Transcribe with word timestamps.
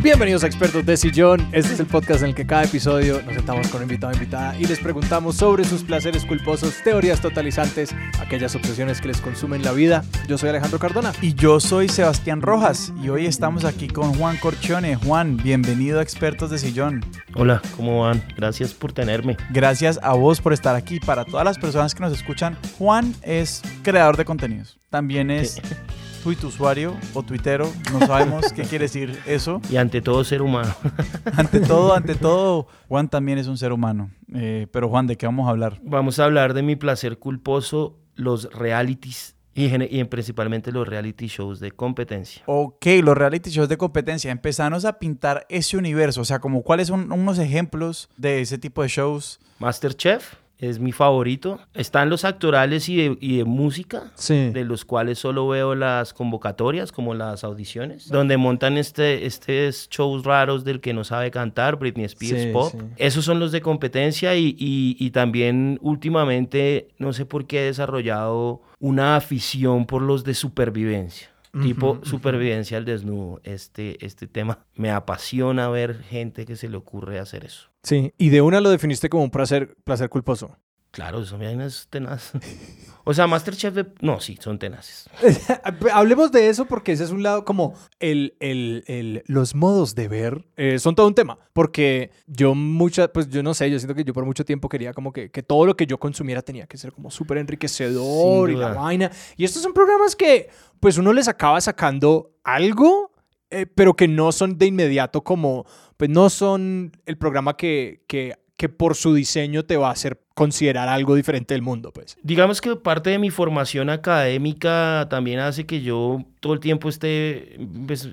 Bienvenidos 0.00 0.44
a 0.44 0.46
Expertos 0.46 0.86
de 0.86 0.96
Sillón. 0.96 1.40
Este 1.50 1.74
es 1.74 1.80
el 1.80 1.86
podcast 1.86 2.22
en 2.22 2.28
el 2.28 2.34
que 2.36 2.46
cada 2.46 2.62
episodio 2.62 3.20
nos 3.22 3.34
sentamos 3.34 3.66
con 3.66 3.78
un 3.78 3.88
invitado 3.88 4.12
o 4.12 4.14
invitada 4.14 4.56
y 4.56 4.64
les 4.64 4.78
preguntamos 4.78 5.34
sobre 5.34 5.64
sus 5.64 5.82
placeres 5.82 6.24
culposos, 6.24 6.76
teorías 6.84 7.20
totalizantes, 7.20 7.92
aquellas 8.20 8.54
obsesiones 8.54 9.00
que 9.00 9.08
les 9.08 9.20
consumen 9.20 9.64
la 9.64 9.72
vida. 9.72 10.04
Yo 10.28 10.38
soy 10.38 10.50
Alejandro 10.50 10.78
Cardona. 10.78 11.12
Y 11.20 11.34
yo 11.34 11.58
soy 11.58 11.88
Sebastián 11.88 12.42
Rojas 12.42 12.92
y 13.02 13.08
hoy 13.08 13.26
estamos 13.26 13.64
aquí 13.64 13.88
con 13.88 14.14
Juan 14.14 14.36
Corchone. 14.36 14.94
Juan, 14.94 15.36
bienvenido 15.36 15.98
a 15.98 16.02
Expertos 16.02 16.50
de 16.50 16.58
Sillón. 16.58 17.04
Hola, 17.34 17.60
¿cómo 17.76 18.02
van? 18.02 18.22
Gracias 18.36 18.74
por 18.74 18.92
tenerme. 18.92 19.36
Gracias 19.50 19.98
a 20.04 20.14
vos 20.14 20.40
por 20.40 20.52
estar 20.52 20.76
aquí. 20.76 21.00
Para 21.00 21.24
todas 21.24 21.44
las 21.44 21.58
personas 21.58 21.96
que 21.96 22.02
nos 22.02 22.12
escuchan, 22.12 22.56
Juan 22.78 23.16
es 23.22 23.62
creador 23.82 24.16
de 24.16 24.24
contenidos. 24.24 24.78
También 24.90 25.32
es 25.32 25.60
tweet 26.18 26.44
usuario 26.44 26.96
o 27.14 27.22
tuitero, 27.22 27.70
no 27.92 28.06
sabemos 28.06 28.52
qué 28.52 28.62
quiere 28.62 28.84
decir 28.84 29.18
eso. 29.26 29.60
Y 29.70 29.76
ante 29.76 30.00
todo 30.00 30.24
ser 30.24 30.42
humano. 30.42 30.74
ante 31.36 31.60
todo, 31.60 31.94
ante 31.94 32.14
todo, 32.14 32.66
Juan 32.88 33.08
también 33.08 33.38
es 33.38 33.46
un 33.46 33.56
ser 33.56 33.72
humano. 33.72 34.10
Eh, 34.34 34.66
pero 34.70 34.88
Juan, 34.88 35.06
¿de 35.06 35.16
qué 35.16 35.26
vamos 35.26 35.46
a 35.46 35.50
hablar? 35.50 35.80
Vamos 35.82 36.18
a 36.18 36.24
hablar 36.24 36.54
de 36.54 36.62
mi 36.62 36.76
placer 36.76 37.18
culposo, 37.18 37.98
los 38.14 38.52
realities 38.52 39.36
y, 39.54 40.04
principalmente 40.04 40.70
los 40.70 40.86
reality 40.86 41.26
shows 41.26 41.58
de 41.58 41.72
competencia. 41.72 42.42
Ok, 42.46 42.86
los 43.02 43.16
reality 43.16 43.50
shows 43.50 43.68
de 43.68 43.76
competencia. 43.76 44.30
Empezamos 44.30 44.84
a 44.84 44.98
pintar 44.98 45.46
ese 45.48 45.76
universo. 45.76 46.20
O 46.20 46.24
sea, 46.24 46.38
como 46.38 46.62
cuáles 46.62 46.88
son 46.88 47.10
unos 47.10 47.38
ejemplos 47.38 48.08
de 48.16 48.40
ese 48.40 48.58
tipo 48.58 48.82
de 48.82 48.88
shows. 48.88 49.40
Masterchef 49.58 50.34
es 50.58 50.78
mi 50.78 50.92
favorito. 50.92 51.60
Están 51.74 52.10
los 52.10 52.24
actorales 52.24 52.88
y 52.88 52.96
de, 52.96 53.44
música, 53.44 54.12
de 54.28 54.64
los 54.64 54.84
cuales 54.84 55.18
solo 55.18 55.46
veo 55.48 55.74
las 55.74 56.12
convocatorias, 56.12 56.92
como 56.92 57.14
las 57.14 57.44
audiciones, 57.44 58.08
donde 58.08 58.36
montan 58.36 58.76
este, 58.76 59.26
este 59.26 59.70
shows 59.90 60.24
raros 60.24 60.64
del 60.64 60.80
que 60.80 60.92
no 60.92 61.04
sabe 61.04 61.30
cantar, 61.30 61.76
Britney 61.76 62.04
Spears 62.06 62.46
Pop. 62.46 62.74
Esos 62.96 63.24
son 63.24 63.38
los 63.38 63.52
de 63.52 63.60
competencia 63.60 64.34
y, 64.36 64.56
y, 64.58 65.10
también 65.10 65.78
últimamente, 65.80 66.88
no 66.98 67.12
sé 67.12 67.24
por 67.24 67.46
qué 67.46 67.60
he 67.60 67.64
desarrollado 67.64 68.62
una 68.80 69.16
afición 69.16 69.86
por 69.86 70.02
los 70.02 70.24
de 70.24 70.34
supervivencia 70.34 71.30
tipo 71.60 72.00
supervivencia 72.02 72.78
al 72.78 72.84
desnudo. 72.84 73.40
Este, 73.44 74.04
este 74.04 74.26
tema 74.26 74.66
me 74.74 74.90
apasiona 74.90 75.68
ver 75.68 76.02
gente 76.02 76.46
que 76.46 76.56
se 76.56 76.68
le 76.68 76.76
ocurre 76.76 77.18
hacer 77.18 77.44
eso. 77.44 77.70
Sí, 77.82 78.12
y 78.18 78.30
de 78.30 78.40
una 78.40 78.60
lo 78.60 78.70
definiste 78.70 79.08
como 79.08 79.24
un 79.24 79.30
placer, 79.30 79.76
placer 79.84 80.08
culposo. 80.08 80.56
Claro, 80.90 81.22
eso 81.22 81.38
me 81.38 81.64
es 81.64 81.86
tenaz. 81.90 82.32
O 83.08 83.14
sea, 83.14 83.26
Masterchef, 83.26 83.72
de... 83.72 83.86
no, 84.02 84.20
sí, 84.20 84.36
son 84.38 84.58
tenaces. 84.58 85.08
Hablemos 85.94 86.30
de 86.30 86.50
eso 86.50 86.66
porque 86.66 86.92
ese 86.92 87.04
es 87.04 87.10
un 87.10 87.22
lado 87.22 87.42
como 87.42 87.72
el, 88.00 88.36
el, 88.38 88.84
el 88.86 89.22
los 89.24 89.54
modos 89.54 89.94
de 89.94 90.08
ver 90.08 90.44
eh, 90.58 90.78
son 90.78 90.94
todo 90.94 91.06
un 91.06 91.14
tema. 91.14 91.38
Porque 91.54 92.10
yo 92.26 92.54
mucha, 92.54 93.10
pues 93.10 93.30
yo 93.30 93.42
no 93.42 93.54
sé, 93.54 93.70
yo 93.70 93.78
siento 93.78 93.94
que 93.94 94.04
yo 94.04 94.12
por 94.12 94.26
mucho 94.26 94.44
tiempo 94.44 94.68
quería 94.68 94.92
como 94.92 95.10
que, 95.10 95.30
que 95.30 95.42
todo 95.42 95.64
lo 95.64 95.74
que 95.74 95.86
yo 95.86 95.96
consumiera 95.96 96.42
tenía 96.42 96.66
que 96.66 96.76
ser 96.76 96.92
como 96.92 97.10
súper 97.10 97.38
enriquecedor 97.38 98.50
y 98.50 98.56
la 98.56 98.74
vaina. 98.74 99.10
Y 99.38 99.44
estos 99.44 99.62
son 99.62 99.72
programas 99.72 100.14
que 100.14 100.50
pues 100.78 100.98
uno 100.98 101.14
les 101.14 101.28
acaba 101.28 101.62
sacando 101.62 102.32
algo, 102.44 103.12
eh, 103.48 103.64
pero 103.64 103.96
que 103.96 104.06
no 104.06 104.32
son 104.32 104.58
de 104.58 104.66
inmediato 104.66 105.24
como, 105.24 105.64
pues 105.96 106.10
no 106.10 106.28
son 106.28 106.92
el 107.06 107.16
programa 107.16 107.56
que, 107.56 108.04
que 108.06 108.34
que 108.58 108.68
por 108.68 108.96
su 108.96 109.14
diseño 109.14 109.64
te 109.64 109.76
va 109.76 109.88
a 109.88 109.92
hacer 109.92 110.20
considerar 110.34 110.88
algo 110.88 111.14
diferente 111.14 111.54
del 111.54 111.62
mundo, 111.62 111.92
pues. 111.92 112.18
Digamos 112.24 112.60
que 112.60 112.74
parte 112.74 113.10
de 113.10 113.18
mi 113.18 113.30
formación 113.30 113.88
académica 113.88 115.06
también 115.08 115.38
hace 115.38 115.64
que 115.64 115.80
yo 115.80 116.24
todo 116.40 116.54
el 116.54 116.60
tiempo 116.60 116.88
esté, 116.88 117.56
pues, 117.86 118.08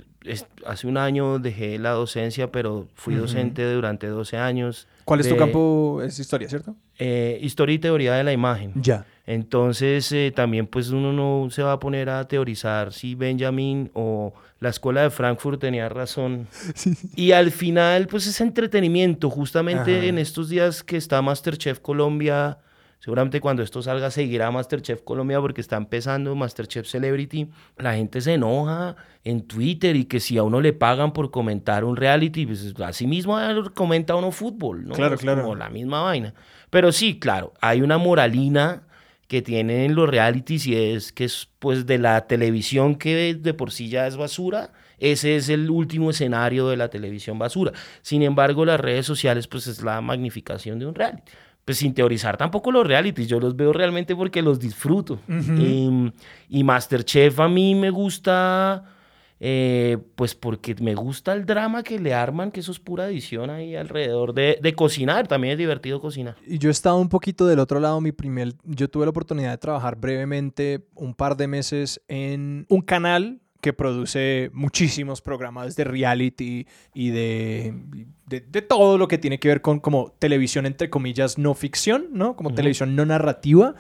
hace 0.66 0.88
un 0.88 0.98
año 0.98 1.40
dejé 1.40 1.80
la 1.80 1.92
docencia, 1.92 2.52
pero 2.52 2.88
fui 2.94 3.16
docente 3.16 3.70
durante 3.74 4.06
12 4.08 4.38
años. 4.38 4.88
¿Cuál 5.06 5.20
es 5.20 5.30
tu 5.30 5.38
campo? 5.38 6.02
Es 6.04 6.18
historia, 6.18 6.50
¿cierto? 6.50 6.76
Eh, 6.98 7.38
historia 7.42 7.76
y 7.76 7.80
teoría 7.80 8.16
de 8.16 8.24
la 8.24 8.34
imagen. 8.34 8.74
Ya. 8.76 9.06
Entonces 9.28 10.12
eh, 10.12 10.34
también 10.36 10.66
pues 10.68 10.90
uno 10.90 11.14
no 11.14 11.50
se 11.52 11.62
va 11.62 11.74
a 11.74 11.80
poner 11.80 12.10
a 12.10 12.28
teorizar 12.28 12.92
si 12.92 13.16
Benjamin 13.16 13.92
o 13.94 14.34
la 14.60 14.70
escuela 14.70 15.04
de 15.04 15.12
Frankfurt 15.12 15.62
tenía 15.62 15.90
razón. 15.90 16.48
Y 17.16 17.32
al 17.32 17.52
final 17.52 18.08
pues 18.08 18.26
es 18.26 18.42
entretenimiento, 18.42 19.30
justamente 19.30 20.08
en 20.08 20.18
estos 20.18 20.50
días 20.50 20.84
que 20.84 20.98
está 20.98 21.22
Masterchef 21.22 21.80
Colombia, 21.80 22.58
seguramente 23.06 23.40
cuando 23.40 23.62
esto 23.62 23.84
salga 23.84 24.10
seguirá 24.10 24.50
Masterchef 24.50 25.04
Colombia 25.04 25.40
porque 25.40 25.62
está 25.62 25.78
empezando 25.78 26.34
Masterchef 26.34 26.88
Celebrity, 26.88 27.48
la 27.78 27.94
gente 27.94 28.20
se 28.20 28.34
enoja 28.34 28.96
en 29.24 29.44
Twitter 29.44 29.96
y 29.96 30.06
que 30.06 30.20
si 30.20 30.40
a 30.40 30.44
uno 30.44 30.60
le 30.60 30.74
pagan 30.74 31.14
por 31.14 31.30
comentar 31.30 31.84
un 31.84 31.98
reality, 31.98 32.48
pues 32.48 32.74
así 32.84 33.06
mismo 33.06 33.38
comenta 33.76 34.16
uno 34.16 34.32
fútbol, 34.32 34.88
¿no? 34.88 34.96
Claro, 34.96 35.18
claro. 35.18 35.44
Como 35.44 35.54
la 35.54 35.70
misma 35.70 36.02
vaina. 36.02 36.34
Pero 36.72 36.92
sí, 36.92 37.20
claro, 37.20 37.54
hay 37.62 37.84
una 37.84 38.00
moralina 38.00 38.88
que 39.28 39.44
tienen 39.44 39.94
los 39.94 40.10
realities 40.10 40.66
y 40.66 40.76
es 40.76 41.12
que 41.12 41.26
es 41.26 41.48
pues 41.60 41.86
de 41.86 42.00
la 42.00 42.26
televisión 42.26 42.96
que 42.96 43.36
de 43.36 43.54
por 43.54 43.72
sí 43.72 43.88
ya 43.88 44.08
es 44.08 44.18
basura, 44.18 44.72
ese 44.98 45.36
es 45.36 45.50
el 45.50 45.70
último 45.70 46.10
escenario 46.10 46.70
de 46.70 46.78
la 46.78 46.90
televisión 46.90 47.38
basura. 47.38 47.72
Sin 48.02 48.24
embargo, 48.24 48.66
las 48.66 48.80
redes 48.80 49.06
sociales 49.06 49.48
pues 49.48 49.68
es 49.68 49.84
la 49.84 50.02
magnificación 50.02 50.80
de 50.80 50.88
un 50.88 50.96
reality. 50.96 51.32
Pues 51.66 51.80
sin 51.80 51.94
teorizar 51.94 52.38
tampoco 52.38 52.72
los 52.72 52.86
realities, 52.86 53.28
yo 53.28 53.40
los 53.40 53.56
veo 53.56 53.74
realmente 53.74 54.16
porque 54.16 54.42
los 54.42 54.60
disfruto. 54.60 55.20
y, 55.28 56.12
y 56.48 56.64
Masterchef 56.64 57.40
a 57.40 57.48
mí 57.48 57.74
me 57.74 57.90
gusta 57.90 58.96
eh, 59.40 59.98
pues 60.16 60.34
porque 60.34 60.76
me 60.76 60.96
gusta 60.96 61.34
el 61.34 61.46
drama 61.46 61.84
que 61.84 62.00
le 62.00 62.14
arman, 62.14 62.52
que 62.52 62.62
eso 62.62 62.72
es 62.72 62.80
pura 62.80 63.08
edición 63.08 63.50
ahí 63.50 63.76
alrededor 63.76 64.34
de, 64.34 64.58
de, 64.62 64.74
cocinar, 64.74 65.28
también 65.28 65.54
es 65.54 65.58
divertido 65.58 66.00
cocinar. 66.00 66.38
Y 66.48 66.58
yo 66.58 66.70
he 66.70 66.72
estado 66.72 66.98
un 66.98 67.10
poquito 67.10 67.46
del 67.46 67.60
otro 67.60 67.82
lado, 67.82 68.00
mi 68.00 68.14
primer, 68.14 68.54
yo 68.64 68.90
tuve 68.90 69.06
la 69.06 69.10
oportunidad 69.10 69.52
de 69.52 69.58
trabajar 69.58 69.98
brevemente 69.98 70.88
un 70.96 71.14
par 71.14 71.36
de 71.36 71.48
meses 71.48 72.02
en 72.08 72.66
un 72.70 72.82
canal 72.82 73.42
que 73.66 73.74
produce 73.74 74.52
muchísimos 74.54 75.22
programas 75.22 75.76
de 75.76 75.86
reality 75.86 76.68
y 76.94 77.10
de, 77.10 77.74
de, 78.28 78.62
todo 78.62 79.00
lo 79.00 79.08
que 79.08 79.18
tiene 79.18 79.40
que 79.40 79.48
ver 79.48 79.62
con 79.62 79.80
como 79.80 80.12
televisión 80.20 80.68
entre 80.68 80.92
comillas 80.92 81.40
no 81.40 81.56
ficción, 81.56 82.10
¿no? 82.12 82.36
Como 82.36 82.54
televisión 82.54 82.96
no 82.96 83.08
narrativa 83.08 83.74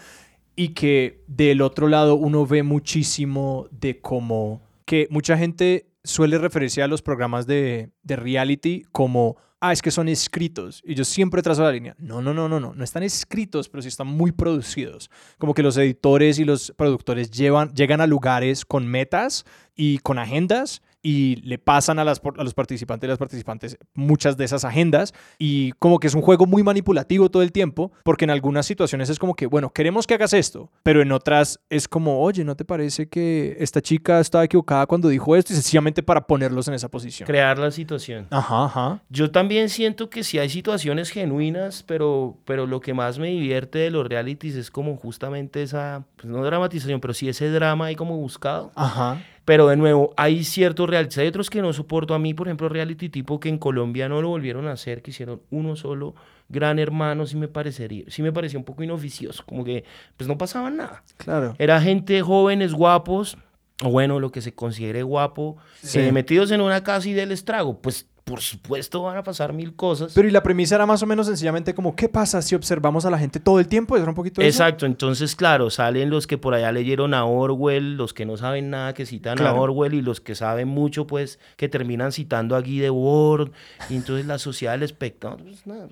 y 0.56 0.70
que 0.70 1.22
del 1.28 1.62
otro 1.62 1.88
lado 1.88 2.16
uno 2.16 2.48
ve 2.48 2.64
muchísimo 2.64 3.68
de 3.70 4.02
cómo 4.02 4.64
que 4.86 5.08
mucha 5.12 5.38
gente 5.38 5.86
suele 6.04 6.40
referirse 6.40 6.82
a 6.82 6.88
los 6.88 7.04
programas 7.04 7.46
de, 7.46 7.92
reality 8.08 8.86
como, 8.92 9.38
ah, 9.68 9.74
es 9.74 9.82
que 9.82 9.92
son 9.92 10.08
escritos. 10.08 10.82
Y 10.86 10.96
yo 10.96 11.04
siempre 11.04 11.42
trazo 11.42 11.64
la 11.64 11.72
línea. 11.72 11.96
No, 11.98 12.22
no, 12.22 12.34
no, 12.34 12.48
no, 12.48 12.60
no. 12.60 12.74
No 12.74 12.84
están 12.84 13.04
escritos, 13.04 13.70
pero 13.70 13.82
sí 13.82 13.88
están 13.88 14.08
muy 14.08 14.32
producidos. 14.32 15.10
Como 15.38 15.54
que 15.54 15.64
los 15.64 15.78
editores 15.78 16.40
y 16.40 16.46
los 16.46 16.74
productores 16.76 17.32
llevan, 17.32 17.74
llegan 17.74 18.02
a 18.02 18.08
lugares 18.08 18.66
con 18.66 18.88
metas 18.88 19.46
y 19.76 20.00
con 20.00 20.20
agendas 20.20 20.82
y 21.06 21.36
le 21.44 21.60
pasan 21.60 22.00
a, 22.00 22.04
las, 22.04 22.20
a 22.36 22.44
los 22.44 22.56
participantes 22.56 23.08
y 23.08 23.10
las 23.10 23.20
participantes 23.20 23.78
muchas 23.94 24.38
de 24.38 24.46
esas 24.46 24.66
agendas 24.66 25.14
y 25.38 25.72
como 25.74 26.00
que 26.00 26.08
es 26.08 26.16
un 26.16 26.24
juego 26.24 26.48
muy 26.48 26.64
manipulativo 26.64 27.30
todo 27.30 27.44
el 27.44 27.52
tiempo 27.52 27.92
porque 28.04 28.26
en 28.26 28.32
algunas 28.32 28.66
situaciones 28.66 29.12
es 29.12 29.20
como 29.20 29.36
que, 29.36 29.46
bueno, 29.46 29.70
queremos 29.70 30.08
que 30.08 30.16
hagas 30.16 30.34
esto, 30.34 30.72
pero 30.82 31.04
en 31.04 31.12
otras 31.12 31.60
es 31.70 31.88
como, 31.88 32.22
oye, 32.22 32.44
¿no 32.44 32.56
te 32.56 32.66
parece 32.66 33.08
que 33.08 33.56
esta 33.60 33.84
chica 33.84 34.20
estaba 34.20 34.46
equivocada 34.46 34.88
cuando 34.88 35.08
dijo 35.08 35.36
esto? 35.36 35.54
Y 35.54 35.58
sencillamente 35.58 36.02
para 36.02 36.26
ponerlos 36.26 36.68
en 36.70 36.74
esa 36.74 36.90
posición. 36.90 37.28
Crear 37.28 37.60
la 37.60 37.70
situación. 37.70 38.26
Ajá, 38.32 38.66
ajá. 38.66 39.04
Yo 39.10 39.30
también 39.30 39.70
siento 39.70 40.10
que 40.10 40.24
sí 40.24 40.40
hay 40.40 40.50
situaciones 40.50 41.12
genuinas, 41.12 41.84
pero, 41.84 42.40
pero 42.46 42.66
lo 42.66 42.82
que 42.82 42.96
más 42.96 43.20
me 43.20 43.28
divierte 43.28 43.78
de 43.78 43.92
los 43.92 44.08
realities 44.08 44.56
es 44.56 44.72
como 44.72 44.96
justamente 44.96 45.62
esa, 45.62 46.04
pues 46.16 46.26
no 46.26 46.44
dramatización, 46.44 47.00
pero 47.00 47.14
sí 47.14 47.30
ese 47.30 47.52
drama 47.52 47.86
ahí 47.86 47.96
como 47.96 48.18
buscado. 48.18 48.72
Ajá. 48.74 49.22
Pero 49.46 49.68
de 49.68 49.78
nuevo, 49.78 50.14
hay 50.18 50.44
ciertos 50.44 50.90
realities. 50.90 51.20
Hay 51.20 51.28
otros 51.28 51.50
que 51.50 51.62
no 51.62 51.72
soporto 51.72 52.16
a 52.16 52.20
mí, 52.20 52.34
por 52.34 52.48
ejemplo, 52.48 52.68
reality 52.68 53.10
tipo 53.10 53.40
que 53.40 53.50
en 53.50 53.60
Colombia 53.60 54.10
no 54.10 54.22
lo 54.22 54.30
volvieron 54.30 54.68
a 54.68 54.72
hacer, 54.72 55.04
que 55.04 55.12
hicieron 55.12 55.42
uno 55.52 55.76
solo, 55.76 56.16
Gran 56.50 56.80
Hermano, 56.80 57.26
sí 57.28 57.38
me 57.38 57.48
parecería, 57.48 58.06
sí 58.08 58.22
me 58.24 58.32
parecía 58.32 58.60
un 58.60 58.66
poco 58.66 58.84
inoficioso, 58.84 59.44
como 59.46 59.64
que 59.64 59.84
pues 60.18 60.28
no 60.28 60.38
pasaba 60.38 60.70
nada. 60.72 61.04
Claro. 61.18 61.56
Era 61.60 61.80
gente 61.80 62.22
jóvenes, 62.22 62.74
guapos, 62.74 63.38
o 63.84 63.90
bueno, 63.90 64.20
lo 64.20 64.32
que 64.32 64.42
se 64.42 64.54
considere 64.54 65.04
guapo, 65.04 65.58
eh, 65.94 66.12
metidos 66.12 66.52
en 66.52 66.62
una 66.62 66.84
casa 66.84 67.08
y 67.10 67.14
del 67.14 67.32
estrago. 67.32 67.82
Pues 67.82 68.08
por 68.26 68.42
supuesto 68.42 69.04
van 69.04 69.18
a 69.18 69.24
pasar 69.24 69.54
mil 69.54 69.76
cosas. 69.76 70.12
Pero 70.16 70.28
y 70.28 70.32
la 70.32 70.42
premisa 70.42 70.74
era 70.74 70.88
más 70.88 71.02
o 71.04 71.06
menos 71.06 71.28
sencillamente 71.28 71.76
como, 71.76 71.96
¿qué 71.96 72.10
pasa 72.10 72.42
si 72.42 72.56
observamos 72.56 73.06
a 73.06 73.12
la 73.12 73.20
gente 73.20 73.40
todo 73.40 73.60
el 73.60 73.68
tiempo? 73.68 73.96
Era 73.96 74.10
un 74.10 74.16
poquito 74.16 74.42
Exacto, 74.42 74.88
entonces 74.88 75.36
claro, 75.36 75.70
salen 75.70 76.10
los 76.10 76.26
que 76.26 76.40
por 76.40 76.56
allá 76.56 76.72
leyeron 76.72 77.14
a 77.14 77.24
Orwell, 77.26 77.98
los 77.98 78.16
que 78.16 78.26
no 78.26 78.36
saben 78.36 78.72
nada 78.72 78.96
que 78.96 79.06
citan 79.06 79.40
a 79.40 79.54
Orwell 79.54 79.94
y 79.94 80.02
los 80.02 80.22
que 80.22 80.34
saben 80.34 80.68
mucho 80.68 81.06
pues 81.06 81.40
que 81.56 81.70
terminan 81.70 82.12
citando 82.12 82.56
a 82.56 82.62
Guy 82.62 82.80
de 82.80 82.90
Ward 82.90 83.52
y 83.92 83.96
entonces 83.96 84.26
la 84.26 84.40
sociedad 84.40 84.72
del 84.72 84.84
espectador, 84.84 85.44
pues, 85.44 85.62
pues, 85.64 85.92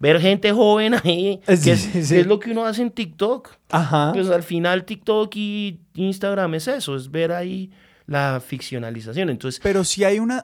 ver 0.00 0.20
gente 0.20 0.50
joven 0.50 0.94
ahí, 0.94 1.40
que, 1.46 1.70
es, 1.70 2.26
lo 2.26 2.40
que 2.40 2.50
uno 2.50 2.66
hace 2.66 2.82
en 2.82 2.90
TikTok. 2.90 3.50
Ajá. 3.70 4.10
Pues 4.12 4.28
al 4.30 4.42
final 4.42 4.84
TikTok 4.84 5.30
y 5.36 5.78
Instagram 5.94 6.54
es 6.54 6.66
eso, 6.66 6.96
es 6.96 7.08
ver 7.08 7.30
ahí 7.30 7.70
la 8.06 8.40
ficcionalización. 8.44 9.30
Entonces, 9.30 9.60
pero 9.62 9.84
si 9.84 10.02
hay 10.02 10.18
una 10.18 10.42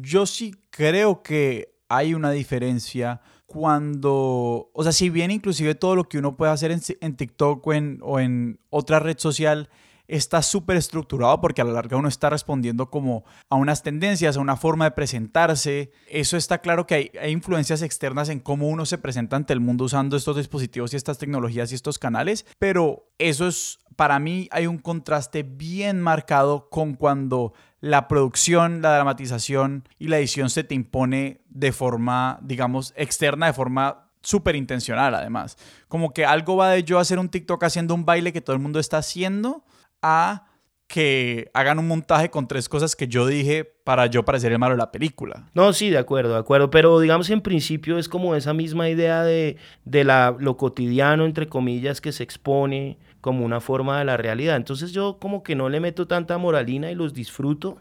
yo 0.00 0.26
sí 0.26 0.54
creo 0.70 1.22
que 1.22 1.74
hay 1.88 2.14
una 2.14 2.30
diferencia 2.30 3.20
cuando, 3.46 4.70
o 4.72 4.82
sea, 4.82 4.92
si 4.92 5.10
bien 5.10 5.30
inclusive 5.30 5.74
todo 5.74 5.94
lo 5.94 6.08
que 6.08 6.18
uno 6.18 6.36
puede 6.36 6.52
hacer 6.52 6.72
en, 6.72 7.16
TikTok 7.16 7.64
o 7.66 8.18
en, 8.18 8.58
otra 8.70 8.98
red 8.98 9.18
social 9.18 9.68
está 10.06 10.42
súper 10.42 10.76
estructurado 10.76 11.40
porque 11.40 11.62
a 11.62 11.64
la 11.64 11.72
larga 11.72 11.96
uno 11.96 12.08
está 12.08 12.28
respondiendo 12.28 12.90
como 12.90 13.24
a 13.48 13.56
unas 13.56 13.82
tendencias, 13.82 14.36
a 14.36 14.40
una 14.40 14.56
forma 14.56 14.84
de 14.86 14.90
presentarse. 14.90 15.92
Eso 16.08 16.36
está 16.36 16.58
claro 16.58 16.86
que 16.86 16.94
hay, 16.94 17.10
hay, 17.18 17.30
influencias 17.30 17.80
externas 17.80 18.28
en 18.28 18.40
cómo 18.40 18.68
uno 18.68 18.86
se 18.86 18.98
presenta 18.98 19.36
ante 19.36 19.52
el 19.52 19.60
mundo 19.60 19.84
usando 19.84 20.16
estos 20.16 20.36
dispositivos 20.36 20.92
y 20.92 20.96
estas 20.96 21.18
tecnologías 21.18 21.70
y 21.70 21.76
estos 21.76 21.98
canales, 21.98 22.44
pero 22.58 23.08
eso 23.18 23.46
es, 23.46 23.78
para 23.96 24.18
mí 24.18 24.48
hay 24.50 24.66
un 24.66 24.78
contraste 24.78 25.42
bien 25.42 26.02
marcado 26.02 26.68
con 26.68 26.94
cuando 26.94 27.54
la 27.84 28.08
producción, 28.08 28.80
la 28.80 28.94
dramatización 28.94 29.86
y 29.98 30.08
la 30.08 30.16
edición 30.16 30.48
se 30.48 30.64
te 30.64 30.74
impone 30.74 31.42
de 31.50 31.70
forma, 31.70 32.38
digamos, 32.40 32.94
externa, 32.96 33.44
de 33.44 33.52
forma 33.52 34.08
súper 34.22 34.56
intencional 34.56 35.14
además. 35.14 35.58
Como 35.86 36.14
que 36.14 36.24
algo 36.24 36.56
va 36.56 36.70
de 36.70 36.82
yo 36.82 36.98
hacer 36.98 37.18
un 37.18 37.28
TikTok 37.28 37.62
haciendo 37.62 37.94
un 37.94 38.06
baile 38.06 38.32
que 38.32 38.40
todo 38.40 38.56
el 38.56 38.62
mundo 38.62 38.80
está 38.80 38.96
haciendo 38.96 39.66
a 40.00 40.46
que 40.86 41.50
hagan 41.52 41.78
un 41.78 41.86
montaje 41.86 42.30
con 42.30 42.48
tres 42.48 42.70
cosas 42.70 42.96
que 42.96 43.06
yo 43.06 43.26
dije 43.26 43.66
para 43.66 44.06
yo 44.06 44.24
parecer 44.24 44.52
el 44.52 44.58
malo 44.58 44.76
de 44.76 44.78
la 44.78 44.90
película. 44.90 45.50
No, 45.52 45.74
sí, 45.74 45.90
de 45.90 45.98
acuerdo, 45.98 46.32
de 46.32 46.38
acuerdo. 46.38 46.70
Pero 46.70 47.00
digamos 47.00 47.28
en 47.28 47.42
principio 47.42 47.98
es 47.98 48.08
como 48.08 48.34
esa 48.34 48.54
misma 48.54 48.88
idea 48.88 49.22
de, 49.24 49.58
de 49.84 50.04
la, 50.04 50.34
lo 50.38 50.56
cotidiano, 50.56 51.26
entre 51.26 51.48
comillas, 51.48 52.00
que 52.00 52.12
se 52.12 52.22
expone 52.22 52.96
como 53.24 53.46
una 53.46 53.62
forma 53.62 53.98
de 53.98 54.04
la 54.04 54.18
realidad. 54.18 54.56
Entonces 54.56 54.92
yo 54.92 55.16
como 55.18 55.42
que 55.42 55.54
no 55.54 55.70
le 55.70 55.80
meto 55.80 56.06
tanta 56.06 56.36
moralina 56.36 56.90
y 56.90 56.94
los 56.94 57.14
disfruto. 57.14 57.78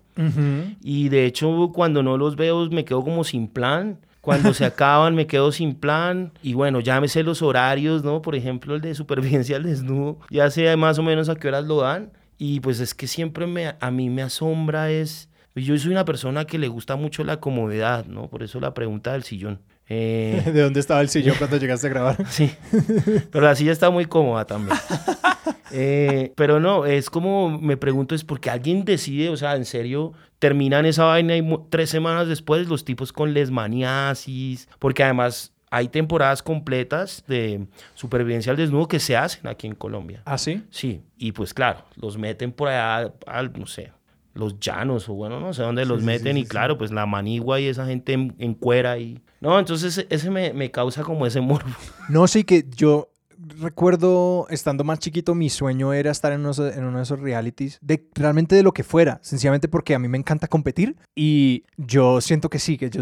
Y 0.82 1.10
de 1.10 1.26
hecho 1.26 1.70
cuando 1.74 2.02
no 2.02 2.18
los 2.18 2.38
veo 2.38 2.70
me 2.70 2.86
quedo 2.86 3.04
como 3.04 3.26
sin 3.26 3.50
plan. 3.50 4.00
Cuando 4.22 4.54
se 4.54 4.64
acaban 4.72 5.16
me 5.16 5.28
quedo 5.28 5.52
sin 5.52 5.76
plan 5.76 6.32
y 6.42 6.54
bueno, 6.54 6.80
sé 7.10 7.24
los 7.24 7.42
horarios, 7.42 8.06
¿no? 8.06 8.22
Por 8.22 8.36
ejemplo, 8.36 8.74
el 8.74 8.80
de 8.80 8.96
supervivencia 8.96 9.58
al 9.58 9.64
desnudo, 9.64 10.18
ya 10.30 10.50
sé 10.50 10.74
más 10.78 10.98
o 10.98 11.04
menos 11.04 11.28
a 11.28 11.36
qué 11.36 11.50
horas 11.50 11.66
lo 11.66 11.82
dan 11.82 12.14
y 12.38 12.62
pues 12.62 12.80
es 12.80 12.94
que 12.96 13.08
siempre 13.08 13.46
me, 13.46 13.76
a 13.78 13.92
mí 13.92 14.10
me 14.10 14.22
asombra 14.22 14.92
es, 14.92 15.28
yo 15.56 15.78
soy 15.78 15.92
una 15.92 16.06
persona 16.06 16.46
que 16.46 16.58
le 16.58 16.70
gusta 16.70 16.96
mucho 16.96 17.26
la 17.26 17.42
comodidad, 17.42 18.06
¿no? 18.06 18.30
Por 18.30 18.44
eso 18.44 18.62
la 18.62 18.74
pregunta 18.74 19.12
del 19.12 19.24
sillón. 19.24 19.60
Eh, 19.96 20.42
¿De 20.54 20.62
dónde 20.62 20.80
estaba 20.80 21.02
el 21.02 21.10
sillón 21.10 21.36
cuando 21.38 21.58
llegaste 21.58 21.88
a 21.88 21.90
grabar? 21.90 22.18
Sí, 22.30 22.52
pero 23.32 23.46
la 23.46 23.56
silla 23.56 23.72
está 23.72 23.92
muy 23.92 24.06
cómoda 24.06 24.46
también. 24.46 24.78
Eh, 25.72 26.34
pero 26.36 26.60
no, 26.60 26.86
es 26.86 27.10
como 27.10 27.60
me 27.60 27.78
pregunto, 27.78 28.16
es 28.16 28.24
porque 28.24 28.50
alguien 28.50 28.86
decide, 28.86 29.30
o 29.30 29.38
sea, 29.38 29.56
en 29.56 29.66
serio, 29.66 30.14
terminan 30.40 30.86
esa 30.86 31.06
vaina 31.06 31.38
y 31.38 31.60
tres 31.70 31.90
semanas 31.90 32.28
después 32.28 32.68
los 32.68 32.86
tipos 32.86 33.14
con 33.14 33.34
lesmaniasis, 33.34 34.68
porque 34.80 35.04
además 35.04 35.52
hay 35.70 35.88
temporadas 35.90 36.44
completas 36.44 37.24
de 37.28 37.66
supervivencia 37.94 38.52
al 38.52 38.58
desnudo 38.58 38.88
que 38.88 39.00
se 39.00 39.16
hacen 39.18 39.48
aquí 39.48 39.68
en 39.68 39.76
Colombia. 39.76 40.22
¿Ah, 40.26 40.38
sí? 40.38 40.64
Sí, 40.70 41.02
y 41.18 41.32
pues 41.32 41.54
claro, 41.54 41.86
los 41.96 42.18
meten 42.18 42.52
por 42.52 42.70
allá, 42.70 43.12
al, 43.26 43.54
no 43.60 43.66
sé, 43.68 43.92
los 44.34 44.60
llanos 44.60 45.08
o 45.10 45.14
bueno, 45.14 45.40
no 45.40 45.54
sé 45.54 45.62
dónde 45.62 45.86
los 45.86 46.02
meten 46.02 46.38
y 46.38 46.46
claro, 46.46 46.78
pues 46.78 46.92
la 46.92 47.06
manigua 47.06 47.60
y 47.60 47.68
esa 47.68 47.86
gente 47.86 48.14
en, 48.14 48.54
cuera 48.56 48.98
y... 48.98 49.22
No, 49.42 49.60
entonces 49.60 50.06
ese 50.10 50.30
me, 50.30 50.54
me 50.54 50.72
causa 50.72 51.04
como 51.04 51.26
ese 51.26 51.42
morbo. 51.42 51.70
No, 52.10 52.28
sí 52.28 52.44
que 52.44 52.66
yo 52.76 53.10
recuerdo 53.60 54.48
estando 54.50 54.84
más 54.84 55.00
chiquito, 55.00 55.36
mi 55.36 55.50
sueño 55.50 55.94
era 55.94 56.12
estar 56.12 56.32
en 56.32 56.46
uno, 56.46 56.54
en 56.68 56.84
uno 56.84 56.98
de 56.98 57.04
esos 57.04 57.20
realities, 57.20 57.78
de 57.82 58.06
realmente 58.16 58.56
de 58.56 58.64
lo 58.64 58.74
que 58.74 58.84
fuera, 58.84 59.20
sencillamente 59.22 59.68
porque 59.68 59.96
a 59.96 60.00
mí 60.00 60.08
me 60.08 60.18
encanta 60.18 60.48
competir 60.48 60.96
y 61.16 61.64
yo 61.78 62.22
siento 62.22 62.50
que 62.50 62.60
sí, 62.60 62.78
que 62.78 62.90
yo, 62.90 63.02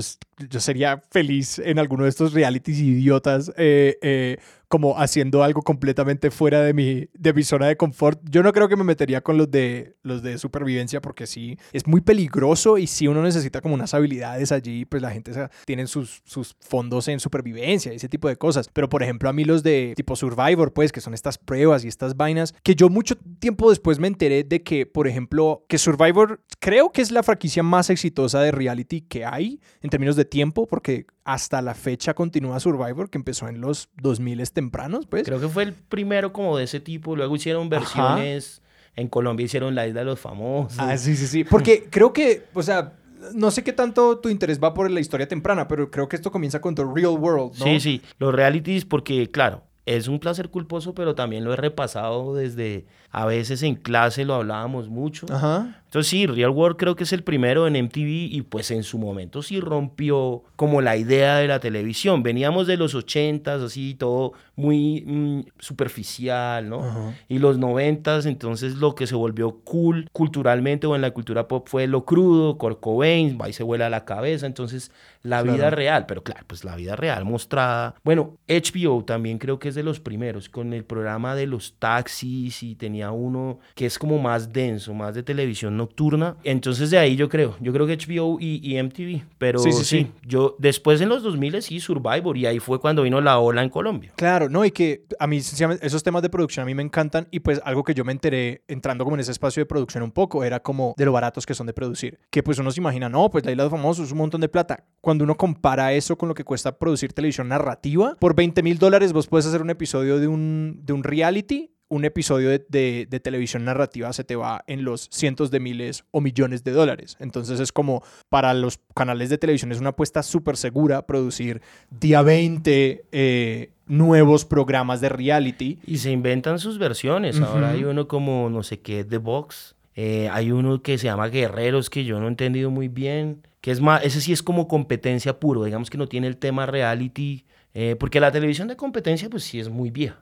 yo 0.49 0.59
sería 0.59 1.01
feliz 1.09 1.59
en 1.59 1.79
alguno 1.79 2.03
de 2.03 2.09
estos 2.09 2.33
realities 2.33 2.79
idiotas. 2.79 3.51
Eh, 3.57 3.97
eh, 4.01 4.37
como 4.71 4.97
haciendo 4.97 5.43
algo 5.43 5.61
completamente 5.61 6.31
fuera 6.31 6.61
de 6.61 6.73
mi, 6.73 7.09
de 7.13 7.33
mi 7.33 7.43
zona 7.43 7.67
de 7.67 7.75
confort. 7.75 8.21
Yo 8.23 8.41
no 8.41 8.53
creo 8.53 8.69
que 8.69 8.77
me 8.77 8.85
metería 8.85 9.19
con 9.19 9.37
los 9.37 9.51
de, 9.51 9.97
los 10.01 10.23
de 10.23 10.37
supervivencia 10.37 11.01
porque 11.01 11.27
sí, 11.27 11.57
es 11.73 11.85
muy 11.87 11.99
peligroso 11.99 12.77
y 12.77 12.87
si 12.87 13.05
uno 13.05 13.21
necesita 13.21 13.59
como 13.59 13.75
unas 13.75 13.93
habilidades 13.93 14.53
allí, 14.53 14.85
pues 14.85 15.01
la 15.01 15.11
gente 15.11 15.33
tiene 15.65 15.87
sus, 15.87 16.21
sus 16.23 16.55
fondos 16.61 17.09
en 17.09 17.19
supervivencia 17.19 17.91
ese 17.91 18.07
tipo 18.07 18.29
de 18.29 18.37
cosas. 18.37 18.69
Pero 18.71 18.87
por 18.87 19.03
ejemplo 19.03 19.27
a 19.27 19.33
mí 19.33 19.43
los 19.43 19.61
de 19.61 19.91
tipo 19.97 20.15
Survivor, 20.15 20.71
pues 20.71 20.93
que 20.93 21.01
son 21.01 21.13
estas 21.13 21.37
pruebas 21.37 21.83
y 21.83 21.89
estas 21.89 22.15
vainas, 22.15 22.55
que 22.63 22.73
yo 22.73 22.87
mucho 22.87 23.15
tiempo 23.39 23.69
después 23.71 23.99
me 23.99 24.07
enteré 24.07 24.45
de 24.45 24.63
que, 24.63 24.85
por 24.85 25.05
ejemplo, 25.05 25.65
que 25.67 25.77
Survivor 25.77 26.41
creo 26.59 26.93
que 26.93 27.01
es 27.01 27.11
la 27.11 27.23
franquicia 27.23 27.61
más 27.61 27.89
exitosa 27.89 28.39
de 28.39 28.51
reality 28.51 29.01
que 29.01 29.25
hay 29.25 29.59
en 29.81 29.89
términos 29.89 30.15
de 30.15 30.23
tiempo, 30.23 30.65
porque 30.65 31.07
hasta 31.23 31.61
la 31.61 31.73
fecha 31.73 32.13
continúa 32.13 32.59
Survivor, 32.59 33.09
que 33.09 33.17
empezó 33.17 33.47
en 33.47 33.61
los 33.61 33.89
2000 34.01 34.51
tempranos, 34.51 35.05
pues. 35.05 35.23
Creo 35.23 35.39
que 35.39 35.47
fue 35.47 35.63
el 35.63 35.73
primero 35.73 36.33
como 36.33 36.57
de 36.57 36.63
ese 36.63 36.79
tipo. 36.79 37.15
Luego 37.15 37.35
hicieron 37.35 37.69
versiones. 37.69 38.61
En 38.95 39.07
Colombia 39.07 39.45
hicieron 39.45 39.73
la 39.73 39.87
isla 39.87 40.01
de 40.01 40.05
los 40.05 40.19
famosos. 40.19 40.77
Ah, 40.77 40.97
sí, 40.97 41.15
sí, 41.15 41.27
sí. 41.27 41.43
Porque 41.43 41.87
creo 41.89 42.11
que, 42.11 42.43
o 42.53 42.61
sea, 42.61 42.93
no 43.33 43.51
sé 43.51 43.63
qué 43.63 43.71
tanto 43.71 44.17
tu 44.19 44.29
interés 44.29 44.61
va 44.61 44.73
por 44.73 44.89
la 44.89 44.99
historia 44.99 45.27
temprana, 45.27 45.67
pero 45.67 45.89
creo 45.89 46.09
que 46.09 46.15
esto 46.15 46.31
comienza 46.31 46.59
con 46.59 46.75
The 46.75 46.83
Real 46.83 47.17
World, 47.17 47.57
¿no? 47.57 47.65
Sí, 47.65 47.79
sí. 47.79 48.01
Los 48.17 48.33
realities, 48.33 48.83
porque, 48.83 49.29
claro, 49.29 49.63
es 49.85 50.07
un 50.07 50.19
placer 50.19 50.49
culposo, 50.49 50.93
pero 50.93 51.15
también 51.15 51.43
lo 51.43 51.53
he 51.53 51.55
repasado 51.55 52.35
desde 52.35 52.85
a 53.11 53.25
veces 53.25 53.63
en 53.63 53.75
clase 53.75 54.25
lo 54.25 54.35
hablábamos 54.35 54.89
mucho. 54.89 55.25
Ajá. 55.29 55.81
Entonces 55.91 56.09
sí, 56.09 56.25
Real 56.25 56.51
World 56.51 56.77
creo 56.77 56.95
que 56.95 57.03
es 57.03 57.11
el 57.11 57.21
primero 57.21 57.67
en 57.67 57.73
MTV 57.73 58.31
y 58.31 58.43
pues 58.43 58.71
en 58.71 58.83
su 58.83 58.97
momento 58.97 59.41
sí 59.41 59.59
rompió 59.59 60.41
como 60.55 60.79
la 60.79 60.95
idea 60.95 61.35
de 61.35 61.49
la 61.49 61.59
televisión. 61.59 62.23
Veníamos 62.23 62.65
de 62.65 62.77
los 62.77 62.95
80s, 62.95 63.65
así 63.65 63.95
todo 63.95 64.31
muy 64.55 65.03
mm, 65.05 65.41
superficial, 65.59 66.69
¿no? 66.69 67.13
Y 67.27 67.39
los 67.39 67.59
90s, 67.59 68.25
entonces 68.25 68.75
lo 68.75 68.95
que 68.95 69.05
se 69.05 69.15
volvió 69.15 69.59
cool 69.65 70.07
culturalmente 70.13 70.87
o 70.87 70.95
en 70.95 71.01
la 71.01 71.11
cultura 71.11 71.49
pop 71.49 71.67
fue 71.67 71.87
lo 71.87 72.05
crudo, 72.05 72.57
va 72.57 73.49
y 73.49 73.53
se 73.53 73.63
vuela 73.63 73.89
la 73.89 74.05
cabeza, 74.05 74.45
entonces 74.45 74.93
la 75.23 75.43
vida 75.43 75.71
real, 75.71 76.05
pero 76.07 76.23
claro, 76.23 76.45
pues 76.47 76.63
la 76.63 76.77
vida 76.77 76.95
real 76.95 77.25
mostrada. 77.25 77.95
Bueno, 78.03 78.37
HBO 78.47 79.03
también 79.03 79.39
creo 79.39 79.59
que 79.59 79.67
es 79.67 79.75
de 79.75 79.83
los 79.83 79.99
primeros 79.99 80.47
con 80.47 80.71
el 80.71 80.85
programa 80.85 81.35
de 81.35 81.47
los 81.47 81.75
taxis 81.79 82.63
y 82.63 82.75
tenía 82.75 83.00
uno 83.09 83.57
que 83.73 83.87
es 83.87 83.97
como 83.97 84.19
más 84.19 84.53
denso, 84.53 84.93
más 84.93 85.15
de 85.15 85.23
televisión 85.23 85.75
nocturna. 85.75 86.35
Entonces 86.43 86.91
de 86.91 86.99
ahí 86.99 87.15
yo 87.15 87.29
creo, 87.29 87.55
yo 87.59 87.73
creo 87.73 87.87
que 87.87 87.97
HBO 87.97 88.37
y, 88.39 88.79
MTV, 88.81 89.23
pero 89.39 89.57
sí, 89.57 89.71
sí, 89.71 89.83
sí, 89.83 90.11
yo 90.27 90.55
después 90.59 91.01
en 91.01 91.09
los 91.09 91.23
2000 91.23 91.63
sí, 91.63 91.79
Survivor, 91.79 92.37
y 92.37 92.45
ahí 92.45 92.59
fue 92.59 92.79
cuando 92.79 93.01
vino 93.01 93.19
la 93.21 93.39
ola 93.39 93.63
en 93.63 93.69
Colombia. 93.69 94.13
Claro, 94.15 94.49
no, 94.49 94.63
y 94.63 94.71
que 94.71 95.05
a 95.17 95.25
mí 95.25 95.37
esos 95.37 96.03
temas 96.03 96.21
de 96.21 96.29
producción 96.29 96.63
a 96.63 96.65
mí 96.65 96.75
me 96.75 96.83
encantan 96.83 97.27
y 97.31 97.39
pues 97.39 97.61
algo 97.65 97.83
que 97.83 97.93
yo 97.93 98.05
me 98.05 98.11
enteré 98.11 98.63
entrando 98.67 99.03
como 99.03 99.15
en 99.15 99.21
ese 99.21 99.31
espacio 99.31 99.61
de 99.61 99.65
producción 99.65 100.03
un 100.03 100.11
poco 100.11 100.43
era 100.43 100.59
como 100.61 100.93
de 100.97 101.05
lo 101.05 101.11
baratos 101.11 101.45
que 101.45 101.53
son 101.53 101.67
de 101.67 101.73
producir, 101.73 102.19
que 102.29 102.43
pues 102.43 102.59
uno 102.59 102.71
se 102.71 102.79
imagina, 102.79 103.09
no, 103.09 103.29
pues 103.29 103.45
la 103.45 103.51
isla 103.51 103.63
de 103.63 103.69
famosos 103.69 104.07
es 104.07 104.11
un 104.11 104.17
montón 104.19 104.41
de 104.41 104.49
plata. 104.49 104.85
Cuando 104.99 105.23
uno 105.23 105.35
compara 105.35 105.93
eso 105.93 106.17
con 106.17 106.29
lo 106.29 106.35
que 106.35 106.43
cuesta 106.43 106.77
producir 106.77 107.13
televisión 107.13 107.47
narrativa, 107.47 108.15
por 108.19 108.35
20 108.35 108.61
mil 108.63 108.77
dólares 108.77 109.13
vos 109.13 109.27
puedes 109.27 109.45
hacer 109.45 109.61
un 109.61 109.69
episodio 109.69 110.19
de 110.19 110.27
un, 110.27 110.81
de 110.83 110.93
un 110.93 111.03
reality 111.03 111.71
un 111.91 112.05
episodio 112.05 112.49
de, 112.49 113.19
televisión 113.21 113.65
narrativa 113.65 114.11
se 114.13 114.23
te 114.23 114.37
va 114.37 114.63
en 114.65 114.85
los 114.85 115.09
cientos 115.11 115.51
de 115.51 115.59
miles 115.59 116.05
o 116.11 116.21
millones 116.21 116.63
de 116.63 116.71
dólares. 116.71 117.17
Entonces 117.19 117.59
es 117.59 117.73
como 117.73 118.01
para 118.29 118.53
los 118.53 118.79
canales 118.95 119.29
de 119.29 119.37
televisión 119.37 119.73
es 119.73 119.79
una 119.81 119.89
apuesta 119.89 120.23
súper 120.23 120.55
segura 120.55 121.05
producir 121.05 121.61
día 121.89 122.21
20 122.21 123.03
eh, 123.11 123.71
nuevos 123.87 124.45
programas 124.45 125.01
de 125.01 125.09
reality. 125.09 125.79
Y 125.85 125.97
se 125.97 126.11
inventan 126.11 126.59
sus 126.59 126.79
versiones. 126.79 127.41
Ahora 127.41 127.71
hay 127.71 127.83
uno 127.83 128.07
como 128.07 128.49
no 128.49 128.63
sé 128.63 128.79
qué, 128.79 129.03
The 129.03 129.17
Box. 129.17 129.75
Eh, 129.93 130.29
hay 130.31 130.51
uno 130.51 130.81
que 130.81 130.97
se 130.97 131.07
llama 131.07 131.27
Guerreros 131.27 131.89
que 131.89 132.05
yo 132.05 132.21
no 132.21 132.27
he 132.27 132.29
entendido 132.29 132.71
muy 132.71 132.87
bien. 132.87 133.41
Que 133.59 133.71
es 133.71 133.81
más, 133.81 134.03
ese 134.05 134.21
sí 134.21 134.31
es 134.31 134.41
como 134.41 134.69
competencia 134.69 135.41
puro. 135.41 135.65
Digamos 135.65 135.89
que 135.89 135.97
no 135.97 136.07
tiene 136.07 136.27
el 136.27 136.37
tema 136.37 136.65
reality. 136.65 137.43
Eh, 137.73 137.97
porque 137.99 138.21
la 138.21 138.31
televisión 138.31 138.69
de 138.69 138.77
competencia 138.77 139.29
pues 139.29 139.43
sí 139.43 139.59
es 139.59 139.67
muy 139.67 139.91
vieja. 139.91 140.21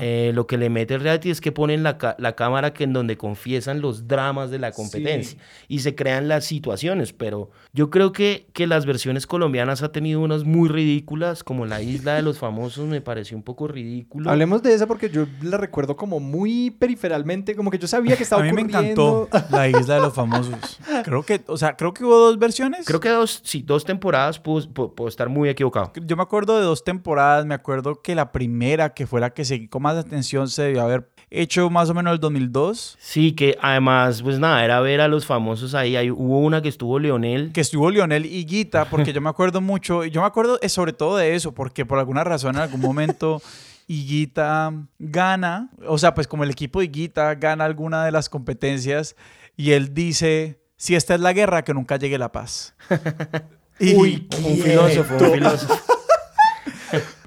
Eh, 0.00 0.32
lo 0.34 0.46
que 0.46 0.58
le 0.58 0.68
mete 0.70 0.94
el 0.94 1.00
reality 1.00 1.30
es 1.30 1.40
que 1.40 1.52
ponen 1.52 1.82
la, 1.82 1.96
cámara 2.36 2.72
que 2.72 2.84
en 2.84 2.92
donde 2.92 3.16
confiesan 3.16 3.80
los 3.80 4.06
dramas 4.06 4.50
de 4.50 4.58
la 4.58 4.72
competencia 4.72 5.38
y 5.68 5.80
se 5.80 5.94
crean 5.94 6.28
las 6.28 6.44
situaciones, 6.44 7.12
pero 7.12 7.50
yo 7.72 7.90
creo 7.90 8.12
que, 8.12 8.46
que 8.52 8.66
las 8.66 8.86
versiones 8.86 9.26
colombianas 9.26 9.82
ha 9.82 9.90
tenido 9.90 10.20
unas 10.20 10.44
muy 10.44 10.68
ridículas, 10.68 11.42
como 11.42 11.66
la 11.66 11.82
isla 11.82 12.14
de 12.14 12.22
los 12.22 12.38
famosos 12.38 12.86
me 12.86 13.00
pareció 13.00 13.36
un 13.36 13.42
poco 13.42 13.68
ridículo. 13.68 14.30
Hablemos 14.30 14.62
de 14.62 14.74
esa 14.74 14.86
porque 14.86 15.10
yo 15.10 15.26
la 15.42 15.56
recuerdo 15.56 15.96
como 15.96 16.20
muy 16.20 16.70
periferalmente, 16.70 17.56
como 17.56 17.70
que 17.70 17.78
yo 17.78 17.88
sabía 17.88 18.16
que 18.16 18.22
estaba 18.22 18.42
A 18.42 18.44
mí 18.44 18.52
me 18.52 18.62
encantó 18.62 19.28
la 19.50 19.68
isla 19.68 19.96
de 19.96 20.00
los 20.00 20.14
famosos. 20.14 20.78
Creo 21.04 21.22
que, 21.22 21.42
o 21.46 21.56
sea, 21.56 21.76
creo 21.76 21.92
que 21.92 22.04
hubo 22.04 22.16
dos 22.16 22.38
versiones. 22.38 22.86
Creo 22.86 23.00
que 23.00 23.08
dos, 23.08 23.40
sí, 23.44 23.62
dos 23.62 23.84
temporadas, 23.84 24.38
puedo, 24.38 24.68
puedo 24.72 25.08
estar 25.08 25.28
muy 25.28 25.48
equivocado. 25.48 25.92
Yo 26.02 26.16
me 26.16 26.22
acuerdo 26.22 26.56
de 26.56 26.62
dos 26.62 26.84
temporadas, 26.84 27.44
me 27.46 27.54
acuerdo 27.54 28.00
que 28.00 28.14
la 28.14 28.32
primera, 28.32 28.94
que 28.94 29.06
fue 29.06 29.20
la 29.20 29.30
que 29.30 29.44
se 29.44 29.53
con 29.70 29.82
más 29.82 29.96
atención 29.96 30.48
se 30.48 30.62
debió 30.64 30.82
haber 30.82 31.10
hecho 31.30 31.68
más 31.70 31.90
o 31.90 31.94
menos 31.94 32.12
el 32.12 32.20
2002. 32.20 32.96
Sí, 33.00 33.32
que 33.32 33.56
además, 33.60 34.22
pues 34.22 34.38
nada, 34.38 34.64
era 34.64 34.80
ver 34.80 35.00
a 35.00 35.08
los 35.08 35.26
famosos 35.26 35.74
ahí. 35.74 35.96
ahí 35.96 36.10
hubo 36.10 36.38
una 36.40 36.62
que 36.62 36.68
estuvo 36.68 36.98
Leonel. 36.98 37.50
Que 37.52 37.60
estuvo 37.60 37.90
Lionel 37.90 38.24
y 38.26 38.44
Guita, 38.44 38.84
porque 38.84 39.12
yo 39.12 39.20
me 39.20 39.30
acuerdo 39.30 39.60
mucho, 39.60 40.04
yo 40.04 40.20
me 40.20 40.26
acuerdo 40.26 40.58
eh, 40.62 40.68
sobre 40.68 40.92
todo 40.92 41.16
de 41.16 41.34
eso, 41.34 41.52
porque 41.52 41.84
por 41.86 41.98
alguna 41.98 42.22
razón 42.24 42.54
en 42.56 42.62
algún 42.62 42.80
momento 42.80 43.42
Higuita 43.88 44.72
gana, 44.98 45.70
o 45.86 45.98
sea, 45.98 46.14
pues 46.14 46.26
como 46.26 46.44
el 46.44 46.50
equipo 46.50 46.78
de 46.80 46.86
Higuita 46.86 47.34
gana 47.34 47.64
alguna 47.64 48.04
de 48.04 48.12
las 48.12 48.28
competencias 48.28 49.14
y 49.56 49.72
él 49.72 49.92
dice, 49.92 50.60
si 50.76 50.94
esta 50.94 51.14
es 51.14 51.20
la 51.20 51.32
guerra, 51.32 51.64
que 51.64 51.74
nunca 51.74 51.96
llegue 51.96 52.16
la 52.18 52.30
paz. 52.32 52.74
Y- 53.80 53.92
Uy, 53.96 54.28
un 54.46 54.56
filósofo, 54.58 55.16
un 55.16 55.32
filósofo. 55.32 55.93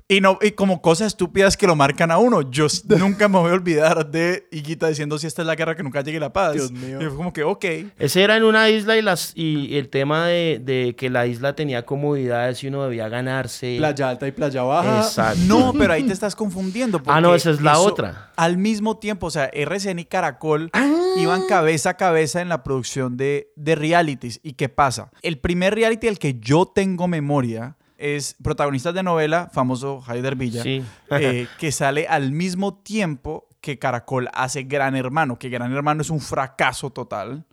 Y, 0.09 0.21
no, 0.21 0.39
y 0.41 0.51
como 0.51 0.81
cosas 0.81 1.07
estúpidas 1.07 1.57
que 1.57 1.67
lo 1.67 1.75
marcan 1.75 2.11
a 2.11 2.17
uno. 2.17 2.49
Yo 2.49 2.67
nunca 2.97 3.27
me 3.27 3.39
voy 3.39 3.51
a 3.51 3.53
olvidar 3.55 4.09
de 4.09 4.47
Higuita 4.51 4.87
diciendo 4.87 5.17
si 5.19 5.27
esta 5.27 5.41
es 5.41 5.45
la 5.47 5.55
guerra 5.55 5.75
que 5.75 5.83
nunca 5.83 6.01
llegue 6.01 6.17
la 6.19 6.31
paz. 6.31 6.53
Dios 6.53 6.71
mío. 6.71 7.01
Y 7.01 7.05
fue 7.07 7.15
como 7.17 7.33
que, 7.33 7.43
ok. 7.43 7.65
Ese 7.99 8.23
era 8.23 8.37
en 8.37 8.43
una 8.43 8.69
isla 8.69 8.95
y, 8.95 9.01
las, 9.01 9.33
y 9.35 9.77
el 9.77 9.89
tema 9.89 10.27
de, 10.27 10.61
de 10.63 10.95
que 10.95 11.09
la 11.09 11.27
isla 11.27 11.55
tenía 11.57 11.85
comodidades 11.85 12.63
y 12.63 12.67
uno 12.67 12.83
debía 12.83 13.09
ganarse. 13.09 13.75
Playa 13.79 14.09
alta 14.09 14.27
y 14.27 14.31
playa 14.31 14.63
baja. 14.63 14.99
Exacto. 14.99 15.41
No, 15.45 15.73
pero 15.77 15.91
ahí 15.91 16.03
te 16.03 16.13
estás 16.13 16.35
confundiendo. 16.37 17.01
Ah, 17.07 17.19
no, 17.19 17.35
esa 17.35 17.51
es 17.51 17.59
la 17.61 17.73
eso- 17.73 17.83
otra. 17.85 18.31
Al 18.37 18.57
mismo 18.57 18.97
tiempo, 18.99 19.27
o 19.27 19.31
sea, 19.31 19.45
RCN 19.51 19.99
y 19.99 20.05
Caracol 20.05 20.71
iban 21.17 21.47
cabeza 21.47 21.91
a 21.91 21.93
cabeza 21.97 22.41
en 22.41 22.49
la 22.49 22.63
producción 22.63 23.17
de, 23.17 23.51
de 23.55 23.75
realities. 23.75 24.39
¿Y 24.43 24.53
qué 24.53 24.69
pasa? 24.69 25.11
El 25.21 25.39
primer 25.39 25.73
reality 25.73 26.07
del 26.07 26.19
que 26.19 26.35
yo 26.39 26.65
tengo 26.67 27.07
memoria 27.07 27.76
es 27.97 28.35
protagonistas 28.41 28.93
de 28.93 29.03
novela, 29.03 29.49
famoso 29.53 30.03
Haider 30.05 30.35
Villa, 30.35 30.63
Sí. 30.63 30.83
eh, 31.11 31.47
que 31.59 31.71
sale 31.71 32.07
al 32.07 32.31
mismo 32.31 32.75
tiempo 32.75 33.47
que 33.61 33.79
Caracol 33.79 34.29
hace 34.33 34.63
Gran 34.63 34.95
Hermano, 34.95 35.37
que 35.39 35.49
Gran 35.49 35.73
Hermano 35.73 36.01
es 36.01 36.09
un 36.09 36.19
fracaso 36.21 36.89
total. 36.91 37.45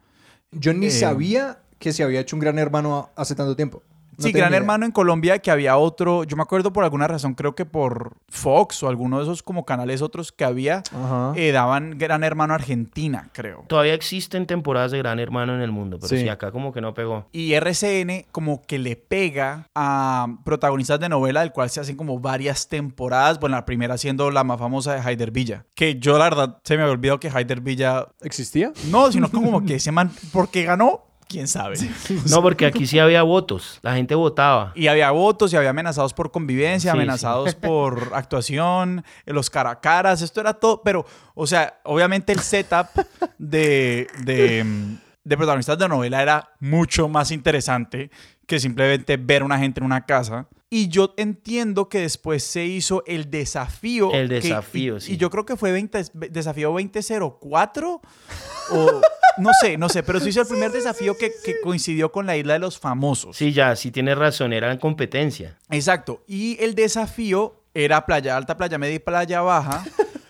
Yo 0.53 0.73
ni 0.75 0.87
Eh, 0.87 0.91
sabía 0.91 1.59
que 1.79 1.93
se 1.93 2.03
había 2.05 2.21
hecho 2.21 2.37
un 2.37 2.41
gran 2.41 2.59
hermano 2.59 3.11
hace 3.17 3.35
tanto 3.35 3.57
tiempo. 3.57 3.83
No 4.19 4.23
sí, 4.25 4.33
Gran 4.33 4.51
idea. 4.51 4.59
Hermano 4.59 4.87
en 4.87 4.93
Colombia, 4.93 5.39
que 5.39 5.51
había 5.51 5.77
otro, 5.77 6.25
yo 6.25 6.37
me 6.37 6.43
acuerdo 6.43 6.73
por 6.73 6.85
alguna 6.85 7.07
razón, 7.09 7.35
creo 7.35 7.55
que 7.55 7.65
por 7.65 8.13
Fox 8.29 8.83
o 8.83 8.89
alguno 8.89 9.19
de 9.19 9.25
esos 9.25 9.43
como 9.43 9.65
canales 9.65 10.03
otros 10.03 10.33
que 10.33 10.45
había, 10.45 10.83
eh, 11.37 11.53
daban 11.53 11.99
Gran 11.99 12.25
Hermano 12.25 12.55
Argentina, 12.55 13.29
creo. 13.33 13.65
Todavía 13.69 13.95
existen 13.95 14.47
temporadas 14.47 14.91
de 14.93 14.99
Gran 14.99 15.19
Hermano 15.21 15.55
en 15.55 15.61
el 15.61 15.73
mundo, 15.73 15.99
pero 15.99 16.09
Sí. 16.09 16.19
sí, 16.19 16.29
acá 16.29 16.51
como 16.53 16.73
que 16.73 16.81
no 16.81 16.95
pegó. 16.95 17.27
Y 17.33 17.55
RCN 17.55 18.27
como 18.33 18.63
que 18.63 18.79
le 18.79 18.97
pega 18.97 19.69
a 19.75 20.27
protagonistas 20.45 21.01
de 21.01 21.09
novela, 21.09 21.41
del 21.41 21.53
cual 21.53 21.71
se 21.71 21.81
hacen 21.81 21.97
como 21.97 22.19
varias 22.19 22.69
temporadas. 22.69 23.39
Bueno, 23.41 23.57
la 23.57 23.65
primera 23.65 23.97
siendo 23.99 24.31
la 24.31 24.45
más 24.45 24.59
famosa 24.59 24.95
de 24.95 25.01
Haider 25.01 25.31
Villa. 25.31 25.65
Que 25.75 25.99
yo 25.99 26.19
la 26.19 26.25
verdad 26.25 26.59
se 26.65 26.77
me 26.77 26.83
había 26.83 26.93
olvidado 26.95 27.21
que 27.21 27.29
Haider 27.29 27.61
Villa... 27.61 28.07
¿Existía? 28.23 28.73
No, 28.91 29.11
sino 29.13 29.31
como 29.31 29.65
que 29.65 29.77
ese 29.77 29.93
man... 29.93 30.11
Porque 30.33 30.63
ganó, 30.65 31.03
quién 31.29 31.49
sabe. 31.49 31.77
No, 32.31 32.43
porque 32.43 32.67
aquí 32.67 32.87
sí 32.87 32.99
había 32.99 33.23
votos. 33.23 33.79
La 33.83 33.95
gente 33.95 34.15
votaba. 34.15 34.73
Y 34.75 34.87
había 34.87 35.11
votos 35.11 35.53
y 35.53 35.57
había 35.57 35.71
amenazados 35.71 36.15
por 36.15 36.31
convivencia, 36.31 36.93
Sí, 36.93 36.97
amenazados 36.97 37.55
por 37.55 38.13
actuación, 38.15 39.05
eh, 39.27 39.33
los 39.33 39.51
cara 39.51 39.71
a 39.71 39.81
caras, 39.81 40.23
esto 40.23 40.41
era 40.41 40.55
todo, 40.55 40.83
pero, 40.83 41.05
o 41.35 41.47
sea, 41.47 41.81
obviamente 41.85 42.33
el 42.33 42.41
setup 42.41 42.89
de, 43.39 44.07
de, 44.25 44.65
mm, 44.65 44.97
de 45.25 45.37
protagonistas 45.37 45.79
de 45.79 45.89
novela 45.89 46.23
era 46.23 46.51
mucho 46.61 47.09
más 47.09 47.31
interesante 47.31 48.11
que 48.47 48.59
simplemente 48.59 49.17
ver 49.17 49.43
a 49.43 49.45
una 49.45 49.59
gente 49.59 49.81
en 49.81 49.87
una 49.87 50.05
casa. 50.05 50.47
Y 50.77 50.89
yo 50.89 51.15
entiendo 51.17 51.89
que 51.89 52.01
después 52.01 52.43
se 52.43 52.65
hizo 52.65 53.05
el 53.07 53.31
desafío. 53.31 54.11
El 54.13 54.29
que- 54.29 54.41
desafío, 54.41 54.97
y, 54.97 55.01
sí. 55.01 55.13
y 55.13 55.17
yo 55.19 55.31
creo 55.31 55.47
que 55.47 55.57
fue 55.57 55.71
20 55.71 56.03
desafío 56.31 56.73
2004 56.73 58.01
o 58.73 59.01
no 59.39 59.51
sé, 59.61 59.79
no 59.79 59.89
sé, 59.89 60.03
pero 60.03 60.19
se 60.19 60.31
hizo 60.31 60.41
el 60.41 60.49
primer 60.49 60.73
desafío 60.73 61.17
que, 61.17 61.31
que 61.45 61.61
coincidió 61.63 62.11
con 62.11 62.27
la 62.27 62.37
isla 62.37 62.55
de 62.55 62.59
los 62.59 62.79
famosos. 62.79 63.37
Sí, 63.37 63.53
ya, 63.53 63.77
sí 63.77 63.93
tienes 63.93 64.19
razón, 64.19 64.53
era 64.53 64.73
en 64.73 64.79
competencia. 64.79 65.59
Exacto. 65.71 66.25
Y 66.27 66.57
el 66.61 66.75
desafío 66.75 67.63
era 67.73 68.05
playa 68.05 68.37
alta, 68.37 68.57
playa 68.57 68.77
media 68.77 68.97
y 68.97 68.99
playa 69.01 69.43
baja. 69.43 69.85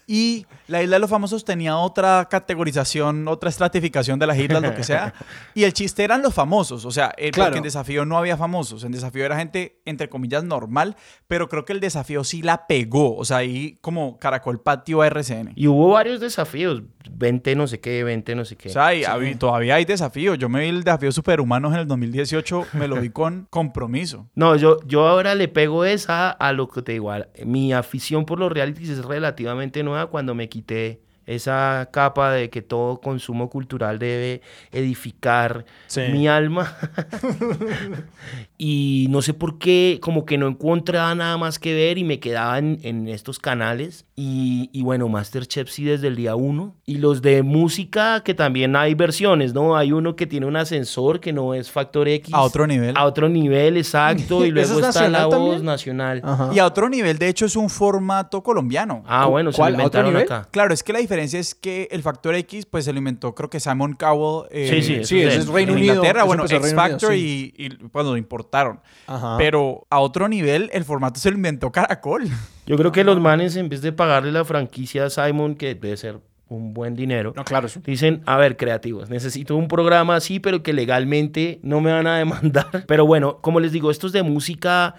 Y 0.07 0.47
la 0.69 0.83
isla 0.83 0.97
de 0.97 1.01
los 1.01 1.11
famosos 1.11 1.45
tenía 1.45 1.77
otra 1.79 2.29
categorización, 2.31 3.27
otra 3.29 3.49
estratificación 3.51 4.19
de 4.19 4.27
las 4.27 4.39
islas, 4.39 4.63
lo 4.63 4.75
que 4.75 4.85
sea. 4.85 5.15
Y 5.55 5.65
el 5.65 5.73
chiste 5.73 6.03
eran 6.05 6.21
los 6.23 6.35
famosos. 6.35 6.85
O 6.85 6.91
sea, 6.91 7.13
el, 7.17 7.31
Claro. 7.31 7.51
porque 7.51 7.59
en 7.59 7.65
desafío 7.65 8.05
no 8.05 8.19
había 8.19 8.37
famosos. 8.37 8.83
En 8.85 8.93
desafío 8.93 9.25
era 9.25 9.37
gente, 9.37 9.81
entre 9.85 10.09
comillas, 10.09 10.43
normal. 10.45 10.97
Pero 11.29 11.49
creo 11.49 11.65
que 11.65 11.73
el 11.73 11.81
desafío 11.81 12.25
sí 12.25 12.43
la 12.43 12.67
pegó. 12.67 13.17
O 13.17 13.25
sea, 13.25 13.39
ahí 13.39 13.79
como 13.81 14.19
Caracol 14.19 14.61
patio 14.61 15.03
a 15.03 15.07
RCN. 15.07 15.53
Y 15.55 15.69
hubo 15.69 15.91
varios 15.91 16.21
desafíos. 16.21 16.83
20 17.11 17.55
no 17.55 17.67
sé 17.67 17.81
qué, 17.81 18.03
20 18.03 18.35
no 18.35 18.45
sé 18.45 18.57
qué. 18.57 18.71
O 18.71 18.73
sea, 18.73 18.95
y 18.95 19.05
habi- 19.05 19.39
todavía 19.39 19.77
hay 19.77 19.85
desafíos. 19.85 20.39
Yo 20.39 20.49
me 20.49 20.61
vi 20.61 20.69
el 20.69 20.83
desafío 20.85 21.13
Superhumanos 21.13 21.73
en 21.75 21.81
el 21.81 21.87
2018, 21.87 22.67
me 22.73 22.89
lo 22.89 23.01
vi 23.01 23.11
con 23.11 23.47
compromiso. 23.51 24.29
No, 24.35 24.57
yo, 24.57 24.79
yo 24.87 25.07
ahora 25.07 25.35
le 25.35 25.47
pego 25.49 25.85
esa 25.85 26.31
a 26.31 26.53
lo 26.53 26.69
que 26.69 26.83
te 26.83 26.93
digo. 26.93 27.13
Mi 27.45 27.73
afición 27.73 28.25
por 28.25 28.39
los 28.41 28.51
realities 28.51 28.89
es 28.89 29.05
relativamente 29.05 29.83
nueva 29.83 29.94
cuando 30.07 30.35
me 30.35 30.49
quité 30.49 31.04
esa 31.27 31.89
capa 31.93 32.31
de 32.33 32.51
que 32.51 32.63
todo 32.63 33.01
consumo 33.01 33.51
cultural 33.51 33.99
debe 33.99 34.41
edificar 34.73 35.65
Sí. 35.87 36.03
mi 36.13 36.29
alma. 36.29 36.77
y 38.59 39.07
no 39.11 39.23
sé 39.23 39.35
por 39.35 39.59
qué, 39.59 39.99
como 40.01 40.25
que 40.25 40.39
no 40.39 40.47
encontraba 40.47 41.15
nada 41.15 41.37
más 41.37 41.59
que 41.59 41.75
ver 41.75 41.99
y 41.99 42.05
me 42.05 42.21
quedaba 42.21 42.59
en, 42.59 42.79
en 42.83 43.09
estos 43.09 43.39
canales. 43.39 44.07
Y, 44.17 44.71
y 44.73 44.83
bueno, 44.83 45.09
Masterchef 45.09 45.69
sí 45.69 45.85
desde 45.85 46.09
el 46.09 46.17
día 46.17 46.37
uno. 46.37 46.75
Y 46.87 46.99
los 46.99 47.21
de 47.23 47.43
música, 47.43 48.23
que 48.23 48.35
también 48.35 48.77
hay 48.77 48.95
versiones, 48.95 49.55
¿no? 49.55 49.77
Hay 49.77 49.93
uno 49.93 50.15
que 50.17 50.27
tiene 50.27 50.47
un 50.47 50.57
ascensor 50.57 51.21
que 51.21 51.33
no 51.33 51.55
es 51.55 51.71
Factor 51.71 52.09
X. 52.09 52.33
A 52.33 52.43
otro 52.43 52.67
nivel. 52.67 52.97
A 52.97 53.05
otro 53.05 53.29
nivel, 53.29 53.77
exacto. 53.77 54.45
Y 54.45 54.49
¿Eso 54.59 54.75
luego 54.75 54.81
es 54.81 54.87
está 54.97 55.09
la 55.09 55.27
voz 55.27 55.35
también? 55.35 55.65
nacional. 55.65 56.21
Ajá. 56.25 56.51
Y 56.55 56.59
a 56.59 56.67
otro 56.67 56.89
nivel, 56.89 57.19
de 57.19 57.29
hecho, 57.29 57.47
es 57.47 57.57
un 57.57 57.69
formato 57.71 58.43
colombiano. 58.43 59.03
Ah, 59.07 59.27
bueno, 59.27 59.51
se 59.53 59.59
lo 59.59 59.63
¿Cuál? 59.63 59.75
¿A 59.81 59.87
otro 59.87 60.01
inventaron 60.07 60.17
acá. 60.41 60.49
Claro, 60.51 60.73
es 60.75 60.83
que 60.83 60.93
la 60.93 60.99
diferencia 61.01 61.14
es 61.19 61.55
que 61.55 61.89
el 61.91 62.03
Factor 62.03 62.35
X, 62.35 62.67
pues 62.67 62.85
se 62.85 62.93
lo 62.93 62.99
inventó, 62.99 63.35
creo 63.35 63.49
que 63.51 63.61
Simon 63.61 63.95
Cowell. 63.95 64.49
eh, 64.51 64.69
Sí, 64.71 64.83
sí, 64.83 64.95
eso 64.95 65.05
Sí, 65.09 65.21
es 65.23 65.35
es 65.35 65.47
Reino 65.49 65.73
en 65.73 65.79
Unido. 65.79 65.95
Inglaterra, 65.95 66.25
bueno, 66.25 66.45
X 66.45 66.59
Unido, 66.61 66.75
Factor 66.77 67.13
sí. 67.13 67.53
y, 67.57 67.65
y 67.67 67.69
cuando 67.93 68.13
lo 68.13 68.17
importaron. 68.19 68.81
Ajá. 69.07 69.37
Pero 69.39 69.87
a 69.91 70.01
otro 70.01 70.29
nivel, 70.29 70.71
el 70.73 70.85
formato 70.85 71.21
se 71.21 71.31
lo 71.31 71.37
inventó 71.37 71.71
Caracol. 71.73 72.25
Yo 72.67 72.77
creo 72.77 72.93
que 72.93 73.05
los 73.05 73.21
manes, 73.21 73.57
en 73.57 73.69
vez 73.69 73.81
de 73.83 73.93
pagarle 73.93 74.33
la 74.33 74.45
franquicia 74.45 75.07
a 75.07 75.11
Simon, 75.11 75.55
que 75.55 75.75
debe 75.75 75.97
ser 75.97 76.21
un 76.47 76.75
buen 76.75 76.95
dinero, 76.95 77.33
No, 77.35 77.43
claro. 77.45 77.67
eso- 77.67 77.81
Dicen, 77.85 78.23
a 78.27 78.37
ver, 78.37 78.57
creativos, 78.59 79.09
necesito 79.09 79.57
un 79.57 79.67
programa 79.67 80.17
así, 80.17 80.41
pero 80.41 80.63
que 80.63 80.73
legalmente 80.75 81.59
no 81.63 81.81
me 81.81 81.91
van 81.91 82.07
a 82.07 82.19
demandar. 82.19 82.67
Pero 82.87 83.07
bueno, 83.07 83.39
como 83.41 83.61
les 83.61 83.73
digo, 83.73 83.91
estos 83.91 84.13
de 84.13 84.23
música, 84.23 84.95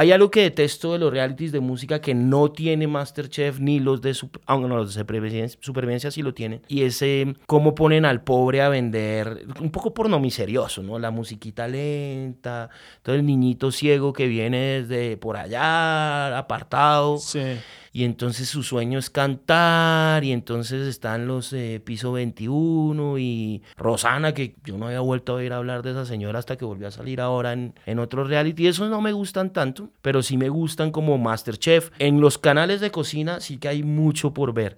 hay 0.00 0.12
algo 0.12 0.30
que 0.30 0.40
detesto 0.40 0.94
de 0.94 0.98
los 0.98 1.12
realities 1.12 1.52
de 1.52 1.60
música 1.60 2.00
que 2.00 2.14
no 2.14 2.50
tiene 2.52 2.86
Masterchef 2.86 3.60
ni 3.60 3.80
los 3.80 4.00
de, 4.00 4.16
aunque 4.46 4.66
no, 4.66 4.78
los 4.78 4.94
de 4.94 5.00
supervivencia, 5.02 5.58
supervivencia 5.60 6.10
sí 6.10 6.22
lo 6.22 6.32
tienen. 6.32 6.62
Y 6.68 6.84
es 6.84 7.02
eh, 7.02 7.34
cómo 7.44 7.74
ponen 7.74 8.06
al 8.06 8.24
pobre 8.24 8.62
a 8.62 8.70
vender, 8.70 9.44
un 9.60 9.70
poco 9.70 9.92
porno 9.92 10.18
miserioso, 10.18 10.82
¿no? 10.82 10.98
La 10.98 11.10
musiquita 11.10 11.68
lenta, 11.68 12.70
todo 13.02 13.14
el 13.14 13.26
niñito 13.26 13.70
ciego 13.72 14.14
que 14.14 14.26
viene 14.26 14.80
desde 14.80 15.18
por 15.18 15.36
allá, 15.36 16.38
apartado. 16.38 17.18
Sí. 17.18 17.58
Y 17.92 18.04
entonces 18.04 18.48
su 18.48 18.62
sueño 18.62 18.98
es 18.98 19.10
cantar, 19.10 20.22
y 20.22 20.30
entonces 20.30 20.86
están 20.86 21.26
los 21.26 21.52
eh, 21.52 21.82
piso 21.84 22.12
21 22.12 23.18
y 23.18 23.62
Rosana, 23.76 24.32
que 24.32 24.54
yo 24.64 24.78
no 24.78 24.86
había 24.86 25.00
vuelto 25.00 25.32
a 25.32 25.36
oír 25.36 25.52
hablar 25.52 25.82
de 25.82 25.90
esa 25.90 26.04
señora 26.06 26.38
hasta 26.38 26.56
que 26.56 26.64
volvió 26.64 26.86
a 26.86 26.92
salir 26.92 27.20
ahora 27.20 27.52
en, 27.52 27.74
en 27.86 27.98
otro 27.98 28.22
reality. 28.22 28.68
Esos 28.68 28.90
no 28.90 29.00
me 29.00 29.12
gustan 29.12 29.52
tanto, 29.52 29.90
pero 30.02 30.22
sí 30.22 30.36
me 30.36 30.48
gustan 30.48 30.92
como 30.92 31.18
Masterchef. 31.18 31.90
En 31.98 32.20
los 32.20 32.38
canales 32.38 32.80
de 32.80 32.92
cocina 32.92 33.40
sí 33.40 33.58
que 33.58 33.68
hay 33.68 33.82
mucho 33.82 34.32
por 34.32 34.54
ver. 34.54 34.76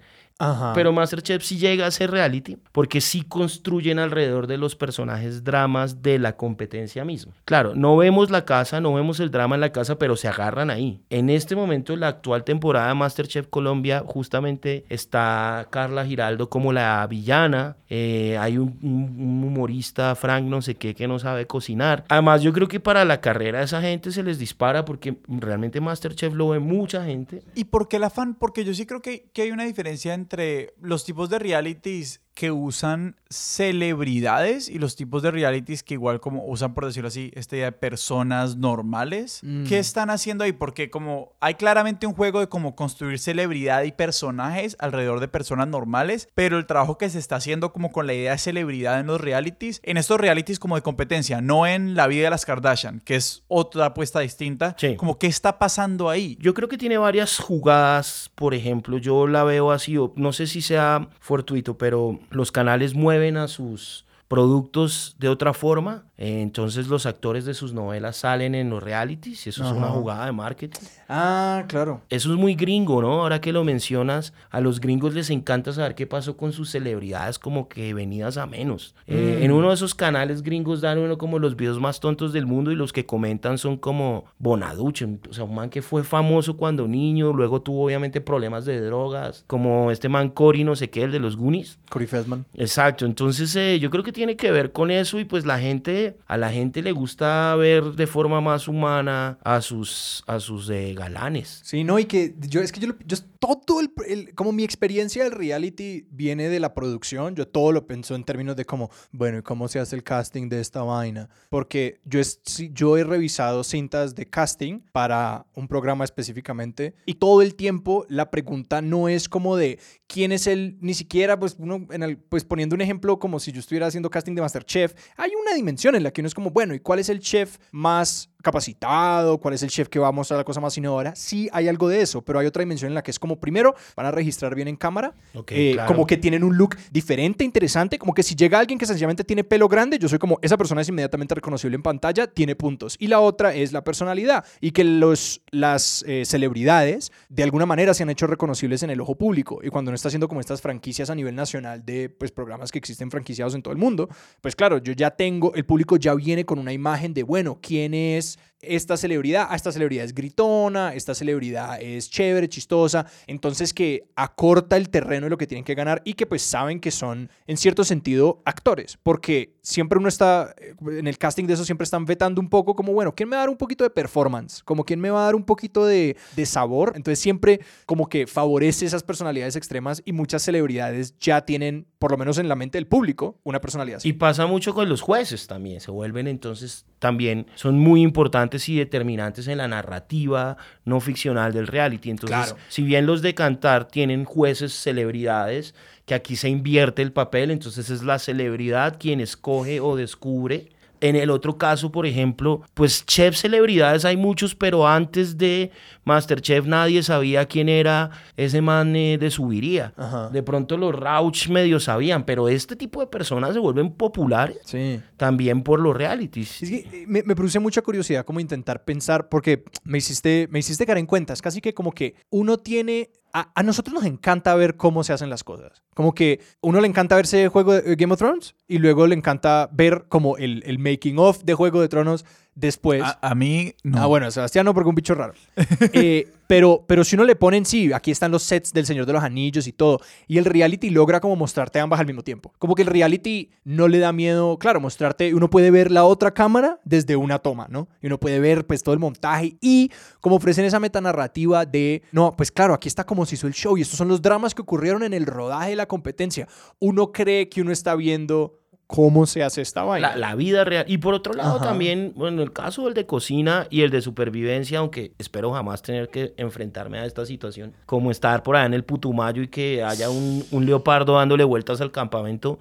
Ajá. 0.51 0.73
Pero 0.73 0.91
Masterchef 0.91 1.43
sí 1.43 1.57
llega 1.57 1.85
a 1.87 1.91
ser 1.91 2.11
reality 2.11 2.57
porque 2.71 3.01
sí 3.01 3.21
construyen 3.23 3.99
alrededor 3.99 4.47
de 4.47 4.57
los 4.57 4.75
personajes 4.75 5.43
dramas 5.43 6.01
de 6.01 6.19
la 6.19 6.35
competencia 6.37 7.05
misma. 7.05 7.33
Claro, 7.45 7.73
no 7.75 7.95
vemos 7.97 8.29
la 8.29 8.45
casa, 8.45 8.81
no 8.81 8.93
vemos 8.93 9.19
el 9.19 9.31
drama 9.31 9.55
en 9.55 9.61
la 9.61 9.71
casa, 9.71 9.97
pero 9.97 10.15
se 10.15 10.27
agarran 10.27 10.69
ahí. 10.69 11.01
En 11.09 11.29
este 11.29 11.55
momento, 11.55 11.95
la 11.95 12.07
actual 12.07 12.43
temporada 12.43 12.87
de 12.89 12.93
Masterchef 12.95 13.47
Colombia, 13.47 14.03
justamente 14.05 14.85
está 14.89 15.67
Carla 15.69 16.05
Giraldo 16.05 16.49
como 16.49 16.73
la 16.73 17.05
villana. 17.07 17.77
eh, 17.95 18.37
hay 18.39 18.57
un, 18.57 18.79
un- 18.81 19.43
humorista, 19.43 20.15
Frank, 20.15 20.45
no 20.45 20.61
sé 20.63 20.73
qué, 20.75 20.95
que 20.95 21.07
no 21.07 21.19
sabe 21.19 21.45
cocinar. 21.45 22.03
Además, 22.09 22.41
yo 22.41 22.51
creo 22.51 22.67
que 22.67 22.79
para 22.79 23.05
la 23.05 23.21
carrera 23.21 23.59
de 23.59 23.65
esa 23.65 23.81
gente 23.81 24.11
se 24.11 24.23
les 24.23 24.39
dispara 24.39 24.83
porque 24.83 25.17
realmente 25.27 25.79
Masterchef 25.79 26.33
lo 26.33 26.49
ve 26.49 26.59
mucha 26.59 27.05
gente. 27.05 27.43
¿Y 27.53 27.65
por 27.65 27.87
qué 27.87 27.97
el 27.97 28.03
afán? 28.05 28.33
Porque 28.33 28.65
yo 28.65 28.73
sí 28.73 28.87
creo 28.87 29.01
que, 29.01 29.29
que 29.31 29.43
hay 29.43 29.51
una 29.51 29.65
diferencia 29.65 30.15
entre 30.15 30.32
los 30.81 31.05
tipos 31.05 31.29
de 31.29 31.39
realities 31.39 32.21
que 32.33 32.51
usan 32.51 33.15
celebridades 33.29 34.69
y 34.69 34.79
los 34.79 34.95
tipos 34.95 35.21
de 35.23 35.31
realities 35.31 35.83
que 35.83 35.95
igual 35.95 36.19
como 36.19 36.45
usan, 36.45 36.73
por 36.73 36.85
decirlo 36.85 37.07
así, 37.07 37.31
este 37.35 37.57
día 37.57 37.65
de 37.65 37.71
personas 37.71 38.55
normales. 38.55 39.39
Mm. 39.43 39.65
¿Qué 39.65 39.79
están 39.79 40.09
haciendo 40.09 40.43
ahí? 40.43 40.51
Porque 40.51 40.89
como 40.89 41.33
hay 41.39 41.55
claramente 41.55 42.07
un 42.07 42.13
juego 42.13 42.39
de 42.39 42.47
cómo 42.47 42.75
construir 42.75 43.19
celebridad 43.19 43.83
y 43.83 43.91
personajes 43.91 44.75
alrededor 44.79 45.19
de 45.19 45.27
personas 45.27 45.67
normales, 45.67 46.27
pero 46.35 46.57
el 46.57 46.65
trabajo 46.65 46.97
que 46.97 47.09
se 47.09 47.19
está 47.19 47.35
haciendo 47.37 47.73
como 47.73 47.91
con 47.91 48.07
la 48.07 48.13
idea 48.13 48.31
de 48.31 48.37
celebridad 48.37 48.99
en 48.99 49.07
los 49.07 49.19
realities, 49.21 49.79
en 49.83 49.97
estos 49.97 50.19
realities 50.19 50.59
como 50.59 50.75
de 50.75 50.81
competencia, 50.81 51.41
no 51.41 51.65
en 51.67 51.95
la 51.95 52.07
vida 52.07 52.25
de 52.25 52.29
las 52.31 52.45
Kardashian, 52.45 52.99
que 53.01 53.15
es 53.15 53.43
otra 53.47 53.87
apuesta 53.87 54.19
distinta, 54.19 54.75
Sí. 54.79 54.95
como 54.95 55.17
qué 55.19 55.27
está 55.27 55.59
pasando 55.59 56.09
ahí. 56.09 56.37
Yo 56.39 56.53
creo 56.53 56.67
que 56.69 56.77
tiene 56.77 56.97
varias 56.97 57.37
jugadas, 57.39 58.31
por 58.35 58.53
ejemplo, 58.53 58.97
yo 58.97 59.27
la 59.27 59.43
veo 59.43 59.71
así, 59.71 59.95
no 60.15 60.33
sé 60.33 60.47
si 60.47 60.61
sea 60.61 61.07
fortuito, 61.19 61.77
pero 61.77 62.19
los 62.31 62.51
canales 62.51 62.93
mueven 62.93 63.37
a 63.37 63.47
sus 63.47 64.05
productos 64.27 65.15
de 65.19 65.29
otra 65.29 65.53
forma, 65.53 66.05
entonces 66.17 66.87
los 66.87 67.05
actores 67.05 67.45
de 67.45 67.53
sus 67.53 67.73
novelas 67.73 68.17
salen 68.17 68.55
en 68.55 68.69
los 68.69 68.81
realities 68.83 69.45
y 69.45 69.49
eso 69.49 69.65
es 69.65 69.71
una 69.71 69.87
jugada 69.87 70.25
de 70.25 70.31
marketing. 70.31 70.79
Ah, 71.09 71.65
claro. 71.67 72.01
Eso 72.09 72.31
es 72.31 72.39
muy 72.39 72.55
gringo, 72.55 73.01
¿no? 73.01 73.21
Ahora 73.21 73.41
que 73.41 73.51
lo 73.51 73.63
mencionas, 73.63 74.33
a 74.49 74.61
los 74.61 74.79
gringos 74.79 75.13
les 75.13 75.29
encanta 75.29 75.73
saber 75.73 75.95
qué 75.95 76.07
pasó 76.07 76.37
con 76.37 76.53
sus 76.53 76.69
celebridades 76.69 77.39
como 77.39 77.67
que 77.67 77.93
venidas 77.93 78.37
a 78.37 78.45
menos. 78.45 78.95
Eh, 79.07 79.37
Mm. 79.39 79.43
En 79.43 79.51
uno 79.51 79.69
de 79.69 79.75
esos 79.75 79.95
canales 79.95 80.41
gringos 80.43 80.81
dan 80.81 80.97
uno 80.97 81.17
como 81.17 81.39
los 81.39 81.55
videos 81.55 81.79
más 81.79 81.99
tontos 81.99 82.33
del 82.33 82.45
mundo 82.45 82.71
y 82.71 82.75
los 82.75 82.93
que 82.93 83.05
comentan 83.05 83.57
son 83.57 83.77
como 83.77 84.25
Bonaduce, 84.37 85.05
o 85.29 85.33
sea, 85.33 85.43
un 85.43 85.55
man 85.55 85.69
que 85.69 85.81
fue 85.81 86.03
famoso 86.03 86.57
cuando 86.57 86.87
niño, 86.87 87.33
luego 87.33 87.61
tuvo 87.61 87.85
obviamente 87.85 88.21
problemas 88.21 88.65
de 88.65 88.79
drogas, 88.81 89.43
como 89.47 89.91
este 89.91 90.09
man 90.09 90.29
Cory 90.29 90.63
no 90.63 90.75
sé 90.75 90.89
qué, 90.89 91.03
el 91.03 91.11
de 91.11 91.19
los 91.19 91.37
Goonies. 91.37 91.79
Corey 91.89 92.07
Feldman. 92.07 92.45
Exacto, 92.53 93.05
entonces 93.05 93.55
eh, 93.55 93.79
yo 93.79 93.89
creo 93.89 94.03
que 94.03 94.11
tiene 94.11 94.35
que 94.35 94.51
ver 94.51 94.71
con 94.71 94.91
eso 94.91 95.19
y 95.19 95.25
pues 95.25 95.45
la 95.45 95.59
gente, 95.59 96.02
a 96.25 96.37
la 96.37 96.51
gente 96.51 96.81
le 96.81 96.91
gusta 96.91 97.55
ver 97.55 97.83
de 97.93 98.07
forma 98.07 98.41
más 98.41 98.67
humana 98.67 99.37
a 99.43 99.61
sus, 99.61 100.23
a 100.27 100.39
sus 100.39 100.69
eh, 100.69 100.93
galanes. 100.93 101.61
Sí, 101.63 101.83
no, 101.83 101.99
y 101.99 102.05
que 102.05 102.35
yo, 102.39 102.61
es 102.61 102.71
que 102.71 102.79
yo, 102.79 102.93
yo 103.05 103.17
todo 103.65 103.79
el, 103.81 103.91
el- 104.07 104.35
como 104.35 104.51
mi 104.51 104.63
experiencia 104.63 105.23
del 105.23 105.31
reality 105.33 106.07
viene 106.11 106.49
de 106.49 106.59
la 106.59 106.73
producción, 106.73 107.35
yo 107.35 107.47
todo 107.47 107.71
lo 107.71 107.85
pienso 107.87 108.15
en 108.15 108.23
términos 108.23 108.55
de 108.55 108.65
como, 108.65 108.89
bueno, 109.11 109.37
¿y 109.37 109.41
cómo 109.41 109.67
se 109.67 109.79
hace 109.79 109.95
el 109.95 110.03
casting 110.03 110.49
de 110.49 110.59
esta 110.61 110.81
vaina? 110.83 111.29
Porque 111.49 111.99
yo, 112.05 112.19
es, 112.19 112.39
yo 112.71 112.97
he 112.97 113.03
revisado 113.03 113.63
cintas 113.63 114.15
de 114.15 114.25
casting 114.25 114.79
para 114.91 115.45
un 115.55 115.67
programa 115.67 116.03
específicamente 116.05 116.95
y 117.05 117.15
todo 117.15 117.41
el 117.41 117.55
tiempo 117.55 118.05
la 118.09 118.31
pregunta 118.31 118.81
no 118.81 119.09
es 119.09 119.29
como 119.29 119.55
de 119.55 119.79
quién 120.07 120.31
es 120.31 120.47
el, 120.47 120.77
ni 120.81 120.93
siquiera, 120.93 121.39
pues, 121.39 121.55
uno, 121.59 121.87
en 121.91 122.03
el, 122.03 122.17
pues 122.17 122.43
poniendo 122.45 122.75
un 122.75 122.81
ejemplo 122.81 123.19
como 123.19 123.39
si 123.39 123.51
yo 123.51 123.59
estuviera 123.59 123.87
haciendo 123.87 124.09
casting 124.09 124.35
de 124.35 124.41
Masterchef, 124.41 124.93
hay 125.17 125.31
una 125.41 125.53
dimensión 125.55 125.95
en 125.95 126.03
la 126.03 126.11
que 126.11 126.21
uno 126.21 126.27
es 126.27 126.33
como, 126.33 126.51
bueno, 126.51 126.73
¿y 126.75 126.79
cuál 126.79 126.99
es 126.99 127.09
el 127.09 127.19
chef 127.19 127.57
más 127.71 128.29
capacitado? 128.43 129.39
¿Cuál 129.39 129.55
es 129.55 129.63
el 129.63 129.69
chef 129.69 129.89
que 129.89 129.97
va 129.97 130.09
a 130.09 130.11
mostrar 130.11 130.37
la 130.37 130.43
cosa 130.43 130.59
más 130.59 130.77
innovadora? 130.77 131.15
Sí, 131.15 131.49
hay 131.51 131.67
algo 131.67 131.89
de 131.89 132.01
eso, 132.01 132.21
pero 132.21 132.37
hay 132.37 132.45
otra 132.45 132.61
dimensión 132.61 132.91
en 132.91 132.95
la 132.95 133.01
que 133.01 133.09
es 133.09 133.17
como, 133.17 133.39
primero, 133.39 133.73
van 133.95 134.05
a 134.05 134.11
registrar 134.11 134.53
bien 134.53 134.67
en 134.67 134.75
cámara, 134.75 135.15
Ok, 135.33 135.51
eh, 135.53 135.71
claro. 135.73 135.87
como 135.87 136.05
que 136.05 136.17
tienen 136.17 136.43
un 136.43 136.55
look 136.55 136.75
diferente, 136.91 137.43
interesante, 137.43 137.97
como 137.97 138.13
que 138.13 138.21
si 138.21 138.35
llega 138.35 138.59
alguien 138.59 138.77
que 138.77 138.85
sencillamente 138.85 139.23
tiene 139.23 139.43
pelo 139.43 139.67
grande, 139.67 139.97
yo 139.97 140.07
soy 140.07 140.19
como, 140.19 140.37
esa 140.41 140.57
persona 140.57 140.81
es 140.81 140.89
inmediatamente 140.89 141.33
reconocible 141.33 141.75
en 141.75 141.81
pantalla, 141.81 142.27
tiene 142.27 142.55
puntos. 142.55 142.97
Y 142.99 143.07
la 143.07 143.19
otra 143.21 143.55
es 143.55 143.71
la 143.71 143.83
personalidad 143.83 144.45
y 144.61 144.71
que 144.71 144.83
los, 144.83 145.41
las 145.51 146.03
eh, 146.07 146.23
celebridades 146.25 147.11
de 147.29 147.43
alguna 147.43 147.65
manera 147.65 147.93
se 147.93 148.03
han 148.03 148.09
hecho 148.09 148.27
reconocibles 148.27 148.83
en 148.83 148.89
el 148.89 148.99
ojo 149.01 149.15
público. 149.15 149.61
Y 149.63 149.69
cuando 149.69 149.89
uno 149.89 149.95
está 149.95 150.09
haciendo 150.09 150.27
como 150.27 150.41
estas 150.41 150.61
franquicias 150.61 151.09
a 151.09 151.15
nivel 151.15 151.35
nacional 151.35 151.85
de 151.85 152.09
pues, 152.09 152.31
programas 152.31 152.71
que 152.71 152.77
existen 152.77 153.09
franquiciados 153.09 153.55
en 153.55 153.61
todo 153.61 153.71
el 153.71 153.79
mundo, 153.79 154.09
pues 154.41 154.55
claro, 154.55 154.79
yo 154.79 154.93
ya 154.93 155.11
tengo, 155.11 155.53
el 155.55 155.65
público 155.65 155.95
ya 155.95 156.13
viene 156.13 156.45
con 156.45 156.59
una 156.59 156.73
imagen 156.73 157.13
de, 157.13 157.23
bueno, 157.23 157.59
¿quién 157.61 157.93
es 157.93 158.32
esta 158.63 158.97
celebridad? 158.97 159.47
Ah, 159.49 159.55
esta 159.55 159.71
celebridad 159.71 160.05
es 160.05 160.13
gritona, 160.13 160.93
esta 160.93 161.13
celebridad 161.13 161.81
es 161.81 162.09
chévere, 162.09 162.47
chistosa. 162.47 163.05
Entonces 163.27 163.73
que 163.73 164.09
acorta 164.15 164.77
el 164.77 164.89
terreno 164.89 165.25
de 165.25 165.29
lo 165.29 165.37
que 165.37 165.47
tienen 165.47 165.63
que 165.63 165.75
ganar 165.75 166.01
y 166.05 166.13
que 166.13 166.25
pues 166.25 166.41
saben 166.41 166.79
que 166.79 166.91
son 166.91 167.29
en 167.47 167.57
cierto 167.57 167.83
sentido 167.83 168.41
actores. 168.45 168.97
Porque 169.03 169.55
siempre 169.61 169.99
uno 169.99 170.07
está, 170.07 170.55
eh, 170.57 170.75
en 170.97 171.07
el 171.07 171.17
casting 171.17 171.45
de 171.45 171.53
eso 171.53 171.65
siempre 171.65 171.83
están 171.83 172.05
vetando 172.05 172.41
un 172.41 172.49
poco 172.49 172.75
como, 172.75 172.93
bueno, 172.93 173.13
¿quién 173.13 173.29
me 173.29 173.35
va 173.35 173.41
a 173.41 173.45
dar 173.45 173.49
un 173.49 173.57
poquito 173.57 173.83
de 173.83 173.89
performance? 173.89 174.63
Como 174.63 174.83
quién 174.83 174.99
me 174.99 175.09
va 175.09 175.21
a 175.21 175.25
dar 175.25 175.35
un 175.35 175.43
poquito 175.43 175.85
de, 175.85 176.15
de 176.35 176.45
sabor. 176.45 176.93
Entonces 176.95 177.19
siempre 177.19 177.59
como 177.85 178.07
que 178.07 178.27
favorece 178.27 178.85
esas 178.85 179.03
personalidades 179.03 179.55
extremas 179.55 180.01
y 180.05 180.13
muchas 180.13 180.41
celebridades 180.43 181.17
ya 181.19 181.45
tienen, 181.45 181.87
por 181.99 182.11
lo 182.11 182.17
menos 182.17 182.37
en 182.37 182.47
la 182.47 182.55
mente 182.55 182.77
del 182.77 182.87
público, 182.87 183.39
una 183.43 183.59
personalidad 183.59 183.97
así. 183.97 184.09
Y 184.09 184.13
pasa 184.13 184.45
mucho 184.45 184.73
con 184.73 184.89
los 184.89 185.01
jueces 185.01 185.47
también, 185.47 185.81
se 185.81 185.91
vuelven 185.91 186.27
entonces 186.27 186.85
también, 186.99 187.47
son 187.55 187.77
muy 187.77 188.01
importantes 188.01 188.22
y 188.69 188.77
determinantes 188.77 189.47
en 189.47 189.57
la 189.57 189.67
narrativa 189.67 190.57
no 190.85 190.99
ficcional 190.99 191.53
del 191.53 191.67
reality. 191.67 192.09
Entonces, 192.09 192.37
Claro. 192.37 192.57
si 192.69 192.83
bien 192.83 193.05
los 193.05 193.21
de 193.21 193.33
cantar 193.35 193.87
tienen 193.87 194.25
jueces 194.25 194.73
celebridades, 194.73 195.75
que 196.05 196.13
aquí 196.13 196.35
se 196.35 196.49
invierte 196.49 197.01
el 197.01 197.11
papel, 197.11 197.51
entonces 197.51 197.89
es 197.89 198.03
la 198.03 198.19
celebridad 198.19 198.97
quien 198.99 199.21
escoge 199.21 199.79
o 199.79 199.95
descubre. 199.95 200.69
En 201.03 201.15
el 201.17 201.29
otro 201.29 201.57
caso, 201.57 201.91
por 201.91 202.05
ejemplo, 202.05 202.61
pues 202.73 203.05
chef 203.05 203.35
celebridades 203.35 204.05
hay 204.05 204.15
muchos, 204.15 204.55
pero 204.55 204.87
antes 204.87 205.37
de 205.37 205.69
Masterchef 206.05 206.65
nadie 206.65 207.03
sabía 207.03 207.45
quién 207.45 207.67
era 207.69 208.11
ese 208.37 208.61
man 208.61 208.95
eh, 208.95 209.17
de 209.17 209.29
subiría. 209.29 209.93
Ajá. 209.97 210.29
De 210.29 210.41
pronto 210.43 210.77
los 210.77 210.95
Rauch 210.95 211.49
medio 211.49 211.79
sabían, 211.79 212.25
pero 212.25 212.47
este 212.47 212.75
tipo 212.75 213.01
de 213.01 213.07
personas 213.07 213.53
se 213.53 213.59
vuelven 213.59 213.91
populares 213.91 214.59
Sí. 214.65 215.01
también 215.17 215.61
por 215.63 215.79
los 215.79 215.95
realities. 215.95 216.63
Es 216.63 216.69
que 216.69 216.77
eh, 216.77 217.05
me, 217.07 217.21
me 217.23 217.35
produce 217.35 217.59
mucha 217.59 217.81
curiosidad 217.81 218.25
como 218.25 218.39
intentar 218.39 218.83
pensar, 218.85 219.27
porque 219.29 219.63
me 219.83 219.97
hiciste, 219.97 220.47
me 220.51 220.59
hiciste 220.59 220.85
caer 220.85 220.99
en 220.99 221.05
cuenta, 221.05 221.33
es 221.33 221.41
casi 221.41 221.59
que 221.61 221.73
como 221.73 221.91
que 221.91 222.15
uno 222.29 222.57
tiene, 222.57 223.09
a, 223.33 223.51
a 223.55 223.63
nosotros 223.63 223.93
nos 223.93 224.05
encanta 224.05 224.53
ver 224.55 224.77
cómo 224.77 225.03
se 225.03 225.11
hacen 225.11 225.29
las 225.29 225.43
cosas. 225.43 225.83
Como 225.95 226.13
que 226.13 226.39
uno 226.61 226.79
le 226.79 226.87
encanta 226.87 227.15
verse 227.15 227.47
juego 227.47 227.73
de 227.73 227.91
eh, 227.91 227.95
Game 227.95 228.13
of 228.13 228.19
Thrones 228.19 228.55
y 228.67 228.77
luego 228.77 229.07
le 229.07 229.15
encanta 229.15 229.69
ver 229.71 230.05
como 230.07 230.37
el, 230.37 230.63
el 230.65 230.79
making 230.79 231.17
of 231.17 231.43
de 231.43 231.53
Juego 231.53 231.81
de 231.81 231.89
Tronos 231.89 232.25
después. 232.55 233.01
A, 233.03 233.19
a 233.21 233.35
mí 233.35 233.73
no. 233.83 234.01
Ah, 234.01 234.05
bueno, 234.05 234.29
Sebastián 234.31 234.65
no, 234.65 234.73
porque 234.73 234.89
un 234.89 234.95
bicho 234.95 235.15
raro. 235.15 235.33
Eh, 235.95 236.27
pero, 236.47 236.83
pero 236.87 237.03
si 237.03 237.15
uno 237.15 237.23
le 237.23 237.35
ponen, 237.35 237.65
sí, 237.65 237.91
aquí 237.93 238.11
están 238.11 238.31
los 238.31 238.43
sets 238.43 238.73
del 238.73 238.85
Señor 238.85 239.05
de 239.05 239.13
los 239.13 239.23
Anillos 239.23 239.67
y 239.67 239.71
todo, 239.71 239.99
y 240.27 240.37
el 240.37 240.45
reality 240.45 240.89
logra 240.89 241.19
como 241.19 241.35
mostrarte 241.35 241.79
ambas 241.79 241.99
al 241.99 242.05
mismo 242.05 242.23
tiempo. 242.23 242.53
Como 242.57 242.75
que 242.75 242.81
el 242.81 242.87
reality 242.87 243.49
no 243.63 243.87
le 243.87 243.99
da 243.99 244.11
miedo, 244.11 244.57
claro, 244.57 244.79
mostrarte, 244.79 245.33
uno 245.33 245.49
puede 245.49 245.71
ver 245.71 245.91
la 245.91 246.03
otra 246.03 246.33
cámara 246.33 246.79
desde 246.83 247.15
una 247.15 247.39
toma, 247.39 247.67
¿no? 247.69 247.87
Y 248.01 248.07
uno 248.07 248.19
puede 248.19 248.39
ver 248.39 248.65
pues 248.67 248.83
todo 248.83 248.93
el 248.93 248.99
montaje 248.99 249.55
y 249.61 249.91
como 250.19 250.35
ofrecen 250.35 250.65
esa 250.65 250.79
metanarrativa 250.79 251.65
de, 251.65 252.03
no, 252.11 252.35
pues 252.35 252.51
claro, 252.51 252.73
aquí 252.73 252.87
está 252.87 253.03
como 253.03 253.25
se 253.25 253.35
hizo 253.35 253.47
el 253.47 253.53
show 253.53 253.77
y 253.77 253.81
estos 253.81 253.97
son 253.97 254.07
los 254.07 254.21
dramas 254.21 254.53
que 254.53 254.61
ocurrieron 254.61 255.03
en 255.03 255.13
el 255.13 255.25
rodaje 255.25 255.71
de 255.71 255.75
la 255.75 255.87
competencia. 255.87 256.47
Uno 256.79 257.11
cree 257.11 257.49
que 257.49 257.61
uno 257.61 257.71
está 257.71 257.95
viendo 257.95 258.62
cómo 258.87 259.25
se 259.25 259.43
hace 259.43 259.61
esta 259.61 259.83
vaina. 259.83 260.09
La, 260.09 260.17
la 260.17 260.35
vida 260.35 260.63
real. 260.63 260.85
Y 260.87 260.97
por 260.99 261.13
otro 261.13 261.33
lado 261.33 261.55
Ajá. 261.55 261.65
también, 261.65 262.13
bueno, 262.15 262.41
el 262.43 262.51
caso 262.51 262.85
del 262.85 262.93
de 262.93 263.05
cocina 263.05 263.65
y 263.69 263.81
el 263.81 263.89
de 263.89 264.01
supervivencia, 264.01 264.79
aunque 264.79 265.13
espero 265.17 265.51
jamás 265.51 265.81
tener 265.81 266.09
que 266.09 266.33
enfrentarme 266.37 266.99
a 266.99 267.05
esta 267.05 267.25
situación, 267.25 267.73
como 267.85 268.11
estar 268.11 268.43
por 268.43 268.55
allá 268.55 268.65
en 268.65 268.73
el 268.73 268.83
Putumayo 268.83 269.41
y 269.41 269.47
que 269.47 269.83
haya 269.83 270.09
un, 270.09 270.45
un 270.51 270.65
leopardo 270.65 271.15
dándole 271.15 271.43
vueltas 271.43 271.81
al 271.81 271.91
campamento, 271.91 272.59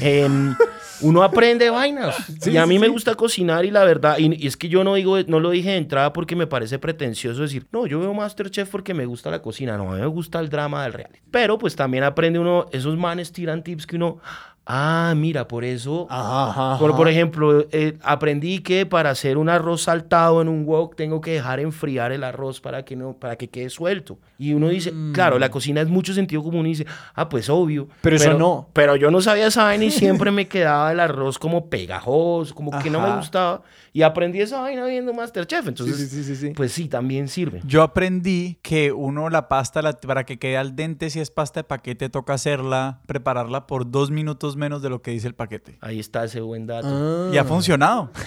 em, 0.00 0.54
uno 1.02 1.22
aprende 1.22 1.68
vainas. 1.70 2.16
y 2.46 2.56
a 2.56 2.66
mí 2.66 2.78
me 2.78 2.88
gusta 2.88 3.14
cocinar 3.14 3.64
y 3.64 3.70
la 3.70 3.84
verdad, 3.84 4.16
y, 4.18 4.42
y 4.42 4.46
es 4.46 4.56
que 4.56 4.68
yo 4.68 4.84
no 4.84 4.94
digo, 4.94 5.18
no 5.26 5.40
lo 5.40 5.50
dije 5.50 5.70
de 5.70 5.76
entrada 5.76 6.12
porque 6.12 6.36
me 6.36 6.46
parece 6.46 6.78
pretencioso 6.78 7.42
decir, 7.42 7.66
no, 7.72 7.86
yo 7.86 8.00
veo 8.00 8.14
Masterchef 8.14 8.70
porque 8.70 8.94
me 8.94 9.06
gusta 9.06 9.30
la 9.30 9.42
cocina, 9.42 9.76
no, 9.76 9.90
a 9.90 9.96
mí 9.96 10.00
me 10.00 10.06
gusta 10.06 10.40
el 10.40 10.48
drama 10.48 10.84
del 10.84 10.92
reality. 10.94 11.18
Pero 11.30 11.58
pues 11.58 11.76
también 11.76 12.04
aprende 12.04 12.38
uno, 12.38 12.66
esos 12.72 12.96
manes 12.96 13.32
tiran 13.32 13.62
tips 13.62 13.86
que 13.86 13.96
uno, 13.96 14.18
ah, 14.66 15.12
mira, 15.16 15.46
por 15.48 15.64
eso... 15.64 16.06
Ajá, 16.10 16.50
ajá, 16.50 16.78
Por, 16.78 16.96
por 16.96 17.08
ejemplo, 17.08 17.66
eh, 17.70 17.98
aprendí 18.02 18.60
que 18.60 18.86
para 18.86 19.10
hacer 19.10 19.36
un 19.38 19.48
arroz 19.48 19.82
saltado 19.82 20.40
en 20.42 20.48
un 20.48 20.64
wok 20.66 20.96
tengo 20.96 21.20
que 21.20 21.32
dejar 21.32 21.60
enfriar 21.60 22.12
el 22.12 22.24
arroz 22.24 22.60
para 22.60 22.84
que 22.84 22.96
no 22.96 23.14
para 23.14 23.36
que 23.36 23.48
quede 23.48 23.70
suelto. 23.70 24.18
Y 24.38 24.52
uno 24.52 24.68
dice, 24.68 24.92
claro, 25.12 25.38
la 25.38 25.50
cocina 25.50 25.80
es 25.80 25.88
mucho 25.88 26.12
sentido 26.12 26.42
común 26.42 26.66
y 26.66 26.70
dice, 26.70 26.86
ah, 27.14 27.28
pues 27.28 27.48
obvio. 27.48 27.84
Mm. 27.84 27.88
Pero 28.00 28.16
eso 28.16 28.34
no. 28.34 28.68
Pero 28.72 28.96
yo 28.96 29.10
no 29.10 29.20
sabía 29.20 29.46
esa 29.46 29.64
vaina 29.64 29.84
y 29.84 29.90
siempre 29.90 30.30
me 30.30 30.48
quedaba 30.48 30.90
el 30.92 30.98
arroz 31.00 31.38
como 31.38 31.68
pegajoso, 31.70 32.54
como 32.54 32.76
que 32.78 32.90
no 32.90 33.00
me 33.00 33.16
gustaba. 33.16 33.62
Y 33.92 34.02
aprendí 34.02 34.40
esa 34.40 34.60
vaina 34.60 34.84
viendo 34.86 35.14
Masterchef. 35.14 35.68
Entonces, 35.68 35.96
sí, 35.96 36.06
sí, 36.08 36.24
sí, 36.24 36.34
sí. 36.34 36.50
pues 36.56 36.72
sí, 36.72 36.88
también 36.88 37.28
sirve. 37.28 37.60
Yo 37.64 37.82
aprendí 37.82 38.58
que 38.62 38.90
uno 38.90 39.30
la 39.30 39.48
pasta, 39.48 39.82
la- 39.82 39.92
para 39.92 40.24
que 40.24 40.38
quede 40.40 40.56
al 40.56 40.74
dente, 40.74 41.10
si 41.10 41.20
es 41.20 41.30
pasta 41.30 41.60
de 41.60 41.64
paquete, 41.64 42.08
toca 42.08 42.34
hacerla, 42.34 42.98
prepararla 43.06 43.68
por 43.68 43.88
dos 43.88 44.10
minutos 44.10 44.53
pesos 44.54 44.56
menos 44.56 44.82
de 44.82 44.90
lo 44.90 45.02
que 45.02 45.10
dice 45.10 45.26
el 45.26 45.34
paquete. 45.34 45.76
Ahí 45.80 46.00
está 46.00 46.24
ese 46.24 46.40
buen 46.40 46.66
dato. 46.66 46.88
Ah. 46.88 47.30
Y 47.32 47.38
ha 47.38 47.44
funcionado. 47.44 48.10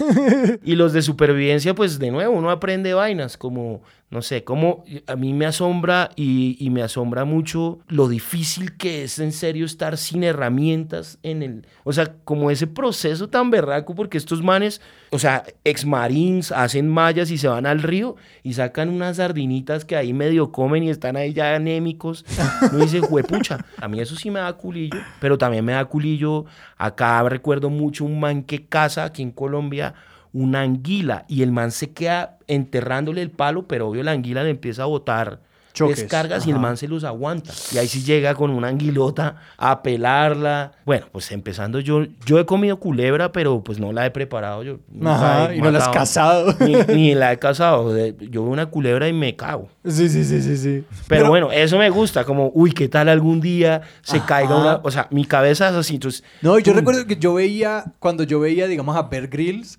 Y 0.62 0.74
los 0.74 0.92
de 0.92 1.02
supervivencia, 1.02 1.74
pues 1.74 1.98
de 1.98 2.10
nuevo, 2.10 2.34
uno 2.34 2.50
aprende 2.50 2.92
vainas 2.94 3.36
como, 3.36 3.82
no 4.10 4.22
sé, 4.22 4.42
como 4.42 4.84
a 5.06 5.16
mí 5.16 5.34
me 5.34 5.44
asombra 5.44 6.10
y, 6.16 6.56
y 6.58 6.70
me 6.70 6.82
asombra 6.82 7.26
mucho 7.26 7.80
lo 7.88 8.08
difícil 8.08 8.74
que 8.78 9.04
es 9.04 9.18
en 9.18 9.32
serio 9.32 9.66
estar 9.66 9.98
sin 9.98 10.24
herramientas 10.24 11.18
en 11.22 11.42
el, 11.42 11.66
o 11.84 11.92
sea, 11.92 12.14
como 12.24 12.50
ese 12.50 12.66
proceso 12.66 13.28
tan 13.28 13.50
berraco, 13.50 13.94
porque 13.94 14.16
estos 14.16 14.42
manes, 14.42 14.80
o 15.10 15.18
sea, 15.18 15.44
ex 15.64 15.84
marines 15.84 16.52
hacen 16.52 16.88
mallas 16.88 17.30
y 17.30 17.36
se 17.36 17.48
van 17.48 17.66
al 17.66 17.82
río 17.82 18.16
y 18.42 18.54
sacan 18.54 18.88
unas 18.88 19.18
sardinitas 19.18 19.84
que 19.84 19.94
ahí 19.94 20.14
medio 20.14 20.52
comen 20.52 20.84
y 20.84 20.90
están 20.90 21.16
ahí 21.16 21.34
ya 21.34 21.54
anémicos. 21.54 22.24
Uno 22.72 22.84
dice, 22.84 23.00
huepucha, 23.00 23.58
a 23.76 23.88
mí 23.88 24.00
eso 24.00 24.16
sí 24.16 24.30
me 24.30 24.40
da 24.40 24.54
culillo, 24.54 24.98
pero 25.20 25.36
también 25.36 25.66
me 25.66 25.72
da 25.72 25.84
culillo. 25.84 26.46
Acá 26.78 27.22
recuerdo 27.28 27.68
mucho 27.68 28.06
un 28.06 28.18
man 28.18 28.42
que 28.42 28.64
caza 28.64 29.04
aquí 29.04 29.22
en 29.22 29.32
Colombia 29.32 29.94
una 30.32 30.60
anguila 30.62 31.24
y 31.28 31.42
el 31.42 31.52
man 31.52 31.70
se 31.70 31.90
queda 31.90 32.38
enterrándole 32.46 33.22
el 33.22 33.30
palo, 33.30 33.66
pero 33.66 33.88
obvio 33.88 34.02
la 34.02 34.12
anguila 34.12 34.42
le 34.42 34.50
empieza 34.50 34.82
a 34.82 34.86
botar 34.86 35.40
Choques. 35.74 35.98
descargas 35.98 36.44
y 36.46 36.50
el 36.50 36.56
Ajá. 36.56 36.62
man 36.62 36.76
se 36.76 36.88
los 36.88 37.04
aguanta. 37.04 37.52
Y 37.72 37.78
ahí 37.78 37.86
sí 37.86 38.02
llega 38.02 38.34
con 38.34 38.50
una 38.50 38.66
anguilota 38.66 39.36
a 39.56 39.80
pelarla. 39.82 40.72
Bueno, 40.84 41.06
pues 41.12 41.30
empezando 41.30 41.78
yo, 41.78 42.04
yo 42.26 42.40
he 42.40 42.46
comido 42.46 42.78
culebra, 42.80 43.30
pero 43.30 43.62
pues 43.62 43.78
no 43.78 43.92
la 43.92 44.04
he 44.04 44.10
preparado. 44.10 44.64
Yo 44.64 44.80
Ajá, 45.04 45.52
he 45.52 45.58
y 45.58 45.60
no 45.60 45.70
la 45.70 45.78
has 45.78 45.88
cazado. 45.90 46.52
Ni, 46.60 46.74
ni 46.94 47.14
la 47.14 47.32
he 47.32 47.38
cazado. 47.38 47.96
Yo 47.96 48.42
veo 48.42 48.50
una 48.52 48.66
culebra 48.66 49.06
y 49.08 49.12
me 49.12 49.36
cago. 49.36 49.68
Sí, 49.84 50.08
sí, 50.08 50.24
sí, 50.24 50.42
sí, 50.42 50.56
sí. 50.56 50.84
Pero, 51.06 51.28
bueno, 51.28 51.52
eso 51.52 51.78
me 51.78 51.90
gusta, 51.90 52.24
como, 52.24 52.50
uy, 52.54 52.72
¿qué 52.72 52.88
tal 52.88 53.08
algún 53.08 53.40
día 53.40 53.82
se 54.02 54.20
caiga 54.20 54.54
Ajá. 54.56 54.60
una... 54.60 54.80
O 54.82 54.90
sea, 54.90 55.06
mi 55.10 55.26
cabeza 55.26 55.68
es 55.68 55.76
así, 55.76 55.94
entonces... 55.94 56.24
No, 56.42 56.58
yo 56.58 56.72
recuerdo 56.72 57.06
que 57.06 57.16
yo 57.16 57.34
veía, 57.34 57.84
cuando 58.00 58.24
yo 58.24 58.40
veía, 58.40 58.66
digamos, 58.66 58.96
a 58.96 59.02
Bear 59.02 59.28
Grylls, 59.28 59.78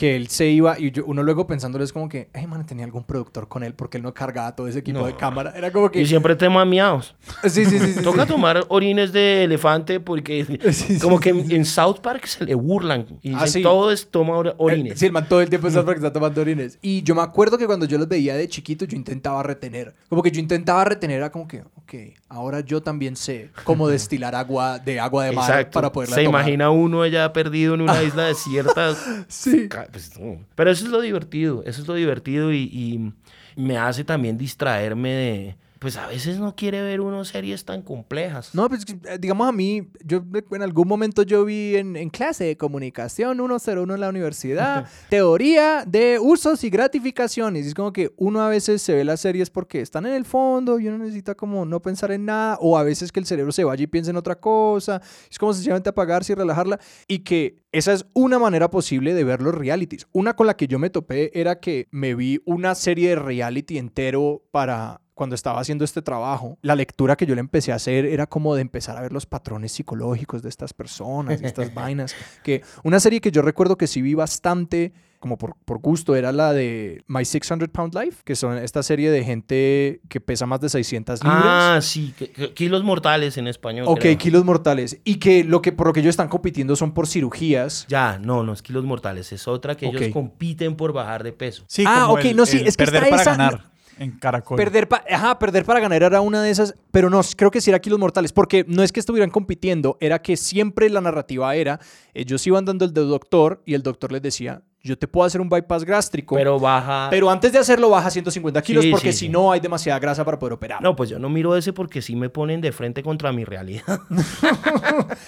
que 0.00 0.16
él 0.16 0.28
se 0.28 0.46
iba 0.48 0.78
y 0.78 0.92
yo- 0.92 1.04
uno 1.04 1.22
luego 1.22 1.46
pensándolo 1.46 1.84
es 1.84 1.92
como 1.92 2.08
que, 2.08 2.30
ay, 2.32 2.46
man, 2.46 2.64
tenía 2.64 2.86
algún 2.86 3.04
productor 3.04 3.48
con 3.48 3.62
él 3.62 3.74
porque 3.74 3.98
él 3.98 4.02
no 4.02 4.14
cargaba 4.14 4.56
todo 4.56 4.66
ese 4.66 4.78
equipo 4.78 5.00
No. 5.00 5.04
de 5.04 5.14
cámara. 5.14 5.52
Era 5.54 5.70
como 5.70 5.90
que... 5.90 6.00
Y 6.00 6.06
siempre 6.06 6.34
tema 6.36 6.64
miados. 6.64 7.14
Sí, 7.44 7.66
sí, 7.66 7.78
sí. 7.78 7.92
sí, 7.92 8.00
Toca 8.02 8.22
sí. 8.22 8.28
tomar 8.28 8.64
orines 8.68 9.12
de 9.12 9.44
elefante 9.44 10.00
porque 10.00 10.46
Sí, 10.72 10.98
como 11.00 11.20
que 11.20 11.28
en, 11.28 11.50
en 11.52 11.66
South 11.66 11.98
Park 12.00 12.24
se 12.24 12.46
le 12.46 12.54
burlan. 12.54 13.06
Y 13.20 13.34
Ah, 13.34 13.44
dicen, 13.44 13.62
todo 13.62 13.92
es 13.92 14.10
toma 14.10 14.38
or- 14.38 14.54
orines. 14.56 14.98
Sí, 14.98 15.04
el 15.04 15.12
man 15.12 15.28
todo 15.28 15.42
el 15.42 15.50
tiempo 15.50 15.68
está 15.68 15.84
porque 15.84 15.98
está 15.98 16.10
tomando 16.10 16.40
orines. 16.40 16.78
Y 16.80 17.02
yo 17.02 17.14
me 17.14 17.20
acuerdo 17.20 17.58
que 17.58 17.66
cuando 17.66 17.84
yo 17.84 17.98
los 17.98 18.08
veía 18.08 18.34
de 18.36 18.48
chiquito, 18.48 18.86
yo 18.86 18.96
intentaba 18.96 19.42
retener. 19.42 19.94
Como 20.08 20.22
que 20.22 20.30
yo 20.30 20.40
intentaba 20.40 20.82
retener, 20.86 21.18
era 21.18 21.30
como 21.30 21.46
que, 21.46 21.60
ok, 21.74 21.94
ahora 22.30 22.60
yo 22.60 22.82
también 22.82 23.16
sé 23.16 23.50
cómo 23.64 23.86
destilar 23.88 24.34
agua 24.34 24.78
de 24.78 24.98
agua 24.98 25.26
de 25.26 25.32
mar 25.32 25.50
Exacto. 25.50 25.74
para 25.74 25.92
poderla 25.92 26.16
Se 26.16 26.24
tomar. 26.24 26.40
imagina 26.40 26.70
uno 26.70 27.02
allá 27.02 27.30
perdido 27.34 27.74
en 27.74 27.82
una 27.82 28.02
isla 28.02 28.24
desierta. 28.24 28.94
Sí. 29.28 29.68
Ca- 29.68 29.88
pues, 29.90 30.18
no. 30.18 30.44
Pero 30.54 30.70
eso 30.70 30.84
es 30.84 30.90
lo 30.90 31.00
divertido, 31.00 31.62
eso 31.64 31.82
es 31.82 31.88
lo 31.88 31.94
divertido 31.94 32.52
y, 32.52 32.62
y 32.64 33.12
me 33.56 33.76
hace 33.78 34.04
también 34.04 34.38
distraerme 34.38 35.10
de... 35.10 35.56
Pues 35.80 35.96
a 35.96 36.06
veces 36.06 36.38
no 36.38 36.54
quiere 36.54 36.82
ver 36.82 37.00
uno 37.00 37.24
series 37.24 37.64
tan 37.64 37.80
complejas. 37.80 38.54
No, 38.54 38.68
pues 38.68 38.84
eh, 39.06 39.16
digamos 39.18 39.48
a 39.48 39.52
mí, 39.52 39.88
yo 40.04 40.22
en 40.52 40.62
algún 40.62 40.86
momento 40.86 41.22
yo 41.22 41.46
vi 41.46 41.76
en, 41.76 41.96
en 41.96 42.10
clase 42.10 42.44
de 42.44 42.58
comunicación 42.58 43.38
101 43.38 43.94
en 43.94 44.00
la 44.00 44.10
universidad, 44.10 44.86
teoría 45.08 45.84
de 45.86 46.18
usos 46.20 46.62
y 46.64 46.68
gratificaciones. 46.68 47.66
Es 47.66 47.72
como 47.72 47.94
que 47.94 48.12
uno 48.18 48.42
a 48.42 48.50
veces 48.50 48.82
se 48.82 48.94
ve 48.94 49.04
las 49.04 49.20
series 49.20 49.48
porque 49.48 49.80
están 49.80 50.04
en 50.04 50.12
el 50.12 50.26
fondo 50.26 50.78
y 50.78 50.86
uno 50.86 50.98
necesita 50.98 51.34
como 51.34 51.64
no 51.64 51.80
pensar 51.80 52.12
en 52.12 52.26
nada, 52.26 52.58
o 52.60 52.76
a 52.76 52.82
veces 52.82 53.10
que 53.10 53.20
el 53.20 53.24
cerebro 53.24 53.50
se 53.50 53.64
vaya 53.64 53.82
y 53.82 53.86
piense 53.86 54.10
en 54.10 54.18
otra 54.18 54.38
cosa. 54.38 55.00
Es 55.30 55.38
como 55.38 55.54
sencillamente 55.54 55.88
apagarse 55.88 56.34
y 56.34 56.36
relajarla. 56.36 56.78
Y 57.08 57.20
que 57.20 57.56
esa 57.72 57.94
es 57.94 58.04
una 58.12 58.38
manera 58.38 58.70
posible 58.70 59.14
de 59.14 59.24
ver 59.24 59.40
los 59.40 59.54
realities. 59.54 60.06
Una 60.12 60.36
con 60.36 60.46
la 60.46 60.58
que 60.58 60.66
yo 60.66 60.78
me 60.78 60.90
topé 60.90 61.30
era 61.40 61.58
que 61.58 61.88
me 61.90 62.14
vi 62.14 62.42
una 62.44 62.74
serie 62.74 63.10
de 63.10 63.16
reality 63.16 63.78
entero 63.78 64.42
para 64.50 65.00
cuando 65.20 65.34
estaba 65.34 65.60
haciendo 65.60 65.84
este 65.84 66.00
trabajo, 66.00 66.56
la 66.62 66.74
lectura 66.74 67.14
que 67.14 67.26
yo 67.26 67.34
le 67.34 67.40
empecé 67.42 67.72
a 67.72 67.74
hacer 67.74 68.06
era 68.06 68.26
como 68.26 68.54
de 68.54 68.62
empezar 68.62 68.96
a 68.96 69.02
ver 69.02 69.12
los 69.12 69.26
patrones 69.26 69.70
psicológicos 69.70 70.42
de 70.42 70.48
estas 70.48 70.72
personas, 70.72 71.42
de 71.42 71.46
estas 71.46 71.74
vainas. 71.74 72.16
Que 72.42 72.62
una 72.84 73.00
serie 73.00 73.20
que 73.20 73.30
yo 73.30 73.42
recuerdo 73.42 73.76
que 73.76 73.86
sí 73.86 74.00
vi 74.00 74.14
bastante, 74.14 74.94
como 75.18 75.36
por, 75.36 75.56
por 75.66 75.78
gusto, 75.78 76.16
era 76.16 76.32
la 76.32 76.54
de 76.54 77.04
My 77.06 77.26
600 77.26 77.68
Pound 77.68 77.94
Life, 77.94 78.22
que 78.24 78.34
son 78.34 78.56
esta 78.56 78.82
serie 78.82 79.10
de 79.10 79.22
gente 79.22 80.00
que 80.08 80.22
pesa 80.22 80.46
más 80.46 80.62
de 80.62 80.70
600 80.70 81.22
libras. 81.22 81.42
Ah, 81.44 81.78
sí, 81.82 82.14
que- 82.16 82.30
que- 82.30 82.54
kilos 82.54 82.82
mortales 82.82 83.36
en 83.36 83.46
español. 83.46 83.84
ok, 83.88 84.00
creo. 84.00 84.16
kilos 84.16 84.44
mortales. 84.46 85.00
Y 85.04 85.16
que 85.16 85.44
lo 85.44 85.60
que 85.60 85.72
por 85.72 85.88
lo 85.88 85.92
que 85.92 86.00
ellos 86.00 86.14
están 86.14 86.28
compitiendo 86.30 86.76
son 86.76 86.94
por 86.94 87.06
cirugías. 87.06 87.84
Ya, 87.90 88.18
no, 88.18 88.42
no 88.42 88.54
es 88.54 88.62
kilos 88.62 88.86
mortales, 88.86 89.30
es 89.32 89.46
otra 89.46 89.76
que 89.76 89.84
ellos 89.84 90.08
compiten 90.14 90.76
por 90.76 90.94
bajar 90.94 91.22
de 91.24 91.34
peso. 91.34 91.64
Sí, 91.68 91.84
Ah, 91.86 92.04
como 92.06 92.14
ok, 92.14 92.24
el- 92.24 92.36
no, 92.36 92.46
sí, 92.46 92.56
el 92.56 92.68
es 92.68 92.78
que 92.78 92.84
perder 92.86 93.02
está 93.04 93.10
para 93.10 93.22
esa- 93.22 93.30
ganar 93.32 93.70
en 93.98 94.12
Caracol. 94.18 94.56
Perder, 94.56 94.88
pa- 94.88 95.04
ajá, 95.10 95.38
perder 95.38 95.64
para 95.64 95.80
ganar 95.80 96.02
era 96.02 96.20
una 96.20 96.42
de 96.42 96.50
esas, 96.50 96.74
pero 96.90 97.10
no, 97.10 97.20
creo 97.36 97.50
que 97.50 97.60
sí 97.60 97.70
era 97.70 97.78
kilos 97.80 97.98
mortales, 97.98 98.32
porque 98.32 98.64
no 98.66 98.82
es 98.82 98.92
que 98.92 99.00
estuvieran 99.00 99.30
compitiendo, 99.30 99.96
era 100.00 100.20
que 100.22 100.36
siempre 100.36 100.88
la 100.88 101.00
narrativa 101.00 101.54
era, 101.54 101.80
ellos 102.14 102.46
iban 102.46 102.64
dando 102.64 102.84
el 102.84 102.94
de 102.94 103.02
doctor 103.02 103.62
y 103.66 103.74
el 103.74 103.82
doctor 103.82 104.10
les 104.12 104.22
decía, 104.22 104.62
yo 104.82 104.96
te 104.98 105.06
puedo 105.06 105.26
hacer 105.26 105.42
un 105.42 105.50
bypass 105.50 105.84
gástrico, 105.84 106.34
pero, 106.36 106.56
Pero 106.58 106.60
baja... 106.60 107.32
antes 107.32 107.52
de 107.52 107.58
hacerlo 107.58 107.90
baja 107.90 108.10
150 108.10 108.62
kilos 108.62 108.84
Sí, 108.84 108.90
porque 108.90 109.12
sí, 109.12 109.18
si 109.18 109.26
sí. 109.26 109.28
no 109.28 109.52
hay 109.52 109.60
demasiada 109.60 109.98
grasa 109.98 110.24
para 110.24 110.38
poder 110.38 110.54
operar. 110.54 110.80
No, 110.80 110.96
pues 110.96 111.10
yo 111.10 111.18
no 111.18 111.28
miro 111.28 111.54
ese 111.54 111.74
porque 111.74 112.00
sí 112.00 112.16
me 112.16 112.30
ponen 112.30 112.62
de 112.62 112.72
frente 112.72 113.02
contra 113.02 113.30
mi 113.32 113.44
realidad. 113.44 114.00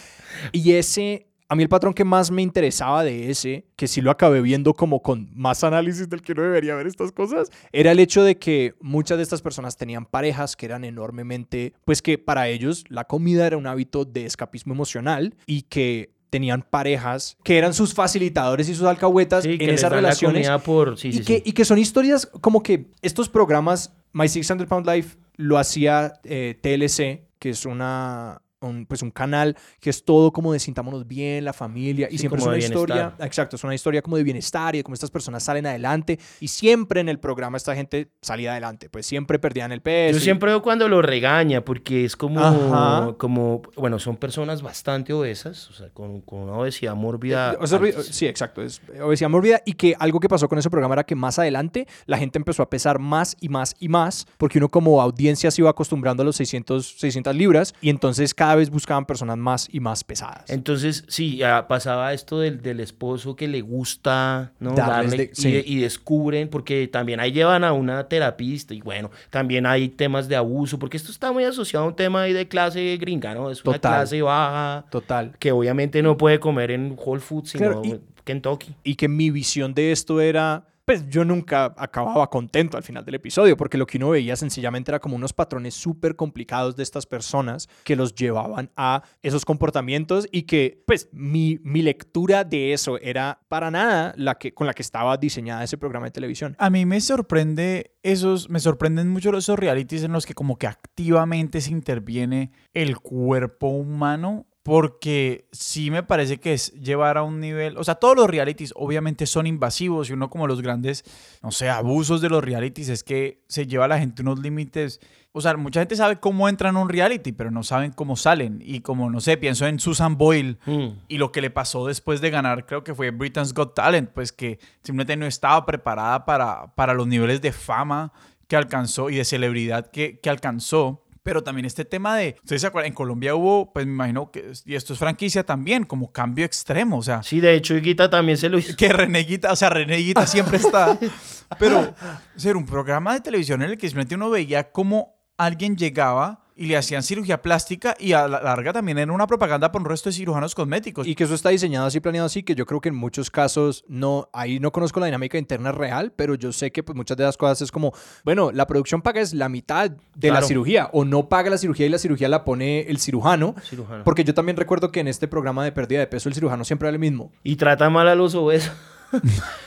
Y 0.52 0.72
ese, 0.72 1.28
a 1.52 1.54
mí 1.54 1.62
el 1.62 1.68
patrón 1.68 1.92
que 1.92 2.06
más 2.06 2.30
me 2.30 2.40
interesaba 2.40 3.04
de 3.04 3.30
ese, 3.30 3.66
que 3.76 3.86
sí 3.86 4.00
lo 4.00 4.10
acabé 4.10 4.40
viendo 4.40 4.72
como 4.72 5.02
con 5.02 5.28
más 5.34 5.62
análisis 5.64 6.08
del 6.08 6.22
que 6.22 6.32
uno 6.32 6.44
debería 6.44 6.74
ver 6.74 6.86
estas 6.86 7.12
cosas, 7.12 7.50
era 7.72 7.92
el 7.92 7.98
hecho 7.98 8.24
de 8.24 8.38
que 8.38 8.74
muchas 8.80 9.18
de 9.18 9.22
estas 9.22 9.42
personas 9.42 9.76
tenían 9.76 10.06
parejas 10.06 10.56
que 10.56 10.64
eran 10.64 10.82
enormemente, 10.82 11.74
pues 11.84 12.00
que 12.00 12.16
para 12.16 12.48
ellos 12.48 12.84
la 12.88 13.04
comida 13.04 13.46
era 13.46 13.58
un 13.58 13.66
hábito 13.66 14.06
de 14.06 14.24
escapismo 14.24 14.72
emocional 14.72 15.34
y 15.44 15.64
que 15.64 16.14
tenían 16.30 16.62
parejas 16.62 17.36
que 17.44 17.58
eran 17.58 17.74
sus 17.74 17.92
facilitadores 17.92 18.70
y 18.70 18.74
sus 18.74 18.86
alcahuetas 18.86 19.44
Sí, 19.44 19.58
en 19.60 19.68
esas 19.68 19.92
relaciones 19.92 20.46
comida 20.46 20.58
por... 20.58 20.98
Sí, 20.98 21.08
y, 21.08 21.12
sí, 21.12 21.22
que, 21.22 21.42
y 21.44 21.52
que 21.52 21.66
son 21.66 21.76
historias 21.76 22.24
como 22.24 22.62
que 22.62 22.86
estos 23.02 23.28
programas, 23.28 23.92
My 24.14 24.26
600 24.26 24.66
Pound 24.66 24.86
Life 24.86 25.18
lo 25.36 25.58
hacía 25.58 26.14
eh, 26.24 26.58
TLC, 26.62 27.28
que 27.38 27.50
es 27.50 27.66
una, 27.66 28.40
un, 28.66 28.86
pues 28.86 29.02
un 29.02 29.10
canal 29.10 29.56
que 29.80 29.90
es 29.90 30.04
todo 30.04 30.32
como 30.32 30.52
de 30.52 30.58
sintámonos 30.58 31.06
bien, 31.06 31.44
la 31.44 31.52
familia, 31.52 32.08
y 32.08 32.12
Sí, 32.12 32.18
siempre 32.18 32.40
es 32.40 32.46
una 32.46 32.58
historia, 32.58 33.14
exacto, 33.20 33.56
es 33.56 33.64
una 33.64 33.74
historia 33.74 34.02
como 34.02 34.16
de 34.16 34.22
bienestar 34.24 34.74
y 34.74 34.78
de 34.78 34.84
cómo 34.84 34.94
estas 34.94 35.10
personas 35.10 35.42
salen 35.42 35.66
adelante, 35.66 36.18
y 36.40 36.48
siempre 36.48 37.00
en 37.00 37.08
el 37.08 37.18
programa 37.18 37.56
esta 37.56 37.74
gente 37.74 38.08
salía 38.22 38.52
adelante, 38.52 38.88
pues 38.88 39.06
siempre 39.06 39.38
perdían 39.38 39.72
el 39.72 39.80
peso. 39.80 40.12
Yo 40.12 40.18
y- 40.18 40.24
siempre 40.24 40.50
veo 40.50 40.62
cuando 40.62 40.88
lo 40.88 41.02
regaña, 41.02 41.64
porque 41.64 42.04
es 42.04 42.16
como, 42.16 42.40
Ajá. 42.40 43.14
como, 43.18 43.62
bueno, 43.76 43.98
son 43.98 44.16
personas 44.16 44.62
bastante 44.62 45.12
obesas, 45.12 45.68
o 45.70 45.72
sea, 45.72 45.90
con, 45.90 46.20
con 46.22 46.40
una 46.40 46.52
obesidad 46.54 46.94
mórbida. 46.94 47.52
Eh, 47.52 47.56
o 47.60 47.66
sea, 47.66 47.78
altísima. 47.78 48.02
sí, 48.04 48.26
exacto. 48.26 48.62
Es 48.62 48.80
obesidad 49.02 49.30
mórbida. 49.30 49.60
Y 49.64 49.72
que 49.74 49.94
algo 49.98 50.20
que 50.20 50.28
pasó 50.28 50.48
con 50.48 50.58
ese 50.58 50.70
programa 50.70 50.94
era 50.94 51.04
que 51.04 51.14
más 51.14 51.38
adelante 51.38 51.86
la 52.06 52.18
gente 52.18 52.38
empezó 52.38 52.62
a 52.62 52.70
pesar 52.70 52.98
más 52.98 53.36
y 53.40 53.48
más 53.48 53.74
y 53.78 53.88
más, 53.88 54.26
porque 54.38 54.58
uno 54.58 54.68
como 54.68 55.00
audiencia 55.00 55.50
se 55.50 55.60
iba 55.62 55.70
acostumbrando 55.70 56.22
a 56.22 56.26
los 56.26 56.36
600, 56.36 56.98
600 56.98 57.34
libras 57.34 57.74
y 57.80 57.90
entonces 57.90 58.34
cada 58.34 58.51
vez 58.54 58.70
buscaban 58.70 59.04
personas 59.06 59.36
más 59.38 59.68
y 59.70 59.80
más 59.80 60.04
pesadas. 60.04 60.48
Entonces, 60.50 61.04
sí, 61.08 61.36
ya 61.36 61.66
pasaba 61.68 62.12
esto 62.12 62.40
del, 62.40 62.62
del 62.62 62.80
esposo 62.80 63.36
que 63.36 63.48
le 63.48 63.60
gusta, 63.60 64.52
¿no? 64.60 64.74
Darles 64.74 65.10
Darle, 65.10 65.16
de- 65.16 65.32
y, 65.32 65.34
sí. 65.34 65.62
y 65.66 65.80
descubren, 65.80 66.48
porque 66.48 66.88
también 66.88 67.20
ahí 67.20 67.32
llevan 67.32 67.64
a 67.64 67.72
una 67.72 68.08
terapista 68.08 68.74
y 68.74 68.80
bueno, 68.80 69.10
también 69.30 69.66
hay 69.66 69.88
temas 69.88 70.28
de 70.28 70.36
abuso, 70.36 70.78
porque 70.78 70.96
esto 70.96 71.10
está 71.12 71.32
muy 71.32 71.44
asociado 71.44 71.84
a 71.84 71.88
un 71.88 71.96
tema 71.96 72.22
ahí 72.22 72.32
de 72.32 72.48
clase 72.48 72.96
gringa, 72.98 73.34
¿no? 73.34 73.50
Es 73.50 73.64
una 73.64 73.74
Total. 73.74 73.92
clase 74.00 74.22
baja 74.22 74.84
Total. 74.90 75.32
que 75.38 75.52
obviamente 75.52 76.02
no 76.02 76.16
puede 76.16 76.38
comer 76.40 76.70
en 76.70 76.96
Whole 76.98 77.20
Foods, 77.20 77.50
sino 77.50 77.64
Claro, 77.66 77.82
y- 77.84 77.90
en 77.92 78.00
Kentucky. 78.24 78.74
Y 78.84 78.94
que 78.94 79.08
mi 79.08 79.30
visión 79.30 79.74
de 79.74 79.92
esto 79.92 80.20
era, 80.20 80.64
pues 80.84 81.08
yo 81.08 81.24
nunca 81.24 81.74
acababa 81.76 82.28
contento 82.30 82.76
al 82.76 82.82
final 82.82 83.04
del 83.04 83.16
episodio, 83.16 83.56
porque 83.56 83.78
lo 83.78 83.86
que 83.86 83.98
uno 83.98 84.10
veía 84.10 84.36
sencillamente 84.36 84.90
era 84.90 85.00
como 85.00 85.16
unos 85.16 85.32
patrones 85.32 85.74
súper 85.74 86.16
complicados 86.16 86.76
de 86.76 86.82
estas 86.82 87.06
personas 87.06 87.68
que 87.84 87.96
los 87.96 88.14
llevaban 88.14 88.70
a 88.76 89.02
esos 89.22 89.44
comportamientos 89.44 90.28
y 90.30 90.42
que, 90.42 90.82
pues, 90.86 91.08
mi, 91.12 91.58
mi 91.62 91.82
lectura 91.82 92.44
de 92.44 92.72
eso 92.72 92.98
era 92.98 93.40
para 93.48 93.70
nada 93.70 94.14
la 94.16 94.36
que, 94.36 94.54
con 94.54 94.66
la 94.66 94.74
que 94.74 94.82
estaba 94.82 95.16
diseñada 95.16 95.64
ese 95.64 95.78
programa 95.78 96.06
de 96.06 96.12
televisión. 96.12 96.56
A 96.58 96.70
mí 96.70 96.86
me 96.86 97.00
sorprende 97.00 97.96
esos, 98.02 98.50
me 98.50 98.60
sorprenden 98.60 99.08
mucho 99.08 99.36
esos 99.36 99.58
realities 99.58 100.02
en 100.02 100.12
los 100.12 100.26
que 100.26 100.34
como 100.34 100.56
que 100.56 100.66
activamente 100.66 101.60
se 101.60 101.70
interviene 101.70 102.50
el 102.74 102.98
cuerpo 102.98 103.68
humano 103.68 104.46
porque 104.62 105.48
sí 105.50 105.90
me 105.90 106.02
parece 106.04 106.38
que 106.38 106.52
es 106.52 106.72
llevar 106.74 107.18
a 107.18 107.22
un 107.22 107.40
nivel, 107.40 107.76
o 107.76 107.84
sea, 107.84 107.96
todos 107.96 108.14
los 108.16 108.28
realities 108.30 108.72
obviamente 108.76 109.26
son 109.26 109.46
invasivos 109.48 110.08
y 110.08 110.12
uno 110.12 110.30
como 110.30 110.46
los 110.46 110.62
grandes, 110.62 111.04
no 111.42 111.50
sé, 111.50 111.68
abusos 111.68 112.20
de 112.20 112.28
los 112.28 112.44
realities 112.44 112.88
es 112.88 113.02
que 113.02 113.42
se 113.48 113.66
lleva 113.66 113.86
a 113.86 113.88
la 113.88 113.98
gente 113.98 114.22
unos 114.22 114.38
límites, 114.38 115.00
o 115.32 115.40
sea, 115.40 115.56
mucha 115.56 115.80
gente 115.80 115.96
sabe 115.96 116.20
cómo 116.20 116.48
entran 116.48 116.76
a 116.76 116.80
un 116.80 116.88
reality, 116.88 117.32
pero 117.32 117.50
no 117.50 117.64
saben 117.64 117.90
cómo 117.90 118.14
salen 118.16 118.62
y 118.64 118.80
como, 118.80 119.10
no 119.10 119.20
sé, 119.20 119.36
pienso 119.36 119.66
en 119.66 119.80
Susan 119.80 120.16
Boyle 120.16 120.58
Mm. 120.66 120.88
y 121.08 121.18
lo 121.18 121.32
que 121.32 121.40
le 121.40 121.50
pasó 121.50 121.86
después 121.86 122.20
de 122.20 122.30
ganar, 122.30 122.64
creo 122.66 122.84
que 122.84 122.94
fue 122.94 123.10
Britain's 123.10 123.54
Got 123.54 123.74
Talent, 123.74 124.10
pues 124.10 124.30
que 124.30 124.60
simplemente 124.82 125.16
no 125.16 125.26
estaba 125.26 125.66
preparada 125.66 126.24
para, 126.24 126.72
para 126.76 126.94
los 126.94 127.06
niveles 127.08 127.40
de 127.42 127.50
fama 127.52 128.12
que 128.46 128.54
alcanzó 128.56 129.10
y 129.10 129.16
de 129.16 129.24
celebridad 129.24 129.90
que, 129.90 130.20
que 130.20 130.30
alcanzó. 130.30 131.02
Pero 131.22 131.42
también 131.42 131.66
este 131.66 131.84
tema 131.84 132.16
de, 132.16 132.36
ustedes 132.42 132.62
se 132.62 132.66
acuerdan, 132.66 132.88
en 132.88 132.94
Colombia 132.94 133.34
hubo, 133.34 133.72
pues 133.72 133.86
me 133.86 133.92
imagino 133.92 134.30
que, 134.30 134.52
y 134.64 134.74
esto 134.74 134.92
es 134.92 134.98
franquicia 134.98 135.44
también, 135.44 135.84
como 135.84 136.10
cambio 136.10 136.44
extremo, 136.44 136.98
o 136.98 137.02
sea, 137.02 137.22
Sí, 137.22 137.40
de 137.40 137.54
hecho, 137.54 137.76
Higuita 137.76 138.10
también 138.10 138.36
se 138.36 138.48
lo 138.48 138.58
hizo. 138.58 138.76
que 138.76 138.92
Reneguita, 138.92 139.52
o 139.52 139.56
sea, 139.56 139.70
Reneguita 139.70 140.26
siempre 140.26 140.56
está, 140.56 140.98
pero 141.58 141.94
ser 142.36 142.56
un 142.56 142.66
programa 142.66 143.14
de 143.14 143.20
televisión 143.20 143.62
en 143.62 143.70
el 143.70 143.78
que 143.78 143.86
simplemente 143.86 144.16
uno 144.16 144.30
veía 144.30 144.72
cómo 144.72 145.22
alguien 145.36 145.76
llegaba 145.76 146.41
y 146.62 146.66
le 146.66 146.76
hacían 146.76 147.02
cirugía 147.02 147.42
plástica 147.42 147.96
y 147.98 148.12
a 148.12 148.28
la 148.28 148.40
larga 148.40 148.72
también 148.72 148.96
era 148.96 149.12
una 149.12 149.26
propaganda 149.26 149.72
por 149.72 149.80
un 149.80 149.88
resto 149.88 150.10
de 150.10 150.14
cirujanos 150.14 150.54
cosméticos. 150.54 151.08
Y 151.08 151.16
que 151.16 151.24
eso 151.24 151.34
está 151.34 151.48
diseñado 151.48 151.88
así, 151.88 151.98
planeado 151.98 152.26
así, 152.26 152.44
que 152.44 152.54
yo 152.54 152.66
creo 152.66 152.80
que 152.80 152.88
en 152.88 152.94
muchos 152.94 153.32
casos 153.32 153.84
no, 153.88 154.28
ahí 154.32 154.60
no 154.60 154.70
conozco 154.70 155.00
la 155.00 155.06
dinámica 155.06 155.38
interna 155.38 155.72
real, 155.72 156.12
pero 156.14 156.36
yo 156.36 156.52
sé 156.52 156.70
que 156.70 156.84
pues, 156.84 156.94
muchas 156.94 157.16
de 157.16 157.24
las 157.24 157.36
cosas 157.36 157.62
es 157.62 157.72
como, 157.72 157.92
bueno, 158.24 158.52
la 158.52 158.68
producción 158.68 159.02
paga 159.02 159.20
es 159.20 159.34
la 159.34 159.48
mitad 159.48 159.90
de 160.14 160.30
la 160.30 160.40
cirugía, 160.40 160.88
o 160.92 161.04
no 161.04 161.28
paga 161.28 161.50
la 161.50 161.58
cirugía 161.58 161.86
y 161.86 161.88
la 161.88 161.98
cirugía 161.98 162.28
la 162.28 162.44
pone 162.44 162.82
el 162.82 162.98
cirujano. 162.98 163.56
Cirujano. 163.64 164.04
Porque 164.04 164.22
yo 164.22 164.32
también 164.32 164.56
recuerdo 164.56 164.92
que 164.92 165.00
en 165.00 165.08
este 165.08 165.26
programa 165.26 165.64
de 165.64 165.72
pérdida 165.72 165.98
de 165.98 166.06
peso 166.06 166.28
el 166.28 166.34
cirujano 166.36 166.64
siempre 166.64 166.86
era 166.86 166.94
el 166.94 167.00
mismo. 167.00 167.32
Y 167.42 167.56
trata 167.56 167.90
mal 167.90 168.06
a 168.06 168.14
los 168.14 168.36
obesos. 168.36 168.70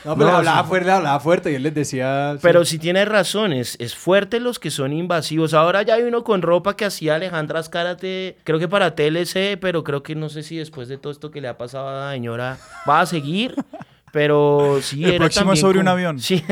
No, 0.04 0.16
pero 0.16 0.30
No, 0.30 0.36
hablaba 0.36 0.62
sí. 0.62 0.68
fuerte, 0.68 0.86
le 0.86 0.92
hablaba 0.92 1.20
fuerte 1.20 1.52
y 1.52 1.54
él 1.54 1.62
les 1.62 1.74
decía... 1.74 2.36
Pero 2.42 2.64
sí 2.64 2.78
tiene 2.78 3.04
razón, 3.04 3.52
es, 3.52 3.76
es 3.80 3.94
fuerte 3.94 4.40
los 4.40 4.58
que 4.58 4.70
son 4.70 4.92
invasivos. 4.92 5.54
Ahora 5.54 5.82
ya 5.82 5.94
hay 5.94 6.02
uno 6.02 6.24
con 6.24 6.42
ropa 6.42 6.76
que 6.76 6.84
hacía 6.84 7.14
Alejandra 7.16 7.60
Azcárate, 7.60 8.36
creo 8.44 8.58
que 8.58 8.68
para 8.68 8.94
TLC, 8.94 9.58
pero 9.60 9.84
creo 9.84 10.02
que 10.02 10.14
no 10.14 10.28
sé 10.28 10.42
si 10.42 10.56
después 10.56 10.88
de 10.88 10.98
todo 10.98 11.12
esto 11.12 11.30
que 11.30 11.40
le 11.40 11.48
ha 11.48 11.56
pasado 11.58 11.88
a 11.88 12.06
la 12.06 12.12
señora 12.12 12.58
va 12.88 13.00
a 13.00 13.06
seguir. 13.06 13.54
Pero 14.16 14.78
sí, 14.80 15.04
El 15.04 15.10
era 15.10 15.18
próximo 15.18 15.52
es 15.52 15.60
sobre 15.60 15.78
un 15.78 15.88
avión. 15.88 16.18
Sí. 16.20 16.42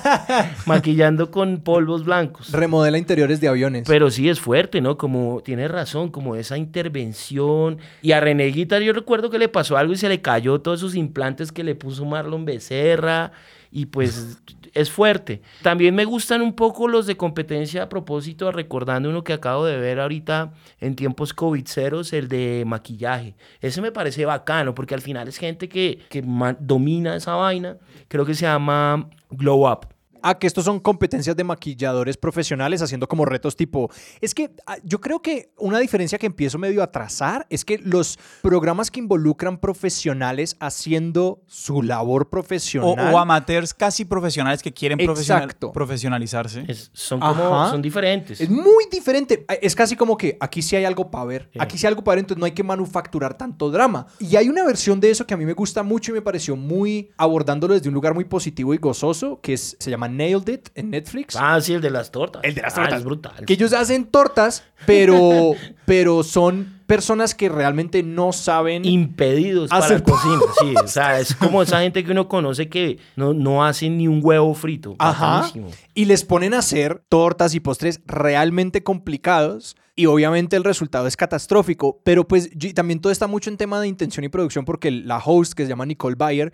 Maquillando 0.66 1.32
con 1.32 1.58
polvos 1.58 2.04
blancos. 2.04 2.52
Remodela 2.52 2.98
interiores 2.98 3.40
de 3.40 3.48
aviones. 3.48 3.82
Pero 3.88 4.12
sí 4.12 4.28
es 4.28 4.38
fuerte, 4.38 4.80
¿no? 4.80 4.96
Como 4.96 5.40
tiene 5.44 5.66
razón, 5.66 6.10
como 6.12 6.36
esa 6.36 6.56
intervención. 6.56 7.78
Y 8.00 8.12
a 8.12 8.20
Reneguita 8.20 8.78
yo 8.78 8.92
recuerdo 8.92 9.28
que 9.28 9.40
le 9.40 9.48
pasó 9.48 9.76
algo 9.76 9.92
y 9.92 9.96
se 9.96 10.08
le 10.08 10.22
cayó 10.22 10.60
todos 10.60 10.78
esos 10.78 10.94
implantes 10.94 11.50
que 11.50 11.64
le 11.64 11.74
puso 11.74 12.04
Marlon 12.04 12.44
Becerra. 12.44 13.32
Y 13.72 13.86
pues 13.86 14.38
es 14.74 14.90
fuerte. 14.90 15.42
También 15.62 15.94
me 15.94 16.04
gustan 16.04 16.42
un 16.42 16.54
poco 16.54 16.88
los 16.88 17.06
de 17.06 17.16
competencia 17.16 17.84
a 17.84 17.88
propósito, 17.88 18.50
recordando 18.52 19.08
uno 19.08 19.24
que 19.24 19.32
acabo 19.32 19.64
de 19.64 19.78
ver 19.78 20.00
ahorita 20.00 20.52
en 20.80 20.96
tiempos 20.96 21.34
COVID 21.34 21.66
ceros, 21.66 22.12
el 22.12 22.28
de 22.28 22.64
maquillaje. 22.66 23.34
Ese 23.60 23.80
me 23.80 23.92
parece 23.92 24.24
bacano 24.24 24.74
porque 24.74 24.94
al 24.94 25.00
final 25.00 25.28
es 25.28 25.38
gente 25.38 25.68
que, 25.68 26.00
que 26.08 26.22
domina 26.60 27.16
esa 27.16 27.34
vaina. 27.34 27.76
Creo 28.08 28.24
que 28.24 28.34
se 28.34 28.42
llama 28.42 29.08
Glow 29.30 29.70
Up. 29.70 29.99
Ah, 30.22 30.38
que 30.38 30.46
estos 30.46 30.64
son 30.64 30.80
competencias 30.80 31.36
de 31.36 31.44
maquilladores 31.44 32.16
profesionales 32.16 32.82
haciendo 32.82 33.08
como 33.08 33.24
retos 33.24 33.56
tipo... 33.56 33.90
Es 34.20 34.34
que 34.34 34.50
ah, 34.66 34.76
yo 34.84 35.00
creo 35.00 35.20
que 35.22 35.50
una 35.58 35.78
diferencia 35.78 36.18
que 36.18 36.26
empiezo 36.26 36.58
medio 36.58 36.82
a 36.82 36.90
trazar 36.90 37.46
es 37.50 37.64
que 37.64 37.78
los 37.78 38.18
programas 38.42 38.90
que 38.90 39.00
involucran 39.00 39.58
profesionales 39.58 40.56
haciendo 40.60 41.42
su 41.46 41.82
labor 41.82 42.30
profesional... 42.30 43.14
o 43.14 43.18
amateurs 43.18 43.74
casi 43.74 44.04
profesionales 44.04 44.62
que 44.62 44.72
quieren 44.72 44.98
profesional- 44.98 45.44
Exacto. 45.44 45.72
profesionalizarse. 45.72 46.64
Es- 46.68 46.90
son 46.92 47.20
como, 47.20 47.68
son 47.70 47.82
diferentes. 47.82 48.40
Es 48.40 48.48
muy 48.50 48.84
diferente. 48.90 49.44
Eh, 49.48 49.58
Es 49.62 49.74
casi 49.74 49.96
como 49.96 50.16
que 50.16 50.36
aquí 50.40 50.62
sí 50.62 50.76
hay 50.76 50.84
algo 50.84 51.10
para 51.10 51.24
ver. 51.24 51.50
Sí. 51.52 51.58
Aquí 51.60 51.78
sí 51.78 51.86
hay 51.86 51.90
algo 51.90 52.02
para 52.04 52.14
ver, 52.16 52.20
entonces 52.20 52.38
no 52.40 52.46
hay 52.46 52.52
que 52.52 52.62
manufacturar 52.62 53.36
tanto 53.36 53.70
drama. 53.70 54.06
Y 54.18 54.36
hay 54.36 54.48
una 54.48 54.64
versión 54.64 55.00
de 55.00 55.10
eso 55.10 55.26
que 55.26 55.34
a 55.34 55.36
mí 55.36 55.44
me 55.44 55.52
gusta 55.54 55.82
mucho 55.82 56.12
y 56.12 56.14
me 56.14 56.22
pareció 56.22 56.56
muy 56.56 57.10
abordándolo 57.16 57.74
desde 57.74 57.88
un 57.88 57.94
lugar 57.94 58.14
muy 58.14 58.24
positivo 58.24 58.74
y 58.74 58.78
gozoso, 58.78 59.40
que 59.40 59.54
es, 59.54 59.76
se 59.78 59.90
llama 59.90 60.08
Nailed 60.10 60.48
It 60.48 60.68
en 60.74 60.90
Netflix. 60.90 61.36
Ah, 61.38 61.60
sí, 61.60 61.72
el 61.72 61.80
de 61.80 61.90
las 61.90 62.10
tortas. 62.10 62.42
El 62.44 62.54
de 62.54 62.62
las 62.62 62.74
Ah, 62.74 62.82
tortas. 62.82 62.98
es 62.98 63.04
brutal. 63.04 63.44
Que 63.46 63.52
ellos 63.54 63.72
hacen 63.72 64.04
tortas, 64.04 64.64
pero, 64.86 65.52
pero 65.86 66.22
son 66.22 66.80
personas 66.86 67.34
que 67.34 67.48
realmente 67.48 68.02
no 68.02 68.32
saben. 68.32 68.84
Impedidos 68.84 69.70
para 69.70 69.84
Hacer 69.84 70.02
cocina. 70.02 70.40
Sí, 70.60 70.74
o 70.82 70.88
sea, 70.88 71.18
es 71.20 71.34
como 71.36 71.62
esa 71.62 71.80
gente 71.80 72.04
que 72.04 72.10
uno 72.10 72.28
conoce 72.28 72.68
que 72.68 72.98
no, 73.16 73.32
no 73.32 73.64
hacen 73.64 73.96
ni 73.98 74.08
un 74.08 74.20
huevo 74.22 74.52
frito. 74.54 74.96
Ajá. 74.98 75.36
Bacanísimo. 75.42 75.70
Y 75.94 76.04
les 76.06 76.24
ponen 76.24 76.52
a 76.54 76.58
hacer 76.58 77.02
tortas 77.08 77.54
y 77.54 77.60
postres 77.60 78.00
realmente 78.06 78.82
complicados. 78.82 79.76
Y 79.96 80.06
obviamente 80.06 80.56
el 80.56 80.64
resultado 80.64 81.06
es 81.06 81.16
catastrófico. 81.16 82.00
Pero 82.04 82.26
pues 82.26 82.50
también 82.74 83.00
todo 83.00 83.12
está 83.12 83.26
mucho 83.26 83.50
en 83.50 83.56
tema 83.58 83.80
de 83.80 83.86
intención 83.88 84.24
y 84.24 84.28
producción 84.28 84.64
porque 84.64 84.90
la 84.90 85.18
host, 85.18 85.52
que 85.52 85.64
se 85.64 85.68
llama 85.68 85.84
Nicole 85.86 86.16
Bayer, 86.16 86.52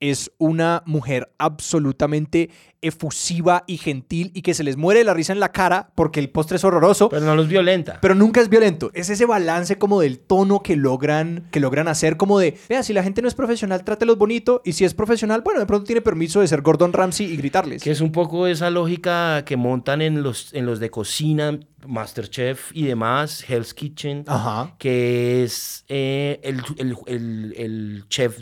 es 0.00 0.32
una 0.38 0.82
mujer 0.86 1.30
absolutamente 1.38 2.50
efusiva 2.82 3.64
y 3.66 3.76
gentil 3.76 4.30
y 4.34 4.40
que 4.40 4.54
se 4.54 4.64
les 4.64 4.78
muere 4.78 5.04
la 5.04 5.12
risa 5.12 5.34
en 5.34 5.40
la 5.40 5.52
cara 5.52 5.90
porque 5.94 6.18
el 6.20 6.30
postre 6.30 6.56
es 6.56 6.64
horroroso. 6.64 7.10
Pero 7.10 7.26
no 7.26 7.36
los 7.36 7.46
violenta. 7.48 7.98
Pero 8.00 8.14
nunca 8.14 8.40
es 8.40 8.48
violento. 8.48 8.90
Es 8.94 9.10
ese 9.10 9.26
balance 9.26 9.76
como 9.76 10.00
del 10.00 10.18
tono 10.18 10.62
que 10.62 10.76
logran, 10.76 11.46
que 11.50 11.60
logran 11.60 11.88
hacer, 11.88 12.16
como 12.16 12.38
de, 12.38 12.56
vea, 12.68 12.82
si 12.82 12.92
la 12.94 13.02
gente 13.02 13.20
no 13.20 13.28
es 13.28 13.34
profesional, 13.34 13.84
trátelos 13.84 14.16
bonito. 14.16 14.62
Y 14.64 14.72
si 14.72 14.84
es 14.86 14.94
profesional, 14.94 15.42
bueno, 15.42 15.60
de 15.60 15.66
pronto 15.66 15.84
tiene 15.84 16.00
permiso 16.00 16.40
de 16.40 16.48
ser 16.48 16.62
Gordon 16.62 16.92
Ramsay 16.94 17.26
y 17.26 17.36
gritarles. 17.36 17.82
que 17.82 17.90
es 17.90 18.00
un 18.00 18.12
poco 18.12 18.46
esa 18.46 18.70
lógica 18.70 19.44
que 19.44 19.56
montan 19.58 20.00
en 20.00 20.22
los, 20.22 20.54
en 20.54 20.64
los 20.64 20.80
de 20.80 20.90
cocina, 20.90 21.60
Masterchef 21.86 22.70
y 22.74 22.84
demás, 22.84 23.44
Hell's 23.48 23.74
Kitchen, 23.74 24.24
Ajá. 24.26 24.74
que 24.78 25.42
es 25.44 25.84
eh, 25.88 26.40
el, 26.42 26.62
el- 26.78 26.96
el- 27.06 27.54
el 27.56 28.04
chef 28.08 28.40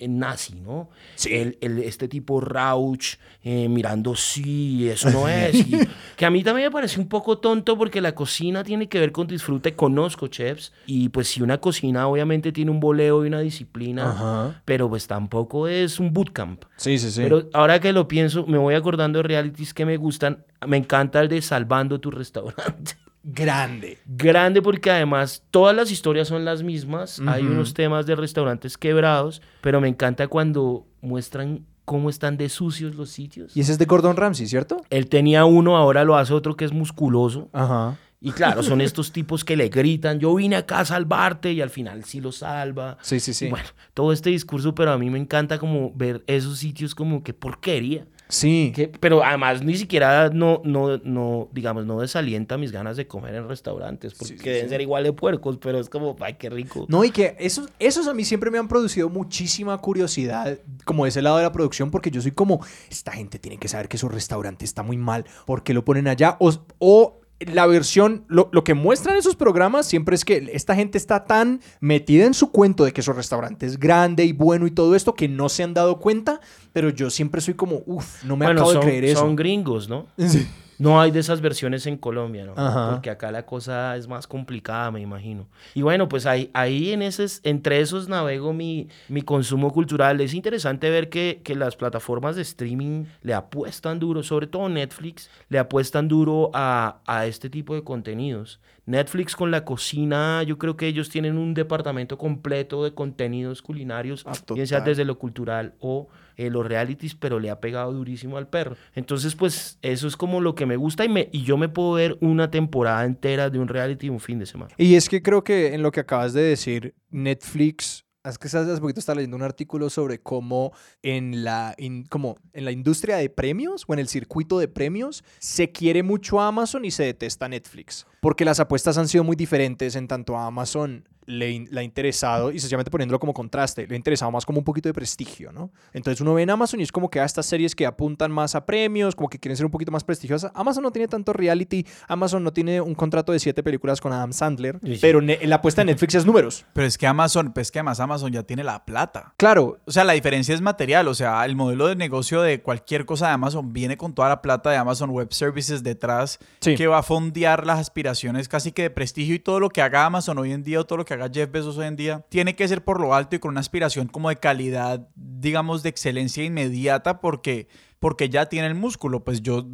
nazi, 0.00 0.60
¿no? 0.60 0.90
Sí. 1.14 1.32
El, 1.34 1.58
el- 1.60 1.78
este 1.80 2.06
tipo 2.06 2.40
Rauch 2.40 3.16
eh, 3.42 3.68
mirando, 3.68 4.14
sí, 4.14 4.88
eso 4.88 5.10
no 5.10 5.26
es. 5.28 5.54
y 5.54 5.76
que 6.16 6.26
a 6.26 6.30
mí 6.30 6.44
también 6.44 6.68
me 6.68 6.70
parece 6.70 7.00
un 7.00 7.08
poco 7.08 7.38
tonto 7.38 7.76
porque 7.76 8.00
la 8.00 8.14
cocina 8.14 8.62
tiene 8.62 8.88
que 8.88 9.00
ver 9.00 9.12
con 9.12 9.26
disfrute. 9.26 9.74
Conozco 9.74 10.28
chefs 10.28 10.72
y 10.86 11.08
pues 11.08 11.28
si 11.28 11.42
una 11.42 11.58
cocina 11.58 12.06
obviamente 12.06 12.52
tiene 12.52 12.70
un 12.70 12.80
voleo 12.80 13.24
y 13.24 13.28
una 13.28 13.40
disciplina, 13.40 14.10
Ajá. 14.10 14.62
pero 14.64 14.88
pues 14.88 15.06
tampoco 15.06 15.66
es 15.66 15.98
un 15.98 16.12
bootcamp. 16.12 16.64
Sí, 16.76 16.98
sí, 16.98 17.10
sí. 17.10 17.22
Pero 17.22 17.48
ahora 17.52 17.80
que 17.80 17.92
lo 17.92 18.06
pienso, 18.06 18.46
me 18.46 18.58
voy 18.58 18.74
acordando 18.74 19.18
de 19.20 19.22
realities 19.24 19.72
que 19.74 19.86
me 19.86 19.96
gustan. 19.96 20.44
Me 20.66 20.76
encanta 20.76 21.20
el 21.20 21.28
de 21.28 21.42
Salvando 21.42 21.98
tu 22.00 22.10
restaurante. 22.10 22.92
Grande. 23.22 23.98
Grande 24.06 24.62
porque 24.62 24.90
además 24.90 25.42
todas 25.50 25.74
las 25.74 25.90
historias 25.90 26.28
son 26.28 26.44
las 26.44 26.62
mismas. 26.62 27.20
Hay 27.26 27.44
unos 27.44 27.74
temas 27.74 28.06
de 28.06 28.16
restaurantes 28.16 28.76
quebrados, 28.76 29.42
pero 29.60 29.80
me 29.80 29.88
encanta 29.88 30.28
cuando 30.28 30.86
muestran 31.00 31.64
cómo 31.84 32.10
están 32.10 32.36
de 32.36 32.48
sucios 32.48 32.94
los 32.94 33.10
sitios. 33.10 33.56
Y 33.56 33.60
ese 33.60 33.72
es 33.72 33.78
de 33.78 33.84
Gordon 33.84 34.16
Ramsay, 34.16 34.46
¿cierto? 34.46 34.82
Él 34.90 35.08
tenía 35.08 35.44
uno, 35.44 35.76
ahora 35.76 36.04
lo 36.04 36.16
hace 36.16 36.32
otro 36.32 36.56
que 36.56 36.64
es 36.64 36.72
musculoso. 36.72 37.48
Ajá. 37.52 37.96
Y 38.24 38.30
claro, 38.30 38.62
son 38.62 38.80
estos 38.80 39.10
tipos 39.10 39.44
que 39.44 39.56
le 39.56 39.68
gritan, 39.68 40.20
yo 40.20 40.32
vine 40.36 40.54
acá 40.54 40.78
a 40.78 40.84
salvarte 40.84 41.52
y 41.52 41.60
al 41.60 41.70
final 41.70 42.04
sí 42.04 42.20
lo 42.20 42.30
salva. 42.30 42.96
Sí, 43.02 43.18
sí, 43.18 43.34
sí. 43.34 43.46
Y 43.46 43.50
Bueno, 43.50 43.66
todo 43.94 44.12
este 44.12 44.30
discurso, 44.30 44.76
pero 44.76 44.92
a 44.92 44.98
mí 44.98 45.10
me 45.10 45.18
encanta 45.18 45.58
como 45.58 45.92
ver 45.92 46.22
esos 46.28 46.58
sitios 46.58 46.94
como 46.94 47.24
que 47.24 47.34
porquería. 47.34 48.06
Sí. 48.32 48.72
Que- 48.74 48.88
pero 48.88 49.22
además 49.22 49.62
ni 49.62 49.76
siquiera 49.76 50.30
no, 50.30 50.62
no, 50.64 50.96
no, 51.04 51.48
digamos, 51.52 51.84
no 51.84 52.00
desalienta 52.00 52.56
mis 52.56 52.72
ganas 52.72 52.96
de 52.96 53.06
comer 53.06 53.34
en 53.34 53.46
restaurantes, 53.46 54.14
porque 54.14 54.32
Sí, 54.34 54.38
sí, 54.38 54.44
deben 54.48 54.62
sí. 54.64 54.68
ser 54.70 54.80
igual 54.80 55.04
de 55.04 55.12
puercos, 55.12 55.58
pero 55.58 55.78
es 55.78 55.90
como, 55.90 56.16
ay, 56.20 56.34
qué 56.38 56.48
rico. 56.48 56.86
No, 56.88 57.04
y 57.04 57.10
que 57.10 57.36
esos, 57.38 57.68
esos 57.78 58.06
a 58.08 58.14
mí 58.14 58.24
siempre 58.24 58.50
me 58.50 58.56
han 58.56 58.68
producido 58.68 59.10
muchísima 59.10 59.76
curiosidad, 59.78 60.58
como 60.86 61.04
de 61.04 61.10
ese 61.10 61.20
lado 61.20 61.36
de 61.36 61.42
la 61.42 61.52
producción, 61.52 61.90
porque 61.90 62.10
yo 62.10 62.22
soy 62.22 62.30
como, 62.32 62.64
esta 62.90 63.12
gente 63.12 63.38
tiene 63.38 63.58
que 63.58 63.68
saber 63.68 63.88
que 63.88 63.98
su 63.98 64.08
restaurante 64.08 64.64
está 64.64 64.82
muy 64.82 64.96
mal, 64.96 65.26
porque 65.44 65.74
lo 65.74 65.84
ponen 65.84 66.08
allá? 66.08 66.38
O, 66.40 66.50
o 66.78 67.20
la 67.46 67.66
versión, 67.66 68.24
lo, 68.28 68.48
lo 68.52 68.64
que 68.64 68.74
muestran 68.74 69.16
esos 69.16 69.36
programas 69.36 69.86
siempre 69.86 70.14
es 70.14 70.24
que 70.24 70.50
esta 70.52 70.74
gente 70.74 70.98
está 70.98 71.24
tan 71.24 71.60
metida 71.80 72.26
en 72.26 72.34
su 72.34 72.50
cuento 72.50 72.84
de 72.84 72.92
que 72.92 73.02
su 73.02 73.12
restaurante 73.12 73.66
es 73.66 73.78
grande 73.78 74.24
y 74.24 74.32
bueno 74.32 74.66
y 74.66 74.70
todo 74.70 74.94
esto 74.94 75.14
que 75.14 75.28
no 75.28 75.48
se 75.48 75.62
han 75.62 75.74
dado 75.74 75.98
cuenta, 75.98 76.40
pero 76.72 76.90
yo 76.90 77.10
siempre 77.10 77.40
soy 77.40 77.54
como, 77.54 77.82
uff, 77.86 78.24
no 78.24 78.36
me 78.36 78.46
bueno, 78.46 78.60
acabo 78.60 78.72
son, 78.72 78.80
de 78.80 78.86
creer 78.86 79.04
eso. 79.04 79.20
son 79.20 79.36
gringos, 79.36 79.88
¿no? 79.88 80.06
Sí. 80.18 80.46
No 80.78 81.00
hay 81.00 81.10
de 81.10 81.20
esas 81.20 81.40
versiones 81.40 81.86
en 81.86 81.96
Colombia, 81.96 82.44
¿no? 82.44 82.54
Ajá. 82.56 82.92
Porque 82.92 83.10
acá 83.10 83.30
la 83.30 83.46
cosa 83.46 83.96
es 83.96 84.08
más 84.08 84.26
complicada, 84.26 84.90
me 84.90 85.00
imagino. 85.00 85.46
Y 85.74 85.82
bueno, 85.82 86.08
pues 86.08 86.26
ahí, 86.26 86.50
ahí 86.54 86.92
en 86.92 87.02
esos, 87.02 87.40
entre 87.44 87.80
esos 87.80 88.08
navego 88.08 88.52
mi, 88.52 88.88
mi 89.08 89.22
consumo 89.22 89.72
cultural. 89.72 90.20
Es 90.20 90.34
interesante 90.34 90.90
ver 90.90 91.08
que, 91.08 91.40
que 91.44 91.54
las 91.54 91.76
plataformas 91.76 92.36
de 92.36 92.42
streaming 92.42 93.04
le 93.22 93.34
apuestan 93.34 93.98
duro, 93.98 94.22
sobre 94.22 94.46
todo 94.46 94.68
Netflix, 94.68 95.30
le 95.48 95.58
apuestan 95.58 96.08
duro 96.08 96.50
a, 96.54 97.00
a 97.06 97.26
este 97.26 97.50
tipo 97.50 97.74
de 97.74 97.84
contenidos. 97.84 98.60
Netflix 98.84 99.36
con 99.36 99.50
la 99.52 99.64
cocina, 99.64 100.42
yo 100.42 100.58
creo 100.58 100.76
que 100.76 100.88
ellos 100.88 101.08
tienen 101.08 101.38
un 101.38 101.54
departamento 101.54 102.18
completo 102.18 102.82
de 102.82 102.92
contenidos 102.92 103.62
culinarios, 103.62 104.24
Ah, 104.26 104.32
bien 104.54 104.66
sea 104.66 104.80
desde 104.80 105.04
lo 105.04 105.18
cultural 105.18 105.74
o 105.78 106.08
eh, 106.36 106.50
los 106.50 106.66
realities, 106.66 107.14
pero 107.14 107.38
le 107.40 107.50
ha 107.50 107.60
pegado 107.60 107.92
durísimo 107.92 108.36
al 108.38 108.48
perro. 108.48 108.76
Entonces, 108.94 109.34
pues 109.34 109.78
eso 109.82 110.06
es 110.06 110.16
como 110.16 110.40
lo 110.40 110.54
que 110.54 110.66
me 110.66 110.76
gusta 110.76 111.04
y, 111.04 111.08
me, 111.08 111.28
y 111.32 111.42
yo 111.42 111.56
me 111.56 111.68
puedo 111.68 111.92
ver 111.92 112.18
una 112.20 112.50
temporada 112.50 113.04
entera 113.04 113.50
de 113.50 113.58
un 113.58 113.68
reality 113.68 114.08
un 114.08 114.20
fin 114.20 114.38
de 114.38 114.46
semana. 114.46 114.72
Y 114.78 114.94
es 114.94 115.08
que 115.08 115.22
creo 115.22 115.44
que 115.44 115.74
en 115.74 115.82
lo 115.82 115.90
que 115.90 116.00
acabas 116.00 116.32
de 116.32 116.42
decir, 116.42 116.94
Netflix, 117.10 118.04
es 118.24 118.38
que 118.38 118.46
hace 118.46 118.80
poquito 118.80 119.00
estaba 119.00 119.16
leyendo 119.16 119.36
un 119.36 119.42
artículo 119.42 119.90
sobre 119.90 120.20
cómo 120.20 120.72
en 121.02 121.42
la, 121.42 121.74
in- 121.76 122.06
en 122.52 122.64
la 122.64 122.70
industria 122.70 123.16
de 123.16 123.28
premios 123.28 123.84
o 123.88 123.94
en 123.94 123.98
el 123.98 124.06
circuito 124.06 124.60
de 124.60 124.68
premios 124.68 125.24
se 125.40 125.72
quiere 125.72 126.04
mucho 126.04 126.40
a 126.40 126.46
Amazon 126.46 126.84
y 126.84 126.92
se 126.92 127.02
detesta 127.02 127.48
Netflix. 127.48 128.06
Porque 128.22 128.44
las 128.44 128.60
apuestas 128.60 128.96
han 128.98 129.08
sido 129.08 129.24
muy 129.24 129.34
diferentes 129.34 129.96
en 129.96 130.06
tanto 130.06 130.36
a 130.38 130.46
Amazon 130.46 131.08
le, 131.26 131.64
ha 131.76 131.82
interesado, 131.82 132.50
y 132.50 132.58
sencillamente 132.58 132.90
poniéndolo 132.90 133.18
como 133.20 133.32
contraste, 133.32 133.86
le 133.86 133.94
ha 133.94 133.96
interesado 133.96 134.30
más 134.32 134.44
como 134.44 134.58
un 134.58 134.64
poquito 134.64 134.88
de 134.88 134.92
prestigio, 134.92 135.52
¿no? 135.52 135.70
Entonces 135.92 136.20
uno 136.20 136.34
ve 136.34 136.42
en 136.42 136.50
Amazon 136.50 136.80
y 136.80 136.82
es 136.82 136.90
como 136.90 137.10
que 137.10 137.20
a 137.20 137.24
estas 137.24 137.46
series 137.46 137.76
que 137.76 137.86
apuntan 137.86 138.32
más 138.32 138.56
a 138.56 138.66
premios, 138.66 139.14
como 139.14 139.28
que 139.28 139.38
quieren 139.38 139.56
ser 139.56 139.64
un 139.66 139.70
poquito 139.70 139.92
más 139.92 140.02
prestigiosas. 140.02 140.50
Amazon 140.54 140.82
no 140.82 140.90
tiene 140.90 141.06
tanto 141.06 141.32
reality, 141.32 141.86
Amazon 142.08 142.42
no 142.42 142.52
tiene 142.52 142.80
un 142.80 142.94
contrato 142.96 143.30
de 143.32 143.38
siete 143.38 143.62
películas 143.62 144.00
con 144.00 144.12
Adam 144.12 144.32
Sandler, 144.32 144.80
Sí, 144.82 144.94
sí. 144.94 144.98
pero 145.00 145.20
la 145.20 145.56
apuesta 145.56 145.82
de 145.82 145.86
Netflix 145.86 146.16
es 146.16 146.26
números. 146.26 146.66
Pero 146.72 146.86
es 146.88 146.98
que 146.98 147.06
Amazon, 147.06 147.52
pues 147.52 147.70
que 147.70 147.78
además 147.78 148.00
Amazon 148.00 148.32
ya 148.32 148.42
tiene 148.42 148.64
la 148.64 148.84
plata. 148.84 149.32
Claro, 149.36 149.78
O 149.86 149.90
sea, 149.92 150.02
la 150.04 150.14
diferencia 150.14 150.54
es 150.54 150.60
material. 150.60 151.06
O 151.08 151.14
sea, 151.14 151.44
el 151.44 151.54
modelo 151.54 151.86
de 151.86 151.94
negocio 151.96 152.42
de 152.42 152.62
cualquier 152.62 153.04
cosa 153.06 153.28
de 153.28 153.32
Amazon 153.34 153.72
viene 153.72 153.96
con 153.96 154.12
toda 154.12 154.28
la 154.28 154.42
plata 154.42 154.70
de 154.70 154.76
Amazon 154.76 155.10
Web 155.10 155.32
Services 155.32 155.82
detrás, 155.84 156.38
Sí. 156.60 156.74
que 156.74 156.86
va 156.88 156.98
a 156.98 157.02
fondear 157.02 157.64
las 157.64 157.78
aspiraciones 157.78 158.11
casi 158.48 158.72
que 158.72 158.82
de 158.82 158.90
prestigio 158.90 159.34
y 159.34 159.38
todo 159.38 159.60
lo 159.60 159.68
que 159.70 159.82
haga 159.82 160.04
Amazon 160.06 160.38
hoy 160.38 160.52
en 160.52 160.62
día 160.62 160.80
o 160.80 160.84
todo 160.84 160.98
lo 160.98 161.04
que 161.04 161.14
haga 161.14 161.30
Jeff 161.32 161.50
Bezos 161.50 161.78
hoy 161.78 161.86
en 161.86 161.96
día, 161.96 162.24
tiene 162.28 162.54
que 162.56 162.66
ser 162.68 162.84
por 162.84 163.00
lo 163.00 163.14
alto 163.14 163.36
y 163.36 163.38
con 163.38 163.50
una 163.50 163.60
aspiración 163.60 164.08
como 164.08 164.28
de 164.28 164.36
calidad, 164.36 165.08
digamos, 165.14 165.82
de 165.82 165.88
excelencia 165.88 166.44
inmediata 166.44 167.20
porque 167.20 167.68
porque 167.98 168.28
ya 168.28 168.46
tiene 168.46 168.66
el 168.66 168.74
músculo. 168.74 169.22
Pues 169.22 169.42
yo 169.42 169.64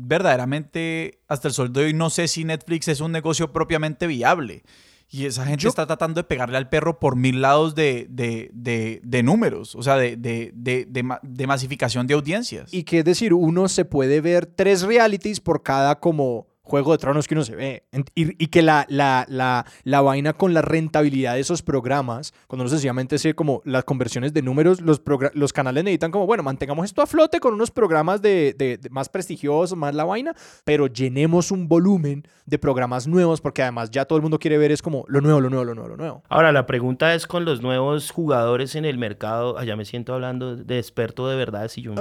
verdaderamente 0.42 1.20
hasta 1.29 1.48
el 1.48 1.55
sol 1.55 1.72
de 1.72 1.85
hoy 1.87 1.94
no 1.94 2.11
sé 2.11 2.29
si 2.29 2.44
Netflix 2.44 2.88
es 2.88 3.01
un 3.01 3.12
negocio 3.12 3.53
propiamente 3.53 4.07
viable. 4.07 4.62
Y 5.11 5.24
esa 5.24 5.46
gente 5.46 5.62
Yo- 5.62 5.70
está 5.70 5.87
tratando 5.87 6.20
de 6.20 6.24
pegarle 6.24 6.59
al 6.59 6.68
perro 6.68 6.98
por 7.01 7.16
mil 7.16 7.40
lados 7.40 7.74
de, 7.74 8.07
de, 8.11 8.51
de, 8.53 9.01
de 9.03 9.22
números, 9.22 9.74
o 9.74 9.83
sea, 9.83 9.96
de, 9.96 10.18
de, 10.18 10.53
de, 10.55 10.85
de 10.87 11.03
ma- 11.03 11.18
de 11.22 11.46
masificación 11.46 12.07
de 12.07 12.12
audiencias. 12.12 12.74
y 12.74 12.83
que 12.83 12.98
es 12.98 13.05
decir, 13.07 13.33
uno 13.33 13.68
se 13.68 13.87
puede 13.87 14.20
ver 14.20 14.44
tres 14.44 14.83
realities 14.83 15.40
por 15.40 15.62
cada 15.62 15.98
como 15.98 16.47
Juego 16.68 16.92
de 16.92 16.98
Tronos 16.98 17.26
que 17.26 17.35
uno 17.35 17.44
se 17.44 17.57
ve. 17.57 17.85
Y, 18.14 18.42
y 18.44 18.48
que 18.48 18.62
la, 18.62 18.85
la, 18.88 19.24
la, 19.28 19.64
la 19.85 20.00
vaina 20.02 20.35
con 20.35 20.52
la 20.54 20.62
rentabilidad 20.62 21.35
de 21.35 21.40
esos 21.40 21.62
programas, 21.62 22.33
cuando 22.46 22.62
uno 22.64 22.70
sencillamente 22.70 23.16
hace 23.16 23.35
como 23.35 23.62
las 23.64 23.85
conversiones 23.85 24.33
de 24.35 24.42
números, 24.42 24.81
los, 24.81 25.00
los 25.35 25.52
canales 25.52 25.83
necesitan 25.85 26.11
como, 26.11 26.26
bueno, 26.26 26.42
mantengamos 26.42 26.85
esto 26.85 27.02
a 27.02 27.07
flote 27.07 27.40
con 27.40 27.54
unos 27.54 27.70
programas 27.70 28.20
de, 28.22 28.54
de- 28.57 28.76
de 28.78 28.90
más 28.90 29.09
prestigiosos, 29.09 29.76
más 29.76 29.94
la 29.94 30.04
vaina, 30.04 30.35
pero 30.64 30.87
llenemos 30.87 31.50
un 31.50 31.66
volumen 31.68 32.22
de 32.46 32.59
programas 32.59 33.07
nuevos, 33.07 33.40
porque 33.40 33.62
además 33.62 33.90
ya 33.90 34.04
todo 34.04 34.16
el 34.16 34.22
mundo 34.22 34.38
quiere 34.38 34.59
ver 34.59 34.70
es 34.72 34.83
como 34.83 35.04
lo 35.09 35.20
nuevo, 35.20 35.40
lo 35.40 35.48
nuevo, 35.50 35.64
lo 35.64 35.74
nuevo, 35.74 35.88
lo 35.90 35.96
nuevo. 35.96 36.22
Ahora, 36.28 36.52
la 36.52 36.66
pregunta 36.66 37.14
es 37.14 37.26
con 37.26 37.44
los 37.44 37.62
nuevos 37.62 38.11
jugadores 38.11 38.74
en 38.74 38.85
el 38.85 38.98
mercado. 38.98 39.59
Allá 39.59 39.76
me 39.76 39.85
siento 39.85 40.12
hablando 40.14 40.57
de 40.57 40.78
experto 40.78 41.28
de 41.28 41.37
verdad, 41.37 41.68
si 41.68 41.83
yo. 41.83 41.94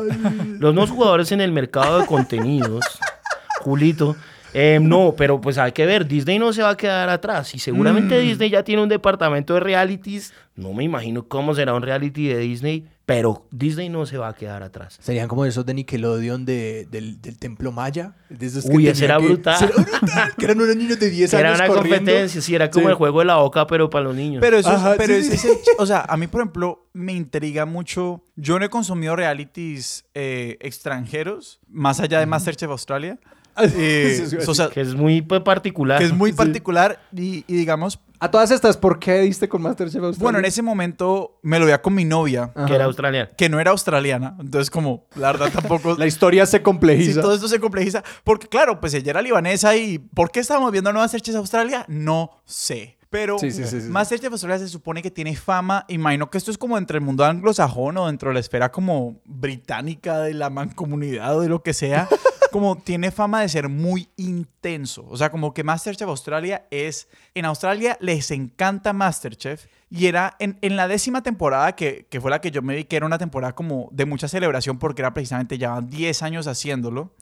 Los 0.60 0.74
nuevos 0.74 0.92
jugadores 0.92 1.32
en 1.32 1.42
el 1.42 1.52
mercado 1.52 2.00
de 2.00 2.06
contenidos. 2.06 2.84
Julito. 3.62 4.16
Eh, 4.60 4.80
no, 4.82 5.14
pero 5.16 5.40
pues 5.40 5.58
hay 5.58 5.72
que 5.72 5.86
ver, 5.86 6.08
Disney 6.08 6.40
no 6.40 6.52
se 6.54 6.64
va 6.64 6.72
a 6.72 6.78
quedar 6.78 7.10
atrás 7.10 7.54
y 7.54 7.60
seguramente 7.60 8.18
Disney 8.20 8.50
ya 8.50 8.64
tiene 8.64 8.82
un 8.82 8.90
departamento 8.90 9.54
de 9.54 9.60
realities, 9.60 10.34
no 10.56 10.74
me 10.74 10.84
imagino 10.84 11.28
cómo 11.28 11.54
será 11.54 11.74
un 11.76 11.84
reality 11.84 12.28
de 12.28 12.40
Disney, 12.40 12.88
pero 13.06 13.46
Disney 13.52 13.88
no 13.88 14.06
se 14.06 14.18
va 14.18 14.28
a 14.30 14.34
quedar 14.34 14.64
atrás. 14.64 14.98
Serían 15.00 15.28
como 15.30 15.46
esos 15.46 15.66
de 15.66 15.74
Nickelodeon 15.76 16.44
de- 16.44 16.88
del, 16.92 17.22
del 17.22 17.38
Templo 17.38 17.72
Maya. 17.72 18.16
de 18.30 18.46
esos 18.48 18.66
que 18.66 18.76
Uy, 18.76 18.88
ese 18.88 19.02
tenían 19.08 19.12
era 19.12 19.20
que- 19.22 19.34
brutal. 19.34 19.58
Será 19.60 19.74
brutal, 19.76 20.36
Que 20.38 20.46
eran 20.46 20.60
unos 20.62 20.76
niños 20.76 21.00
de 21.00 21.10
10 21.10 21.32
Que 21.32 21.38
era 21.38 21.50
años 21.50 21.60
una 21.60 21.68
corriendo. 21.70 21.98
competencia, 22.00 22.42
sí, 22.42 22.54
era 22.56 22.70
como 22.70 22.88
Sí. 22.88 22.90
el 22.90 22.96
juego 22.96 23.20
de 23.20 23.26
la 23.26 23.36
boca, 23.38 23.66
pero 23.68 23.90
para 23.90 24.04
los 24.06 24.16
niños. 24.16 24.42
Pero 24.42 24.58
eso, 24.58 24.70
Ajá, 24.72 24.96
pero 24.98 25.14
sí, 25.14 25.20
ese 25.22 25.38
sí. 25.38 25.48
es 25.48 25.54
ch- 25.64 25.76
o 25.78 25.86
sea, 25.86 26.02
a 26.10 26.18
mí, 26.18 26.28
por 26.28 26.42
ejemplo, 26.42 26.86
me 26.92 27.14
intriga 27.14 27.66
mucho. 27.66 28.24
Yo 28.36 28.60
no 28.60 28.66
he 28.66 28.70
consumido 28.70 29.16
realities 29.16 30.04
eh, 30.14 30.58
extranjeros, 30.60 31.60
más 31.70 32.00
allá 32.02 32.20
de 32.20 32.26
Masterchef 32.26 32.70
Australia. 32.72 33.20
Eh, 33.76 34.14
Sí, 34.18 34.28
sí, 34.28 34.38
sí. 34.42 34.50
o 34.50 34.54
sea, 34.56 34.70
que 34.70 34.82
es 34.82 34.94
muy 34.96 35.22
particular. 35.22 35.98
que 36.00 36.06
es 36.06 36.14
muy 36.14 36.32
Sí. 36.32 36.38
particular 36.38 37.00
y, 37.16 37.44
y 37.48 37.56
digamos, 37.56 38.00
A 38.20 38.32
todas 38.32 38.50
estas, 38.52 38.78
¿por 38.78 38.98
qué 39.00 39.20
diste 39.20 39.48
con 39.48 39.62
Masterchef 39.62 39.98
Australia? 40.02 40.24
bueno, 40.24 40.40
en 40.40 40.46
ese 40.46 40.62
momento 40.64 41.40
me 41.44 41.60
lo 41.60 41.66
veía 41.66 41.82
con 41.82 41.94
mi 41.94 42.04
novia, 42.06 42.52
Ajá. 42.56 42.66
que 42.66 42.74
era 42.76 42.86
australiano. 42.86 43.30
que 43.38 43.48
no 43.50 43.60
era 43.60 43.72
australiana, 43.72 44.36
entonces 44.40 44.70
como, 44.72 45.06
la 45.16 45.32
verdad 45.34 45.52
tampoco... 45.54 45.96
La 46.00 46.08
historia 46.08 46.46
se 46.46 46.58
Sí, 46.58 46.64
complejiza. 46.64 47.22
todo 47.22 47.36
esto 47.36 47.48
se 47.48 47.60
complejiza. 47.60 48.04
Porque, 48.24 48.48
claro, 48.48 48.80
pues 48.80 48.94
ella 48.96 49.12
era 49.12 49.22
libanesa 49.22 49.76
y 49.76 50.00
¿por 50.00 50.32
qué 50.32 50.40
estábamos 50.40 50.72
viendo 50.72 50.92
Masterchef 50.94 51.36
Australia? 51.36 51.86
No 51.88 52.32
sé. 52.46 52.98
Pero 53.10 53.40
sí, 53.40 53.52
sí, 53.52 53.64
sí. 53.66 53.78
Masterchef 53.88 54.32
Australia 54.34 54.60
se 54.60 54.68
supone 54.68 55.02
que 55.02 55.10
tiene 55.12 55.34
fama. 55.36 55.86
Imagino 55.88 56.30
que 56.30 56.38
esto 56.38 56.52
es 56.52 56.58
como 56.58 56.78
entre 56.78 56.98
el 56.98 57.04
mundo 57.06 57.24
anglosajón 57.24 57.96
o 57.98 58.08
dentro 58.08 58.30
de 58.30 58.34
la 58.34 58.40
esfera 58.42 58.70
como 58.72 59.22
británica 59.26 60.20
de 60.20 60.34
la 60.34 60.50
mancomunidad 60.50 61.38
o 61.38 61.42
de 61.42 61.48
lo 61.50 61.64
que 61.64 61.74
sea. 61.74 62.10
como 62.48 62.78
tiene 62.78 63.12
fama 63.12 63.42
de 63.42 63.50
ser 63.50 63.70
muy 63.70 64.10
intenso. 64.18 65.06
O 65.10 65.18
sea, 65.18 65.30
como 65.30 65.54
que 65.54 65.64
Masterchef 65.64 66.08
Australia 66.08 66.66
es... 66.72 67.08
En 67.36 67.46
Australia 67.46 67.98
les 68.00 68.32
encanta 68.32 68.94
Masterchef. 68.94 69.68
Y 69.90 70.08
era 70.08 70.36
en, 70.40 70.58
en 70.62 70.76
la 70.76 70.88
décima 70.88 71.24
temporada, 71.24 71.74
que, 71.74 72.08
que 72.10 72.20
fue 72.20 72.30
la 72.30 72.42
que 72.42 72.52
yo 72.52 72.62
me 72.62 72.76
vi, 72.76 72.84
que 72.84 72.98
era 72.98 73.06
una 73.06 73.18
temporada 73.18 73.56
como 73.56 73.88
de 73.92 74.06
mucha 74.06 74.28
celebración 74.28 74.80
porque 74.80 75.02
era 75.02 75.14
precisamente 75.14 75.58
ya 75.58 75.80
10 75.80 76.24
años 76.24 76.48
haciéndolo 76.48 77.14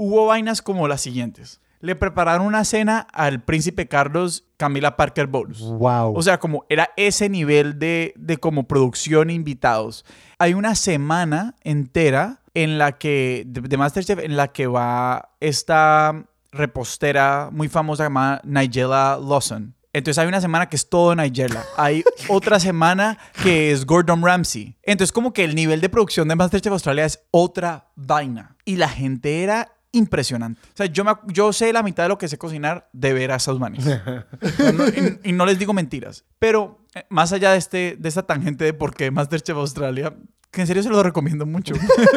hubo 0.00 0.26
vainas 0.26 0.62
como 0.62 0.88
las 0.88 1.02
siguientes. 1.02 1.60
Le 1.80 1.94
prepararon 1.94 2.46
una 2.46 2.64
cena 2.64 3.06
al 3.12 3.42
príncipe 3.42 3.86
Carlos 3.86 4.44
Camila 4.56 4.96
Parker 4.96 5.26
Bowles. 5.26 5.60
Wow. 5.60 6.16
O 6.16 6.22
sea, 6.22 6.38
como 6.38 6.64
era 6.70 6.88
ese 6.96 7.28
nivel 7.28 7.78
de, 7.78 8.14
de 8.16 8.38
como 8.38 8.64
producción 8.64 9.28
e 9.28 9.34
invitados. 9.34 10.06
Hay 10.38 10.54
una 10.54 10.74
semana 10.74 11.54
entera 11.64 12.39
en 12.54 12.78
la 12.78 12.98
que, 12.98 13.44
de, 13.46 13.60
de 13.60 13.76
Masterchef, 13.76 14.18
en 14.18 14.36
la 14.36 14.48
que 14.48 14.66
va 14.66 15.30
esta 15.40 16.24
repostera 16.52 17.48
muy 17.52 17.68
famosa 17.68 18.04
llamada 18.04 18.40
Nigella 18.44 19.16
Lawson. 19.16 19.74
Entonces 19.92 20.18
hay 20.18 20.28
una 20.28 20.40
semana 20.40 20.68
que 20.68 20.76
es 20.76 20.88
todo 20.88 21.14
Nigella. 21.16 21.64
Hay 21.76 22.04
otra 22.28 22.60
semana 22.60 23.18
que 23.42 23.72
es 23.72 23.84
Gordon 23.84 24.22
Ramsay. 24.22 24.76
Entonces 24.82 25.12
como 25.12 25.32
que 25.32 25.44
el 25.44 25.54
nivel 25.54 25.80
de 25.80 25.88
producción 25.88 26.28
de 26.28 26.36
Masterchef 26.36 26.72
Australia 26.72 27.04
es 27.04 27.20
otra 27.30 27.88
vaina. 27.96 28.56
Y 28.64 28.76
la 28.76 28.88
gente 28.88 29.42
era 29.42 29.72
impresionante. 29.92 30.60
O 30.62 30.76
sea, 30.76 30.86
yo, 30.86 31.04
me, 31.04 31.12
yo 31.28 31.52
sé 31.52 31.72
la 31.72 31.82
mitad 31.82 32.04
de 32.04 32.10
lo 32.10 32.18
que 32.18 32.28
sé 32.28 32.38
cocinar 32.38 32.88
de 32.92 33.12
ver 33.12 33.32
a 33.32 33.36
esos 33.36 33.58
manes. 33.58 33.84
No, 33.84 34.88
y, 34.88 35.30
y 35.30 35.32
no 35.32 35.46
les 35.46 35.58
digo 35.58 35.72
mentiras. 35.72 36.24
Pero 36.38 36.80
eh, 36.94 37.04
más 37.08 37.32
allá 37.32 37.52
de, 37.52 37.58
este, 37.58 37.96
de 37.98 38.08
esta 38.08 38.24
tangente 38.24 38.64
de 38.64 38.74
por 38.74 38.94
qué 38.94 39.10
Masterchef 39.10 39.56
Australia, 39.56 40.14
que 40.50 40.60
en 40.60 40.66
serio 40.66 40.82
se 40.82 40.88
lo 40.88 41.02
recomiendo 41.02 41.46
mucho. 41.46 41.74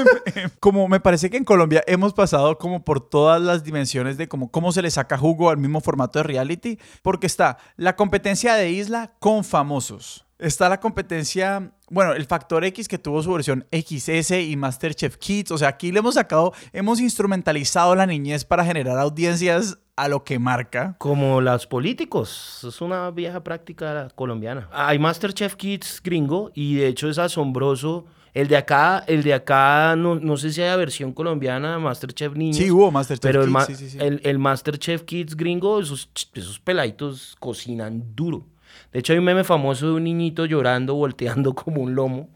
como 0.59 0.88
me 0.88 0.99
parece 0.99 1.29
que 1.29 1.38
en 1.38 1.43
Colombia 1.43 1.83
hemos 1.86 2.13
pasado 2.13 2.57
como 2.57 2.83
por 2.83 3.07
todas 3.07 3.41
las 3.41 3.63
dimensiones 3.63 4.17
de 4.17 4.27
como 4.27 4.51
cómo 4.51 4.71
se 4.71 4.81
le 4.81 4.89
saca 4.89 5.17
jugo 5.17 5.49
al 5.49 5.57
mismo 5.57 5.81
formato 5.81 6.19
de 6.19 6.23
reality, 6.23 6.79
porque 7.01 7.27
está 7.27 7.57
la 7.77 7.95
competencia 7.95 8.55
de 8.55 8.71
isla 8.71 9.13
con 9.19 9.43
famosos. 9.43 10.25
Está 10.39 10.67
la 10.67 10.79
competencia, 10.79 11.71
bueno, 11.93 12.13
el 12.13 12.25
Factor 12.25 12.65
X 12.65 12.88
que 12.88 12.97
tuvo 12.97 13.21
su 13.23 13.32
versión 13.32 13.65
XS 13.71 14.32
y 14.32 14.56
Masterchef 14.58 15.17
Kids. 15.17 15.51
O 15.51 15.58
sea, 15.58 15.69
aquí 15.69 15.91
le 15.91 15.99
hemos 15.99 16.15
sacado, 16.15 16.53
hemos 16.73 16.99
instrumentalizado 16.99 17.95
la 17.95 18.06
niñez 18.06 18.43
para 18.45 18.65
generar 18.65 18.97
audiencias 18.99 19.77
a 19.95 20.08
lo 20.08 20.23
que 20.23 20.39
marca. 20.39 20.95
Como 20.97 21.39
los 21.39 21.67
políticos, 21.67 22.65
es 22.67 22.82
una 22.82 23.10
vieja 23.12 23.43
práctica 23.43 24.08
colombiana. 24.15 24.67
Hay 24.71 24.97
Masterchef 24.99 25.56
Kids 25.56 26.01
gringo 26.03 26.51
y 26.56 26.75
de 26.75 26.88
hecho 26.88 27.10
es 27.10 27.17
asombroso. 27.19 28.06
El 28.34 28.47
de 28.47 28.58
acá, 28.58 29.03
el 29.06 29.21
de 29.21 29.36
acá, 29.36 29.95
no, 29.95 30.15
no 30.15 30.38
sé 30.38 30.51
si 30.51 30.60
hay 30.63 30.75
versión 30.75 31.13
colombiana 31.13 31.73
de 31.73 31.77
Masterchef 31.77 32.34
Niños. 32.36 32.58
Sí, 32.58 32.71
hubo 32.71 32.89
Masterchef 32.89 33.21
pero 33.21 33.41
el, 33.41 33.49
Kids, 33.49 33.53
ma- 33.53 33.65
sí, 33.65 33.75
sí, 33.75 33.89
sí. 33.91 33.97
El, 34.01 34.21
el 34.23 34.39
Masterchef 34.39 35.03
Kids 35.03 35.38
gringo, 35.38 35.79
esos, 35.79 36.10
esos 36.34 36.60
peladitos 36.60 37.36
cocinan 37.39 38.03
duro. 38.15 38.47
De 38.93 38.99
hecho, 38.99 39.13
hay 39.13 39.19
un 39.19 39.25
meme 39.25 39.43
famoso 39.43 39.88
de 39.88 39.93
un 39.93 40.03
niñito 40.03 40.45
llorando, 40.45 40.93
volteando 40.93 41.53
como 41.56 41.82
un 41.82 41.95
lomo. 41.95 42.29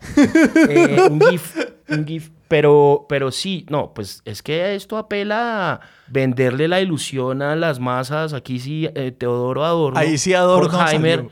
Eh, 0.70 1.08
un 1.10 1.22
gif, 1.22 1.56
un 1.88 2.06
gif. 2.06 2.32
Pero, 2.48 3.06
pero 3.08 3.32
sí, 3.32 3.66
no, 3.70 3.94
pues 3.94 4.22
es 4.26 4.42
que 4.42 4.74
esto 4.74 4.98
apela 4.98 5.74
a 5.74 5.82
venderle 6.08 6.68
la 6.68 6.82
ilusión 6.82 7.42
a 7.42 7.56
las 7.56 7.80
masas. 7.80 8.34
Aquí 8.34 8.60
sí, 8.60 8.90
eh, 8.96 9.12
Teodoro 9.12 9.66
Adorno. 9.66 10.00
Ahí 10.00 10.18
sí 10.18 10.34
Adorno 10.34 10.76
Horkheimer, 10.76 11.28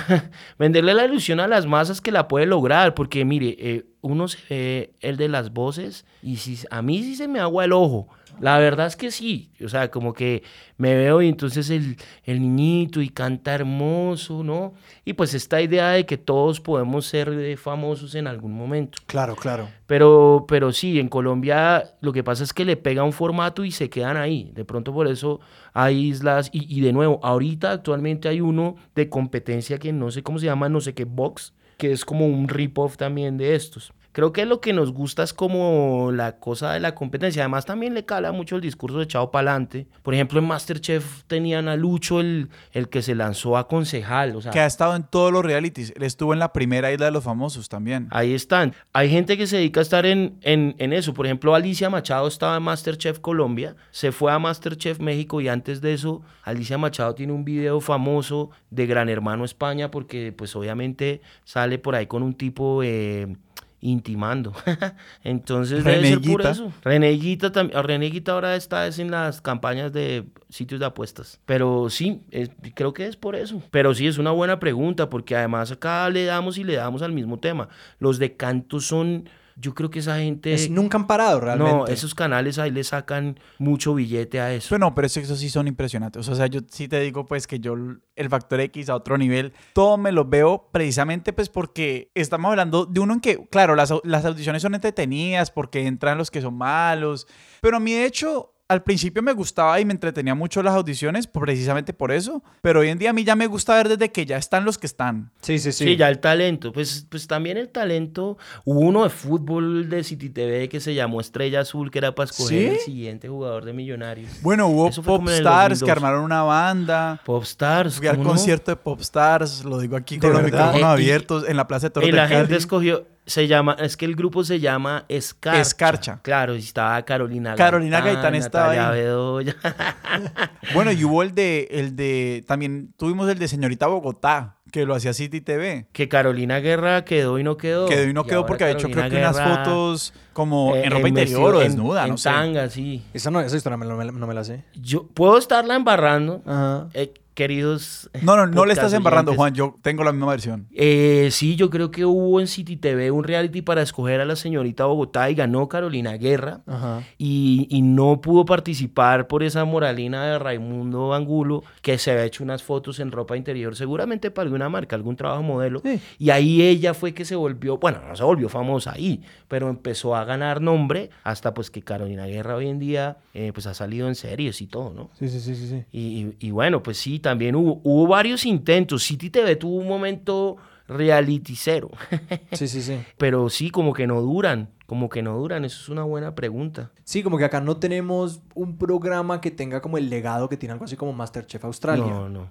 venderle 0.58 0.94
la 0.94 1.06
ilusión 1.06 1.40
a 1.40 1.48
las 1.48 1.66
masas 1.66 2.00
que 2.00 2.12
la 2.12 2.28
puede 2.28 2.46
lograr. 2.46 2.94
Porque 2.94 3.24
mire, 3.24 3.56
eh, 3.58 3.86
uno 4.00 4.28
se 4.28 4.38
ve 4.48 4.92
el 5.00 5.16
de 5.16 5.28
las 5.28 5.52
voces 5.52 6.04
y 6.22 6.36
si, 6.36 6.58
a 6.70 6.82
mí 6.82 7.02
sí 7.02 7.16
se 7.16 7.26
me 7.26 7.40
agua 7.40 7.64
el 7.64 7.72
ojo 7.72 8.08
La 8.40 8.58
verdad 8.58 8.86
es 8.86 8.96
que 8.96 9.10
sí. 9.10 9.50
O 9.64 9.68
sea, 9.68 9.90
como 9.90 10.12
que 10.12 10.42
me 10.76 10.94
veo 10.94 11.22
y 11.22 11.28
entonces 11.28 11.70
el, 11.70 11.96
el 12.24 12.40
niñito 12.40 13.00
y 13.00 13.08
canta 13.08 13.54
hermoso, 13.54 14.42
¿no? 14.44 14.74
Y 15.04 15.14
pues 15.14 15.34
esta 15.34 15.60
idea 15.60 15.90
de 15.90 16.06
que 16.06 16.16
todos 16.16 16.60
podemos 16.60 17.06
ser 17.06 17.28
eh, 17.30 17.56
famosos 17.56 18.14
en 18.14 18.26
algún 18.26 18.52
momento. 18.52 18.98
Claro, 19.06 19.36
claro. 19.36 19.68
Pero, 19.86 20.44
pero 20.48 20.72
sí, 20.72 20.98
en 21.00 21.08
Colombia 21.08 21.94
lo 22.00 22.12
que 22.12 22.22
pasa 22.24 22.44
es 22.44 22.52
que 22.52 22.64
le 22.64 22.76
pega 22.76 23.02
un 23.02 23.12
formato 23.12 23.64
y 23.64 23.70
se 23.70 23.90
quedan 23.90 24.16
ahí. 24.16 24.50
De 24.54 24.64
pronto 24.64 24.92
por 24.92 25.08
eso 25.08 25.40
hay 25.72 26.08
islas. 26.08 26.50
Y, 26.52 26.74
y 26.74 26.80
de 26.80 26.92
nuevo, 26.92 27.20
ahorita 27.22 27.72
actualmente 27.72 28.28
hay 28.28 28.40
uno 28.40 28.76
de 28.94 29.08
competencia 29.08 29.78
que 29.78 29.92
no 29.92 30.10
sé 30.10 30.22
cómo 30.22 30.38
se 30.38 30.46
llama, 30.46 30.68
no 30.68 30.80
sé 30.80 30.94
qué, 30.94 31.04
Box, 31.04 31.54
que 31.76 31.92
es 31.92 32.04
como 32.04 32.26
un 32.26 32.48
rip-off 32.48 32.96
también 32.96 33.36
de 33.36 33.54
estos. 33.54 33.92
Creo 34.12 34.32
que 34.32 34.46
lo 34.46 34.60
que 34.60 34.72
nos 34.72 34.92
gusta 34.92 35.22
es 35.22 35.32
como 35.32 36.10
la 36.12 36.38
cosa 36.38 36.72
de 36.72 36.80
la 36.80 36.94
competencia. 36.94 37.42
Además, 37.42 37.66
también 37.66 37.94
le 37.94 38.04
cala 38.04 38.32
mucho 38.32 38.56
el 38.56 38.62
discurso 38.62 38.98
de 38.98 39.06
Chao 39.06 39.30
Palante. 39.30 39.86
Por 40.02 40.14
ejemplo, 40.14 40.38
en 40.40 40.46
Masterchef 40.46 41.22
tenían 41.26 41.68
a 41.68 41.76
Lucho, 41.76 42.18
el, 42.20 42.48
el 42.72 42.88
que 42.88 43.02
se 43.02 43.14
lanzó 43.14 43.56
a 43.56 43.68
concejal. 43.68 44.34
O 44.34 44.40
sea, 44.40 44.50
Que 44.50 44.60
ha 44.60 44.66
estado 44.66 44.96
en 44.96 45.04
todos 45.04 45.30
los 45.30 45.44
realities. 45.44 45.92
Él 45.94 46.02
estuvo 46.02 46.32
en 46.32 46.38
la 46.38 46.52
primera 46.52 46.92
isla 46.92 47.06
de 47.06 47.12
los 47.12 47.22
famosos 47.22 47.68
también. 47.68 48.08
Ahí 48.10 48.34
están. 48.34 48.74
Hay 48.92 49.08
gente 49.10 49.36
que 49.36 49.46
se 49.46 49.58
dedica 49.58 49.80
a 49.80 49.82
estar 49.82 50.04
en, 50.06 50.38
en, 50.42 50.74
en 50.78 50.92
eso. 50.92 51.14
Por 51.14 51.26
ejemplo, 51.26 51.54
Alicia 51.54 51.88
Machado 51.90 52.26
estaba 52.26 52.56
en 52.56 52.62
Masterchef 52.64 53.20
Colombia, 53.20 53.76
se 53.90 54.10
fue 54.10 54.32
a 54.32 54.38
Masterchef 54.38 54.98
México 54.98 55.40
y 55.40 55.48
antes 55.48 55.80
de 55.80 55.92
eso, 55.92 56.22
Alicia 56.42 56.78
Machado 56.78 57.14
tiene 57.14 57.32
un 57.32 57.44
video 57.44 57.80
famoso 57.80 58.50
de 58.70 58.86
Gran 58.86 59.08
Hermano 59.08 59.44
España 59.44 59.90
porque 59.90 60.32
pues 60.36 60.56
obviamente 60.56 61.20
sale 61.44 61.78
por 61.78 61.94
ahí 61.94 62.06
con 62.06 62.22
un 62.22 62.34
tipo... 62.34 62.82
eh, 62.82 63.36
intimando. 63.80 64.52
Entonces 65.24 65.84
debe 65.84 66.02
ser 66.08 66.14
por 66.20 66.22
Reneguita. 66.42 66.50
eso. 66.50 66.72
Reneguita 66.82 67.52
también. 67.52 67.82
Reneguita 67.82 68.32
ahora 68.32 68.56
está 68.56 68.86
es 68.86 68.98
en 68.98 69.10
las 69.10 69.40
campañas 69.40 69.92
de 69.92 70.24
sitios 70.48 70.80
de 70.80 70.86
apuestas. 70.86 71.40
Pero 71.46 71.88
sí, 71.90 72.22
es- 72.30 72.50
creo 72.74 72.92
que 72.92 73.06
es 73.06 73.16
por 73.16 73.36
eso. 73.36 73.62
Pero 73.70 73.94
sí 73.94 74.06
es 74.06 74.18
una 74.18 74.30
buena 74.30 74.58
pregunta 74.58 75.08
porque 75.08 75.36
además 75.36 75.70
acá 75.70 76.08
le 76.10 76.24
damos 76.24 76.58
y 76.58 76.64
le 76.64 76.74
damos 76.74 77.02
al 77.02 77.12
mismo 77.12 77.38
tema. 77.38 77.68
Los 77.98 78.18
de 78.18 78.36
canto 78.36 78.80
son, 78.80 79.28
yo 79.60 79.74
creo 79.74 79.90
que 79.90 79.98
esa 79.98 80.18
gente... 80.18 80.54
Es- 80.54 80.70
nunca 80.70 80.96
han 80.96 81.06
parado 81.06 81.40
realmente. 81.40 81.72
no, 81.74 81.86
esos 81.86 82.14
canales 82.14 82.58
ahí 82.58 82.70
le 82.70 82.84
sacan 82.84 83.38
mucho 83.58 83.94
billete 83.94 84.40
a 84.40 84.52
eso. 84.54 84.68
Pero 84.70 84.78
no, 84.78 84.94
pero 84.94 85.06
es 85.06 85.14
que 85.14 85.20
esos 85.20 85.38
sí 85.38 85.50
son 85.50 85.66
impresionantes. 85.68 86.28
O 86.28 86.34
sea, 86.34 86.46
yo 86.46 86.60
sí 86.70 86.86
te 86.88 87.00
digo 87.00 87.26
pues 87.26 87.46
que 87.46 87.58
yo 87.58 87.74
el 87.74 88.28
factor 88.28 88.60
X 88.60 88.88
a 88.88 88.94
otro 88.94 89.18
nivel, 89.18 89.52
todo 89.72 89.98
me 89.98 90.12
lo 90.12 90.24
veo 90.24 90.68
precisamente 90.72 91.32
pues 91.32 91.48
porque 91.48 92.10
estamos 92.14 92.50
hablando 92.50 92.86
de 92.86 93.00
uno 93.00 93.14
en 93.14 93.20
que, 93.20 93.46
claro, 93.48 93.74
las, 93.74 93.92
las 94.04 94.24
audiciones 94.24 94.62
son 94.62 94.74
entretenidas 94.74 95.50
porque 95.50 95.86
entran 95.86 96.18
los 96.18 96.30
que 96.30 96.40
son 96.40 96.54
malos, 96.54 97.26
pero 97.60 97.76
a 97.78 97.80
mí 97.80 97.92
de 97.92 98.04
hecho... 98.06 98.54
Al 98.70 98.82
principio 98.82 99.22
me 99.22 99.32
gustaba 99.32 99.80
y 99.80 99.86
me 99.86 99.94
entretenía 99.94 100.34
mucho 100.34 100.62
las 100.62 100.74
audiciones, 100.74 101.26
precisamente 101.26 101.94
por 101.94 102.12
eso. 102.12 102.42
Pero 102.60 102.80
hoy 102.80 102.88
en 102.90 102.98
día 102.98 103.08
a 103.08 103.12
mí 103.14 103.24
ya 103.24 103.34
me 103.34 103.46
gusta 103.46 103.74
ver 103.74 103.88
desde 103.88 104.12
que 104.12 104.26
ya 104.26 104.36
están 104.36 104.66
los 104.66 104.76
que 104.76 104.86
están. 104.86 105.30
Sí, 105.40 105.58
sí, 105.58 105.72
sí. 105.72 105.84
Sí. 105.84 105.96
ya 105.96 106.10
el 106.10 106.18
talento. 106.18 106.70
Pues, 106.70 107.06
pues 107.08 107.26
también 107.26 107.56
el 107.56 107.70
talento. 107.70 108.36
Hubo 108.66 108.80
uno 108.80 109.04
de 109.04 109.08
fútbol 109.10 109.88
de 109.88 110.04
City 110.04 110.28
TV 110.28 110.68
que 110.68 110.80
se 110.80 110.92
llamó 110.94 111.22
Estrella 111.22 111.60
Azul, 111.60 111.90
que 111.90 111.96
era 111.96 112.14
para 112.14 112.28
escoger 112.30 112.58
¿Sí? 112.58 112.66
el 112.66 112.78
siguiente 112.80 113.26
jugador 113.28 113.64
de 113.64 113.72
Millonarios. 113.72 114.30
Bueno, 114.42 114.66
hubo 114.66 114.90
Popstars 114.90 115.78
que 115.80 115.86
2002. 115.86 115.90
armaron 115.90 116.24
una 116.24 116.42
banda. 116.42 117.22
Popstars. 117.24 117.96
Fui 117.96 118.06
al 118.06 118.16
¿cómo 118.16 118.24
no? 118.24 118.30
concierto 118.34 118.70
de 118.70 118.76
Popstars, 118.76 119.64
lo 119.64 119.78
digo 119.78 119.96
aquí 119.96 120.16
¿De 120.16 120.20
con 120.20 120.32
los 120.34 120.42
micrófonos 120.42 120.82
abiertos 120.82 121.48
en 121.48 121.56
la 121.56 121.66
Plaza 121.66 121.86
de 121.86 121.90
Toros 121.92 122.06
Y 122.06 122.12
de 122.12 122.18
la 122.18 122.28
gente 122.28 122.44
Cali. 122.48 122.56
escogió, 122.56 123.06
se 123.28 123.46
llama, 123.46 123.76
es 123.78 123.96
que 123.96 124.04
el 124.06 124.16
grupo 124.16 124.42
se 124.42 124.58
llama 124.58 125.04
Escarcha. 125.08 125.60
Escarcha. 125.60 126.20
Claro, 126.22 126.56
y 126.56 126.58
estaba 126.58 127.00
Carolina 127.04 127.54
Carolina 127.54 128.00
Gaitán 128.00 128.34
estaba 128.34 128.72
ahí. 128.72 128.98
Bedoya. 129.00 129.54
Bueno, 130.74 130.92
y 130.92 131.04
hubo 131.04 131.22
el 131.22 131.34
de, 131.34 131.68
el 131.70 131.96
de, 131.96 132.44
también 132.46 132.92
tuvimos 132.96 133.28
el 133.30 133.38
de 133.38 133.48
Señorita 133.48 133.86
Bogotá, 133.86 134.56
que 134.72 134.84
lo 134.84 134.94
hacía 134.94 135.12
City 135.12 135.40
TV. 135.40 135.86
que 135.92 136.08
Carolina 136.08 136.58
Guerra 136.60 137.04
quedó 137.04 137.38
y 137.38 137.42
no 137.44 137.56
quedó. 137.56 137.86
Quedó 137.86 138.04
y 138.08 138.12
no 138.12 138.24
quedó 138.24 138.44
porque 138.44 138.64
ha 138.64 138.70
hecho 138.70 138.90
creo 138.90 139.08
que 139.08 139.16
unas 139.16 139.40
fotos 139.40 140.12
como 140.32 140.76
eh, 140.76 140.84
en 140.84 140.90
ropa 140.90 141.04
vestido- 141.04 141.20
interior 141.22 141.54
o 141.54 141.62
en- 141.62 141.68
desnuda, 141.68 142.04
en 142.04 142.10
no 142.10 142.16
sé. 142.18 142.28
tanga, 142.30 142.68
sí. 142.68 143.02
Esa, 143.14 143.30
no, 143.30 143.40
esa 143.40 143.56
historia 143.56 143.76
me- 143.76 143.86
no 143.86 143.96
me, 143.96 144.04
no 144.06 144.26
me 144.26 144.34
la 144.34 144.44
sé. 144.44 144.64
Yo 144.74 145.06
puedo 145.06 145.38
estarla 145.38 145.74
embarrando, 145.74 146.42
Ajá. 146.46 146.88
eh, 146.94 147.14
queridos. 147.38 148.10
No, 148.22 148.36
no, 148.36 148.46
no 148.48 148.66
le 148.66 148.72
estás 148.72 148.92
embarrando. 148.92 149.32
Juan. 149.34 149.54
Yo 149.54 149.76
tengo 149.80 150.02
la 150.02 150.10
misma 150.12 150.26
versión. 150.32 150.66
Eh, 150.72 151.28
sí, 151.30 151.54
yo 151.54 151.70
creo 151.70 151.92
que 151.92 152.04
hubo 152.04 152.40
en 152.40 152.48
City 152.48 152.76
TV 152.76 153.12
un 153.12 153.22
reality 153.22 153.62
para 153.62 153.80
escoger 153.80 154.20
a 154.20 154.24
la 154.24 154.34
señorita 154.34 154.86
Bogotá 154.86 155.30
y 155.30 155.34
ganó 155.36 155.68
Carolina 155.68 156.14
Guerra. 156.16 156.62
Ajá. 156.66 157.02
Y, 157.16 157.68
y 157.70 157.82
no 157.82 158.20
pudo 158.20 158.44
participar 158.44 159.28
por 159.28 159.44
esa 159.44 159.64
moralina 159.64 160.24
de 160.26 160.38
Raimundo 160.40 161.14
Angulo, 161.14 161.62
que 161.80 161.96
se 161.96 162.10
había 162.10 162.24
hecho 162.24 162.42
unas 162.42 162.62
fotos 162.64 162.98
en 162.98 163.12
ropa 163.12 163.36
interior, 163.36 163.76
seguramente 163.76 164.30
para 164.32 164.44
alguna 164.46 164.68
marca, 164.68 164.96
algún 164.96 165.14
trabajo 165.14 165.42
modelo. 165.44 165.80
Sí. 165.84 166.00
Y 166.18 166.30
ahí 166.30 166.60
ella 166.62 166.92
fue 166.92 167.14
que 167.14 167.24
se 167.24 167.36
volvió, 167.36 167.78
bueno, 167.78 168.00
no 168.08 168.16
se 168.16 168.24
volvió 168.24 168.48
famosa 168.48 168.92
ahí, 168.94 169.22
pero 169.46 169.68
empezó 169.70 170.16
a 170.16 170.24
ganar 170.24 170.60
nombre 170.60 171.10
hasta 171.22 171.54
pues 171.54 171.70
que 171.70 171.82
Carolina 171.82 172.26
Guerra 172.26 172.56
hoy 172.56 172.66
en 172.68 172.80
día 172.80 173.18
eh, 173.32 173.52
pues 173.54 173.66
ha 173.68 173.74
salido 173.74 174.08
en 174.08 174.16
series 174.16 174.60
y 174.60 174.66
todo, 174.66 174.92
¿no? 174.92 175.10
Sí, 175.18 175.28
sí, 175.28 175.38
sí, 175.40 175.54
sí. 175.54 175.68
sí. 175.68 175.84
Y, 175.92 175.98
y- 176.00 176.48
y 176.48 176.50
bueno, 176.50 176.82
pues 176.82 176.96
sí, 176.98 177.18
también 177.28 177.54
hubo, 177.56 177.80
hubo 177.84 178.06
varios 178.06 178.46
intentos. 178.46 179.02
City 179.02 179.28
TV 179.28 179.56
tuvo 179.56 179.76
un 179.76 179.86
momento 179.88 180.56
reality 180.88 181.54
cero, 181.54 181.90
Sí, 182.52 182.66
sí, 182.68 182.80
sí. 182.80 182.98
pero 183.18 183.50
sí, 183.50 183.70
como 183.70 183.92
que 183.92 184.06
no 184.06 184.22
duran, 184.22 184.70
como 184.86 185.10
que 185.10 185.20
no 185.22 185.36
duran, 185.36 185.66
eso 185.66 185.78
es 185.82 185.88
una 185.90 186.02
buena 186.04 186.34
pregunta. 186.34 186.90
Sí, 187.04 187.22
como 187.22 187.36
que 187.36 187.44
acá 187.44 187.60
no 187.60 187.76
tenemos 187.76 188.40
un 188.54 188.78
programa 188.78 189.42
que 189.42 189.50
tenga 189.50 189.82
como 189.82 189.98
el 189.98 190.08
legado 190.08 190.48
que 190.48 190.56
tiene 190.56 190.72
algo 190.72 190.86
así 190.86 190.96
como 190.96 191.12
Masterchef 191.12 191.62
Australia. 191.66 192.06
No, 192.06 192.28
no. 192.30 192.50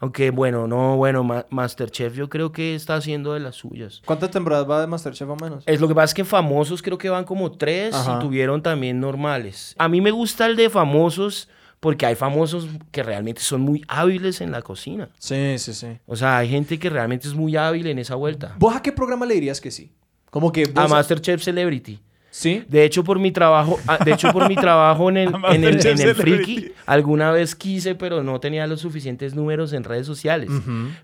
Aunque 0.00 0.30
bueno, 0.30 0.66
no, 0.66 0.96
bueno, 0.96 1.22
Ma- 1.22 1.46
Masterchef 1.50 2.14
yo 2.16 2.28
creo 2.28 2.50
que 2.52 2.74
está 2.74 2.96
haciendo 2.96 3.34
de 3.34 3.40
las 3.40 3.54
suyas. 3.54 4.02
¿Cuántas 4.04 4.30
temporadas 4.32 4.68
va 4.68 4.80
de 4.80 4.86
Masterchef 4.88 5.28
o 5.28 5.36
menos? 5.36 5.62
Es 5.66 5.80
lo 5.80 5.86
que 5.86 5.94
pasa 5.94 6.06
es 6.06 6.14
que 6.14 6.24
famosos 6.24 6.82
creo 6.82 6.98
que 6.98 7.08
van 7.10 7.22
como 7.24 7.52
tres 7.52 7.94
Ajá. 7.94 8.16
y 8.16 8.18
tuvieron 8.24 8.62
también 8.62 8.98
normales. 8.98 9.76
A 9.78 9.88
mí 9.88 10.00
me 10.00 10.10
gusta 10.10 10.46
el 10.46 10.56
de 10.56 10.70
famosos 10.70 11.48
porque 11.80 12.04
hay 12.06 12.14
famosos 12.14 12.68
que 12.92 13.02
realmente 13.02 13.40
son 13.40 13.62
muy 13.62 13.82
hábiles 13.88 14.40
en 14.42 14.52
la 14.52 14.62
cocina. 14.62 15.08
Sí, 15.18 15.58
sí, 15.58 15.72
sí. 15.72 15.98
O 16.06 16.14
sea, 16.14 16.38
hay 16.38 16.48
gente 16.48 16.78
que 16.78 16.90
realmente 16.90 17.26
es 17.26 17.34
muy 17.34 17.56
hábil 17.56 17.86
en 17.86 17.98
esa 17.98 18.14
vuelta. 18.14 18.54
¿Vos 18.58 18.76
a 18.76 18.82
qué 18.82 18.92
programa 18.92 19.24
le 19.26 19.34
dirías 19.34 19.60
que 19.60 19.70
sí? 19.70 19.92
Como 20.30 20.52
que 20.52 20.70
A. 20.74 20.86
Masterchef 20.86 21.42
Celebrity. 21.42 22.00
¿Sí? 22.32 22.64
De 22.68 22.84
hecho, 22.84 23.02
por 23.02 23.18
mi 23.18 23.32
trabajo, 23.32 23.78
ah, 23.88 23.98
de 24.04 24.12
hecho, 24.12 24.30
por 24.32 24.48
mi 24.48 24.54
trabajo 24.54 25.08
en 25.10 25.16
el, 25.16 25.34
A 25.34 25.40
en 25.54 25.64
el, 25.64 25.84
en 25.84 26.00
el 26.00 26.14
Friki, 26.14 26.72
alguna 26.86 27.32
vez 27.32 27.56
quise, 27.56 27.96
pero 27.96 28.22
no 28.22 28.38
tenía 28.38 28.68
los 28.68 28.80
suficientes 28.80 29.34
números 29.34 29.72
en 29.72 29.82
redes 29.82 30.06
sociales. 30.06 30.48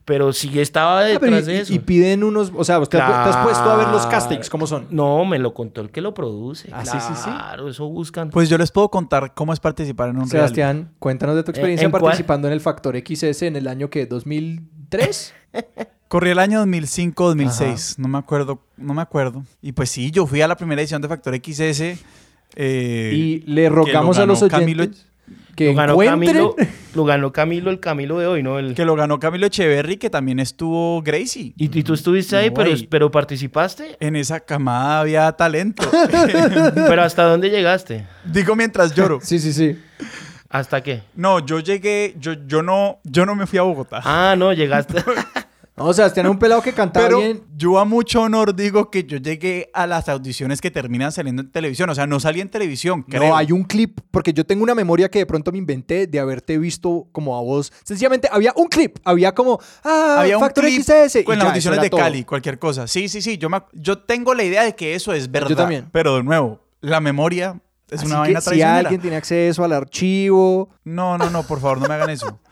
Pero 0.05 0.33
sí 0.33 0.61
estaba 0.61 1.01
Ah, 1.01 1.05
detrás 1.05 1.43
y, 1.43 1.47
de 1.47 1.61
eso. 1.61 1.73
y 1.75 1.81
piden 1.81 2.23
unos... 2.23 2.53
O 2.55 2.63
sea, 2.63 2.79
¿usted 2.79 2.99
te 2.99 3.05
has 3.05 3.37
puesto 3.39 3.65
a 3.71 3.77
ver 3.77 3.89
los 3.89 4.07
castings? 4.07 4.49
¿Cómo 4.49 4.69
son? 4.69 4.87
No, 4.91 5.25
me 5.25 5.39
lo 5.41 5.53
contó 5.53 5.81
el 5.81 5.91
que 5.91 6.01
lo 6.01 6.15
produce. 6.15 6.69
Ah, 6.73 6.85
sí, 6.85 6.97
sí, 7.01 7.13
sí. 7.17 7.25
Claro, 7.25 7.69
eso 7.69 7.89
buscan. 7.89 8.31
Pues 8.31 8.49
yo 8.49 8.57
les 8.57 8.71
puedo 8.71 8.89
contar 8.89 9.35
cómo 9.35 9.53
es 9.53 9.59
participar 9.59 10.11
en 10.11 10.19
un 10.19 10.31
reality. 10.31 10.37
Sebastián, 10.55 10.93
cuéntanos 11.01 11.35
de 11.35 11.43
tu 11.43 11.51
experiencia 11.51 11.87
¿en 11.87 11.91
cuál? 11.91 12.03
participando 12.05 12.47
en 12.47 12.53
el 12.55 12.61
Factor 12.61 12.97
XS 12.97 13.43
en 13.43 13.57
el 13.57 13.67
año 13.67 13.91
que 13.91 14.07
2003. 14.07 15.35
Corrí 16.09 16.31
el 16.31 16.39
año 16.39 16.61
2005, 16.61 17.27
2006, 17.29 17.99
no 17.99 18.07
me 18.09 18.19
acuerdo, 18.19 18.61
no 18.77 18.95
me 18.95 19.03
acuerdo. 19.03 19.45
Y 19.61 19.73
pues 19.73 19.91
sí, 19.91 20.11
yo 20.13 20.27
fui 20.27 20.41
a 20.41 20.49
la 20.49 20.57
primera 20.57 20.81
edición 20.81 21.03
de 21.03 21.09
Factor 21.09 21.35
XS. 21.35 21.99
eh, 22.55 23.11
y 23.15 23.39
le 23.47 23.69
rogamos 23.69 24.17
lo 24.17 24.23
a 24.23 24.27
los 24.27 24.41
oyentes 24.43 24.61
Camilo- 24.61 24.91
que 25.57 25.71
lo 25.71 25.75
ganó, 25.75 25.93
encuentren... 26.03 26.35
Camilo, 26.35 26.55
lo 26.95 27.05
ganó 27.05 27.33
Camilo, 27.33 27.71
el 27.71 27.81
Camilo 27.81 28.19
de 28.21 28.27
hoy, 28.27 28.43
¿no? 28.43 28.59
El... 28.59 28.75
que 28.75 28.85
lo 28.85 28.95
ganó 28.95 29.19
Camilo 29.19 29.47
Echeverry, 29.47 29.97
que 29.97 30.09
también 30.11 30.39
estuvo 30.39 31.03
Gracie. 31.03 31.55
¿Y, 31.57 31.79
y 31.79 31.83
tú 31.83 31.95
estuviste 31.95 32.37
ahí, 32.37 32.49
No, 32.49 32.55
pero, 32.55 32.71
pero 32.89 33.11
participaste? 33.11 33.97
En 33.99 34.15
esa 34.17 34.39
camada 34.39 35.01
había 35.01 35.33
talento. 35.33 35.83
¿Pero 36.75 37.03
hasta 37.03 37.25
dónde 37.25 37.49
llegaste? 37.51 38.07
Digo 38.25 38.55
mientras 38.55 38.95
lloro. 38.95 39.19
Sí, 39.23 39.39
sí, 39.41 39.53
sí. 39.53 39.77
¿Hasta 40.51 40.83
qué? 40.83 41.03
No, 41.17 41.45
yo 41.45 41.59
llegué, 41.59 42.15
yo, 42.21 42.35
yo 42.47 42.63
no, 42.63 42.99
yo 43.03 43.27
no 43.27 43.35
me 43.35 43.47
fui 43.47 43.59
a 43.59 43.63
Bogotá. 43.63 44.01
Ah, 44.05 44.37
no, 44.39 44.53
llegaste. 44.53 45.03
No, 45.77 45.93
Sebastián 45.93 46.25
era 46.25 46.31
un 46.31 46.39
pelado 46.39 46.63
que 46.63 46.73
cantaba 46.73 47.07
Pero 47.07 47.19
bien. 47.19 47.43
yo 47.55 47.79
a 47.79 47.85
mucho 47.85 48.23
honor 48.23 48.57
digo 48.57 48.91
que 48.91 49.05
yo 49.05 49.19
llegué 49.19 49.71
a 49.75 49.87
las 49.87 50.09
audiciones 50.09 50.63
que 50.63 50.71
terminan 50.71 51.13
saliendo 51.13 51.43
en 51.43 51.51
televisión. 51.53 51.91
O 51.91 51.95
sea, 51.95 52.07
no 52.07 52.19
salí 52.19 52.41
en 52.41 52.49
televisión, 52.49 53.03
creo. 53.03 53.29
No, 53.29 53.37
hay 53.37 53.53
un 53.53 53.63
clip, 53.63 54.01
porque 54.11 54.33
yo 54.33 54.47
tengo 54.47 54.63
una 54.63 54.75
memoria 54.75 55.11
que 55.11 55.19
de 55.19 55.27
pronto 55.27 55.53
me 55.53 55.59
inventé 55.59 56.07
de 56.07 56.19
haberte 56.19 56.57
visto 56.57 57.09
como 57.13 57.37
a 57.37 57.43
vos. 57.43 57.71
Sencillamente 57.85 58.27
había 58.33 58.55
un 58.57 58.69
clip, 58.69 58.97
había 59.05 59.35
como, 59.35 59.61
ah, 59.85 60.17
Había 60.21 60.39
un 60.39 60.43
Factor 60.45 60.65
clip 60.65 60.81
XS. 60.83 61.25
con 61.25 61.39
las 61.39 61.49
audiciones 61.49 61.83
de 61.83 61.91
todo. 61.91 62.01
Cali, 62.01 62.25
cualquier 62.25 62.59
cosa. 62.59 62.87
Sí, 62.87 63.11
sí, 63.11 63.21
sí. 63.21 63.37
Yo, 63.37 63.51
me 63.51 63.61
yo 63.75 63.99
tengo 63.99 64.33
la 64.35 64.45
idea 64.45 64.63
de 64.63 64.75
que 64.75 64.95
eso 64.95 65.13
es 65.13 65.31
verdad. 65.31 65.57
también. 65.57 65.89
Pero 65.93 66.17
de 66.17 66.23
nuevo, 66.23 66.59
la 66.81 67.01
memoria 67.01 67.61
es 67.91 67.99
Así 68.01 68.07
una 68.07 68.15
que 68.17 68.21
vaina 68.21 68.41
si 68.41 68.63
alguien 68.63 69.01
tiene 69.03 69.17
acceso 69.17 69.63
al 69.63 69.73
archivo. 69.75 70.71
No, 70.85 71.19
no, 71.19 71.29
no, 71.29 71.43
por 71.43 71.61
favor, 71.61 71.81
no 71.83 71.87
me 71.89 71.95
hagan 71.95 72.09
eso. 72.09 72.41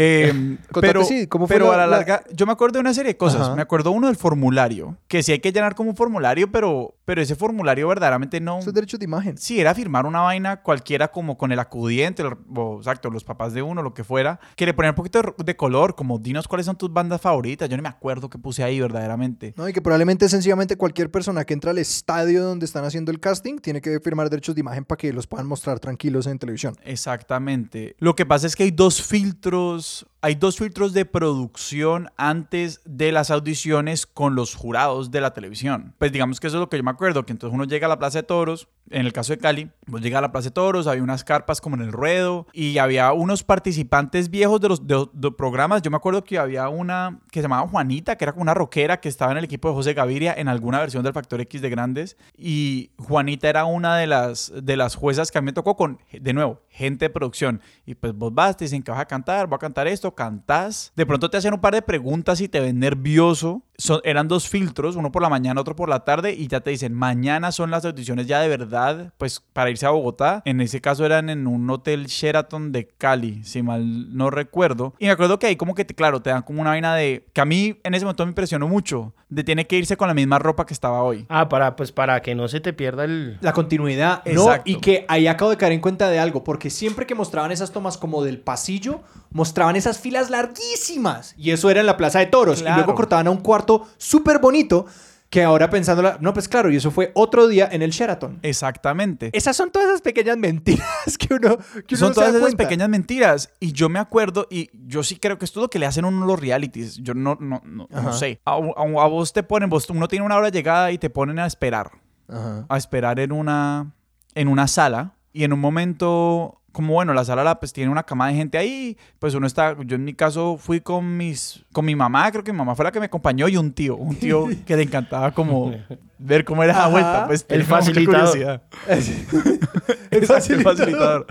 Eh, 0.00 0.56
pero 0.80 1.04
sí, 1.04 1.26
¿cómo 1.26 1.46
fue 1.48 1.56
pero 1.56 1.68
la- 1.68 1.74
a 1.74 1.76
la 1.78 1.86
la- 1.86 1.96
larga, 1.96 2.22
yo 2.32 2.46
me 2.46 2.52
acuerdo 2.52 2.74
de 2.74 2.80
una 2.80 2.94
serie 2.94 3.12
de 3.14 3.16
cosas. 3.16 3.40
Ajá. 3.42 3.56
Me 3.56 3.62
acuerdo 3.62 3.90
uno 3.90 4.06
del 4.06 4.16
formulario, 4.16 4.96
que 5.08 5.22
sí 5.24 5.32
hay 5.32 5.40
que 5.40 5.50
llenar 5.50 5.74
como 5.74 5.90
un 5.90 5.96
formulario, 5.96 6.50
pero 6.52 6.94
pero 7.08 7.22
ese 7.22 7.36
formulario 7.36 7.88
verdaderamente 7.88 8.38
no... 8.38 8.58
Eso 8.58 8.68
es 8.68 8.74
derechos 8.74 9.00
de 9.00 9.04
imagen. 9.04 9.38
Sí, 9.38 9.58
era 9.58 9.74
firmar 9.74 10.04
una 10.04 10.20
vaina 10.20 10.60
cualquiera 10.60 11.08
como 11.08 11.38
con 11.38 11.52
el 11.52 11.58
acudiente, 11.58 12.20
el- 12.20 12.34
o, 12.54 12.76
exacto, 12.76 13.08
los 13.08 13.24
papás 13.24 13.54
de 13.54 13.62
uno, 13.62 13.82
lo 13.82 13.94
que 13.94 14.04
fuera, 14.04 14.38
que 14.56 14.66
le 14.66 14.74
ponían 14.74 14.90
un 14.92 14.96
poquito 14.96 15.22
de, 15.22 15.32
de 15.42 15.56
color, 15.56 15.94
como 15.94 16.18
dinos 16.18 16.46
cuáles 16.46 16.66
son 16.66 16.76
tus 16.76 16.92
bandas 16.92 17.22
favoritas. 17.22 17.66
Yo 17.70 17.78
no 17.78 17.82
me 17.82 17.88
acuerdo 17.88 18.28
qué 18.28 18.36
puse 18.36 18.62
ahí 18.62 18.78
verdaderamente. 18.78 19.54
No, 19.56 19.66
y 19.66 19.72
que 19.72 19.80
probablemente 19.80 20.28
sencillamente 20.28 20.76
cualquier 20.76 21.10
persona 21.10 21.46
que 21.46 21.54
entra 21.54 21.70
al 21.70 21.78
estadio 21.78 22.44
donde 22.44 22.66
están 22.66 22.84
haciendo 22.84 23.10
el 23.10 23.20
casting 23.20 23.56
tiene 23.56 23.80
que 23.80 24.00
firmar 24.00 24.28
derechos 24.28 24.54
de 24.54 24.60
imagen 24.60 24.84
para 24.84 24.98
que 24.98 25.10
los 25.14 25.26
puedan 25.26 25.46
mostrar 25.46 25.80
tranquilos 25.80 26.26
en 26.26 26.38
televisión. 26.38 26.76
Exactamente. 26.84 27.96
Lo 28.00 28.14
que 28.14 28.26
pasa 28.26 28.46
es 28.46 28.54
que 28.54 28.64
hay 28.64 28.70
dos 28.70 29.00
filtros, 29.02 30.06
hay 30.20 30.34
dos 30.34 30.56
filtros 30.56 30.92
de 30.92 31.04
producción 31.04 32.10
antes 32.16 32.80
de 32.84 33.12
las 33.12 33.30
audiciones 33.30 34.06
con 34.06 34.34
los 34.34 34.54
jurados 34.54 35.10
de 35.10 35.20
la 35.20 35.32
televisión. 35.32 35.94
Pues 35.98 36.10
digamos 36.10 36.40
que 36.40 36.48
eso 36.48 36.56
es 36.56 36.60
lo 36.60 36.68
que 36.68 36.76
yo 36.76 36.82
me 36.82 36.90
acuerdo, 36.90 37.24
que 37.24 37.32
entonces 37.32 37.54
uno 37.54 37.64
llega 37.64 37.86
a 37.86 37.88
la 37.88 37.98
Plaza 37.98 38.18
de 38.18 38.22
Toros, 38.24 38.68
en 38.90 39.04
el 39.04 39.12
caso 39.12 39.32
de 39.32 39.38
Cali, 39.38 39.70
pues 39.86 40.02
llega 40.02 40.18
a 40.18 40.22
la 40.22 40.32
Plaza 40.32 40.48
de 40.48 40.54
Toros, 40.54 40.86
había 40.86 41.02
unas 41.02 41.22
carpas 41.22 41.60
como 41.60 41.76
en 41.76 41.82
el 41.82 41.92
ruedo 41.92 42.46
y 42.52 42.78
había 42.78 43.12
unos 43.12 43.44
participantes 43.44 44.30
viejos 44.30 44.60
de 44.60 44.68
los 44.68 45.10
programas. 45.36 45.82
Yo 45.82 45.90
me 45.90 45.96
acuerdo 45.96 46.24
que 46.24 46.38
había 46.38 46.68
una 46.68 47.20
que 47.30 47.40
se 47.40 47.42
llamaba 47.42 47.68
Juanita, 47.68 48.16
que 48.16 48.24
era 48.24 48.32
como 48.32 48.42
una 48.42 48.54
rockera 48.54 49.00
que 49.00 49.08
estaba 49.08 49.32
en 49.32 49.38
el 49.38 49.44
equipo 49.44 49.68
de 49.68 49.74
José 49.74 49.94
Gaviria 49.94 50.34
en 50.36 50.48
alguna 50.48 50.80
versión 50.80 51.04
del 51.04 51.12
Factor 51.12 51.40
X 51.42 51.60
de 51.60 51.70
Grandes 51.70 52.16
y 52.36 52.90
Juanita 52.98 53.48
era 53.48 53.64
una 53.64 53.96
de 53.96 54.06
las 54.06 54.52
de 54.62 54.76
las 54.76 54.94
juezas 54.94 55.30
que 55.30 55.38
a 55.38 55.40
mí 55.40 55.46
me 55.46 55.52
tocó 55.52 55.76
con 55.76 56.00
de 56.10 56.32
nuevo, 56.32 56.62
gente 56.68 57.06
de 57.06 57.10
producción 57.10 57.60
y 57.86 57.94
pues 57.94 58.14
vos 58.14 58.34
vas, 58.34 58.56
te 58.56 58.64
dicen 58.64 58.82
que 58.82 58.90
vas 58.90 59.00
a 59.00 59.06
cantar, 59.06 59.46
voy 59.46 59.56
a 59.56 59.58
cantar 59.58 59.86
esto, 59.86 60.07
cantás. 60.14 60.92
De 60.96 61.06
pronto 61.06 61.30
te 61.30 61.36
hacen 61.36 61.54
un 61.54 61.60
par 61.60 61.74
de 61.74 61.82
preguntas 61.82 62.40
y 62.40 62.48
te 62.48 62.60
ven 62.60 62.78
nervioso. 62.78 63.62
Son, 63.80 64.00
eran 64.02 64.26
dos 64.26 64.48
filtros, 64.48 64.96
uno 64.96 65.12
por 65.12 65.22
la 65.22 65.28
mañana, 65.28 65.60
otro 65.60 65.76
por 65.76 65.88
la 65.88 66.00
tarde 66.00 66.34
y 66.34 66.48
ya 66.48 66.60
te 66.60 66.70
dicen, 66.70 66.92
mañana 66.94 67.52
son 67.52 67.70
las 67.70 67.84
audiciones 67.84 68.26
ya 68.26 68.40
de 68.40 68.48
verdad, 68.48 69.12
pues 69.18 69.40
para 69.52 69.70
irse 69.70 69.86
a 69.86 69.90
Bogotá. 69.90 70.42
En 70.44 70.60
ese 70.60 70.80
caso 70.80 71.06
eran 71.06 71.30
en 71.30 71.46
un 71.46 71.70
hotel 71.70 72.06
Sheraton 72.06 72.72
de 72.72 72.88
Cali, 72.88 73.44
si 73.44 73.62
mal 73.62 74.16
no 74.16 74.30
recuerdo. 74.30 74.94
Y 74.98 75.06
me 75.06 75.12
acuerdo 75.12 75.38
que 75.38 75.46
ahí 75.46 75.56
como 75.56 75.76
que, 75.76 75.84
te, 75.84 75.94
claro, 75.94 76.20
te 76.20 76.30
dan 76.30 76.42
como 76.42 76.60
una 76.60 76.70
vaina 76.70 76.96
de, 76.96 77.24
que 77.32 77.40
a 77.40 77.44
mí 77.44 77.78
en 77.84 77.94
ese 77.94 78.04
momento 78.04 78.26
me 78.26 78.30
impresionó 78.30 78.66
mucho, 78.66 79.14
de 79.28 79.44
tiene 79.44 79.66
que 79.66 79.76
irse 79.76 79.96
con 79.96 80.08
la 80.08 80.14
misma 80.14 80.40
ropa 80.40 80.66
que 80.66 80.74
estaba 80.74 81.02
hoy. 81.02 81.24
Ah, 81.28 81.48
para, 81.48 81.76
pues 81.76 81.92
para 81.92 82.20
que 82.20 82.34
no 82.34 82.48
se 82.48 82.58
te 82.58 82.72
pierda 82.72 83.04
el... 83.04 83.38
La 83.40 83.52
continuidad, 83.52 84.24
¿no? 84.24 84.42
Exacto. 84.42 84.70
Y 84.70 84.76
que 84.80 85.04
ahí 85.08 85.28
acabo 85.28 85.52
de 85.52 85.56
caer 85.56 85.72
en 85.72 85.80
cuenta 85.80 86.08
de 86.08 86.18
algo, 86.18 86.42
porque 86.42 86.70
siempre 86.70 87.06
que 87.06 87.14
mostraban 87.14 87.52
esas 87.52 87.70
tomas 87.70 87.96
como 87.96 88.24
del 88.24 88.40
pasillo, 88.40 89.02
mostraban 89.30 89.76
esas 89.76 90.00
filas 90.00 90.30
larguísimas. 90.30 91.34
Y 91.36 91.52
eso 91.52 91.70
era 91.70 91.78
en 91.78 91.86
la 91.86 91.96
Plaza 91.96 92.18
de 92.18 92.26
Toros. 92.26 92.62
Claro. 92.62 92.74
Y 92.74 92.78
luego 92.78 92.96
cortaban 92.96 93.28
a 93.28 93.30
un 93.30 93.38
cuarto 93.38 93.67
súper 93.96 94.38
bonito, 94.38 94.86
que 95.30 95.42
ahora 95.44 95.68
pensándola, 95.68 96.16
no, 96.22 96.32
pues 96.32 96.48
claro, 96.48 96.70
y 96.70 96.76
eso 96.76 96.90
fue 96.90 97.10
otro 97.14 97.46
día 97.48 97.68
en 97.70 97.82
el 97.82 97.90
Sheraton. 97.90 98.38
Exactamente. 98.42 99.28
Esas 99.34 99.54
son 99.56 99.70
todas 99.70 99.88
esas 99.88 100.00
pequeñas 100.00 100.38
mentiras 100.38 100.88
que 101.18 101.34
uno, 101.34 101.58
que 101.86 101.94
uno 101.94 101.98
Son 101.98 102.08
no 102.08 102.14
todas 102.14 102.32
da 102.32 102.38
esas 102.38 102.54
pequeñas 102.54 102.88
mentiras. 102.88 103.50
Y 103.60 103.72
yo 103.72 103.88
me 103.90 103.98
acuerdo, 103.98 104.46
y 104.50 104.70
yo 104.86 105.02
sí 105.02 105.16
creo 105.18 105.36
que 105.38 105.44
esto 105.44 105.60
es 105.60 105.62
lo 105.62 105.68
que 105.68 105.78
le 105.78 105.84
hacen 105.86 106.06
a 106.06 106.08
uno 106.08 106.24
los 106.24 106.40
realities. 106.40 106.96
Yo 106.96 107.12
no, 107.12 107.36
no, 107.40 107.60
no, 107.64 107.86
no 107.90 108.12
sé. 108.14 108.40
A, 108.46 108.52
a- 108.52 108.56
a 108.56 109.06
vos 109.08 109.32
te 109.34 109.42
ponen, 109.42 109.68
vos, 109.68 109.88
uno 109.90 110.08
tiene 110.08 110.24
una 110.24 110.36
hora 110.36 110.46
de 110.50 110.52
llegada 110.58 110.90
y 110.92 110.98
te 110.98 111.10
ponen 111.10 111.38
a 111.38 111.46
esperar. 111.46 111.90
Ajá. 112.28 112.64
A 112.68 112.76
esperar 112.78 113.20
en 113.20 113.32
una, 113.32 113.92
en 114.34 114.48
una 114.48 114.66
sala. 114.66 115.14
Y 115.34 115.44
en 115.44 115.52
un 115.52 115.60
momento, 115.60 116.62
como 116.78 116.94
bueno, 116.94 117.12
la 117.12 117.24
sala 117.24 117.42
la, 117.42 117.58
pues, 117.58 117.72
tiene 117.72 117.90
una 117.90 118.04
cama 118.04 118.28
de 118.28 118.34
gente 118.34 118.56
ahí. 118.56 118.96
Pues 119.18 119.34
uno 119.34 119.48
está, 119.48 119.76
yo 119.84 119.96
en 119.96 120.04
mi 120.04 120.14
caso 120.14 120.56
fui 120.56 120.80
con 120.80 121.16
mis, 121.16 121.64
con 121.72 121.84
mi 121.84 121.96
mamá, 121.96 122.30
creo 122.30 122.44
que 122.44 122.52
mi 122.52 122.58
mamá 122.58 122.76
fue 122.76 122.84
la 122.84 122.92
que 122.92 123.00
me 123.00 123.06
acompañó 123.06 123.48
y 123.48 123.56
un 123.56 123.72
tío. 123.72 123.96
Un 123.96 124.14
tío 124.14 124.46
que 124.64 124.76
le 124.76 124.84
encantaba 124.84 125.32
como 125.32 125.72
ver 126.18 126.44
cómo 126.44 126.62
era 126.62 126.78
la 126.78 126.86
vuelta. 126.86 127.26
Pues, 127.26 127.44
El 127.48 127.64
facilitador. 127.64 128.62
el 130.12 130.24
facilitador. 130.24 131.26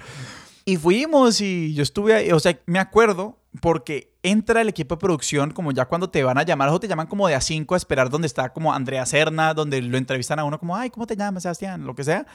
Y 0.65 0.75
fuimos 0.75 1.39
y 1.39 1.73
yo 1.73 1.81
estuve 1.81 2.13
ahí, 2.13 2.31
o 2.33 2.41
sea, 2.41 2.59
me 2.65 2.79
acuerdo 2.79 3.39
porque 3.61 4.17
entra 4.21 4.59
el 4.59 4.67
equipo 4.67 4.95
de 4.95 4.99
producción 4.99 5.51
como 5.51 5.71
ya 5.71 5.85
cuando 5.85 6.09
te 6.09 6.23
van 6.23 6.37
a 6.37 6.43
llamar, 6.43 6.67
o 6.67 6.77
te 6.77 6.89
llaman 6.89 7.07
como 7.07 7.25
de 7.29 7.35
a 7.35 7.39
5 7.39 7.73
a 7.73 7.77
esperar 7.77 8.09
donde 8.09 8.27
está 8.27 8.51
como 8.51 8.73
Andrea 8.73 9.05
Serna, 9.05 9.53
donde 9.53 9.81
lo 9.81 9.97
entrevistan 9.97 10.39
a 10.39 10.43
uno 10.43 10.59
como, 10.59 10.75
ay, 10.75 10.89
¿cómo 10.89 11.07
te 11.07 11.15
llamas, 11.15 11.43
Sebastián? 11.43 11.85
Lo 11.85 11.95
que 11.95 12.03
sea. 12.03 12.25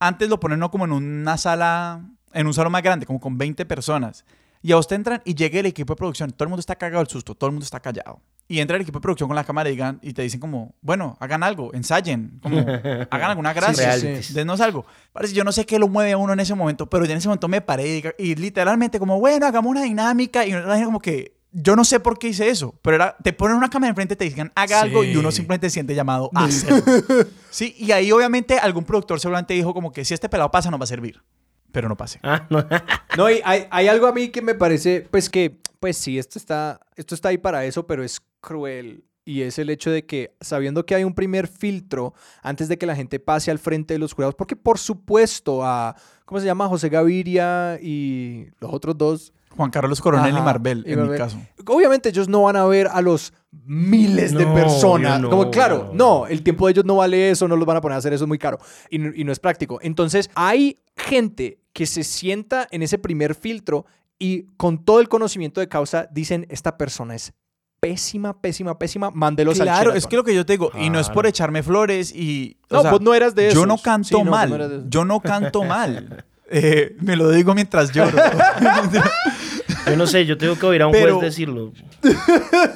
Antes 0.00 0.28
lo 0.28 0.40
ponen 0.40 0.58
uno 0.58 0.70
como 0.70 0.84
en 0.84 0.92
una 0.92 1.38
sala, 1.38 2.02
en 2.36 2.46
un 2.46 2.54
salón 2.54 2.72
más 2.72 2.82
grande, 2.82 3.06
como 3.06 3.18
con 3.20 3.36
20 3.38 3.64
personas. 3.66 4.24
Y 4.62 4.72
a 4.72 4.80
te 4.80 4.94
entran 4.96 5.22
y 5.24 5.34
llega 5.34 5.60
el 5.60 5.66
equipo 5.66 5.92
de 5.92 5.96
producción, 5.96 6.30
todo 6.32 6.44
el 6.44 6.48
mundo 6.48 6.60
está 6.60 6.74
cagado 6.76 6.98
del 6.98 7.08
susto, 7.08 7.34
todo 7.34 7.48
el 7.48 7.52
mundo 7.52 7.64
está 7.64 7.78
callado. 7.80 8.20
Y 8.48 8.58
entra 8.60 8.76
el 8.76 8.82
equipo 8.82 8.98
de 8.98 9.02
producción 9.02 9.28
con 9.28 9.36
la 9.36 9.44
cámara 9.44 9.68
y, 9.68 9.72
digan, 9.72 9.98
y 10.02 10.12
te 10.12 10.22
dicen 10.22 10.40
como, 10.40 10.74
bueno, 10.80 11.16
hagan 11.20 11.42
algo, 11.42 11.72
ensayen, 11.74 12.40
como, 12.42 12.58
hagan 13.10 13.30
alguna 13.30 13.52
gracia, 13.52 13.92
sí, 13.98 14.22
sí. 14.22 14.34
Denos 14.34 14.60
algo. 14.60 14.84
Parece, 15.12 15.34
yo 15.34 15.44
no 15.44 15.52
sé 15.52 15.66
qué 15.66 15.78
lo 15.78 15.88
mueve 15.88 16.12
a 16.12 16.16
uno 16.18 16.32
en 16.32 16.40
ese 16.40 16.54
momento, 16.54 16.88
pero 16.88 17.04
yo 17.04 17.12
en 17.12 17.18
ese 17.18 17.28
momento 17.28 17.48
me 17.48 17.60
paré 17.60 17.98
y, 18.18 18.24
y 18.30 18.34
literalmente 18.34 18.98
como, 18.98 19.20
bueno, 19.20 19.46
hagamos 19.46 19.70
una 19.70 19.82
dinámica 19.82 20.44
y 20.46 20.52
una 20.52 20.66
vaina 20.66 20.86
como 20.86 21.00
que, 21.00 21.36
yo 21.52 21.74
no 21.76 21.84
sé 21.84 22.00
por 22.00 22.18
qué 22.18 22.28
hice 22.28 22.48
eso, 22.48 22.74
pero 22.82 22.96
era, 22.96 23.16
te 23.22 23.32
ponen 23.32 23.56
una 23.56 23.70
cámara 23.70 23.90
enfrente, 23.90 24.14
te 24.16 24.24
dicen, 24.24 24.50
haga 24.54 24.80
algo 24.80 25.04
y 25.04 25.16
uno 25.16 25.30
Sí. 25.30 25.36
simplemente 25.38 25.70
siente 25.70 25.94
llamado 25.94 26.30
a 26.34 26.44
hacerlo. 26.46 26.82
Sí, 27.50 27.74
y 27.78 27.92
ahí 27.92 28.10
obviamente 28.12 28.58
algún 28.58 28.84
productor 28.84 29.20
seguramente 29.20 29.54
dijo 29.54 29.72
como 29.72 29.92
que 29.92 30.04
si 30.04 30.12
este 30.12 30.28
pelado 30.28 30.50
pasa 30.50 30.70
no 30.70 30.78
va 30.78 30.84
a 30.84 30.88
servir, 30.88 31.22
pero 31.76 31.90
no 31.90 31.96
pase. 31.98 32.18
Ah, 32.22 32.46
no. 32.48 32.64
No, 33.18 33.30
y 33.30 33.42
hay, 33.44 33.66
hay 33.70 33.88
algo 33.88 34.06
a 34.06 34.12
mí 34.12 34.30
que 34.30 34.40
me 34.40 34.54
parece, 34.54 35.06
pues 35.10 35.28
que, 35.28 35.60
pues 35.78 35.98
sí, 35.98 36.18
esto 36.18 36.38
está, 36.38 36.80
esto 36.96 37.14
está 37.14 37.28
ahí 37.28 37.36
para 37.36 37.66
eso, 37.66 37.86
pero 37.86 38.02
es 38.02 38.22
cruel. 38.40 39.04
Y 39.26 39.42
es 39.42 39.58
el 39.58 39.68
hecho 39.68 39.90
de 39.90 40.06
que, 40.06 40.34
sabiendo 40.40 40.86
que 40.86 40.94
hay 40.94 41.04
un 41.04 41.12
primer 41.12 41.48
filtro 41.48 42.14
antes 42.42 42.68
de 42.68 42.78
que 42.78 42.86
la 42.86 42.96
gente 42.96 43.20
pase 43.20 43.50
al 43.50 43.58
frente 43.58 43.92
de 43.92 43.98
los 43.98 44.14
jurados, 44.14 44.34
porque 44.34 44.56
por 44.56 44.78
supuesto 44.78 45.66
a, 45.66 45.94
¿cómo 46.24 46.40
se 46.40 46.46
llama? 46.46 46.66
José 46.66 46.88
Gaviria 46.88 47.78
y 47.82 48.46
los 48.58 48.72
otros 48.72 48.96
dos. 48.96 49.34
Juan 49.54 49.70
Carlos 49.70 50.00
Coronel 50.00 50.34
y 50.34 50.40
Marvel, 50.40 50.82
y 50.86 50.92
en 50.92 51.10
mi 51.10 51.14
caso. 51.14 51.38
Obviamente 51.66 52.08
ellos 52.08 52.26
no 52.26 52.42
van 52.42 52.56
a 52.56 52.64
ver 52.64 52.86
a 52.86 53.02
los 53.02 53.34
miles 53.66 54.32
de 54.32 54.46
personas. 54.46 55.20
no, 55.20 55.28
Como 55.28 55.50
claro, 55.50 55.90
no. 55.92 56.22
no, 56.22 56.26
el 56.26 56.42
tiempo 56.42 56.66
de 56.66 56.72
ellos 56.72 56.86
no 56.86 56.96
vale 56.96 57.30
eso, 57.30 57.46
no 57.48 57.56
los 57.56 57.66
van 57.66 57.76
a 57.76 57.80
poner 57.82 57.96
a 57.96 57.98
hacer 57.98 58.14
eso 58.14 58.24
es 58.24 58.28
muy 58.28 58.38
caro 58.38 58.58
y 58.88 58.98
no 58.98 59.32
es 59.32 59.40
práctico. 59.40 59.78
Entonces, 59.82 60.30
hay 60.34 60.78
gente 60.96 61.58
que 61.76 61.84
se 61.84 62.04
sienta 62.04 62.66
en 62.70 62.80
ese 62.80 62.96
primer 62.96 63.34
filtro 63.34 63.84
y 64.18 64.44
con 64.56 64.82
todo 64.82 65.00
el 65.00 65.10
conocimiento 65.10 65.60
de 65.60 65.68
causa 65.68 66.08
dicen, 66.10 66.46
esta 66.48 66.78
persona 66.78 67.14
es 67.14 67.34
pésima, 67.80 68.40
pésima, 68.40 68.78
pésima, 68.78 69.10
mándelos 69.10 69.60
al 69.60 69.66
Claro, 69.66 69.90
es 69.90 70.04
Sheraton". 70.04 70.08
que 70.10 70.16
lo 70.16 70.24
que 70.24 70.34
yo 70.34 70.46
te 70.46 70.54
digo, 70.54 70.70
y 70.80 70.88
no 70.88 70.98
es 70.98 71.08
por 71.08 71.16
Claro. 71.16 71.28
echarme 71.28 71.62
flores 71.62 72.14
y... 72.14 72.56
o 72.70 72.76
No, 72.76 72.80
sea, 72.80 72.90
vos 72.92 73.02
no 73.02 73.12
eras 73.12 73.34
de 73.34 73.42
Yo 73.44 73.48
esos. 73.50 73.66
no 73.66 73.76
canto 73.76 74.08
Sí, 74.08 74.14
no, 74.14 74.20
vos 74.20 74.30
mal, 74.30 74.48
no 74.58 74.88
yo 74.88 75.04
no 75.04 75.20
canto 75.20 75.64
mal. 75.64 76.24
Eh, 76.50 76.96
me 77.00 77.14
lo 77.14 77.28
digo 77.30 77.54
mientras 77.54 77.92
lloro. 77.92 78.16
Yo 79.86 79.96
no 79.96 80.06
sé, 80.06 80.24
yo 80.24 80.38
tengo 80.38 80.56
que 80.58 80.64
oír 80.64 80.80
a 80.80 80.86
un 80.86 80.92
Pero- 80.92 81.16
juez 81.18 81.26
decirlo. 81.26 81.72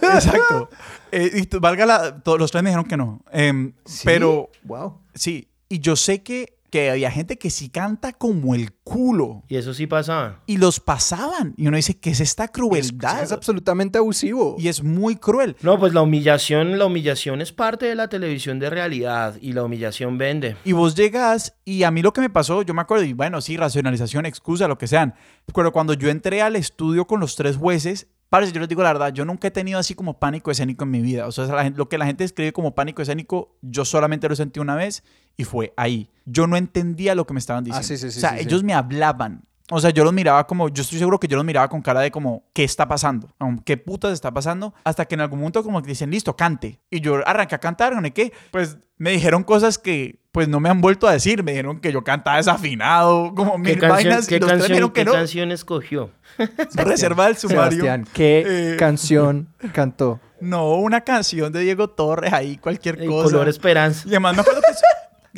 Exacto. 0.03 0.69
Eh, 1.11 1.43
y 1.43 1.57
valga 1.59 1.87
la... 1.87 2.21
Todos 2.21 2.39
los 2.39 2.51
tres 2.53 2.63
me 2.63 2.69
dijeron 2.71 2.85
que 2.85 2.97
no. 2.99 3.23
Em, 3.33 3.73
¿Sí? 3.87 4.03
Pero 4.05 4.51
Wow. 4.65 4.99
sí, 5.15 5.49
y 5.71 5.81
yo 5.81 5.97
sé 5.97 6.23
que, 6.23 6.59
que 6.71 6.91
había 6.91 7.11
gente 7.11 7.37
que 7.39 7.51
sí 7.51 7.69
canta 7.69 8.13
como 8.13 8.55
el 8.55 8.73
culo. 8.73 9.43
Y 9.49 9.57
eso 9.57 9.75
sí 9.75 9.87
pasaba. 9.87 10.43
Y 10.47 10.57
los 10.57 10.81
pasaban. 10.81 11.55
Y 11.57 11.67
uno 11.67 11.77
dice, 11.77 11.99
¿qué 11.99 12.11
es 12.11 12.21
esta 12.21 12.45
Es, 12.45 12.51
crueldad? 12.51 13.23
es 13.23 13.33
absolutamente 13.33 13.99
abusivo. 13.99 14.57
y 14.59 14.69
es 14.69 14.83
muy 14.83 15.17
cruel. 15.17 15.57
No, 15.63 15.79
pues 15.79 15.93
la 15.93 16.03
humillación, 16.03 16.79
la 16.79 16.87
humillación 16.87 17.41
es 17.41 17.53
parte 17.53 17.87
de 17.87 17.95
la 17.95 18.09
televisión 18.09 18.59
de 18.59 18.71
realidad 18.71 19.37
y 19.41 19.53
la 19.53 19.65
humillación 19.65 20.17
vende. 20.19 20.57
Y 20.65 20.73
vos 20.73 20.95
llegas 20.95 21.55
y 21.65 21.83
a 21.83 21.91
mí 21.91 22.03
lo 22.03 22.13
que 22.13 22.21
me 22.21 22.31
pasó, 22.31 22.63
yo 22.63 22.75
me 22.75 22.83
acuerdo, 22.83 23.05
y 23.05 23.13
bueno, 23.13 23.41
sí, 23.41 23.57
racionalización, 23.57 24.27
excusa, 24.27 24.69
lo 24.69 24.79
que 24.79 24.87
sean. 24.87 25.15
Pero 25.55 25.73
cuando 25.73 25.95
yo 25.95 26.09
entré 26.09 26.43
al 26.43 26.57
estudio 26.57 27.07
con 27.07 27.21
los 27.21 27.37
tres 27.37 27.57
jueces, 27.57 28.09
parece, 28.31 28.53
yo 28.53 28.61
les 28.61 28.69
digo 28.69 28.83
la 28.83 28.93
verdad, 28.93 29.13
yo 29.13 29.25
nunca 29.25 29.49
he 29.49 29.51
tenido 29.51 29.79
así 29.79 29.95
como 29.95 30.19
pánico 30.19 30.51
escénico 30.51 30.85
en 30.85 30.91
mi 30.91 31.01
vida. 31.03 31.27
O 31.27 31.33
sea, 31.33 31.45
la 31.47 31.65
gente- 31.65 31.77
lo 31.79 31.89
que 31.89 31.99
la 31.99 32.07
gente 32.07 32.25
escribe 32.25 32.53
como 32.53 32.75
pánico 32.75 33.03
escénico, 33.03 33.57
yo 33.61 33.85
solamente 33.85 34.29
lo 34.29 34.37
sentí 34.37 34.61
una 34.61 34.77
vez 34.77 35.03
y 35.37 35.45
fue 35.45 35.73
ahí. 35.77 36.09
Yo 36.25 36.47
no 36.47 36.57
entendía 36.57 37.15
lo 37.15 37.27
que 37.27 37.35
me 37.35 37.41
estaban 37.41 37.65
diciendo. 37.65 37.85
Ah, 37.85 37.87
sí, 37.87 37.97
sí, 37.99 38.11
sí, 38.11 38.19
o 38.19 38.21
sea, 38.21 38.39
ellos 38.39 38.63
me 38.63 38.73
hablaban. 38.73 39.43
O 39.73 39.81
sea, 39.81 39.91
yo 39.91 40.03
los 40.03 40.13
miraba 40.13 40.47
como, 40.49 40.69
yo 40.69 40.83
estoy 40.83 40.99
seguro 40.99 41.21
que 41.21 41.29
yo 41.29 41.37
los 41.37 41.45
miraba 41.45 41.69
con 41.69 41.81
cara 41.81 42.01
de 42.01 42.11
como, 42.11 42.45
¿qué 42.53 42.65
está 42.65 42.89
pasando? 42.89 43.29
¿Qué 43.65 43.77
putas 43.77 44.13
está 44.13 44.33
pasando? 44.33 44.75
Hasta 44.85 45.05
que 45.07 45.15
en 45.15 45.21
algún 45.21 45.39
momento 45.39 45.63
como 45.63 45.81
que 45.81 45.89
dicen, 45.89 46.11
listo, 46.11 46.35
cante. 46.37 46.81
Y 46.91 47.01
yo 47.01 47.21
arranqué 47.27 47.55
a 47.55 47.59
cantar, 47.59 47.95
¿no? 47.95 48.03
qué? 48.13 48.33
Pues 48.51 48.79
me 48.99 49.11
dijeron 49.13 49.45
cosas 49.45 49.79
que 49.79 50.20
pues 50.33 50.49
no 50.49 50.61
me 50.61 50.69
han 50.69 50.81
vuelto 50.81 51.07
a 51.09 51.13
decir. 51.13 51.43
Me 51.43 51.53
dijeron 51.53 51.81
que 51.81 51.93
yo 51.93 52.03
cantaba 52.05 52.37
desafinado, 52.37 53.35
como 53.35 53.55
¿Qué, 53.55 53.59
mil 53.59 53.79
canción, 53.79 53.91
vainas. 53.91 54.27
qué 54.27 54.37
y 54.37 54.41
los 54.41 54.49
canción, 54.51 54.69
dijeron 54.69 54.91
qué 54.91 55.01
que 55.01 55.05
no. 55.05 55.13
canción 55.13 55.53
escogió? 55.53 56.11
Reserva 56.75 57.29
el 57.29 57.37
sumario. 57.37 57.71
Sebastián, 57.71 58.07
¿qué 58.13 58.45
Eh, 58.47 58.77
canción 58.77 59.49
cantó? 59.73 60.21
No, 60.41 60.75
una 60.77 61.03
canción 61.03 61.53
de 61.53 61.61
Diego 61.61 61.89
Torres 61.91 62.33
ahí, 62.33 62.57
cualquier 62.57 63.01
El 63.01 63.09
cosa. 63.09 63.25
color 63.25 63.49
esperanza. 63.49 64.05
Y 64.07 64.11
además 64.11 64.37
me 64.37 64.41
acuerdo 64.43 64.61
que... 64.63 64.73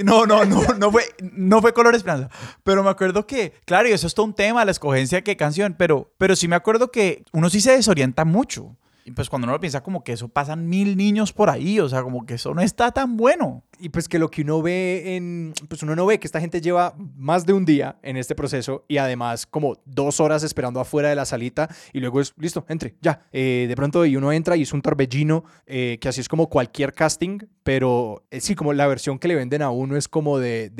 No, 0.04 0.24
no, 0.24 0.44
no, 0.46 0.62
no 0.78 0.90
fue, 0.90 1.02
no 1.20 1.60
fue 1.60 1.74
Color 1.74 1.94
Esperanza. 1.94 2.30
Pero 2.64 2.82
me 2.82 2.88
acuerdo 2.88 3.26
que, 3.26 3.52
claro, 3.66 3.88
y 3.90 3.92
eso 3.92 4.06
es 4.06 4.14
todo 4.14 4.24
un 4.24 4.32
tema, 4.32 4.64
la 4.64 4.70
escogencia 4.70 5.18
de 5.18 5.22
qué 5.22 5.36
canción, 5.36 5.74
pero, 5.78 6.10
pero 6.16 6.34
sí 6.34 6.48
me 6.48 6.56
acuerdo 6.56 6.90
que 6.90 7.24
uno 7.32 7.50
sí 7.50 7.60
se 7.60 7.72
desorienta 7.72 8.24
mucho. 8.24 8.74
Y 9.04 9.12
pues 9.12 9.28
cuando 9.28 9.46
uno 9.46 9.52
lo 9.52 9.60
piensa 9.60 9.82
como 9.82 10.04
que 10.04 10.12
eso 10.12 10.28
pasan 10.28 10.68
mil 10.68 10.96
niños 10.96 11.32
por 11.32 11.50
ahí, 11.50 11.80
o 11.80 11.88
sea, 11.88 12.02
como 12.02 12.24
que 12.24 12.34
eso 12.34 12.54
no 12.54 12.62
está 12.62 12.92
tan 12.92 13.16
bueno. 13.16 13.64
Y 13.78 13.88
pues 13.88 14.08
que 14.08 14.18
lo 14.18 14.30
que 14.30 14.42
uno 14.42 14.62
ve 14.62 15.16
en, 15.16 15.52
pues 15.68 15.82
uno 15.82 15.96
no 15.96 16.06
ve 16.06 16.20
que 16.20 16.26
esta 16.26 16.40
gente 16.40 16.60
lleva 16.60 16.94
más 17.16 17.44
de 17.46 17.52
un 17.52 17.64
día 17.64 17.96
en 18.02 18.16
este 18.16 18.34
proceso 18.34 18.84
y 18.86 18.98
además 18.98 19.46
como 19.46 19.78
dos 19.84 20.20
horas 20.20 20.44
esperando 20.44 20.78
afuera 20.78 21.08
de 21.08 21.16
la 21.16 21.24
salita 21.24 21.68
y 21.92 22.00
luego 22.00 22.20
es, 22.20 22.32
listo, 22.36 22.64
entre, 22.68 22.94
ya. 23.00 23.20
Eh, 23.32 23.66
de 23.68 23.76
pronto 23.76 24.04
y 24.06 24.16
uno 24.16 24.32
entra 24.32 24.56
y 24.56 24.62
es 24.62 24.72
un 24.72 24.82
torbellino, 24.82 25.44
eh, 25.66 25.98
que 26.00 26.08
así 26.08 26.20
es 26.20 26.28
como 26.28 26.48
cualquier 26.48 26.92
casting, 26.92 27.38
pero 27.62 28.24
eh, 28.30 28.40
sí, 28.40 28.54
como 28.54 28.72
la 28.72 28.86
versión 28.86 29.18
que 29.18 29.28
le 29.28 29.34
venden 29.34 29.62
a 29.62 29.70
uno 29.70 29.96
es 29.96 30.08
como 30.08 30.38
de, 30.38 30.70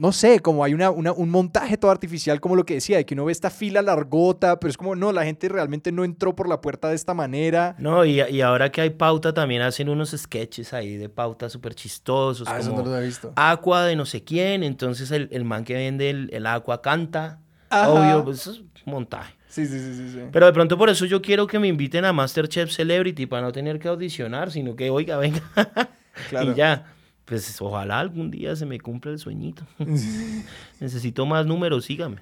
no 0.00 0.12
sé, 0.12 0.40
como 0.40 0.64
hay 0.64 0.72
una, 0.72 0.90
una, 0.90 1.12
un 1.12 1.28
montaje 1.28 1.76
todo 1.76 1.90
artificial, 1.90 2.40
como 2.40 2.56
lo 2.56 2.64
que 2.64 2.72
decía, 2.72 2.96
de 2.96 3.04
que 3.04 3.12
uno 3.12 3.26
ve 3.26 3.32
esta 3.32 3.50
fila 3.50 3.82
largota, 3.82 4.58
pero 4.58 4.70
es 4.70 4.78
como, 4.78 4.96
no, 4.96 5.12
la 5.12 5.24
gente 5.24 5.46
realmente 5.50 5.92
no 5.92 6.04
entró 6.04 6.34
por 6.34 6.48
la 6.48 6.62
puerta 6.62 6.88
de 6.88 6.94
esta 6.94 7.12
manera. 7.12 7.76
No, 7.78 8.06
y, 8.06 8.22
y 8.22 8.40
ahora 8.40 8.72
que 8.72 8.80
hay 8.80 8.88
pauta, 8.88 9.34
también 9.34 9.60
hacen 9.60 9.90
unos 9.90 10.12
sketches 10.16 10.72
ahí 10.72 10.96
de 10.96 11.10
pauta 11.10 11.50
súper 11.50 11.74
chistosos. 11.74 12.48
Ah, 12.48 12.58
eso 12.58 12.74
no 12.74 12.82
lo 12.82 12.96
he 12.96 13.04
visto. 13.04 13.34
Aqua 13.36 13.84
de 13.84 13.94
no 13.94 14.06
sé 14.06 14.24
quién, 14.24 14.62
entonces 14.62 15.10
el, 15.10 15.28
el 15.32 15.44
man 15.44 15.64
que 15.64 15.74
vende 15.74 16.08
el, 16.08 16.30
el 16.32 16.46
agua 16.46 16.80
canta. 16.80 17.38
Ajá. 17.68 17.90
Obvio, 17.90 18.24
pues 18.24 18.40
eso 18.40 18.52
es 18.52 18.62
montaje. 18.86 19.34
Sí, 19.48 19.66
sí, 19.66 19.78
sí, 19.80 19.94
sí. 19.96 20.12
sí. 20.14 20.20
Pero 20.32 20.46
de 20.46 20.52
pronto 20.54 20.78
por 20.78 20.88
eso 20.88 21.04
yo 21.04 21.20
quiero 21.20 21.46
que 21.46 21.58
me 21.58 21.68
inviten 21.68 22.06
a 22.06 22.14
Masterchef 22.14 22.70
Celebrity 22.70 23.26
para 23.26 23.42
no 23.42 23.52
tener 23.52 23.78
que 23.78 23.88
audicionar, 23.88 24.50
sino 24.50 24.74
que, 24.76 24.88
oiga, 24.88 25.18
venga. 25.18 25.42
Claro. 26.28 26.52
y 26.52 26.54
ya. 26.54 26.86
Pues 27.30 27.58
ojalá 27.62 28.00
algún 28.00 28.30
día 28.30 28.54
se 28.56 28.66
me 28.66 28.78
cumpla 28.80 29.12
el 29.12 29.18
sueñito. 29.18 29.64
Necesito 30.80 31.24
más 31.24 31.46
números, 31.46 31.84
sígame. 31.86 32.16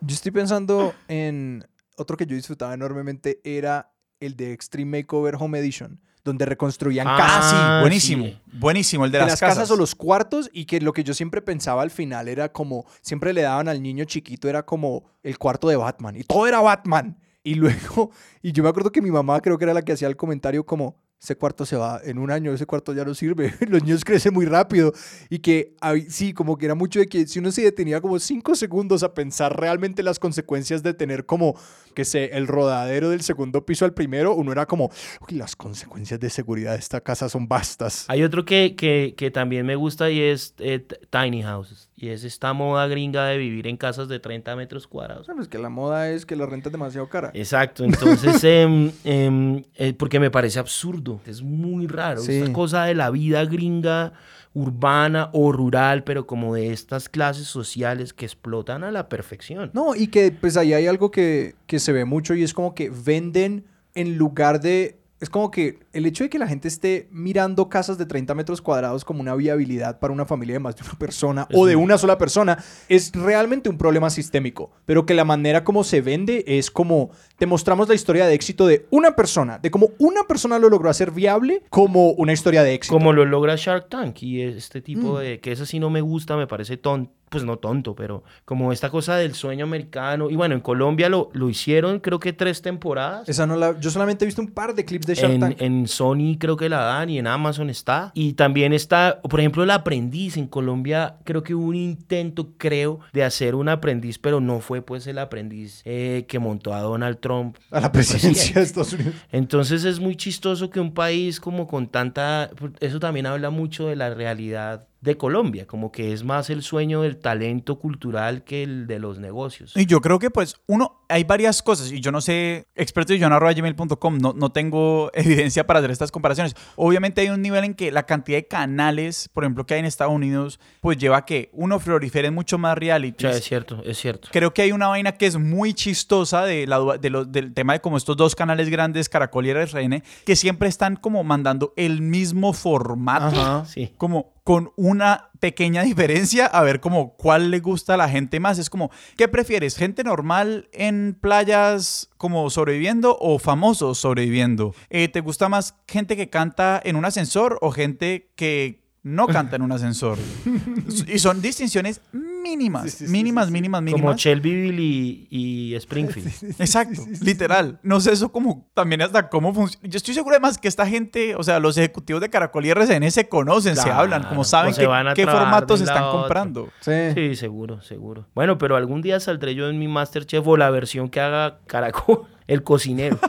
Yo 0.00 0.14
estoy 0.14 0.32
pensando 0.32 0.94
en 1.08 1.64
otro 1.96 2.16
que 2.16 2.26
yo 2.26 2.34
disfrutaba 2.36 2.74
enormemente 2.74 3.40
era 3.44 3.90
el 4.20 4.36
de 4.36 4.52
Extreme 4.52 4.98
Makeover 5.02 5.36
Home 5.38 5.58
Edition, 5.58 6.00
donde 6.24 6.44
reconstruían 6.44 7.06
Ah, 7.08 7.16
casas. 7.16 7.52
Ah, 7.54 7.76
sí, 7.78 7.82
buenísimo. 7.82 8.24
sí. 8.24 8.38
Buenísimo, 8.52 9.04
el 9.04 9.12
de 9.12 9.18
de 9.18 9.24
las, 9.24 9.32
las 9.32 9.40
casas. 9.40 9.70
o 9.70 9.76
los 9.76 9.94
cuartos 9.94 10.50
y 10.52 10.64
que 10.64 10.80
lo 10.80 10.92
que 10.92 11.04
yo 11.04 11.14
siempre 11.14 11.40
pensaba 11.40 11.82
al 11.82 11.90
final 11.90 12.28
era 12.28 12.50
como 12.52 12.84
siempre 13.00 13.32
le 13.32 13.42
daban 13.42 13.68
al 13.68 13.82
niño 13.82 14.04
chiquito 14.04 14.48
era 14.48 14.64
como 14.64 15.04
el 15.22 15.38
cuarto 15.38 15.68
de 15.68 15.76
Batman 15.76 16.16
y 16.16 16.24
todo 16.24 16.46
era 16.46 16.60
Batman 16.60 17.16
y 17.42 17.54
luego 17.54 18.10
y 18.42 18.52
yo 18.52 18.62
me 18.62 18.68
acuerdo 18.70 18.90
que 18.90 19.02
mi 19.02 19.10
mamá 19.10 19.40
creo 19.40 19.56
que 19.58 19.64
era 19.64 19.74
la 19.74 19.82
que 19.82 19.92
hacía 19.92 20.08
el 20.08 20.16
comentario 20.16 20.64
como 20.66 20.96
ese 21.20 21.36
cuarto 21.36 21.64
se 21.64 21.76
va 21.76 22.00
en 22.04 22.18
un 22.18 22.30
año 22.30 22.52
ese 22.52 22.66
cuarto 22.66 22.92
ya 22.92 23.04
no 23.04 23.14
sirve 23.14 23.54
los 23.68 23.82
niños 23.82 24.04
crecen 24.04 24.34
muy 24.34 24.46
rápido 24.46 24.92
y 25.30 25.38
que 25.38 25.74
sí 26.08 26.34
como 26.34 26.58
que 26.58 26.66
era 26.66 26.74
mucho 26.74 26.98
de 26.98 27.06
que 27.06 27.26
si 27.26 27.38
uno 27.38 27.50
se 27.50 27.62
detenía 27.62 28.00
como 28.00 28.18
cinco 28.18 28.54
segundos 28.54 29.02
a 29.02 29.14
pensar 29.14 29.58
realmente 29.58 30.02
las 30.02 30.18
consecuencias 30.18 30.82
de 30.82 30.92
tener 30.92 31.24
como 31.24 31.58
que 31.94 32.04
sé 32.04 32.30
el 32.34 32.46
rodadero 32.46 33.08
del 33.10 33.22
segundo 33.22 33.64
piso 33.64 33.84
al 33.84 33.94
primero 33.94 34.34
uno 34.34 34.52
era 34.52 34.66
como 34.66 34.90
"Uy, 35.28 35.36
las 35.36 35.56
consecuencias 35.56 36.20
de 36.20 36.28
seguridad 36.28 36.72
de 36.72 36.78
esta 36.78 37.00
casa 37.00 37.28
son 37.28 37.48
vastas 37.48 38.04
Hay 38.08 38.22
otro 38.22 38.44
que, 38.44 38.74
que, 38.76 39.30
también 39.30 39.66
me 39.66 39.76
gusta 39.76 40.10
y 40.10 40.20
es 40.20 40.54
eh, 40.58 40.86
Tiny 41.10 41.42
Houses. 41.42 41.88
Y 41.96 42.08
es 42.08 42.24
esta 42.24 42.52
moda 42.52 42.88
gringa 42.88 43.24
de 43.26 43.38
vivir 43.38 43.68
en 43.68 43.76
casas 43.76 44.08
de 44.08 44.18
30 44.18 44.56
metros 44.56 44.88
cuadrados. 44.88 45.26
Sabes 45.26 45.46
que 45.46 45.58
la 45.58 45.68
moda 45.68 46.10
es 46.10 46.26
que 46.26 46.34
la 46.34 46.44
renta 46.44 46.68
es 46.68 46.72
demasiado 46.72 47.08
cara. 47.08 47.30
Exacto, 47.34 47.84
entonces, 47.84 48.42
em, 48.44 48.90
em, 49.04 49.62
eh, 49.76 49.92
porque 49.96 50.18
me 50.18 50.30
parece 50.30 50.58
absurdo, 50.58 51.20
es 51.24 51.40
muy 51.42 51.86
raro, 51.86 52.20
Sí. 52.20 52.32
esta 52.32 52.52
cosa 52.52 52.84
de 52.86 52.94
la 52.94 53.10
vida 53.10 53.44
gringa, 53.44 54.12
urbana 54.54 55.30
o 55.32 55.52
rural, 55.52 56.04
pero 56.04 56.26
como 56.26 56.54
de 56.54 56.72
estas 56.72 57.08
clases 57.08 57.46
sociales 57.46 58.12
que 58.12 58.24
explotan 58.24 58.84
a 58.84 58.90
la 58.90 59.08
perfección. 59.08 59.70
No, 59.72 59.94
y 59.94 60.06
que 60.08 60.30
pues 60.32 60.56
ahí 60.56 60.72
hay 60.72 60.86
algo 60.86 61.10
que, 61.10 61.54
que 61.66 61.78
se 61.80 61.92
ve 61.92 62.04
mucho 62.04 62.34
y 62.34 62.42
es 62.42 62.54
como 62.54 62.74
que 62.74 62.90
venden 62.90 63.64
en 63.94 64.16
lugar 64.16 64.60
de... 64.60 64.98
Es 65.20 65.30
como 65.30 65.50
que 65.50 65.78
el 65.92 66.06
hecho 66.06 66.24
de 66.24 66.28
que 66.30 66.38
la 66.38 66.48
gente 66.48 66.68
esté 66.68 67.08
mirando 67.10 67.68
casas 67.68 67.96
de 67.98 68.04
30 68.04 68.34
metros 68.34 68.60
cuadrados 68.60 69.04
como 69.04 69.20
una 69.20 69.34
viabilidad 69.34 69.98
para 70.00 70.12
una 70.12 70.26
familia 70.26 70.54
de 70.54 70.58
más 70.58 70.76
de 70.76 70.82
una 70.82 70.98
persona 70.98 71.48
o 71.54 71.66
de 71.66 71.76
una 71.76 71.96
sola 71.98 72.18
persona 72.18 72.62
es 72.88 73.12
realmente 73.12 73.68
un 73.70 73.78
problema 73.78 74.10
sistémico, 74.10 74.72
pero 74.84 75.06
que 75.06 75.14
la 75.14 75.24
manera 75.24 75.64
como 75.64 75.84
se 75.84 76.00
vende 76.00 76.44
es 76.46 76.70
como 76.70 77.10
te 77.38 77.46
mostramos 77.46 77.88
la 77.88 77.94
historia 77.94 78.26
de 78.26 78.34
éxito 78.34 78.66
de 78.66 78.86
una 78.90 79.14
persona, 79.16 79.58
de 79.58 79.70
cómo 79.70 79.90
una 79.98 80.24
persona 80.24 80.58
lo 80.58 80.68
logró 80.68 80.90
hacer 80.90 81.10
viable 81.12 81.62
como 81.70 82.10
una 82.10 82.32
historia 82.32 82.62
de 82.62 82.74
éxito. 82.74 82.94
Como 82.94 83.12
lo 83.12 83.24
logra 83.24 83.54
Shark 83.56 83.88
Tank 83.88 84.20
y 84.22 84.42
este 84.42 84.82
tipo 84.82 85.14
Mm. 85.14 85.18
de, 85.18 85.40
que 85.40 85.52
eso 85.52 85.64
sí 85.64 85.78
no 85.78 85.90
me 85.90 86.00
gusta, 86.00 86.36
me 86.36 86.46
parece 86.46 86.76
tonto, 86.76 87.12
pues 87.34 87.42
no 87.42 87.56
tonto, 87.56 87.96
pero 87.96 88.22
como 88.44 88.72
esta 88.72 88.90
cosa 88.90 89.16
del 89.16 89.34
sueño 89.34 89.64
americano. 89.64 90.30
Y 90.30 90.36
bueno, 90.36 90.54
en 90.54 90.60
Colombia 90.60 91.08
lo, 91.08 91.30
lo 91.32 91.50
hicieron 91.50 91.98
creo 91.98 92.20
que 92.20 92.32
tres 92.32 92.62
temporadas. 92.62 93.28
Esa 93.28 93.44
no 93.44 93.56
la, 93.56 93.76
yo 93.80 93.90
solamente 93.90 94.24
he 94.24 94.26
visto 94.26 94.40
un 94.40 94.52
par 94.52 94.72
de 94.72 94.84
clips 94.84 95.04
de 95.04 95.16
Shark 95.16 95.32
En, 95.32 95.40
Tank. 95.40 95.60
en 95.60 95.88
Sony 95.88 96.36
creo 96.38 96.56
que 96.56 96.68
la 96.68 96.84
dan 96.84 97.10
y 97.10 97.18
en 97.18 97.26
Amazon 97.26 97.70
está. 97.70 98.12
Y 98.14 98.34
también 98.34 98.72
está, 98.72 99.20
por 99.20 99.40
ejemplo, 99.40 99.64
el 99.64 99.70
aprendiz. 99.72 100.36
En 100.36 100.46
Colombia 100.46 101.16
creo 101.24 101.42
que 101.42 101.56
hubo 101.56 101.66
un 101.66 101.74
intento, 101.74 102.52
creo, 102.56 103.00
de 103.12 103.24
hacer 103.24 103.56
un 103.56 103.68
aprendiz, 103.68 104.20
pero 104.20 104.40
no 104.40 104.60
fue 104.60 104.80
pues 104.80 105.08
el 105.08 105.18
aprendiz 105.18 105.82
eh, 105.84 106.24
que 106.28 106.38
montó 106.38 106.72
a 106.72 106.82
Donald 106.82 107.18
Trump. 107.18 107.56
a 107.72 107.80
la 107.80 107.90
presidencia 107.90 108.54
de 108.54 108.62
Estados 108.62 108.92
Unidos. 108.92 109.14
Entonces 109.32 109.82
es 109.84 109.98
muy 109.98 110.14
chistoso 110.14 110.70
que 110.70 110.78
un 110.78 110.94
país 110.94 111.40
como 111.40 111.66
con 111.66 111.88
tanta... 111.88 112.50
Eso 112.78 113.00
también 113.00 113.26
habla 113.26 113.50
mucho 113.50 113.88
de 113.88 113.96
la 113.96 114.14
realidad 114.14 114.86
de 115.04 115.16
Colombia, 115.16 115.66
como 115.66 115.92
que 115.92 116.12
es 116.12 116.24
más 116.24 116.50
el 116.50 116.62
sueño 116.62 117.02
del 117.02 117.18
talento 117.18 117.78
cultural 117.78 118.42
que 118.42 118.62
el 118.62 118.86
de 118.86 118.98
los 118.98 119.18
negocios. 119.18 119.76
Y 119.76 119.86
yo 119.86 120.00
creo 120.00 120.18
que, 120.18 120.30
pues, 120.30 120.56
uno, 120.66 121.04
hay 121.08 121.24
varias 121.24 121.62
cosas, 121.62 121.92
y 121.92 122.00
yo 122.00 122.10
no 122.10 122.20
sé, 122.20 122.66
expertosyohn.gmail.com, 122.74 124.18
no, 124.18 124.32
no 124.32 124.50
tengo 124.52 125.10
evidencia 125.14 125.66
para 125.66 125.78
hacer 125.80 125.90
estas 125.90 126.10
comparaciones. 126.10 126.54
Obviamente 126.76 127.20
hay 127.20 127.28
un 127.30 127.42
nivel 127.42 127.64
en 127.64 127.74
que 127.74 127.90
la 127.92 128.04
cantidad 128.04 128.38
de 128.38 128.46
canales, 128.48 129.28
por 129.32 129.44
ejemplo, 129.44 129.66
que 129.66 129.74
hay 129.74 129.80
en 129.80 129.86
Estados 129.86 130.12
Unidos, 130.14 130.60
pues 130.80 130.98
lleva 130.98 131.18
a 131.18 131.24
que 131.24 131.50
uno 131.52 131.78
prolifere 131.78 132.30
mucho 132.30 132.58
más 132.58 132.72
O 132.72 132.80
reality. 132.80 133.22
sea, 133.22 133.30
es 133.32 133.44
cierto, 133.44 133.82
es 133.84 133.98
cierto. 133.98 134.28
Creo 134.32 134.52
que 134.54 134.62
hay 134.62 134.72
una 134.72 134.88
vaina 134.88 135.12
que 135.12 135.26
es 135.26 135.36
muy 135.36 135.74
chistosa 135.74 136.44
de 136.44 136.66
la, 136.66 136.80
de 136.98 137.10
lo- 137.10 137.24
del 137.24 137.52
tema 137.54 137.74
de 137.74 137.80
como 137.80 137.96
estos 137.96 138.16
dos 138.16 138.34
canales 138.34 138.68
grandes, 138.68 139.08
Caracol 139.08 139.46
y 139.46 139.52
RN, 139.52 140.02
que 140.24 140.36
siempre 140.36 140.68
están 140.68 140.96
como 140.96 141.22
mandando 141.24 141.72
el 141.76 142.00
mismo 142.00 142.52
formato 142.52 143.26
Ajá. 143.40 143.64
Sí. 143.66 143.92
como 143.96 144.33
con 144.44 144.72
una 144.76 145.30
pequeña 145.40 145.82
diferencia 145.82 146.46
a 146.46 146.62
ver 146.62 146.80
como 146.80 147.16
cuál 147.16 147.50
le 147.50 147.60
gusta 147.60 147.94
a 147.94 147.96
la 147.96 148.10
gente 148.10 148.40
más. 148.40 148.58
Es 148.58 148.68
como, 148.68 148.90
¿qué 149.16 149.26
prefieres? 149.26 149.76
¿Gente 149.76 150.04
normal 150.04 150.68
en 150.72 151.16
playas 151.18 152.10
como 152.18 152.48
sobreviviendo 152.50 153.16
o 153.18 153.38
famosos 153.38 153.98
sobreviviendo? 153.98 154.74
Eh, 154.90 155.08
¿Te 155.08 155.20
gusta 155.20 155.48
más 155.48 155.74
gente 155.88 156.16
que 156.16 156.28
canta 156.28 156.80
en 156.84 156.96
un 156.96 157.06
ascensor 157.06 157.58
o 157.62 157.70
gente 157.70 158.30
que 158.36 158.84
no 159.02 159.26
canta 159.26 159.56
en 159.56 159.62
un 159.62 159.72
ascensor? 159.72 160.18
y 161.08 161.18
son 161.18 161.40
distinciones 161.40 162.02
mínimas, 162.44 162.84
Sí, 162.84 162.90
sí, 162.90 163.06
sí, 163.06 163.12
mínimas, 163.12 163.46
sí, 163.46 163.48
sí. 163.48 163.52
mínimas, 163.54 163.78
Como 163.80 163.96
mínimas. 163.96 164.16
Shelbyville 164.16 164.80
y, 164.80 165.26
y 165.30 165.74
Springfield. 165.74 166.28
Exacto, 166.60 167.02
literal. 167.22 167.80
No 167.82 168.00
sé 168.00 168.12
eso 168.12 168.30
como 168.30 168.70
también 168.74 169.02
hasta 169.02 169.28
cómo 169.28 169.52
funciona. 169.52 169.88
Yo 169.88 169.96
estoy 169.96 170.14
seguro 170.14 170.34
además 170.36 170.58
que 170.58 170.68
esta 170.68 170.86
gente, 170.86 171.34
o 171.34 171.42
sea, 171.42 171.58
los 171.58 171.76
ejecutivos 171.78 172.20
de 172.20 172.30
Caracol 172.30 172.64
y 172.66 172.70
RCN 172.70 173.10
se 173.10 173.28
conocen, 173.28 173.74
se 173.76 173.90
hablan, 173.90 174.22
como 174.24 174.44
saben 174.44 174.74
se 174.74 174.82
qué, 174.82 174.86
van 174.86 175.08
a 175.08 175.14
qué 175.14 175.22
trabajar 175.24 175.48
formatos 175.48 175.80
están 175.80 176.10
comprando. 176.10 176.68
Sí. 176.80 176.92
Sí, 177.14 177.34
seguro, 177.36 177.80
seguro. 177.82 178.28
Bueno, 178.34 178.58
pero 178.58 178.76
algún 178.76 179.02
día 179.02 179.18
saldré 179.18 179.54
yo 179.54 179.68
en 179.68 179.78
mi 179.78 179.88
Masterchef 179.88 180.46
o 180.46 180.56
la 180.56 180.70
versión 180.70 181.08
que 181.08 181.20
haga 181.20 181.58
Caracol, 181.66 182.26
el 182.46 182.62
cocinero. 182.62 183.18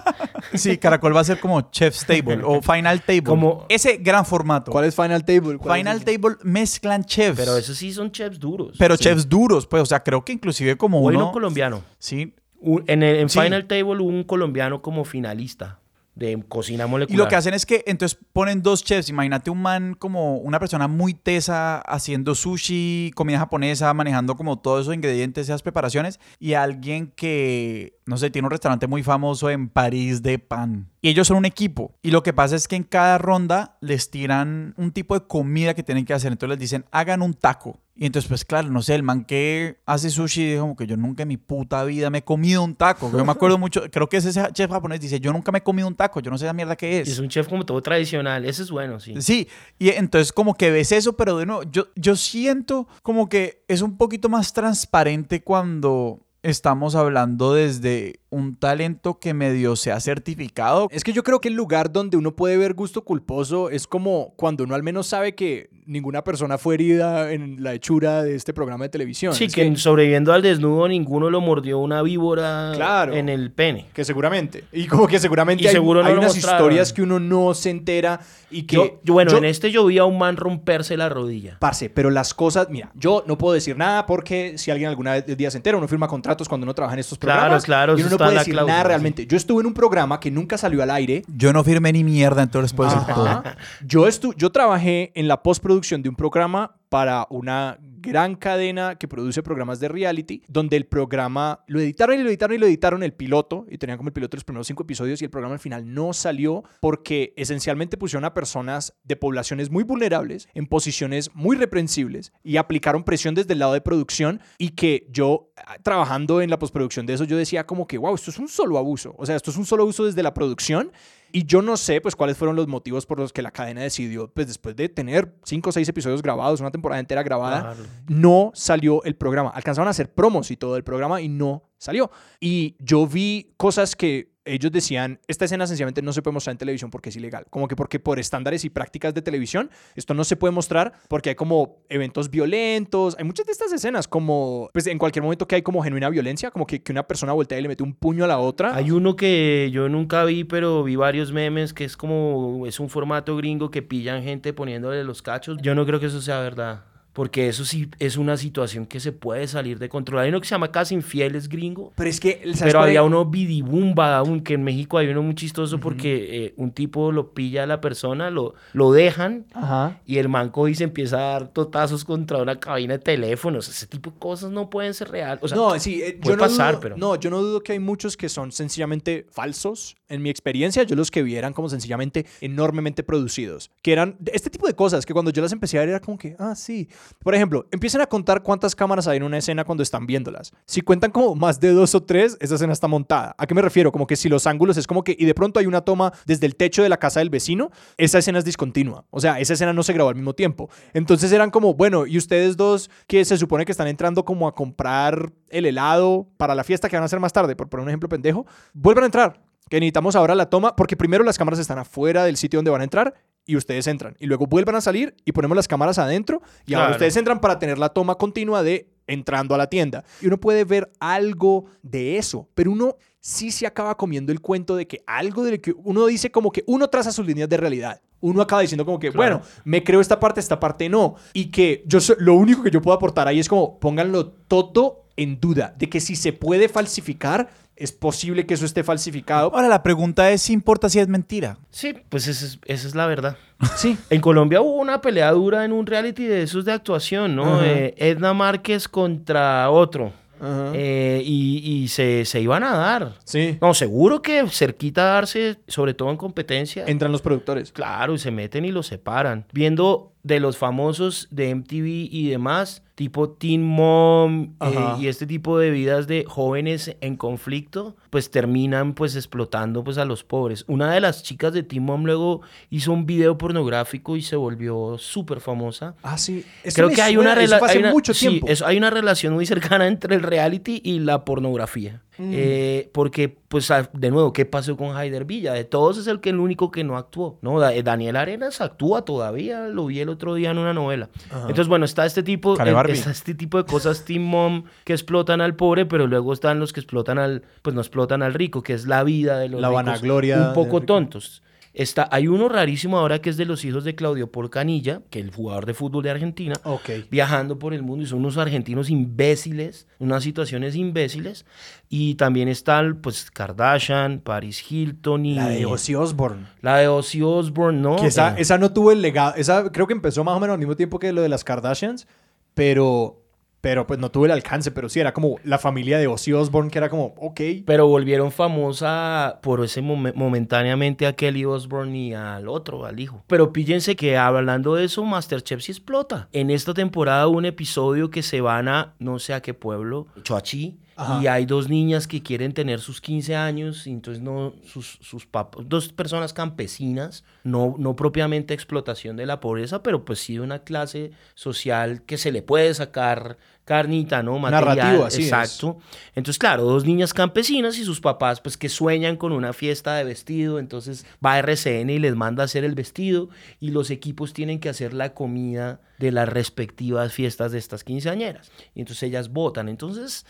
Sí, 0.54 0.78
Caracol 0.78 1.14
va 1.16 1.22
a 1.22 1.24
ser 1.24 1.40
como 1.40 1.60
Chef's 1.72 2.06
Table 2.06 2.42
o 2.44 2.62
Final 2.62 3.02
Table. 3.02 3.24
Como- 3.24 3.66
ese 3.68 3.98
gran 3.98 4.26
formato. 4.26 4.72
¿Cuál 4.72 4.86
es 4.86 4.96
Final 4.96 5.26
Table? 5.26 5.58
¿Cuál 5.58 5.80
Final 5.80 5.98
es 5.98 6.06
Table 6.06 6.36
mezclan 6.44 7.04
chefs. 7.04 7.36
Pero 7.38 7.58
esos 7.58 7.76
sí 7.76 7.92
son 7.92 8.12
chefs 8.12 8.40
duros. 8.40 8.76
Pero 8.78 8.96
Sí. 8.96 9.06
chefs 9.06 9.28
duros, 9.28 9.66
pues, 9.66 9.82
o 9.82 9.86
sea, 9.88 10.04
creo 10.04 10.24
que 10.24 10.34
inclusive 10.34 10.78
como 10.78 11.02
O 11.02 11.10
hay 11.10 11.16
uno... 11.16 11.26
uno 11.26 11.34
colombiano. 11.34 11.82
Sí. 11.98 12.36
Un- 12.60 12.84
en 12.88 13.02
el, 13.04 13.16
en 13.18 13.30
Sí. 13.30 13.40
Final 13.42 13.66
Table 13.66 14.00
hubo 14.02 14.04
un 14.10 14.24
colombiano 14.24 14.82
como 14.84 15.04
finalista 15.04 15.80
de 16.16 16.42
cocina 16.48 16.86
Y 16.86 16.90
molecular. 16.90 17.18
lo 17.20 17.28
que 17.28 17.36
hacen 17.36 17.54
es 17.54 17.66
que 17.66 17.84
entonces 17.86 18.18
ponen 18.34 18.62
dos 18.62 18.84
chefs. 18.84 19.10
Imagínate 19.10 19.50
un 19.50 19.62
man 19.62 19.94
como 19.94 20.38
una 20.38 20.60
persona 20.60 20.88
muy 20.88 21.14
tesa 21.14 21.80
haciendo 21.80 22.36
sushi, 22.36 23.12
comida 23.16 23.38
japonesa, 23.40 23.94
manejando 23.94 24.36
como 24.38 24.60
todos 24.60 24.82
esos 24.82 24.96
ingredientes, 24.96 25.48
esas 25.48 25.62
preparaciones. 25.62 26.20
Y 26.40 26.54
alguien 26.54 27.12
que, 27.16 28.00
no 28.06 28.18
sé, 28.18 28.30
tiene 28.30 28.48
un 28.48 28.52
restaurante 28.52 28.88
muy 28.88 29.04
famoso 29.04 29.50
en 29.50 29.70
París 29.70 30.24
de 30.24 30.40
pan. 30.40 30.90
Y 31.06 31.10
ellos 31.10 31.28
son 31.28 31.38
un 31.38 31.46
equipo. 31.46 31.94
Y 32.02 32.10
lo 32.10 32.24
que 32.24 32.34
pasa 32.34 32.56
es 32.56 32.68
que 32.68 32.76
en 32.76 32.82
cada 32.82 33.20
ronda 33.20 33.78
les 33.80 34.10
tiran 34.10 34.74
un 34.76 34.92
tipo 34.92 35.14
de 35.14 35.28
comida 35.28 35.76
que 35.76 35.84
tienen 35.84 36.04
que 36.04 36.16
hacer. 36.16 36.32
Entonces 36.32 36.58
les 36.58 36.60
dicen, 36.60 36.86
hagan 36.90 37.22
un 37.22 37.36
taco. 37.36 37.80
Y 37.96 38.08
entonces, 38.08 38.28
pues 38.28 38.44
claro, 38.44 38.72
no 38.72 38.82
sé, 38.82 38.96
el 38.96 39.04
man 39.04 39.24
que 39.24 39.78
hace 39.86 40.10
sushi 40.10 40.44
dijo 40.44 40.62
como 40.62 40.76
que 40.76 40.88
yo 40.88 40.98
nunca 40.98 41.22
en 41.22 41.28
mi 41.28 41.38
puta 41.38 41.84
vida 41.84 42.10
me 42.10 42.18
he 42.18 42.24
comido 42.24 42.64
un 42.64 42.74
taco. 42.74 43.12
Yo 43.16 43.24
me 43.24 43.32
acuerdo 43.32 43.60
mucho, 43.60 43.84
creo 43.92 44.10
que 44.10 44.18
ese 44.18 44.32
chef 44.52 44.72
japonés 44.72 45.00
dice, 45.00 45.20
yo 45.20 45.32
nunca 45.32 45.52
me 45.52 45.60
he 45.60 45.62
comido 45.62 45.88
un 45.88 45.94
taco, 45.96 46.22
yo 46.22 46.32
no 46.32 46.40
sé 46.40 46.46
esa 46.46 46.54
mierda 46.54 46.76
que 46.76 46.92
Y 46.92 46.96
es. 46.96 47.08
es 47.10 47.20
un 47.20 47.30
chef 47.30 47.48
como 47.48 47.68
todo 47.68 47.80
tradicional. 47.84 48.44
Ese 48.44 48.64
es 48.64 48.72
bueno, 48.72 49.00
sí. 49.00 49.14
Sí, 49.22 49.48
y 49.78 49.90
entonces 49.90 50.34
como 50.34 50.56
que 50.56 50.72
ves 50.72 50.92
eso, 50.92 51.14
pero 51.16 51.38
de 51.38 51.46
nuevo, 51.46 51.62
yo, 51.72 51.90
yo 51.96 52.16
siento 52.16 52.88
como 53.04 53.30
que 53.30 53.64
es 53.68 53.84
un 53.84 53.96
poquito 53.96 54.28
más 54.28 54.54
transparente 54.54 55.44
cuando 55.44 56.26
estamos 56.46 56.96
hablando 56.96 57.54
desde 57.54 58.22
un 58.36 58.56
talento 58.56 59.20
que 59.20 59.34
medio 59.34 59.76
se 59.76 59.92
ha 59.92 60.00
certificado. 60.00 60.88
Es 60.92 61.04
que 61.04 61.14
yo 61.14 61.24
creo 61.24 61.40
que 61.40 61.48
el 61.48 61.54
lugar 61.56 61.92
donde 61.92 62.18
uno 62.18 62.36
puede 62.36 62.58
ver 62.58 62.74
gusto 62.74 63.04
culposo 63.04 63.70
es 63.70 63.88
como 63.88 64.34
cuando 64.36 64.64
uno 64.64 64.76
al 64.76 64.84
menos 64.84 65.08
sabe 65.08 65.36
que 65.36 65.70
ninguna 65.88 66.24
persona 66.24 66.58
fue 66.58 66.74
herida 66.76 67.32
en 67.32 67.64
la 67.64 67.74
hechura 67.74 68.24
de 68.24 68.36
este 68.36 68.54
programa 68.54 68.86
de 68.86 68.90
televisión. 68.90 69.34
Sí, 69.36 69.46
Es 69.46 69.54
que, 69.54 69.76
sobreviviendo 69.78 70.34
al 70.34 70.42
desnudo 70.42 70.88
ninguno 70.88 71.30
lo 71.30 71.42
mordió 71.42 71.78
una 71.80 72.02
víbora 72.02 72.72
Claro. 72.76 73.14
en 73.14 73.30
el 73.30 73.52
pene. 73.52 73.86
que 73.94 74.04
seguramente. 74.04 74.64
Y 74.74 74.88
como 74.88 75.08
que 75.08 75.20
seguramente 75.20 75.64
Y 75.64 75.68
hay, 75.68 75.74
seguro 75.74 76.02
no 76.02 76.08
hay 76.08 76.14
lo 76.16 76.22
unas 76.22 76.34
mostraron. 76.36 76.60
historias 76.66 76.92
que 76.92 77.02
uno 77.04 77.20
no 77.20 77.54
se 77.54 77.70
entera 77.70 78.20
y 78.50 78.64
que... 78.64 78.76
Yo, 78.78 79.00
yo- 79.04 79.14
bueno, 79.14 79.32
yo- 79.32 79.38
en 79.38 79.46
este 79.46 79.72
yo 79.72 79.86
vi 79.86 80.00
a 80.00 80.06
un 80.06 80.18
man 80.18 80.38
romperse 80.38 80.98
la 80.98 81.08
rodilla. 81.08 81.58
Parce, 81.60 81.90
pero 81.90 82.10
las 82.10 82.34
cosas, 82.34 82.68
mira, 82.70 82.92
yo 82.96 83.24
no 83.28 83.38
puedo 83.38 83.54
decir 83.54 83.78
nada 83.78 84.06
porque 84.08 84.58
si 84.58 84.72
alguien 84.72 84.90
alguna 84.90 85.14
vez 85.14 85.38
día 85.38 85.52
se 85.52 85.58
entera, 85.58 85.78
uno 85.78 85.88
firma 85.88 86.08
contratos 86.08 86.50
cuando 86.50 86.66
uno 86.66 86.74
trabaja 86.74 86.96
en 86.96 87.00
estos 87.02 87.20
Claro, 87.20 87.40
programas. 87.42 87.64
claro, 87.64 87.94
Y 87.94 88.02
eso 88.02 88.08
uno 88.08 88.10
no 88.10 88.16
está 88.16 88.25
en 88.25 88.25
puede 88.26 88.36
la 88.36 88.42
decir 88.42 88.54
cláusula, 88.54 88.74
nada 88.74 88.84
sí. 88.84 88.88
realmente. 88.90 89.28
Yo 89.28 89.38
estuve 89.38 89.62
en 89.62 89.68
un 89.68 89.74
programa 89.74 90.20
que 90.20 90.32
nunca 90.32 90.58
salió 90.58 90.84
al 90.84 90.92
aire. 90.92 91.24
Yo 91.28 91.54
no 91.54 91.64
firmé 91.64 91.94
ni 91.94 92.04
mierda, 92.04 92.44
entonces 92.44 92.74
puedo 92.74 92.90
decir 92.90 93.14
todo. 93.14 93.44
Yo, 93.86 94.08
estu 94.08 94.34
yo 94.36 94.52
trabajé 94.52 95.12
en 95.16 95.28
la 95.28 95.42
postproducción 95.44 96.02
de 96.02 96.10
un 96.10 96.16
programa 96.16 96.76
para 96.96 97.28
una 97.30 97.78
gran 97.82 98.36
cadena 98.36 98.96
que 98.96 99.10
produce 99.10 99.44
programas 99.44 99.82
de 99.82 99.90
reality, 99.90 100.42
donde 100.48 100.78
el 100.78 100.86
programa 100.86 101.66
lo 101.68 101.82
editaron 101.82 102.18
y 102.18 102.24
lo 102.24 102.30
editaron 102.30 102.56
y 102.56 102.58
lo 102.58 102.68
editaron 102.68 103.04
el 103.04 103.12
piloto, 103.12 103.66
y 103.70 103.78
tenían 103.78 103.98
como 103.98 104.08
el 104.08 104.14
piloto 104.14 104.38
los 104.38 104.46
primeros 104.46 104.68
cinco 104.68 104.84
episodios, 104.84 105.22
y 105.22 105.26
el 105.26 105.30
programa 105.30 105.56
al 105.56 105.60
final 105.60 105.94
no 105.94 106.14
salió 106.14 106.64
porque 106.80 107.34
esencialmente 107.36 107.98
pusieron 107.98 108.24
a 108.24 108.34
personas 108.34 108.96
de 109.04 109.18
poblaciones 109.18 109.70
muy 109.70 109.84
vulnerables 109.84 110.48
en 110.54 110.68
posiciones 110.68 111.32
muy 111.34 111.58
reprensibles 111.58 112.32
y 112.46 112.56
aplicaron 112.56 113.04
presión 113.04 113.36
desde 113.36 113.52
el 113.52 113.60
lado 113.60 113.74
de 113.74 113.82
producción 113.82 114.40
y 114.58 114.70
que 114.70 115.06
yo 115.12 115.52
ah, 115.58 115.76
trabajando 115.84 116.42
en 116.42 116.50
la 116.50 116.60
postproducción 116.60 117.06
de 117.06 117.16
eso 117.16 117.26
yo 117.26 117.36
decía 117.36 117.66
como 117.66 117.88
que 117.88 117.98
wow, 117.98 118.16
esto 118.16 118.32
es 118.32 118.40
un 118.40 118.48
solo 118.48 118.78
abuso, 118.78 119.14
o 119.18 119.26
sea, 119.26 119.36
esto 119.36 119.52
es 119.52 119.58
un 119.58 119.66
solo 119.66 119.84
abuso 119.84 120.06
desde 120.06 120.24
la 120.24 120.34
producción 120.34 120.94
y 121.38 121.44
yo 121.46 121.62
no 121.62 121.76
sé, 121.76 122.00
pues, 122.00 122.16
cuáles 122.16 122.38
fueron 122.38 122.56
los 122.56 122.68
motivos 122.68 123.06
por 123.06 123.20
los 123.20 123.34
que 123.34 123.42
la 123.42 123.52
cadena 123.52 123.82
decidió, 123.82 124.30
pues, 124.30 124.48
después 124.48 124.76
de 124.76 124.88
tener 124.90 125.36
cinco 125.44 125.70
o 125.70 125.74
seis 125.74 125.90
episodios 125.90 126.22
grabados, 126.22 126.62
una 126.62 126.72
temporada 126.72 127.00
entera 127.00 127.24
grabada, 127.24 127.62
Claro. 127.74 127.84
no 128.08 128.52
salió 128.54 129.04
el 129.04 129.16
programa. 129.16 129.50
Alcanzaron 129.50 129.88
a 129.88 129.92
hacer 129.92 130.14
promos 130.14 130.50
y 130.52 130.56
todo 130.58 130.78
el 130.78 130.84
programa 130.84 131.22
y 131.22 131.28
no 131.28 131.64
salió. 131.78 132.10
Y 132.40 132.76
yo 132.80 133.06
vi 133.08 133.54
cosas 133.58 133.96
que 133.96 134.35
ellos 134.46 134.72
decían, 134.72 135.20
esta 135.28 135.46
escena 135.46 135.68
sencillamente 135.68 136.02
no 136.02 136.14
se 136.14 136.22
puede 136.22 136.34
mostrar 136.34 136.54
en 136.54 136.58
televisión 136.58 136.92
porque 136.92 137.10
es 137.10 137.16
ilegal. 137.16 137.46
Como 137.50 137.68
que 137.68 137.76
porque 137.76 138.00
por 138.00 138.20
estándares 138.20 138.64
y 138.64 138.70
prácticas 138.70 139.14
de 139.14 139.22
televisión, 139.22 139.70
esto 139.96 140.14
no 140.14 140.24
se 140.24 140.36
puede 140.36 140.52
mostrar 140.52 140.94
porque 141.08 141.30
hay 141.30 141.36
como 141.36 141.84
eventos 141.90 142.30
violentos. 142.30 143.16
Hay 143.18 143.26
muchas 143.26 143.46
de 143.46 143.52
estas 143.52 143.74
escenas 143.74 144.08
como, 144.08 144.70
pues 144.72 144.88
en 144.88 144.98
cualquier 144.98 145.24
momento 145.24 145.48
que 145.48 145.56
hay 145.56 145.62
como 145.62 145.84
genuina 145.84 146.10
violencia, 146.10 146.52
como 146.52 146.66
que, 146.66 146.82
que 146.82 146.92
una 146.92 147.04
persona 147.04 147.34
voltea 147.34 147.60
y 147.60 147.64
le 147.64 147.68
mete 147.68 147.84
un 147.84 147.94
puño 147.94 148.24
a 148.24 148.28
la 148.28 148.38
otra. 148.38 148.76
Hay 148.76 148.92
uno 148.92 149.16
que 149.16 149.70
yo 149.72 149.90
nunca 149.90 150.24
vi, 150.26 150.44
pero 150.44 150.84
vi 150.84 150.96
varios 150.96 151.32
memes 151.32 151.74
que 151.74 151.86
es 151.86 151.98
como, 151.98 152.66
es 152.68 152.80
un 152.80 152.90
formato 152.90 153.36
gringo 153.36 153.72
que 153.72 153.82
pillan 153.82 154.24
gente 154.24 154.54
poniéndole 154.54 155.04
los 155.04 155.22
cachos. 155.22 155.58
Yo 155.62 155.76
no 155.76 155.86
creo 155.86 156.00
que 156.00 156.06
eso 156.08 156.22
sea 156.22 156.40
verdad. 156.40 156.84
Porque 157.16 157.48
eso 157.48 157.64
sí 157.64 157.90
es 157.98 158.18
una 158.18 158.36
situación 158.36 158.86
que 158.86 159.00
se 159.00 159.14
puede 159.14 159.48
salir 159.48 159.80
de 159.80 159.88
control. 159.88 160.20
Hay 160.20 160.30
uno 160.30 160.42
que 160.42 160.48
se 160.48 160.54
llama 160.54 160.74
Casi 160.74 160.96
Infieles 160.96 161.48
gringo. 161.48 161.94
Pero 161.96 162.10
es 162.10 162.20
que, 162.20 162.42
¿sabes 162.54 162.74
Pero 162.74 162.82
había 162.82 163.04
uno 163.04 163.24
vidibumba, 163.24 164.18
aunque 164.18 164.56
en 164.56 164.64
México 164.64 164.98
hay 164.98 165.08
uno 165.08 165.24
muy 165.24 165.34
chistoso 165.34 165.80
porque 165.80 166.46
eh, 166.48 166.54
un 166.58 166.72
tipo 166.72 167.14
lo 167.14 167.34
pilla 167.34 167.64
a 167.64 167.68
la 167.68 167.80
persona, 167.80 168.30
lo, 168.32 168.54
lo 168.74 168.92
dejan 168.92 169.46
Ajá. 169.54 170.02
y 170.06 170.18
el 170.18 170.28
manco 170.28 170.68
y 170.68 170.76
se 170.76 170.84
empieza 170.84 171.18
a 171.18 171.32
dar 171.32 171.48
totazos 171.48 172.04
contra 172.04 172.42
una 172.42 172.60
cabina 172.60 172.96
de 172.96 173.00
teléfonos. 173.00 173.70
Ese 173.70 173.88
tipo 173.88 174.12
de 174.12 174.20
cosas 174.20 174.52
no 174.52 174.70
pueden 174.70 174.94
ser 174.94 175.08
reales. 175.08 175.42
O 175.42 175.48
sea, 175.48 175.56
no, 175.56 175.80
sí, 175.80 176.02
eh, 176.04 176.20
puede 176.22 176.34
yo 176.34 176.36
no 176.36 176.44
pasar, 176.44 176.72
dudo, 176.74 176.82
pero- 176.82 176.98
No, 176.98 177.16
yo 177.16 177.30
no 177.30 177.42
dudo 177.42 177.64
que 177.64 177.72
hay 177.72 177.80
muchos 177.80 178.18
que 178.18 178.28
son 178.28 178.52
sencillamente 178.52 179.26
falsos. 179.32 179.96
En 180.10 180.22
mi 180.22 180.30
experiencia, 180.30 180.84
yo 180.84 180.96
los 180.98 181.10
que 181.10 181.24
vi 181.24 181.36
eran 181.38 181.54
como 181.54 181.70
sencillamente 181.70 182.26
enormemente 182.42 183.04
producidos. 183.04 183.72
Que 183.82 183.94
eran 183.94 184.18
este 184.34 184.50
tipo 184.50 184.68
de 184.68 184.74
cosas 184.74 185.06
que 185.06 185.14
cuando 185.14 185.32
yo 185.32 185.42
las 185.42 185.54
empecé 185.54 185.78
a 185.78 185.80
ver 185.80 185.90
era 185.90 186.00
como 186.02 186.18
que, 186.18 186.36
ah, 186.40 186.56
sí. 186.56 186.90
Por 187.20 187.36
ejemplo, 187.36 187.66
empiecen 187.72 188.02
a 188.02 188.08
contar 188.08 188.44
cuántas 188.44 188.76
cámaras 188.76 189.08
hay 189.08 189.18
en 189.18 189.24
una 189.24 189.38
escena 189.38 189.64
cuando 189.64 189.84
están 189.84 190.06
viéndolas. 190.06 190.54
Si 190.66 190.82
cuentan 190.82 191.12
como 191.12 191.36
más 191.36 191.60
de 191.60 191.72
dos 191.72 191.96
o 191.96 192.04
tres, 192.04 192.38
esa 192.40 192.56
escena 192.56 192.74
está 192.74 192.88
montada. 192.88 193.36
¿A 193.38 193.48
qué 193.48 193.56
me 193.56 193.62
refiero? 193.62 193.92
Como 193.92 194.08
que 194.08 194.16
si 194.16 194.30
los 194.30 194.48
ángulos 194.48 194.78
es 194.78 194.88
como 194.88 195.04
que, 195.04 195.16
y 195.18 195.26
de 195.26 195.34
pronto 195.34 195.60
hay 195.60 195.66
una 195.66 195.82
toma 195.82 196.14
desde 196.26 196.46
el 196.46 196.56
techo 196.56 196.84
de 196.84 196.90
la 196.90 196.98
casa 196.98 197.20
del 197.20 197.30
vecino, 197.30 197.72
esa 197.98 198.20
escena 198.20 198.40
es 198.40 198.46
discontinua. 198.46 199.06
O 199.10 199.20
sea, 199.20 199.40
esa 199.40 199.54
escena 199.54 199.74
no 199.74 199.84
se 199.84 199.94
grabó 199.94 200.10
al 200.10 200.16
mismo 200.16 200.34
tiempo. 200.34 200.70
Entonces 200.94 201.32
eran 201.32 201.52
como, 201.52 201.74
bueno, 201.74 202.06
y 202.06 202.18
ustedes 202.18 202.58
dos 202.58 202.90
que 203.08 203.24
se 203.26 203.38
supone 203.38 203.66
que 203.66 203.72
están 203.72 203.88
entrando 203.88 204.26
como 204.26 204.48
a 204.48 204.56
comprar 204.56 205.32
el 205.50 205.66
helado 205.66 206.28
para 206.38 206.56
la 206.56 206.64
fiesta 206.64 206.90
que 206.90 206.96
van 206.96 207.04
a 207.04 207.06
hacer 207.06 207.20
más 207.20 207.34
tarde, 207.34 207.56
por 207.56 207.70
poner 207.70 207.84
un 207.84 207.90
ejemplo 207.90 208.10
pendejo, 208.10 208.46
vuelvan 208.74 209.04
a 209.04 209.08
entrar. 209.08 209.42
Que 209.70 209.80
necesitamos 209.80 210.16
ahora 210.16 210.36
la 210.36 210.48
toma, 210.48 210.76
porque 210.76 210.96
primero 210.96 211.24
las 211.24 211.40
cámaras 211.40 211.60
están 211.60 211.80
afuera 211.80 212.24
del 212.24 212.38
sitio 212.38 212.60
donde 212.60 212.70
van 212.70 212.82
a 212.82 212.84
entrar 212.84 213.16
y 213.46 213.56
ustedes 213.56 213.88
entran. 213.88 214.16
Y 214.20 214.26
luego 214.26 214.48
vuelvan 214.48 214.76
a 214.76 214.82
salir 214.82 215.16
y 215.26 215.32
ponemos 215.32 215.56
las 215.56 215.68
cámaras 215.68 215.98
adentro 216.00 216.42
y 216.66 216.74
ahora 216.74 216.92
ustedes 216.92 217.16
entran 217.18 217.40
para 217.40 217.60
tener 217.60 217.78
la 217.78 217.90
toma 217.90 218.16
continua 218.16 218.64
de 218.64 218.90
entrando 219.08 219.54
a 219.54 219.58
la 219.58 219.68
tienda. 219.68 220.04
Y 220.22 220.28
uno 220.28 220.40
puede 220.40 220.64
ver 220.64 220.92
algo 221.00 221.66
de 221.84 222.18
eso, 222.18 222.50
pero 222.56 222.72
uno 222.72 222.96
sí 223.20 223.52
se 223.52 223.68
acaba 223.68 223.96
comiendo 223.98 224.32
el 224.32 224.42
cuento 224.42 224.76
de 224.76 224.88
que 224.88 225.02
algo 225.06 225.44
de 225.44 225.52
lo 225.52 225.62
que 225.62 225.74
uno 225.84 226.06
dice 226.08 226.32
como 226.32 226.52
que 226.52 226.64
uno 226.68 226.90
traza 226.90 227.12
sus 227.12 227.26
líneas 227.26 227.50
de 227.50 227.58
realidad. 227.58 228.02
Uno 228.22 228.42
acaba 228.42 228.62
diciendo 228.62 228.86
como 228.86 228.98
que, 228.98 229.12
Claro. 229.12 229.38
bueno, 229.38 229.52
me 229.64 229.84
creo 229.84 230.02
esta 230.02 230.20
parte, 230.20 230.40
esta 230.40 230.60
parte 230.60 230.90
no. 230.90 231.16
Y 231.34 231.52
que 231.52 231.84
yo 231.86 232.00
lo 232.18 232.34
único 232.34 232.64
que 232.64 232.72
yo 232.72 232.82
puedo 232.82 232.96
aportar 232.98 233.28
ahí 233.28 233.40
es 233.40 233.48
como 233.48 233.80
pónganlo 233.80 234.28
todo 234.32 235.06
en 235.18 235.40
duda 235.40 235.76
de 235.78 235.88
que 235.90 236.00
si 236.00 236.16
se 236.16 236.34
puede 236.34 236.68
falsificar, 236.68 237.50
es 237.76 237.92
posible 237.92 238.46
que 238.46 238.54
eso 238.54 238.66
esté 238.66 238.84
falsificado. 238.84 239.52
Ahora, 239.54 239.68
la 239.68 239.84
pregunta 239.84 240.32
es 240.32 240.42
si 240.44 240.54
importa 240.54 240.90
si 240.90 241.00
es 241.00 241.08
mentira. 241.08 241.58
sí, 241.72 241.94
pues 242.10 242.28
esa 242.28 242.46
es, 242.46 242.60
esa 242.66 242.88
es 242.88 242.96
la 242.96 243.08
verdad. 243.08 243.38
Sí. 243.78 243.98
En 244.10 244.20
Colombia 244.22 244.62
hubo 244.62 244.76
una 244.82 245.02
pelea 245.02 245.32
dura 245.32 245.64
en 245.66 245.72
un 245.72 245.86
reality 245.86 246.26
de 246.26 246.44
esos 246.44 246.66
de 246.66 246.72
actuación, 246.74 247.36
¿no? 247.36 247.64
Eh, 247.64 247.94
Edna 247.98 248.34
Márquez 248.34 248.88
contra 248.88 249.70
otro. 249.72 250.12
Ajá. 250.42 250.72
Eh, 250.74 251.22
y 251.24 251.56
y 251.84 251.88
se, 251.88 252.26
se 252.26 252.42
iban 252.42 252.64
a 252.64 252.76
dar. 252.76 253.14
Sí. 253.24 253.58
No, 253.62 253.74
seguro 253.74 254.22
que 254.22 254.46
cerquita 254.50 255.04
a 255.04 255.14
darse, 255.16 255.58
sobre 255.68 255.94
todo 255.94 256.12
en 256.12 256.18
competencia. 256.18 256.84
Entran 256.88 257.12
los 257.14 257.22
productores. 257.22 257.72
Claro, 257.72 258.14
y 258.14 258.20
se 258.20 258.32
meten 258.32 258.66
y 258.66 258.72
los 258.72 258.88
separan. 258.88 259.46
Viendo 259.54 260.12
de 260.26 260.40
los 260.40 260.58
famosos 260.58 261.28
de 261.30 261.54
MTV 261.54 261.86
y 262.12 262.30
demás, 262.30 262.82
tipo 262.96 263.30
Teen 263.30 263.62
Mom 263.64 264.56
eh, 264.60 264.76
y 265.00 265.06
este 265.08 265.28
tipo 265.28 265.60
de 265.60 265.70
vidas 265.70 266.08
de 266.08 266.26
jóvenes 266.28 266.96
en 267.00 267.16
conflicto, 267.16 267.96
pues 268.10 268.32
terminan 268.32 268.96
pues 268.96 269.16
explotando 269.16 269.84
pues 269.84 270.00
a 270.00 270.06
los 270.06 270.24
pobres. 270.24 270.66
Una 270.68 270.92
de 270.92 271.00
las 271.00 271.22
chicas 271.22 271.54
de 271.54 271.62
Teen 271.62 271.84
Mom 271.84 272.06
luego 272.06 272.42
hizo 272.72 272.92
un 272.92 273.06
video 273.06 273.38
pornográfico 273.38 274.16
y 274.18 274.24
se 274.24 274.36
volvió 274.36 274.98
súper 274.98 275.42
famosa. 275.42 275.96
Ah, 276.02 276.18
sí. 276.18 276.44
Eso 276.64 276.76
Creo 276.76 276.90
que 276.90 277.04
hay 277.04 277.14
suena, 277.14 277.34
una, 277.34 277.44
eso 277.44 277.56
hace 277.64 277.74
hay 277.74 277.78
una- 277.84 277.92
mucho 277.92 278.14
sí, 278.16 278.28
tiempo. 278.28 278.48
eso- 278.48 278.66
hay 278.66 278.78
una 278.78 278.90
relación 278.90 279.34
muy 279.36 279.46
cercana 279.46 279.86
entre 279.88 280.16
el 280.16 280.24
reality 280.24 280.82
y 280.84 281.00
la 281.00 281.24
pornografía. 281.24 282.02
Mm. 282.18 282.32
Eh, 282.34 282.90
porque, 282.94 283.28
pues, 283.48 283.70
a- 283.72 283.90
de 283.94 284.10
nuevo, 284.12 284.32
¿qué 284.32 284.46
pasó 284.46 284.78
con 284.78 284.96
Haider 284.96 285.26
Villa? 285.26 285.54
De 285.54 285.64
todos 285.66 285.98
es 285.98 286.08
el 286.08 286.20
que 286.22 286.30
el 286.30 286.40
único 286.40 286.72
que 286.72 286.84
no 286.84 286.98
actuó. 286.98 287.38
No, 287.42 287.60
Da- 287.60 287.74
eh, 287.74 287.84
Daniel 287.84 288.16
Arenas 288.16 288.62
actúa 288.62 289.04
todavía, 289.04 289.68
lo 289.68 289.86
vi 289.88 290.00
el 290.00 290.10
otro 290.10 290.34
día 290.36 290.52
en 290.52 290.58
una 290.58 290.74
novela. 290.74 291.10
Entonces, 291.34 291.68
bueno, 291.68 291.86
está 291.86 292.06
este 292.06 292.24
tipo, 292.24 292.54
eh, 292.54 292.74
está 292.94 293.12
este 293.12 293.34
tipo 293.36 293.58
de 293.58 293.66
cosas 293.66 294.06
Team 294.06 294.22
Mom 294.24 294.64
que 294.84 294.94
explotan 294.94 295.42
al 295.42 295.56
pobre, 295.56 295.86
pero 295.86 296.08
luego 296.08 296.32
están 296.34 296.60
los 296.60 296.72
que 296.74 296.80
explotan 296.80 297.18
al, 297.20 297.44
pues 297.62 297.74
no 297.76 297.82
explotan 297.82 298.24
al 298.24 298.34
rico, 298.34 298.64
que 298.64 298.74
es 298.74 298.86
la 298.88 299.04
vida 299.04 299.38
de 299.40 299.50
los 299.50 299.60
La 299.62 299.68
ricos, 299.70 299.84
vanagloria 299.86 300.48
un 300.50 300.54
poco 300.54 300.82
tontos. 300.82 301.42
Está, 301.78 302.08
hay 302.10 302.30
uno 302.30 302.48
rarísimo 302.48 302.98
ahora 302.98 303.20
que 303.20 303.30
es 303.30 303.36
de 303.36 303.44
los 303.44 303.66
hijos 303.66 303.84
de 303.84 303.96
Claudio 303.96 304.32
Paul 304.32 304.50
Canilla, 304.50 305.02
que 305.10 305.20
es 305.20 305.26
el 305.26 305.32
jugador 305.32 305.66
de 305.66 305.74
fútbol 305.74 306.04
de 306.04 306.10
Argentina, 306.10 306.56
Ok. 306.64 306.90
viajando 307.12 307.60
por 307.60 307.74
el 307.74 307.84
mundo 307.84 308.06
y 308.06 308.08
son 308.08 308.20
unos 308.20 308.38
argentinos 308.38 308.90
imbéciles, 308.90 309.86
unas 310.00 310.24
situaciones 310.24 310.76
imbéciles. 310.76 311.46
Y 311.90 312.16
también 312.16 312.48
están, 312.48 313.02
pues, 313.02 313.30
Kardashian, 313.30 314.20
Paris 314.22 314.64
Hilton 314.72 315.26
y... 315.26 315.36
La 315.36 315.50
de 315.50 315.66
Ozzy 315.66 315.96
Osbourne. 315.96 316.48
La 316.62 316.78
de 316.78 316.88
Ozzy 316.88 317.22
Osbourne, 317.22 317.82
¿no? 317.82 317.98
Que 317.98 318.08
esa, 318.08 318.32
Eh, 318.32 318.42
esa 318.42 318.58
no 318.58 318.72
tuvo 318.72 318.94
el 318.94 319.02
legado. 319.02 319.36
Esa 319.36 319.70
creo 319.72 319.86
que 319.86 319.94
empezó 319.94 320.24
más 320.24 320.36
o 320.38 320.40
menos 320.40 320.54
al 320.54 320.60
mismo 320.60 320.78
tiempo 320.78 320.98
que 320.98 321.12
lo 321.12 321.22
de 321.22 321.28
las 321.30 321.44
Kardashians, 321.44 322.08
pero, 322.54 323.22
pero 323.66 323.88
pues 323.88 324.00
no 324.00 324.12
tuvo 324.12 324.26
el 324.26 324.32
alcance. 324.32 324.70
Pero 324.70 324.90
sí, 324.90 325.00
era 325.00 325.12
como 325.12 325.40
la 325.44 325.58
familia 325.58 325.98
de 325.98 326.06
Ozzy 326.06 326.34
Osbourne, 326.34 326.70
que 326.70 326.78
era 326.78 326.88
como, 326.88 327.16
ok. 327.18 327.42
Pero 327.66 327.88
volvieron 327.88 328.32
famosa 328.32 329.40
por 329.42 329.64
ese 329.66 329.82
momen- 329.82 330.14
momentáneamente 330.14 331.08
a 331.08 331.14
Kelly 331.14 331.46
Osbourne 331.46 331.98
y 331.98 332.14
al 332.14 332.48
otro, 332.48 332.86
al 332.86 333.00
hijo. 333.00 333.24
Pero 333.26 333.52
píllense 333.52 333.96
que 333.96 334.18
hablando 334.18 334.76
de 334.76 334.86
eso, 334.86 335.04
Masterchef 335.04 335.62
sí 335.64 335.72
explota. 335.72 336.30
En 336.32 336.52
esta 336.52 336.76
temporada 336.76 337.28
un 337.28 337.46
episodio 337.46 338.12
que 338.12 338.22
se 338.22 338.40
van 338.40 338.68
a 338.68 338.94
no 339.00 339.18
sé 339.18 339.34
a 339.34 339.42
qué 339.42 339.56
pueblo, 339.56 340.06
Choachí, 340.22 340.78
Ajá. 340.96 341.22
y 341.22 341.28
hay 341.28 341.46
dos 341.46 341.70
niñas 341.70 342.08
que 342.08 342.24
quieren 342.24 342.54
tener 342.54 342.80
sus 342.80 343.02
15 343.02 343.36
años, 343.36 343.86
y 343.88 343.92
entonces 343.92 344.24
no, 344.24 344.54
sus, 344.64 344.98
sus 345.02 345.26
papás, 345.26 345.66
dos 345.68 345.90
personas 345.90 346.34
campesinas, 346.34 347.24
no, 347.44 347.76
no 347.78 347.96
propiamente 347.96 348.54
explotación 348.54 349.16
de 349.18 349.26
la 349.26 349.40
pobreza, 349.40 349.84
pero 349.84 350.06
pues 350.06 350.20
sí 350.20 350.36
de 350.36 350.42
una 350.42 350.60
clase 350.60 351.12
social 351.34 352.04
que 352.04 352.18
se 352.18 352.32
le 352.32 352.42
puede 352.42 352.74
sacar 352.74 353.38
carnita, 353.66 354.22
¿no? 354.22 354.38
Material, 354.38 354.78
Narrativo, 354.78 355.06
así 355.06 355.24
es. 355.24 355.28
exacto. 355.28 355.80
Entonces, 356.14 356.38
claro, 356.38 356.64
dos 356.64 356.86
niñas 356.86 357.14
campesinas 357.14 357.78
y 357.80 357.84
sus 357.84 358.00
papás, 358.00 358.40
pues 358.40 358.58
que 358.58 358.70
sueñan 358.70 359.18
con 359.18 359.32
una 359.32 359.54
fiesta 359.54 359.96
de 359.96 360.04
vestido, 360.04 360.60
entonces 360.60 361.06
va 361.24 361.34
a 361.34 361.40
RCN 361.40 361.90
y 361.90 362.00
les 362.00 362.16
manda 362.16 362.44
a 362.44 362.46
hacer 362.46 362.64
el 362.64 362.76
vestido 362.76 363.30
y 363.60 363.72
los 363.72 363.90
equipos 363.90 364.34
tienen 364.34 364.60
que 364.60 364.70
hacer 364.70 364.94
la 364.94 365.14
comida 365.14 365.82
de 365.98 366.12
las 366.12 366.30
respectivas 366.30 367.12
fiestas 367.12 367.52
de 367.52 367.58
estas 367.58 367.84
quinceañeras. 367.84 368.52
Y 368.76 368.82
entonces 368.82 369.02
ellas 369.04 369.30
votan. 369.30 369.68
Entonces, 369.68 370.26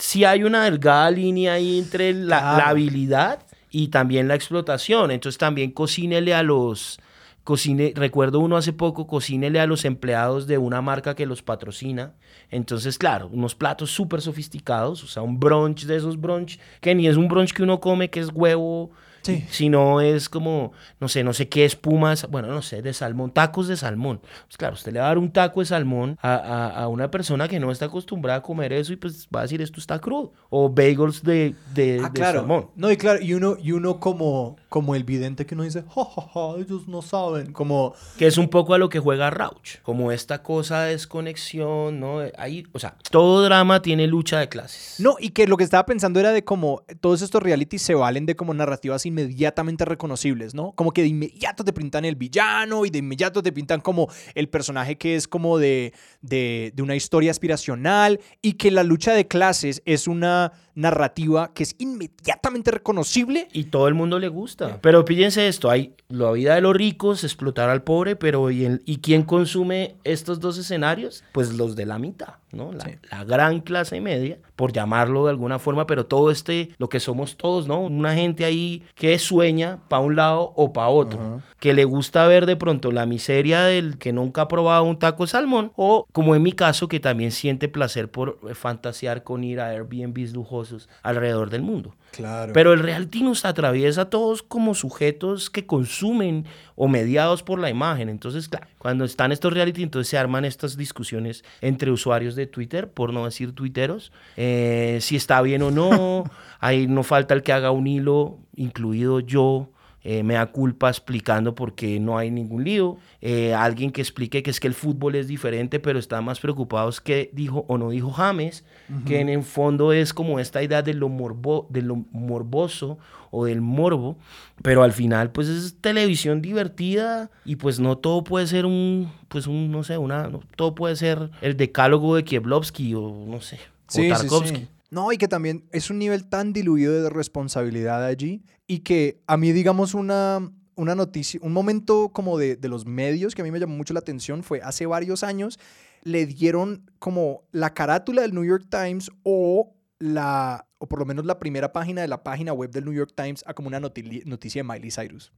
sí 0.00 0.24
hay 0.24 0.42
una 0.44 0.64
delgada 0.64 1.10
línea 1.10 1.52
ahí 1.54 1.78
entre 1.78 2.12
la, 2.12 2.38
Claro. 2.40 2.58
la 2.58 2.68
habilidad 2.68 3.46
y 3.70 3.88
también 3.88 4.26
la 4.28 4.34
explotación. 4.34 5.10
Entonces, 5.10 5.38
también 5.38 5.70
cocínele 5.70 6.34
a 6.34 6.42
los... 6.42 6.98
Cocine, 7.42 7.92
recuerdo 7.96 8.38
uno 8.38 8.56
hace 8.58 8.72
poco, 8.74 9.06
cocínele 9.06 9.60
a 9.60 9.66
los 9.66 9.84
empleados 9.86 10.46
de 10.46 10.58
una 10.58 10.82
marca 10.82 11.14
que 11.14 11.24
los 11.24 11.42
patrocina. 11.42 12.12
Entonces, 12.50 12.98
claro, 12.98 13.28
unos 13.32 13.54
platos 13.54 13.90
súper 13.90 14.20
sofisticados, 14.20 15.02
o 15.02 15.06
sea, 15.06 15.22
un 15.22 15.40
brunch 15.40 15.86
de 15.86 15.96
esos 15.96 16.20
brunch, 16.20 16.60
que 16.82 16.94
ni 16.94 17.08
es 17.08 17.16
un 17.16 17.28
brunch 17.28 17.52
que 17.52 17.62
uno 17.62 17.80
come, 17.80 18.10
que 18.10 18.20
es 18.20 18.28
huevo, 18.32 18.90
Sí. 19.22 19.44
sino 19.50 20.00
es 20.00 20.28
como, 20.28 20.72
no 20.98 21.08
sé, 21.08 21.22
no 21.24 21.32
sé 21.32 21.48
qué 21.48 21.64
espumas, 21.64 22.26
bueno, 22.30 22.48
no 22.48 22.62
sé, 22.62 22.82
de 22.82 22.92
salmón, 22.92 23.30
tacos 23.32 23.68
de 23.68 23.76
salmón. 23.76 24.20
Pues 24.46 24.56
claro, 24.56 24.74
usted 24.74 24.92
le 24.92 24.98
va 25.00 25.06
a 25.06 25.08
dar 25.08 25.18
un 25.18 25.30
taco 25.32 25.60
de 25.60 25.66
salmón 25.66 26.18
a, 26.22 26.34
a- 26.34 26.68
a 26.82 26.88
una 26.88 27.10
persona 27.10 27.48
que 27.48 27.60
no 27.60 27.70
está 27.70 27.86
acostumbrada 27.86 28.38
a 28.38 28.42
comer 28.42 28.72
eso 28.72 28.92
y 28.92 28.96
pues 28.96 29.28
va 29.34 29.40
a 29.40 29.42
decir, 29.42 29.60
esto 29.62 29.78
está 29.80 29.98
crudo. 29.98 30.32
O 30.48 30.68
bagels 30.68 31.22
de, 31.22 31.54
de, 31.74 32.00
Ah, 32.02 32.08
de 32.08 32.12
claro. 32.12 32.40
salmón. 32.40 32.70
No, 32.76 32.90
y 32.90 32.96
claro, 32.96 33.20
y 33.22 33.34
uno, 33.34 33.56
y 33.62 33.72
uno 33.72 34.00
como, 34.00 34.56
como 34.68 34.94
el 34.94 35.04
vidente 35.04 35.46
que 35.46 35.54
uno 35.54 35.64
dice, 35.64 35.82
ja, 35.94 36.04
ja, 36.04 36.22
ja, 36.32 36.40
ellos 36.58 36.88
no 36.88 37.02
saben. 37.02 37.52
Como, 37.52 37.94
Que 38.18 38.26
es 38.26 38.38
un 38.38 38.48
poco 38.48 38.74
a 38.74 38.78
lo 38.78 38.88
que 38.88 38.98
juega 39.00 39.30
Rauch, 39.30 39.80
como 39.82 40.12
esta 40.12 40.42
cosa 40.42 40.82
de 40.82 40.92
desconexión, 40.92 42.00
¿no? 42.00 42.20
Ahí, 42.38 42.66
o 42.72 42.78
sea, 42.78 42.96
todo 43.10 43.42
drama 43.44 43.82
tiene 43.82 44.06
lucha 44.06 44.38
de 44.40 44.48
clases. 44.48 44.96
No, 44.98 45.16
y 45.18 45.30
que 45.30 45.46
lo 45.46 45.56
que 45.56 45.64
estaba 45.64 45.86
pensando 45.86 46.18
era 46.20 46.32
de 46.32 46.44
cómo 46.44 46.82
todos 47.00 47.22
estos 47.22 47.42
realities 47.42 47.82
se 47.82 47.94
valen 47.94 48.26
de 48.26 48.34
como 48.36 48.54
narrativas 48.54 49.06
inmediatamente 49.10 49.84
reconocibles, 49.84 50.54
¿no? 50.54 50.72
Como 50.72 50.92
que 50.92 51.02
de 51.02 51.08
inmediato 51.08 51.64
te 51.64 51.72
pintan 51.72 52.04
el 52.04 52.16
villano 52.16 52.86
y 52.86 52.90
de 52.90 52.98
inmediato 52.98 53.42
te 53.42 53.52
pintan 53.52 53.80
como 53.80 54.08
el 54.34 54.48
personaje 54.48 54.96
que 54.96 55.16
es 55.16 55.28
como 55.28 55.58
de, 55.58 55.92
de, 56.22 56.72
de 56.74 56.82
una 56.82 56.96
historia 56.96 57.30
aspiracional 57.30 58.20
y 58.42 58.54
que 58.54 58.70
la 58.70 58.82
lucha 58.82 59.12
de 59.12 59.26
clases 59.26 59.82
es 59.84 60.08
una 60.08 60.52
narrativa 60.74 61.52
que 61.54 61.62
es 61.62 61.74
inmediatamente 61.78 62.70
reconocible. 62.70 63.48
Y 63.52 63.64
todo 63.64 63.88
el 63.88 63.94
mundo 63.94 64.18
le 64.18 64.28
gusta. 64.28 64.78
Pero 64.80 65.04
píllense 65.04 65.48
esto, 65.48 65.70
hay 65.70 65.94
la 66.08 66.30
vida 66.32 66.54
de 66.54 66.60
los 66.60 66.74
ricos, 66.74 67.22
explotar 67.24 67.70
al 67.70 67.82
pobre, 67.82 68.16
pero 68.16 68.50
¿y, 68.50 68.64
el- 68.64 68.82
¿y 68.84 68.98
quién 68.98 69.22
consume 69.22 69.96
estos 70.04 70.40
dos 70.40 70.58
escenarios? 70.58 71.22
Pues 71.32 71.52
los 71.54 71.76
de 71.76 71.86
la 71.86 71.98
mitad, 71.98 72.34
¿no? 72.52 72.72
La, 72.72 72.84
Sí. 72.84 72.92
la 73.10 73.24
gran 73.24 73.60
clase 73.60 74.00
media, 74.00 74.38
por 74.56 74.72
llamarlo 74.72 75.24
de 75.24 75.30
alguna 75.30 75.58
forma, 75.58 75.86
pero 75.86 76.06
todo 76.06 76.30
este, 76.30 76.70
lo 76.78 76.88
que 76.88 76.98
somos 77.00 77.36
todos, 77.36 77.68
¿no? 77.68 77.80
Una 77.80 78.14
gente 78.14 78.44
ahí 78.44 78.82
que 78.96 79.18
sueña 79.18 79.78
para 79.88 80.02
un 80.02 80.16
lado 80.16 80.52
o 80.56 80.72
para 80.72 80.88
otro, 80.88 81.42
que 81.60 81.74
le 81.74 81.84
gusta 81.84 82.26
ver 82.26 82.46
de 82.46 82.56
pronto 82.56 82.90
la 82.90 83.06
miseria 83.06 83.62
del 83.62 83.96
que 83.98 84.12
nunca 84.12 84.42
ha 84.42 84.48
probado 84.48 84.84
un 84.84 84.98
taco 84.98 85.22
de 85.24 85.28
salmón, 85.28 85.72
o 85.76 86.06
como 86.12 86.34
en 86.34 86.42
mi 86.42 86.52
caso, 86.52 86.88
que 86.88 86.98
también 87.00 87.30
siente 87.30 87.68
placer 87.68 88.10
por 88.10 88.38
eh, 88.48 88.54
fantasear 88.54 89.22
con 89.22 89.44
ir 89.44 89.60
a 89.60 89.68
Airbnbs 89.68 90.32
lujosos 90.32 90.59
alrededor 91.02 91.50
del 91.50 91.62
mundo. 91.62 91.94
Claro. 92.12 92.52
Pero 92.52 92.72
el 92.72 92.80
reality 92.80 93.22
nos 93.22 93.44
atraviesa 93.44 94.02
a 94.02 94.10
todos 94.10 94.42
como 94.42 94.74
sujetos 94.74 95.50
que 95.50 95.66
consumen 95.66 96.44
o 96.74 96.88
mediados 96.88 97.42
por 97.42 97.58
la 97.58 97.70
imagen. 97.70 98.08
Entonces, 98.08 98.48
claro, 98.48 98.66
cuando 98.78 99.04
están 99.04 99.32
estos 99.32 99.52
reality, 99.52 99.82
entonces 99.82 100.08
se 100.08 100.18
arman 100.18 100.44
estas 100.44 100.76
discusiones 100.76 101.44
entre 101.60 101.90
usuarios 101.90 102.34
de 102.34 102.46
Twitter, 102.46 102.90
por 102.90 103.12
no 103.12 103.24
decir 103.24 103.52
tuiteros, 103.52 104.12
eh, 104.36 104.98
si 105.00 105.16
está 105.16 105.40
bien 105.42 105.62
o 105.62 105.70
no. 105.70 106.24
Ahí 106.60 106.86
no 106.86 107.02
falta 107.02 107.34
el 107.34 107.42
que 107.42 107.52
haga 107.52 107.70
un 107.70 107.86
hilo, 107.86 108.38
incluido 108.56 109.20
yo. 109.20 109.70
Eh, 110.02 110.22
me 110.22 110.34
da 110.34 110.46
culpa 110.46 110.88
explicando 110.88 111.54
por 111.54 111.74
qué 111.74 112.00
no 112.00 112.16
hay 112.16 112.30
ningún 112.30 112.64
lío. 112.64 112.96
Eh, 113.20 113.52
alguien 113.54 113.90
que 113.90 114.00
explique 114.00 114.42
que 114.42 114.50
es 114.50 114.58
que 114.58 114.68
el 114.68 114.74
fútbol 114.74 115.14
es 115.14 115.28
diferente, 115.28 115.78
pero 115.78 115.98
está 115.98 116.20
más 116.22 116.40
preocupados 116.40 117.00
que 117.00 117.30
dijo 117.32 117.64
o 117.68 117.76
no 117.76 117.90
dijo 117.90 118.10
James, 118.10 118.64
que 119.06 119.20
en 119.20 119.28
el 119.28 119.42
fondo 119.42 119.92
es 119.92 120.14
como 120.14 120.40
esta 120.40 120.62
idea 120.62 120.82
de 120.82 120.94
lo, 120.94 121.08
morbo, 121.08 121.66
de 121.70 121.82
lo 121.82 122.04
morboso 122.12 122.98
o 123.30 123.44
del 123.44 123.60
morbo, 123.60 124.16
pero 124.62 124.82
al 124.82 124.92
final 124.92 125.30
pues 125.30 125.48
es 125.48 125.76
televisión 125.80 126.42
divertida 126.42 127.30
y 127.44 127.56
pues 127.56 127.78
no 127.78 127.98
todo 127.98 128.24
puede 128.24 128.46
ser 128.46 128.66
un, 128.66 129.12
pues 129.28 129.46
un, 129.46 129.70
no 129.70 129.84
sé, 129.84 129.98
una, 129.98 130.28
no 130.28 130.40
todo 130.56 130.74
puede 130.74 130.96
ser 130.96 131.30
el 131.40 131.56
decálogo 131.56 132.16
de 132.16 132.24
Kieblowski 132.24 132.94
o 132.94 133.24
no 133.26 133.40
sé, 133.40 133.58
o 133.94 134.08
Tarkovsky. 134.08 134.66
No, 134.90 135.12
y 135.12 135.18
que 135.18 135.28
también 135.28 135.68
es 135.72 135.88
un 135.90 135.98
nivel 135.98 136.28
tan 136.28 136.52
diluido 136.52 137.02
de 137.02 137.10
responsabilidad 137.10 138.04
allí 138.04 138.42
y 138.66 138.80
que 138.80 139.22
a 139.26 139.36
mí, 139.36 139.52
digamos, 139.52 139.94
una, 139.94 140.50
una 140.74 140.94
noticia, 140.94 141.38
un 141.42 141.52
momento 141.52 142.10
como 142.12 142.38
de, 142.38 142.56
de 142.56 142.68
los 142.68 142.86
medios 142.86 143.34
que 143.34 143.42
a 143.42 143.44
mí 143.44 143.50
me 143.52 143.60
llamó 143.60 143.76
mucho 143.76 143.94
la 143.94 144.00
atención 144.00 144.42
fue 144.42 144.60
hace 144.62 144.86
varios 144.86 145.22
años, 145.22 145.58
le 146.02 146.26
dieron 146.26 146.90
como 146.98 147.44
la 147.52 147.72
carátula 147.72 148.22
del 148.22 148.34
New 148.34 148.44
York 148.44 148.66
Times 148.68 149.10
o 149.22 149.74
la 149.98 150.66
o 150.82 150.88
por 150.88 150.98
lo 150.98 151.04
menos 151.04 151.26
la 151.26 151.38
primera 151.38 151.74
página 151.74 152.00
de 152.00 152.08
la 152.08 152.22
página 152.24 152.54
web 152.54 152.70
del 152.70 152.86
New 152.86 152.94
York 152.94 153.12
Times 153.14 153.44
a 153.46 153.52
como 153.52 153.68
una 153.68 153.78
noti- 153.78 154.24
noticia 154.24 154.62
de 154.62 154.64
Miley 154.66 154.90
Cyrus, 154.90 155.30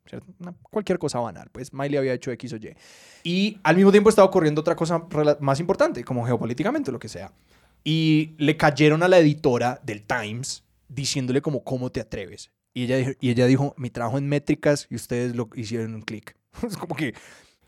cualquier 0.70 1.00
cosa 1.00 1.18
banal, 1.18 1.48
pues 1.50 1.72
Miley 1.72 1.96
había 1.96 2.12
hecho 2.14 2.30
X 2.30 2.52
o 2.52 2.56
Y. 2.58 2.76
Y 3.24 3.58
al 3.64 3.74
mismo 3.74 3.90
tiempo 3.90 4.08
estaba 4.08 4.28
ocurriendo 4.28 4.60
otra 4.60 4.76
cosa 4.76 5.04
más 5.40 5.58
importante, 5.58 6.04
como 6.04 6.24
geopolíticamente, 6.24 6.92
lo 6.92 7.00
que 7.00 7.08
sea. 7.08 7.32
Y 7.84 8.34
le 8.38 8.56
cayeron 8.56 9.02
a 9.02 9.08
la 9.08 9.18
editora 9.18 9.80
del 9.84 10.02
Times 10.02 10.62
diciéndole 10.88 11.40
como, 11.40 11.64
¿cómo 11.64 11.90
te 11.90 12.00
atreves? 12.00 12.50
Y 12.74 12.84
ella, 12.84 12.96
dijo- 12.98 13.12
y 13.20 13.30
ella 13.30 13.46
dijo, 13.46 13.74
mi 13.76 13.90
trabajo 13.90 14.18
en 14.18 14.28
métricas 14.28 14.86
y 14.90 14.94
ustedes 14.94 15.34
lo 15.36 15.48
hicieron 15.54 15.94
un 15.94 16.02
clic. 16.02 16.36
es 16.66 16.76
como 16.76 16.94
que, 16.94 17.14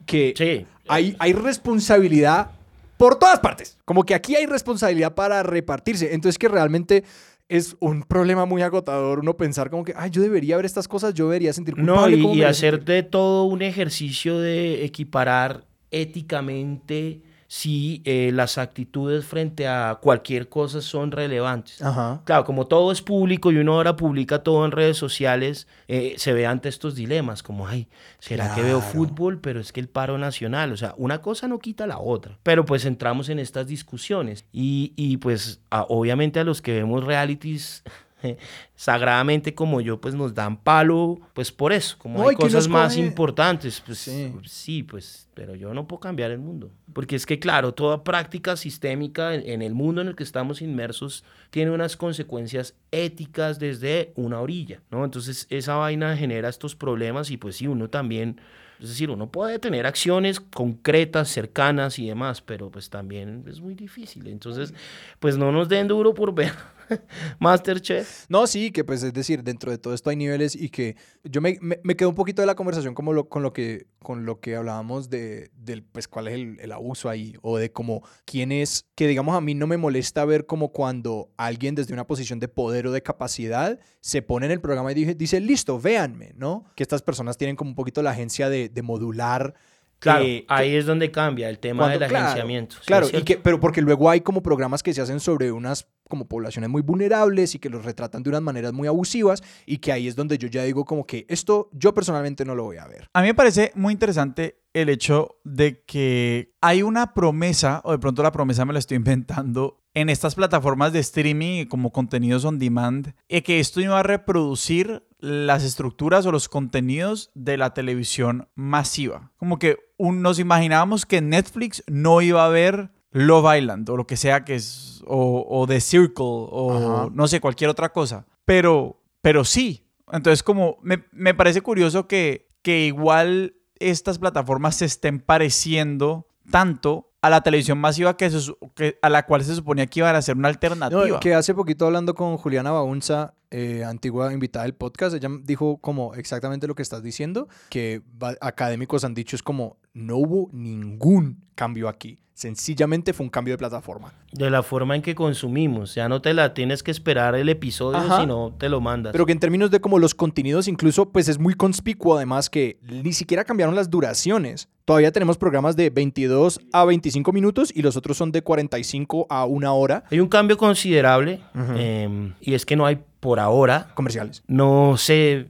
que 0.07 0.35
Sí, 0.37 0.67
hay, 0.89 1.17
hay 1.19 1.33
responsabilidad 1.33 2.51
por 2.97 3.19
todas 3.19 3.41
partes. 3.41 3.77
Como 3.85 4.05
que 4.05 4.15
aquí 4.15 4.37
hay 4.37 4.47
responsabilidad 4.47 5.15
para 5.15 5.43
repartirse. 5.43 6.15
Entonces 6.15 6.39
que 6.39 6.49
realmente 6.49 7.05
es 7.49 7.77
un 7.81 8.03
problema 8.05 8.47
muy 8.47 8.63
agotador 8.63 9.19
uno 9.19 9.37
pensar 9.37 9.69
como 9.69 9.85
que, 9.85 9.93
ay, 9.97 10.11
yo 10.11 10.23
debería 10.23 10.57
ver 10.57 10.65
estas 10.65 10.89
cosas, 10.89 11.13
yo 11.13 11.27
debería 11.29 11.53
sentir 11.53 11.77
No, 11.77 11.95
culpable. 11.95 12.17
y, 12.17 12.23
¿cómo 12.23 12.35
y 12.35 12.39
me 12.39 12.45
hacer 12.47 12.75
sentir?". 12.77 12.95
de 12.95 13.03
todo 13.03 13.45
un 13.45 13.61
ejercicio 13.63 14.39
de 14.39 14.85
equiparar 14.85 15.67
éticamente 15.91 17.21
si 17.57 18.03
eh, 18.05 18.33
las 18.35 18.59
actitudes 18.59 19.25
frente 19.25 19.69
a 19.69 19.99
cualquier 20.03 20.49
cosa 20.49 20.81
son 20.81 21.13
relevantes. 21.13 21.81
Ajá. 21.81 22.21
Claro, 22.25 22.45
como 22.45 22.67
todo 22.67 22.91
es 22.91 23.01
público 23.01 23.53
y 23.53 23.59
uno 23.59 23.75
ahora 23.75 23.95
publica 23.95 24.43
todo 24.43 24.65
en 24.65 24.73
redes 24.73 24.97
sociales, 24.97 25.69
eh, 25.87 26.15
se 26.17 26.33
ve 26.33 26.47
ante 26.47 26.69
estos 26.69 26.97
dilemas, 26.97 27.45
como, 27.45 27.69
ay, 27.69 27.87
¿será 28.19 28.53
que 28.57 28.63
veo 28.63 28.81
Claro. 28.81 28.93
fútbol? 28.93 29.39
Pero 29.41 29.61
es 29.61 29.71
que 29.73 29.79
el 29.79 29.87
paro 29.89 30.19
nacional, 30.19 30.73
o 30.73 30.77
sea, 30.77 30.95
una 30.97 31.23
cosa 31.23 31.47
no 31.47 31.61
quita 31.61 31.87
la 31.87 32.01
otra. 32.01 32.37
Pero 32.43 32.65
pues 32.65 32.85
entramos 32.87 33.29
en 33.29 33.39
estas 33.39 33.69
discusiones 33.69 34.45
y, 34.53 34.93
y, 34.97 35.19
pues 35.19 35.61
a- 35.71 35.87
obviamente 35.89 36.41
a 36.41 36.45
los 36.45 36.61
que 36.61 36.73
vemos 36.73 37.05
realities 37.05 37.85
sagradamente 38.75 39.55
como 39.55 39.81
yo, 39.81 40.01
pues 40.01 40.15
nos 40.15 40.35
dan 40.35 40.57
palo, 40.57 41.21
pues 41.33 41.53
por 41.53 41.73
eso, 41.73 41.97
como 41.99 42.19
No, 42.23 42.29
hay 42.29 42.37
cosas 42.37 42.69
más 42.69 42.97
importantes, 42.97 43.83
pues 43.85 43.99
Sí. 43.99 44.33
sí. 44.45 44.83
pues, 44.83 45.29
pero 45.35 45.55
yo 45.55 45.75
no 45.75 45.87
puedo 45.87 46.01
cambiar 46.01 46.31
el 46.31 46.39
mundo. 46.39 46.71
Porque 46.93 47.17
es 47.17 47.27
que, 47.27 47.39
claro, 47.39 47.73
toda 47.75 48.05
práctica 48.05 48.57
sistémica 48.57 49.35
en, 49.35 49.49
en 49.49 49.63
el 49.63 49.75
mundo 49.75 50.01
en 50.01 50.09
el 50.09 50.17
que 50.17 50.23
estamos 50.23 50.63
inmersos 50.63 51.25
tiene 51.51 51.71
unas 51.71 51.97
consecuencias 51.97 52.75
éticas 52.91 53.59
desde 53.59 54.13
una 54.17 54.41
orilla, 54.41 54.81
¿no? 54.91 55.05
Entonces 55.05 55.47
esa 55.51 55.77
vaina 55.77 56.17
genera 56.17 56.49
estos 56.49 56.75
problemas 56.77 57.31
y 57.31 57.37
pues 57.37 57.57
sí, 57.57 57.67
uno 57.67 57.89
también... 57.91 58.41
Es 58.81 58.89
decir, 58.89 59.09
uno 59.09 59.31
puede 59.31 59.61
tener 59.61 59.87
acciones 59.87 60.41
concretas, 60.41 61.29
cercanas 61.29 61.99
y 62.01 62.09
demás, 62.09 62.43
pero 62.43 62.71
pues 62.71 62.91
también 62.91 63.45
es 63.49 63.61
muy 63.61 63.75
difícil. 63.75 64.27
Entonces, 64.27 64.75
pues 65.21 65.39
no 65.39 65.53
nos 65.53 65.69
den 65.69 65.87
duro 65.87 66.13
por 66.13 66.35
ver 66.35 66.53
Masterchef. 67.39 68.27
No, 68.29 68.47
sí, 68.47 68.71
que 68.71 68.85
pues 68.85 69.03
es 69.03 69.13
decir, 69.13 69.43
dentro 69.43 69.71
de 69.71 69.79
todo 69.79 69.95
esto 69.95 70.11
hay 70.11 70.17
niveles 70.17 70.55
y 70.55 70.69
que 70.69 70.97
yo 71.23 71.41
me, 71.41 71.59
me, 71.61 71.81
me 71.83 71.97
quedo 71.97 72.09
un 72.09 72.15
poquito 72.15 72.43
de 72.43 72.47
la 72.47 72.55
conversación 72.55 72.95
como 72.95 73.13
lo, 73.13 73.29
con, 73.29 73.43
lo 73.43 73.53
que, 73.53 73.87
con 73.99 74.25
lo 74.25 74.41
que 74.41 74.57
hablábamos 74.57 75.11
de, 75.11 75.51
del, 75.55 75.83
pues 75.83 76.09
cuál 76.09 76.29
es 76.29 76.35
el, 76.35 76.59
el 76.61 76.73
abuso 76.73 77.09
ahí 77.09 77.35
o 77.43 77.59
de 77.59 77.73
como 77.73 78.03
quién 78.25 78.53
es, 78.53 78.87
que 78.95 79.07
digamos 79.07 79.37
a 79.37 79.41
mí 79.41 79.55
no 79.55 79.67
me 79.67 79.77
molesta 79.77 80.25
ver 80.25 80.47
como 80.47 80.73
cuando 80.73 81.31
alguien 81.37 81.75
desde 81.75 81.93
una 81.93 82.07
posición 82.07 82.41
de 82.41 82.49
poder 82.49 82.87
o 82.87 82.93
de 82.93 83.03
capacidad 83.03 83.79
se 84.01 84.23
pone 84.23 84.47
en 84.47 84.53
el 84.53 84.61
programa 84.61 84.93
y 84.93 84.95
dice, 84.95 85.15
dice 85.15 85.41
listo, 85.41 85.81
véanme, 85.81 86.33
¿no? 86.37 86.65
Que 86.77 86.83
estas 86.83 87.03
personas 87.03 87.37
tienen 87.37 87.57
como 87.57 87.71
un 87.71 87.77
poquito 87.77 88.03
la 88.03 88.11
agencia 88.11 88.49
de, 88.49 88.69
de 88.69 88.83
modular 88.83 89.55
Claro, 89.99 90.25
eh, 90.25 90.45
ahí 90.49 90.75
es 90.75 90.87
donde 90.87 91.11
cambia 91.11 91.49
el 91.49 91.59
tema 91.59 91.85
cuando- 91.85 91.99
del 91.99 92.09
claro, 92.09 92.27
agenciamiento. 92.27 92.77
¿sí 92.77 92.87
Claro, 92.87 93.07
y 93.13 93.23
que, 93.23 93.39
pero 93.39 93.59
porque 93.61 93.81
luego 93.81 94.11
hay 94.11 94.21
como 94.21 94.43
programas 94.43 94.83
que 94.83 94.93
se 94.93 95.01
hacen 95.01 95.21
sobre 95.21 95.51
unas 95.51 95.89
como 96.09 96.29
poblaciones 96.29 96.69
muy 96.69 96.83
vulnerables 96.83 97.55
y 97.55 97.59
que 97.59 97.71
los 97.71 97.85
retratan 97.85 98.23
de 98.23 98.29
unas 98.29 98.43
maneras 98.43 98.75
muy 98.75 98.87
abusivas 98.87 99.43
y 99.65 99.79
que 99.79 99.91
ahí 99.91 100.07
es 100.07 100.15
donde 100.15 100.37
yo 100.37 100.49
ya 100.49 100.63
digo 100.63 100.85
como 100.85 101.07
que 101.07 101.25
esto 101.31 101.71
yo 101.73 101.95
personalmente 101.95 102.45
no 102.45 102.55
lo 102.55 102.65
voy 102.65 102.77
a 102.77 102.87
ver. 102.87 103.09
A 103.15 103.23
mí 103.23 103.29
me 103.29 103.35
parece 103.35 103.73
muy 103.75 103.93
interesante 103.93 104.61
el 104.75 104.91
hecho 104.91 105.37
de 105.45 105.83
que 105.85 106.53
hay 106.61 106.83
una 106.83 107.15
promesa, 107.15 107.81
o 107.85 107.93
de 107.93 107.99
pronto 107.99 108.23
la 108.23 108.33
promesa 108.33 108.65
me 108.67 108.73
la 108.75 108.81
estoy 108.81 108.97
inventando, 108.99 109.81
en 109.95 110.09
estas 110.11 110.35
plataformas 110.35 110.93
de 110.93 110.99
streaming 110.99 111.67
como 111.67 111.91
contenidos 111.93 112.45
on 112.45 112.59
demand, 112.59 113.15
y 113.29 113.41
que 113.43 113.61
esto 113.61 113.81
iba 113.81 113.99
a 113.99 114.03
reproducir 114.03 115.05
las 115.25 115.65
estructuras 115.65 116.27
o 116.27 116.33
los 116.33 116.49
contenidos 116.49 117.31
de 117.35 117.57
la 117.57 117.73
televisión 117.75 118.49
masiva. 118.55 119.33
Como 119.39 119.59
que 119.59 119.79
un- 119.97 120.21
nos 120.23 120.39
imaginábamos 120.39 121.07
que 121.07 121.21
Netflix 121.23 121.83
no 121.87 122.21
iba 122.21 122.45
a 122.45 122.49
ver 122.51 122.91
Love 123.11 123.57
Island 123.59 123.89
o 123.91 123.97
lo 123.97 124.07
que 124.07 124.17
sea 124.17 124.45
que 124.45 124.57
es, 124.57 125.03
o, 125.07 125.47
o 125.49 125.67
The 125.67 125.81
Circle, 125.81 126.15
o 126.27 126.73
Ajá. 127.05 127.11
no 127.13 127.27
sé, 127.29 127.41
cualquier 127.41 127.71
otra 127.71 127.91
cosa. 127.93 128.27
Pero, 128.45 129.01
pero 129.23 129.45
sí. 129.45 129.87
Entonces, 130.13 130.43
como 130.43 130.77
me, 130.83 131.05
me 131.13 131.33
parece 131.33 131.63
curioso 131.63 132.07
que, 132.07 132.49
que 132.63 132.85
igual 132.87 133.55
estas 133.79 134.19
plataformas 134.19 134.77
se 134.77 134.85
estén 134.85 135.21
pareciendo 135.21 136.27
tanto 136.51 137.11
a 137.27 137.31
la 137.31 137.41
televisión 137.43 137.79
masiva 137.79 138.17
que 138.17 138.31
se 138.31 138.53
que- 138.75 138.99
a 139.03 139.09
la 139.09 139.25
cual 139.27 139.43
se 139.45 139.55
suponía 139.55 139.87
que 139.87 140.01
iban 140.01 140.15
a 140.17 140.23
ser 140.23 140.37
una 140.37 140.49
alternativa. 140.49 141.07
No, 141.07 141.21
que 141.21 141.35
hace 141.35 141.55
poquito 141.55 141.87
hablando 141.87 142.15
con 142.15 142.37
Juliana 142.37 142.71
Baunza, 142.71 143.35
eh, 143.51 143.85
antigua 143.85 144.33
invitada 144.33 144.65
del 144.65 144.75
podcast, 144.75 145.15
ella 145.15 145.29
dijo 145.43 145.79
como 145.79 146.15
exactamente 146.15 146.67
lo 146.67 146.75
que 146.75 146.83
estás 146.83 147.03
diciendo, 147.03 147.49
que 147.71 148.03
va- 148.23 148.35
académicos 148.41 149.05
han 149.05 149.15
dicho 149.15 149.37
es 149.37 149.43
como 149.43 149.77
no 149.93 150.17
hubo 150.17 150.51
ningún 150.53 151.45
cambio 151.55 151.89
aquí, 151.89 152.19
sencillamente 152.35 153.13
fue 153.13 153.25
un 153.25 153.31
cambio 153.31 153.55
de 153.55 153.59
plataforma. 153.59 154.13
De 154.33 154.51
la 154.51 154.63
forma 154.65 154.97
en 154.97 155.03
que 155.03 155.15
consumimos. 155.15 155.95
Ya 155.95 156.09
no 156.09 156.21
te 156.21 156.35
la 156.35 156.53
tienes 156.53 156.83
que 156.83 156.91
esperar 156.91 157.37
el 157.37 157.49
episodio, 157.49 157.99
Ajá. 157.99 158.21
sino 158.21 158.53
te 158.59 158.69
lo 158.69 158.81
mandas. 158.81 159.13
Pero 159.13 159.25
que 159.25 159.33
en 159.33 159.39
términos 159.39 159.71
de 159.71 159.81
como 159.81 159.99
los 160.01 160.15
contenidos, 160.17 160.67
incluso, 160.67 161.11
pues 161.11 161.29
es 161.29 161.39
muy 161.39 161.55
conspicuo 161.55 162.17
además 162.17 162.51
que 162.51 162.79
ni 162.83 163.13
siquiera 163.13 163.45
cambiaron 163.45 163.75
las 163.77 163.89
duraciones. 163.89 164.69
Todavía 164.85 165.13
tenemos 165.13 165.39
programas 165.39 165.77
de 165.77 165.89
22 165.89 166.61
a 166.73 166.85
25 166.85 167.33
minutos 167.33 167.73
y 167.75 167.81
los 167.81 167.97
otros 167.97 168.19
son 168.19 168.33
de 168.33 168.43
45 168.43 169.27
a 169.31 169.47
una 169.47 169.73
hora 169.73 170.05
Hay 170.11 170.21
un 170.21 170.29
cambio 170.29 170.59
considerable 170.59 171.41
eh, 171.77 172.33
y 172.41 172.55
es 172.55 172.67
que 172.67 172.77
no 172.77 172.85
hay 172.85 172.99
por 173.21 173.41
ahora, 173.41 173.89
comerciales. 173.95 174.43
no 174.47 174.97
sé, 174.99 175.47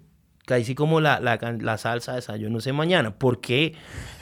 casi 0.46 0.76
como 0.76 1.00
la, 1.00 1.18
la, 1.18 1.36
la 1.60 1.78
salsa 1.78 2.12
de 2.12 2.16
desayuno, 2.16 2.54
no 2.54 2.60
sé 2.60 2.72
mañana, 2.72 3.12
porque 3.18 3.74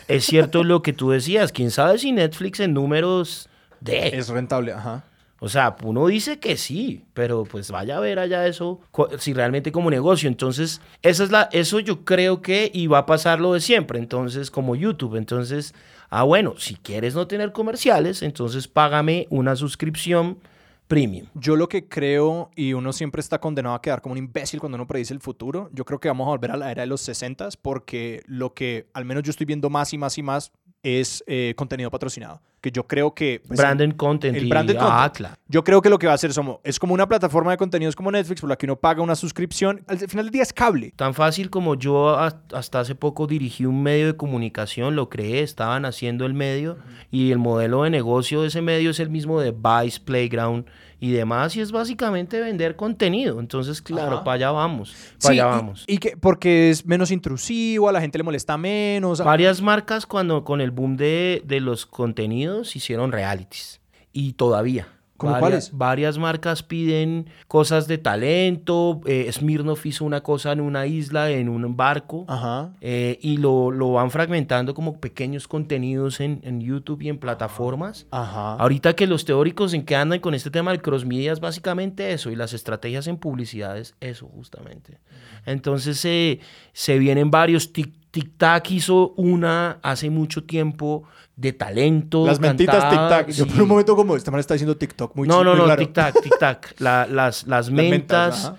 es 0.08 0.24
cierto 0.24 0.64
lo 0.64 0.80
que 0.80 0.94
tú 0.94 1.10
decías, 1.10 1.52
quién 1.52 1.70
sabe 1.70 1.98
si 1.98 2.12
Netflix 2.12 2.60
en 2.60 2.72
números 2.72 3.50
de... 3.80 4.16
Es 4.16 4.28
rentable, 4.28 4.72
ajá. 4.72 5.04
O 5.44 5.48
sea, 5.48 5.74
uno 5.82 6.06
dice 6.06 6.38
que 6.38 6.56
sí, 6.56 7.02
pero 7.14 7.42
pues 7.42 7.72
vaya 7.72 7.96
a 7.96 8.00
ver 8.00 8.20
allá 8.20 8.46
eso, 8.46 8.78
si 9.18 9.32
realmente 9.32 9.72
como 9.72 9.90
negocio. 9.90 10.28
Entonces, 10.28 10.80
esa 11.02 11.24
es 11.24 11.32
la, 11.32 11.48
eso 11.50 11.80
yo 11.80 12.04
creo 12.04 12.42
que 12.42 12.70
va 12.88 12.98
a 12.98 13.06
pasar 13.06 13.40
lo 13.40 13.52
de 13.52 13.58
siempre. 13.60 13.98
Entonces, 13.98 14.52
como 14.52 14.76
YouTube. 14.76 15.16
Entonces, 15.16 15.74
ah, 16.10 16.22
bueno, 16.22 16.54
si 16.58 16.76
quieres 16.76 17.16
no 17.16 17.26
tener 17.26 17.50
comerciales, 17.50 18.22
entonces 18.22 18.68
págame 18.68 19.26
una 19.30 19.56
suscripción 19.56 20.38
premium. 20.86 21.26
Yo 21.34 21.56
lo 21.56 21.68
que 21.68 21.88
creo, 21.88 22.50
y 22.54 22.74
uno 22.74 22.92
siempre 22.92 23.20
está 23.20 23.40
condenado 23.40 23.74
a 23.74 23.82
quedar 23.82 24.00
como 24.00 24.12
un 24.12 24.18
imbécil 24.18 24.60
cuando 24.60 24.76
uno 24.76 24.86
predice 24.86 25.12
el 25.12 25.20
futuro, 25.20 25.70
yo 25.72 25.84
creo 25.84 25.98
que 25.98 26.06
vamos 26.06 26.26
a 26.26 26.30
volver 26.30 26.52
a 26.52 26.56
la 26.56 26.70
era 26.70 26.82
de 26.82 26.86
los 26.86 27.00
60 27.00 27.48
porque 27.62 28.22
lo 28.26 28.54
que 28.54 28.86
al 28.92 29.04
menos 29.04 29.24
yo 29.24 29.30
estoy 29.30 29.46
viendo 29.46 29.70
más 29.70 29.92
y 29.92 29.98
más 29.98 30.18
y 30.18 30.22
más 30.22 30.52
es 30.82 31.22
eh, 31.26 31.54
contenido 31.56 31.90
patrocinado. 31.90 32.40
Que 32.60 32.70
yo 32.70 32.86
creo 32.86 33.12
que... 33.12 33.42
pues, 33.46 33.58
branded 33.58 33.96
content. 33.96 34.36
el 34.36 34.46
y- 34.46 34.52
ah, 34.52 34.64
content. 34.78 35.16
claro. 35.16 35.34
Yo 35.48 35.64
creo 35.64 35.82
que 35.82 35.90
lo 35.90 35.98
que 35.98 36.06
va 36.06 36.12
a 36.12 36.14
hacer 36.14 36.30
es 36.30 36.36
como, 36.36 36.60
es 36.62 36.78
como 36.78 36.94
una 36.94 37.08
plataforma 37.08 37.50
de 37.50 37.56
contenidos 37.56 37.96
como 37.96 38.12
Netflix 38.12 38.40
por 38.40 38.48
la 38.50 38.56
que 38.56 38.66
uno 38.66 38.76
paga 38.76 39.02
una 39.02 39.16
suscripción. 39.16 39.82
Al 39.88 39.98
final 39.98 40.26
del 40.26 40.32
día 40.32 40.42
es 40.42 40.52
cable. 40.52 40.92
Tan 40.94 41.12
fácil 41.12 41.50
como 41.50 41.74
yo 41.74 42.16
hasta 42.16 42.80
hace 42.80 42.94
poco 42.94 43.26
dirigí 43.26 43.66
un 43.66 43.82
medio 43.82 44.06
de 44.06 44.16
comunicación, 44.16 44.94
lo 44.94 45.08
creé, 45.08 45.42
estaban 45.42 45.84
haciendo 45.84 46.24
el 46.24 46.34
medio 46.34 46.78
y 47.10 47.32
el 47.32 47.38
modelo 47.38 47.82
de 47.82 47.90
negocio 47.90 48.42
de 48.42 48.48
ese 48.48 48.62
medio 48.62 48.90
es 48.90 49.00
el 49.00 49.10
mismo 49.10 49.40
de 49.40 49.50
Vice, 49.50 50.00
Playground 50.00 50.66
y 51.02 51.10
demás 51.10 51.56
y 51.56 51.60
es 51.60 51.72
básicamente 51.72 52.40
vender 52.40 52.76
contenido. 52.76 53.40
Entonces, 53.40 53.82
claro, 53.82 54.18
Ajá. 54.18 54.24
para 54.24 54.34
allá 54.36 54.50
vamos, 54.52 54.94
para 55.20 55.34
Sí, 55.34 55.40
allá 55.40 55.46
vamos. 55.46 55.82
Y, 55.88 55.98
que, 55.98 56.16
porque 56.16 56.70
es 56.70 56.86
menos 56.86 57.10
intrusivo, 57.10 57.88
a 57.88 57.92
la 57.92 58.00
gente 58.00 58.18
le 58.18 58.24
molesta 58.24 58.56
menos. 58.56 59.18
Varias 59.18 59.60
marcas 59.60 60.06
cuando 60.06 60.44
con 60.44 60.60
el 60.60 60.70
boom 60.70 60.96
de, 60.96 61.42
de 61.44 61.58
los 61.58 61.86
contenidos 61.86 62.76
hicieron 62.76 63.10
realities 63.10 63.80
y 64.12 64.34
todavía. 64.34 64.86
¿Cómo 65.22 65.32
varias, 65.32 65.70
cuáles? 65.70 65.72
varias 65.72 66.18
marcas 66.18 66.62
piden 66.62 67.26
cosas 67.48 67.88
de 67.88 67.98
talento. 67.98 69.00
eh, 69.06 69.30
Smirnoff 69.32 69.86
hizo 69.86 70.04
una 70.04 70.22
cosa 70.22 70.52
en 70.52 70.60
una 70.60 70.86
isla, 70.86 71.30
en 71.30 71.48
un 71.48 71.76
barco. 71.76 72.26
Ajá. 72.28 72.72
Eh, 72.80 73.18
y 73.22 73.38
lo, 73.38 73.70
lo 73.70 73.92
van 73.92 74.10
fragmentando 74.10 74.74
como 74.74 75.00
pequeños 75.00 75.48
contenidos 75.48 76.20
en, 76.20 76.40
en 76.42 76.60
YouTube 76.60 77.02
y 77.02 77.08
en 77.08 77.18
plataformas. 77.18 78.06
Ajá. 78.10 78.54
Ahorita 78.56 78.94
que 78.94 79.06
los 79.06 79.24
teóricos 79.24 79.72
en 79.74 79.84
que 79.84 79.96
andan 79.96 80.20
con 80.20 80.34
este 80.34 80.50
tema 80.50 80.72
del 80.72 80.82
cross 80.82 81.04
media 81.04 81.32
es 81.32 81.40
básicamente 81.40 82.12
eso, 82.12 82.30
y 82.30 82.36
las 82.36 82.52
estrategias 82.52 83.06
en 83.06 83.16
publicidad 83.16 83.78
es 83.78 83.94
eso 84.00 84.26
justamente. 84.26 84.98
Entonces 85.46 86.04
eh, 86.04 86.40
se 86.72 86.98
vienen 86.98 87.30
varios. 87.30 87.70
Tic- 88.12 88.22
TikTok 88.38 88.70
hizo 88.70 89.14
una 89.16 89.78
hace 89.82 90.10
mucho 90.10 90.44
tiempo 90.44 91.04
de 91.34 91.52
talento. 91.54 92.26
Las 92.26 92.40
mentitas 92.40 92.82
cantada, 92.84 93.24
TikTok. 93.26 93.34
Yo 93.34 93.46
por 93.52 93.62
un 93.62 93.68
momento 93.68 93.96
como, 93.96 94.16
esta 94.16 94.30
man 94.30 94.40
está 94.40 94.54
diciendo 94.54 94.76
TikTok 94.76 95.16
muy 95.16 95.26
No, 95.26 95.42
no, 95.42 95.54
no, 95.56 95.66
raro. 95.66 95.82
tic-tac, 95.82 96.14
tic-tac. 96.22 96.74
La- 96.78 97.06
las, 97.06 97.46
las 97.46 97.70
mentas. 97.70 98.52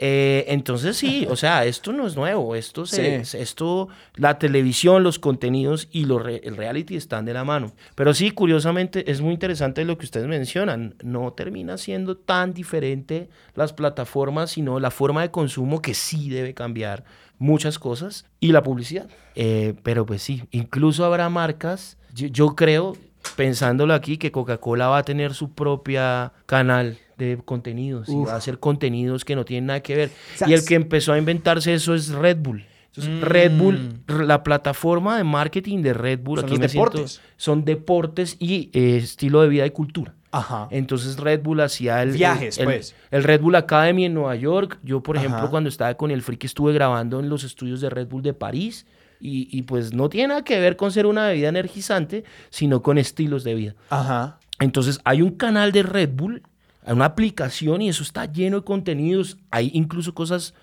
eh, 0.00 0.44
entonces 0.48 0.96
sí, 0.96 1.26
o 1.28 1.34
sea, 1.34 1.64
esto 1.64 1.92
no 1.92 2.06
es 2.06 2.14
nuevo. 2.14 2.54
Esto, 2.54 2.86
se, 2.86 3.24
Sí. 3.24 3.36
esto 3.38 3.88
la 4.14 4.38
televisión, 4.38 5.02
los 5.02 5.18
contenidos 5.18 5.88
y 5.90 6.04
lo 6.04 6.20
re- 6.20 6.40
el 6.44 6.56
reality 6.56 6.94
están 6.94 7.24
de 7.24 7.32
la 7.32 7.42
mano. 7.44 7.72
Pero 7.96 8.14
sí, 8.14 8.30
curiosamente, 8.30 9.10
es 9.10 9.20
muy 9.20 9.32
interesante 9.32 9.84
lo 9.84 9.98
que 9.98 10.04
ustedes 10.04 10.28
mencionan. 10.28 10.94
No 11.02 11.32
termina 11.32 11.78
siendo 11.78 12.16
tan 12.16 12.54
diferente 12.54 13.28
las 13.56 13.72
plataformas, 13.72 14.50
sino 14.50 14.78
la 14.78 14.92
forma 14.92 15.22
de 15.22 15.30
consumo 15.32 15.82
que 15.82 15.94
sí 15.94 16.28
debe 16.28 16.54
cambiar 16.54 17.02
muchas 17.38 17.78
cosas 17.78 18.26
y 18.40 18.52
la 18.52 18.62
publicidad. 18.62 19.08
Eh, 19.34 19.74
pero 19.82 20.04
pues 20.06 20.22
sí, 20.22 20.42
incluso 20.50 21.04
habrá 21.04 21.28
marcas, 21.28 21.96
yo, 22.14 22.26
yo 22.28 22.56
creo, 22.56 22.96
pensándolo 23.36 23.94
aquí, 23.94 24.16
que 24.16 24.32
Coca-Cola 24.32 24.88
va 24.88 24.98
a 24.98 25.02
tener 25.02 25.34
su 25.34 25.52
propia 25.52 26.32
canal 26.46 26.98
de 27.16 27.38
contenidos 27.44 28.08
y 28.08 28.14
va 28.24 28.32
a 28.34 28.36
hacer 28.36 28.58
contenidos 28.58 29.24
que 29.24 29.34
no 29.36 29.44
tienen 29.44 29.66
nada 29.66 29.80
que 29.80 29.96
ver. 29.96 30.10
y 30.46 30.52
el 30.52 30.64
que 30.64 30.74
empezó 30.76 31.12
a 31.12 31.18
inventarse 31.18 31.74
eso 31.74 31.94
es 31.94 32.10
Red 32.10 32.38
Bull. 32.38 32.64
Entonces, 32.94 33.20
Red 33.20 33.56
Bull, 33.58 34.00
r- 34.08 34.24
la 34.26 34.42
plataforma 34.42 35.16
de 35.18 35.22
marketing 35.24 35.82
de 35.82 35.92
Red 35.94 36.20
Bull, 36.20 36.38
Mm. 36.38 36.40
Son 36.40 36.44
aquí 36.50 36.68
siento- 36.68 36.68
deportes. 36.90 37.20
son 37.36 37.64
deportes 37.64 38.36
y 38.40 38.70
eh, 38.72 38.96
estilo 38.96 39.42
de 39.42 39.48
vida 39.48 39.66
y 39.66 39.70
cultura. 39.70 40.14
Ajá. 40.30 40.68
Entonces 40.70 41.16
Red 41.16 41.42
Bull 41.42 41.60
hacía 41.60 42.02
el, 42.02 42.12
Viajes, 42.12 42.58
el, 42.58 42.64
pues. 42.66 42.94
el 43.10 43.24
Red 43.24 43.40
Bull 43.40 43.54
Academy 43.54 44.04
en 44.04 44.14
Nueva 44.14 44.36
York. 44.36 44.78
Yo, 44.82 45.02
por 45.02 45.16
ejemplo, 45.16 45.50
cuando 45.50 45.68
estaba 45.68 45.94
con 45.94 46.10
el 46.10 46.22
Freak 46.22 46.44
estuve 46.44 46.72
grabando 46.72 47.20
en 47.20 47.28
los 47.28 47.44
estudios 47.44 47.80
de 47.80 47.90
Red 47.90 48.08
Bull 48.08 48.22
de 48.22 48.34
París. 48.34 48.86
Y, 49.20 49.48
y, 49.50 49.62
pues 49.62 49.92
no 49.92 50.08
tiene 50.08 50.28
nada 50.28 50.44
que 50.44 50.60
ver 50.60 50.76
con 50.76 50.92
ser 50.92 51.04
una 51.04 51.26
bebida 51.26 51.48
energizante, 51.48 52.22
sino 52.50 52.82
con 52.82 52.98
estilos 52.98 53.42
de 53.42 53.54
vida. 53.54 53.74
Ajá. 53.90 54.38
Entonces 54.60 55.00
hay 55.04 55.22
un 55.22 55.32
canal 55.32 55.72
de 55.72 55.82
Red 55.82 56.10
Bull, 56.12 56.42
hay 56.84 56.92
una 56.92 57.06
aplicación 57.06 57.82
y 57.82 57.88
eso 57.88 58.02
está 58.02 58.26
lleno 58.26 58.58
de 58.58 58.64
contenidos. 58.64 59.36
Hay 59.50 59.70
incluso 59.74 60.14
cosas 60.14 60.54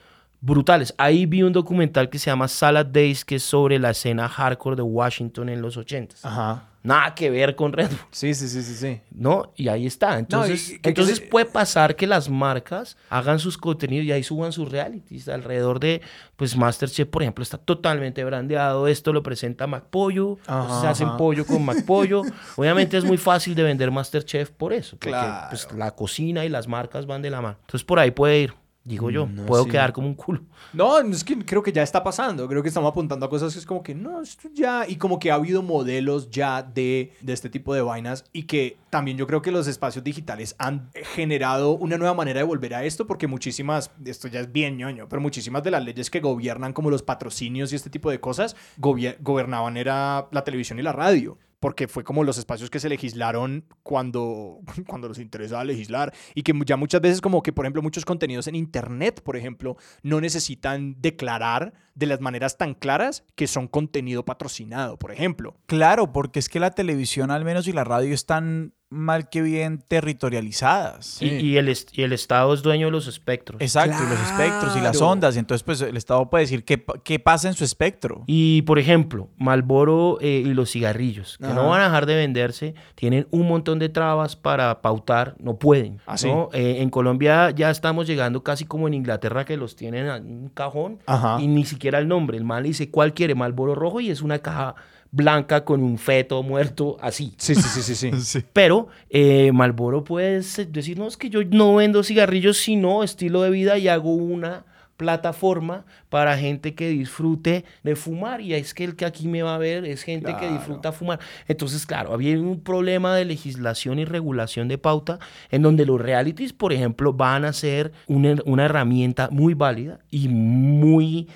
brutales. 0.42 0.94
Ahí 0.98 1.26
vi 1.26 1.44
un 1.44 1.54
documental 1.54 2.10
que 2.10 2.20
se 2.20 2.30
llama 2.30 2.48
Salad 2.48 2.86
Days, 2.86 3.26
que 3.26 3.36
es 3.36 3.44
sobre 3.44 3.80
la 3.80 3.92
escena 3.92 4.28
hardcore 4.30 4.76
de 4.76 4.82
Washington 4.84 5.50
en 5.50 5.62
los 5.62 5.78
80s. 5.78 6.20
Ajá. 6.24 6.70
Nada 6.86 7.16
que 7.16 7.30
ver 7.32 7.56
con 7.56 7.74
Red 7.74 7.90
Bull. 7.90 7.98
Sí, 8.12 8.34
sí, 8.36 8.48
sí, 8.48 8.62
sí, 8.62 8.76
sí. 8.76 9.02
¿no? 9.12 9.52
Y 9.56 9.68
ahí 9.70 9.88
está. 9.88 10.20
Entonces, 10.20 10.70
y 10.72 10.80
entonces 10.84 11.20
que- 11.20 11.26
puede 11.28 11.46
pasar 11.46 11.96
que 11.96 12.06
las 12.06 12.30
marcas 12.30 12.96
hagan 13.10 13.40
sus 13.40 13.58
contenidos 13.58 14.06
y 14.06 14.12
ahí 14.12 14.22
suban 14.24 14.52
sus 14.52 14.70
realities 14.72 15.28
alrededor 15.28 15.80
de, 15.80 16.02
pues 16.36 16.56
Masterchef, 16.56 17.08
por 17.08 17.24
ejemplo, 17.24 17.42
está 17.42 17.58
totalmente 17.58 18.24
brandeado. 18.24 18.88
Esto 18.88 19.12
lo 19.14 19.24
presenta 19.24 19.66
MacPollo. 19.68 20.38
Se 20.82 20.88
hacen 20.88 21.18
pollo 21.18 21.46
con 21.46 21.66
MacPollo. 21.66 22.22
Obviamente 22.56 22.98
es 22.98 23.04
muy 23.04 23.18
fácil 23.18 23.56
de 23.56 23.64
vender 23.64 23.90
Masterchef 23.90 24.52
por 24.52 24.72
eso. 24.72 24.92
Porque 24.98 25.10
Claro. 25.10 25.48
pues, 25.50 25.68
la 25.76 25.92
cocina 25.92 26.46
y 26.46 26.50
las 26.50 26.68
marcas 26.68 27.06
van 27.08 27.22
de 27.22 27.30
la 27.32 27.42
mano. 27.42 27.58
Entonces 27.62 27.84
por 27.84 27.98
ahí 28.00 28.12
puede 28.12 28.40
ir. 28.42 28.54
Digo 28.88 29.10
yo, 29.10 29.26
No, 29.26 29.48
puedo 29.48 29.64
sí. 29.64 29.72
quedar 29.72 29.92
como 29.94 30.08
un 30.08 30.14
culo. 30.14 30.42
No, 30.72 31.00
es 31.00 31.24
que 31.24 31.36
creo 31.44 31.64
que 31.64 31.72
ya 31.72 31.82
está 31.82 32.04
pasando. 32.04 32.48
Creo 32.48 32.62
que 32.62 32.68
estamos 32.68 32.92
apuntando 32.92 33.26
a 33.26 33.30
cosas 33.32 33.52
que 33.52 33.58
es 33.58 33.66
como 33.66 33.82
que 33.82 33.96
no, 33.96 34.22
esto 34.22 34.48
ya. 34.54 34.86
Y 34.88 34.98
como 34.98 35.18
que 35.18 35.32
ha 35.32 35.36
habido 35.36 35.64
modelos 35.64 36.30
ya 36.30 36.62
de, 36.62 37.12
de 37.20 37.34
este 37.34 37.50
tipo 37.50 37.74
de 37.74 37.82
vainas. 37.82 38.26
Y 38.32 38.44
que 38.44 38.78
también 38.92 39.18
yo 39.18 39.26
creo 39.26 39.42
que 39.42 39.52
los 39.52 39.66
espacios 39.68 40.04
digitales 40.04 40.56
han 40.60 40.92
generado 41.16 41.72
una 41.72 41.98
nueva 41.98 42.14
manera 42.14 42.40
de 42.42 42.46
volver 42.46 42.76
a 42.76 42.84
esto. 42.84 43.08
Porque 43.08 43.26
muchísimas, 43.26 43.90
esto 44.06 44.28
ya 44.28 44.40
es 44.40 44.52
bien 44.52 44.78
ñoño, 44.78 45.10
pero 45.10 45.20
muchísimas 45.20 45.64
de 45.64 45.72
las 45.72 45.84
leyes 45.84 46.12
que 46.12 46.20
gobiernan, 46.20 46.72
como 46.72 46.92
los 46.92 47.02
patrocinios 47.02 47.74
y 47.74 47.76
este 47.76 47.90
tipo 47.90 48.12
de 48.12 48.20
cosas, 48.20 48.56
gobier- 48.80 49.18
gobernaban 49.20 49.78
era 49.78 50.28
la 50.32 50.44
televisión 50.44 50.78
y 50.78 50.84
la 50.84 50.92
radio. 50.92 51.40
Porque 51.60 51.88
fue 51.88 52.04
como 52.04 52.24
los 52.24 52.38
espacios 52.38 52.70
que 52.70 52.80
se 52.80 52.90
legislaron 52.90 53.66
cuando, 53.84 54.60
cuando 54.88 55.08
les 55.10 55.20
interesaba 55.20 55.64
legislar. 55.64 56.14
Y 56.34 56.44
que 56.44 56.54
ya 56.66 56.78
muchas 56.78 57.02
veces 57.02 57.22
como 57.22 57.42
que, 57.42 57.54
por 57.54 57.66
ejemplo, 57.66 57.82
muchos 57.82 58.06
contenidos 58.06 58.48
en 58.48 58.56
Internet, 58.56 59.22
por 59.24 59.38
ejemplo, 59.38 59.78
no 60.04 60.22
necesitan 60.22 60.96
declarar 61.02 61.74
de 61.96 62.06
las 62.06 62.22
maneras 62.22 62.58
tan 62.58 62.74
claras 62.74 63.24
que 63.36 63.48
son 63.48 63.68
contenido 63.68 64.26
patrocinado, 64.26 64.98
por 64.98 65.12
ejemplo. 65.12 65.56
Claro, 65.66 66.12
porque 66.12 66.40
es 66.40 66.50
que 66.50 66.60
la 66.60 66.72
televisión 66.72 67.32
al 67.32 67.46
menos 67.46 67.68
y 67.68 67.72
la 67.72 67.84
radio 67.84 68.14
están 68.14 68.74
mal 68.96 69.30
que 69.30 69.42
bien 69.42 69.84
territorializadas. 69.88 71.22
Y, 71.22 71.28
y 71.28 71.58
el, 71.58 71.70
est- 71.70 71.98
y 71.98 72.04
el 72.04 72.14
Estado 72.14 72.54
es 72.54 72.62
dueño 72.62 72.88
de 72.88 72.92
los 72.92 73.08
espectros. 73.08 73.62
Exacto, 73.62 73.98
y 74.04 74.10
los 74.10 74.20
espectros 74.20 74.76
y 74.78 74.82
las 74.82 75.02
ondas. 75.02 75.38
Entonces, 75.38 75.64
pues 75.64 75.82
el 75.82 75.98
Estado 75.98 76.30
puede 76.30 76.44
decir 76.46 76.64
qué, 76.64 76.78
pa- 76.78 76.96
qué 77.04 77.20
pasa 77.20 77.48
en 77.48 77.54
su 77.54 77.64
espectro. 77.64 78.24
Y 78.28 78.62
por 78.64 78.80
ejemplo, 78.80 79.30
Malboro 79.38 80.18
y 80.22 80.46
los 80.54 80.72
cigarrillos, 80.72 81.38
que 81.38 81.46
Ajá. 81.46 81.54
no 81.56 81.70
van 81.70 81.82
a 81.82 81.86
dejar 81.86 82.06
de 82.06 82.16
venderse, 82.16 82.76
tienen 82.96 83.28
un 83.32 83.48
montón 83.48 83.80
de 83.80 83.90
trabas 83.90 84.36
para 84.36 84.82
pautar, 84.82 85.36
no 85.40 85.58
pueden. 85.58 86.00
Ah, 86.06 86.18
sí. 86.18 86.28
¿no? 86.28 86.50
Eh, 86.54 86.78
en 86.82 86.90
Colombia 86.90 87.52
ya 87.52 87.70
estamos 87.70 88.08
llegando 88.08 88.44
casi 88.44 88.66
como 88.66 88.88
en 88.88 88.94
Inglaterra, 88.94 89.46
que 89.46 89.58
los 89.58 89.76
tienen 89.76 90.08
en 90.08 90.26
un 90.26 90.50
cajón 90.50 91.00
Ajá. 91.06 91.38
y 91.42 91.48
ni 91.48 91.66
siquiera 91.66 92.00
el 92.00 92.08
nombre. 92.08 92.38
El 92.38 92.44
mal 92.44 92.64
dice 92.64 92.90
cuál 92.90 93.14
quiere, 93.14 93.36
Malboro 93.36 93.76
rojo, 93.76 94.00
y 94.00 94.10
es 94.10 94.22
una 94.22 94.40
caja 94.40 94.76
blanca 95.16 95.64
con 95.64 95.82
un 95.82 95.98
feto 95.98 96.44
muerto 96.44 96.98
así. 97.00 97.34
Sí, 97.38 97.56
sí, 97.56 97.62
sí, 97.62 97.82
sí, 97.82 97.96
sí. 97.96 98.12
Sí. 98.26 98.44
Pero 98.54 98.88
eh, 99.10 99.52
Malboro 99.54 100.04
puede 100.04 100.42
decir, 100.42 100.98
no, 100.98 101.08
es 101.08 101.16
que 101.16 101.30
yo 101.30 101.44
no 101.44 101.76
vendo 101.76 102.04
cigarrillos, 102.04 102.58
sino 102.58 103.04
estilo 103.04 103.42
de 103.42 103.50
vida 103.50 103.78
y 103.78 103.88
hago 103.88 104.14
una 104.14 104.66
plataforma 104.98 105.86
para 106.10 106.38
gente 106.38 106.74
que 106.74 106.90
disfrute 106.90 107.66
de 107.84 107.96
fumar 107.96 108.40
y 108.40 108.54
es 108.54 108.74
que 108.74 108.86
el 108.86 108.96
que 108.96 109.06
aquí 109.06 109.28
me 109.28 109.44
va 109.44 109.56
a 109.56 109.58
ver 109.58 109.86
es 109.86 110.04
gente 110.04 110.36
que 110.38 110.50
disfruta 110.50 110.92
fumar. 110.92 111.20
Entonces, 111.48 111.86
claro, 111.86 112.14
había 112.14 112.40
un 112.40 112.62
problema 112.62 113.16
de 113.16 113.26
legislación 113.26 114.00
y 114.00 114.06
regulación 114.06 114.68
de 114.68 114.78
pauta 114.78 115.20
en 115.52 115.62
donde 115.62 115.86
los 115.86 116.00
realities, 116.00 116.54
por 116.54 116.72
ejemplo, 116.72 117.14
van 117.14 117.46
a 117.46 117.54
ser 117.54 117.92
una, 118.08 118.36
una 118.46 118.66
herramienta 118.66 119.30
muy 119.32 119.54
válida 119.54 120.00
y 120.10 120.30
muy 120.30 121.28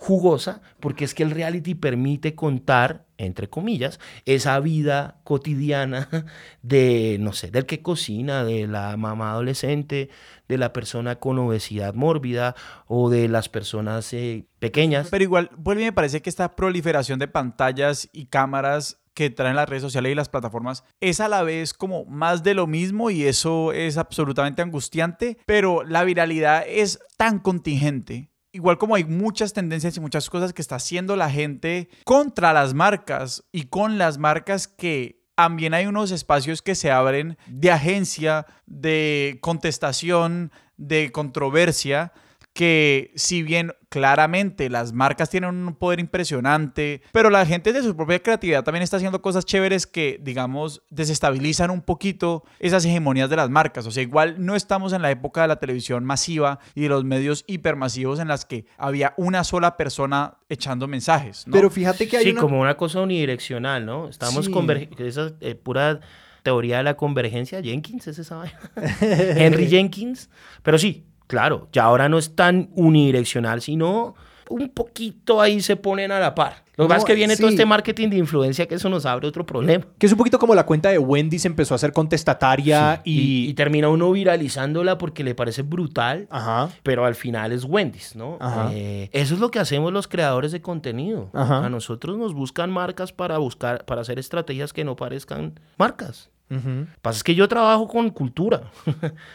jugosa, 0.00 0.62
porque 0.78 1.04
es 1.04 1.12
que 1.12 1.24
el 1.24 1.32
reality 1.32 1.74
permite 1.74 2.36
contar, 2.36 3.04
entre 3.16 3.50
comillas, 3.50 3.98
esa 4.26 4.58
vida 4.60 5.20
cotidiana 5.24 6.08
de, 6.62 7.16
no 7.18 7.32
sé, 7.32 7.50
del 7.50 7.66
que 7.66 7.82
cocina, 7.82 8.44
de 8.44 8.68
la 8.68 8.96
mamá 8.96 9.32
adolescente, 9.32 10.08
de 10.48 10.56
la 10.56 10.72
persona 10.72 11.16
con 11.16 11.36
obesidad 11.40 11.94
mórbida 11.94 12.54
o 12.86 13.10
de 13.10 13.26
las 13.26 13.48
personas 13.48 14.12
eh, 14.12 14.46
pequeñas. 14.60 15.08
Pero 15.10 15.24
igual, 15.24 15.50
vuelve 15.58 15.82
me 15.82 15.92
parece 15.92 16.22
que 16.22 16.30
esta 16.30 16.54
proliferación 16.54 17.18
de 17.18 17.26
pantallas 17.26 18.08
y 18.12 18.26
cámaras 18.26 19.00
que 19.14 19.30
traen 19.30 19.56
las 19.56 19.68
redes 19.68 19.82
sociales 19.82 20.12
y 20.12 20.14
las 20.14 20.28
plataformas 20.28 20.84
es 21.00 21.18
a 21.18 21.26
la 21.26 21.42
vez 21.42 21.74
como 21.74 22.04
más 22.04 22.44
de 22.44 22.54
lo 22.54 22.68
mismo 22.68 23.10
y 23.10 23.24
eso 23.24 23.72
es 23.72 23.98
absolutamente 23.98 24.62
angustiante, 24.62 25.38
pero 25.44 25.82
la 25.82 26.04
viralidad 26.04 26.62
es 26.68 27.00
tan 27.16 27.40
contingente. 27.40 28.30
Igual 28.58 28.76
como 28.76 28.96
hay 28.96 29.04
muchas 29.04 29.52
tendencias 29.52 29.96
y 29.96 30.00
muchas 30.00 30.28
cosas 30.28 30.52
que 30.52 30.62
está 30.62 30.74
haciendo 30.74 31.14
la 31.14 31.30
gente 31.30 31.88
contra 32.02 32.52
las 32.52 32.74
marcas 32.74 33.44
y 33.52 33.66
con 33.66 33.98
las 33.98 34.18
marcas 34.18 34.66
que 34.66 35.22
también 35.36 35.74
hay 35.74 35.86
unos 35.86 36.10
espacios 36.10 36.60
que 36.60 36.74
se 36.74 36.90
abren 36.90 37.38
de 37.46 37.70
agencia, 37.70 38.46
de 38.66 39.38
contestación, 39.42 40.50
de 40.76 41.12
controversia, 41.12 42.12
que 42.52 43.12
si 43.14 43.42
bien 43.42 43.72
claramente 43.88 44.68
las 44.68 44.92
marcas 44.92 45.30
tienen 45.30 45.54
un 45.54 45.74
poder 45.74 46.00
impresionante, 46.00 47.02
pero 47.12 47.30
la 47.30 47.46
gente 47.46 47.72
de 47.72 47.82
su 47.82 47.96
propia 47.96 48.22
creatividad 48.22 48.64
también 48.64 48.82
está 48.82 48.96
haciendo 48.96 49.22
cosas 49.22 49.44
chéveres 49.44 49.86
que, 49.86 50.18
digamos, 50.22 50.82
desestabilizan 50.90 51.70
un 51.70 51.80
poquito 51.82 52.44
esas 52.58 52.84
hegemonías 52.84 53.30
de 53.30 53.36
las 53.36 53.48
marcas. 53.48 53.86
O 53.86 53.90
sea, 53.90 54.02
igual 54.02 54.44
no 54.44 54.56
estamos 54.56 54.92
en 54.92 55.02
la 55.02 55.10
época 55.10 55.42
de 55.42 55.48
la 55.48 55.56
televisión 55.56 56.04
masiva 56.04 56.58
y 56.74 56.82
de 56.82 56.88
los 56.88 57.04
medios 57.04 57.44
hipermasivos 57.46 58.18
en 58.18 58.28
las 58.28 58.44
que 58.44 58.66
había 58.76 59.14
una 59.16 59.44
sola 59.44 59.76
persona 59.76 60.38
echando 60.48 60.86
mensajes. 60.88 61.46
¿no? 61.46 61.52
Pero 61.52 61.70
fíjate 61.70 62.08
que 62.08 62.18
hay 62.18 62.24
Sí, 62.24 62.30
una... 62.32 62.40
como 62.40 62.60
una 62.60 62.76
cosa 62.76 63.00
unidireccional, 63.00 63.86
¿no? 63.86 64.08
Estamos 64.08 64.46
Sí. 64.46 64.52
esa 64.98 65.32
eh, 65.40 65.54
pura 65.54 66.00
teoría 66.42 66.78
de 66.78 66.82
la 66.82 66.96
convergencia. 66.96 67.62
Jenkins 67.62 68.06
es 68.08 68.18
esa 68.18 68.36
vaina. 68.36 68.58
Henry 69.00 69.68
Jenkins. 69.68 70.30
Pero 70.62 70.78
sí, 70.78 71.04
claro, 71.28 71.68
ya 71.72 71.84
ahora 71.84 72.08
no 72.08 72.18
es 72.18 72.34
tan 72.34 72.70
unidireccional, 72.74 73.60
sino 73.62 74.16
un 74.50 74.70
poquito 74.70 75.40
ahí 75.42 75.60
se 75.60 75.76
ponen 75.76 76.10
a 76.10 76.18
la 76.18 76.34
par. 76.34 76.64
Lo 76.78 76.84
que 76.84 76.88
No, 76.88 76.88
pasa 76.88 76.98
es 77.00 77.04
que 77.04 77.14
viene 77.14 77.36
todo 77.36 77.48
este 77.48 77.66
marketing 77.66 78.08
de 78.08 78.16
influencia 78.16 78.66
que 78.66 78.76
eso 78.76 78.88
nos 78.88 79.04
abre 79.04 79.26
otro 79.28 79.44
problema. 79.44 79.84
Que 79.98 80.06
es 80.06 80.12
un 80.12 80.16
poquito 80.16 80.38
como 80.38 80.54
la 80.54 80.64
cuenta 80.64 80.88
de 80.88 80.96
Wendy 80.98 81.38
se 81.38 81.48
empezó 81.48 81.74
a 81.74 81.78
ser 81.78 81.92
contestataria 81.92 83.02
Y, 83.04 83.12
y... 83.44 83.48
y 83.50 83.54
termina 83.54 83.88
uno 83.88 84.10
viralizándola 84.12 84.96
porque 84.96 85.22
le 85.24 85.34
parece 85.34 85.62
brutal. 85.62 86.28
Ajá. 86.30 86.70
pero 86.82 87.04
al 87.04 87.14
final 87.14 87.52
es 87.52 87.64
Wendy's, 87.64 88.16
¿no? 88.16 88.38
Ajá. 88.40 88.70
Eh, 88.72 89.10
eso 89.12 89.34
es 89.34 89.40
lo 89.40 89.50
que 89.50 89.58
hacemos 89.58 89.92
los 89.92 90.08
creadores 90.08 90.52
de 90.52 90.62
contenido. 90.62 91.30
Ajá. 91.34 91.66
A 91.66 91.68
nosotros 91.68 92.16
nos 92.16 92.32
buscan 92.32 92.70
marcas 92.70 93.12
para 93.12 93.38
buscar, 93.38 93.84
para 93.84 94.00
hacer 94.00 94.18
estrategias 94.18 94.72
que 94.72 94.84
no 94.84 94.96
parezcan 94.96 95.60
marcas. 95.76 96.30
Ujú. 96.50 96.86
Pasa 97.02 97.18
es 97.18 97.24
que 97.24 97.34
yo 97.34 97.46
trabajo 97.46 97.86
con 97.88 98.08
cultura 98.10 98.62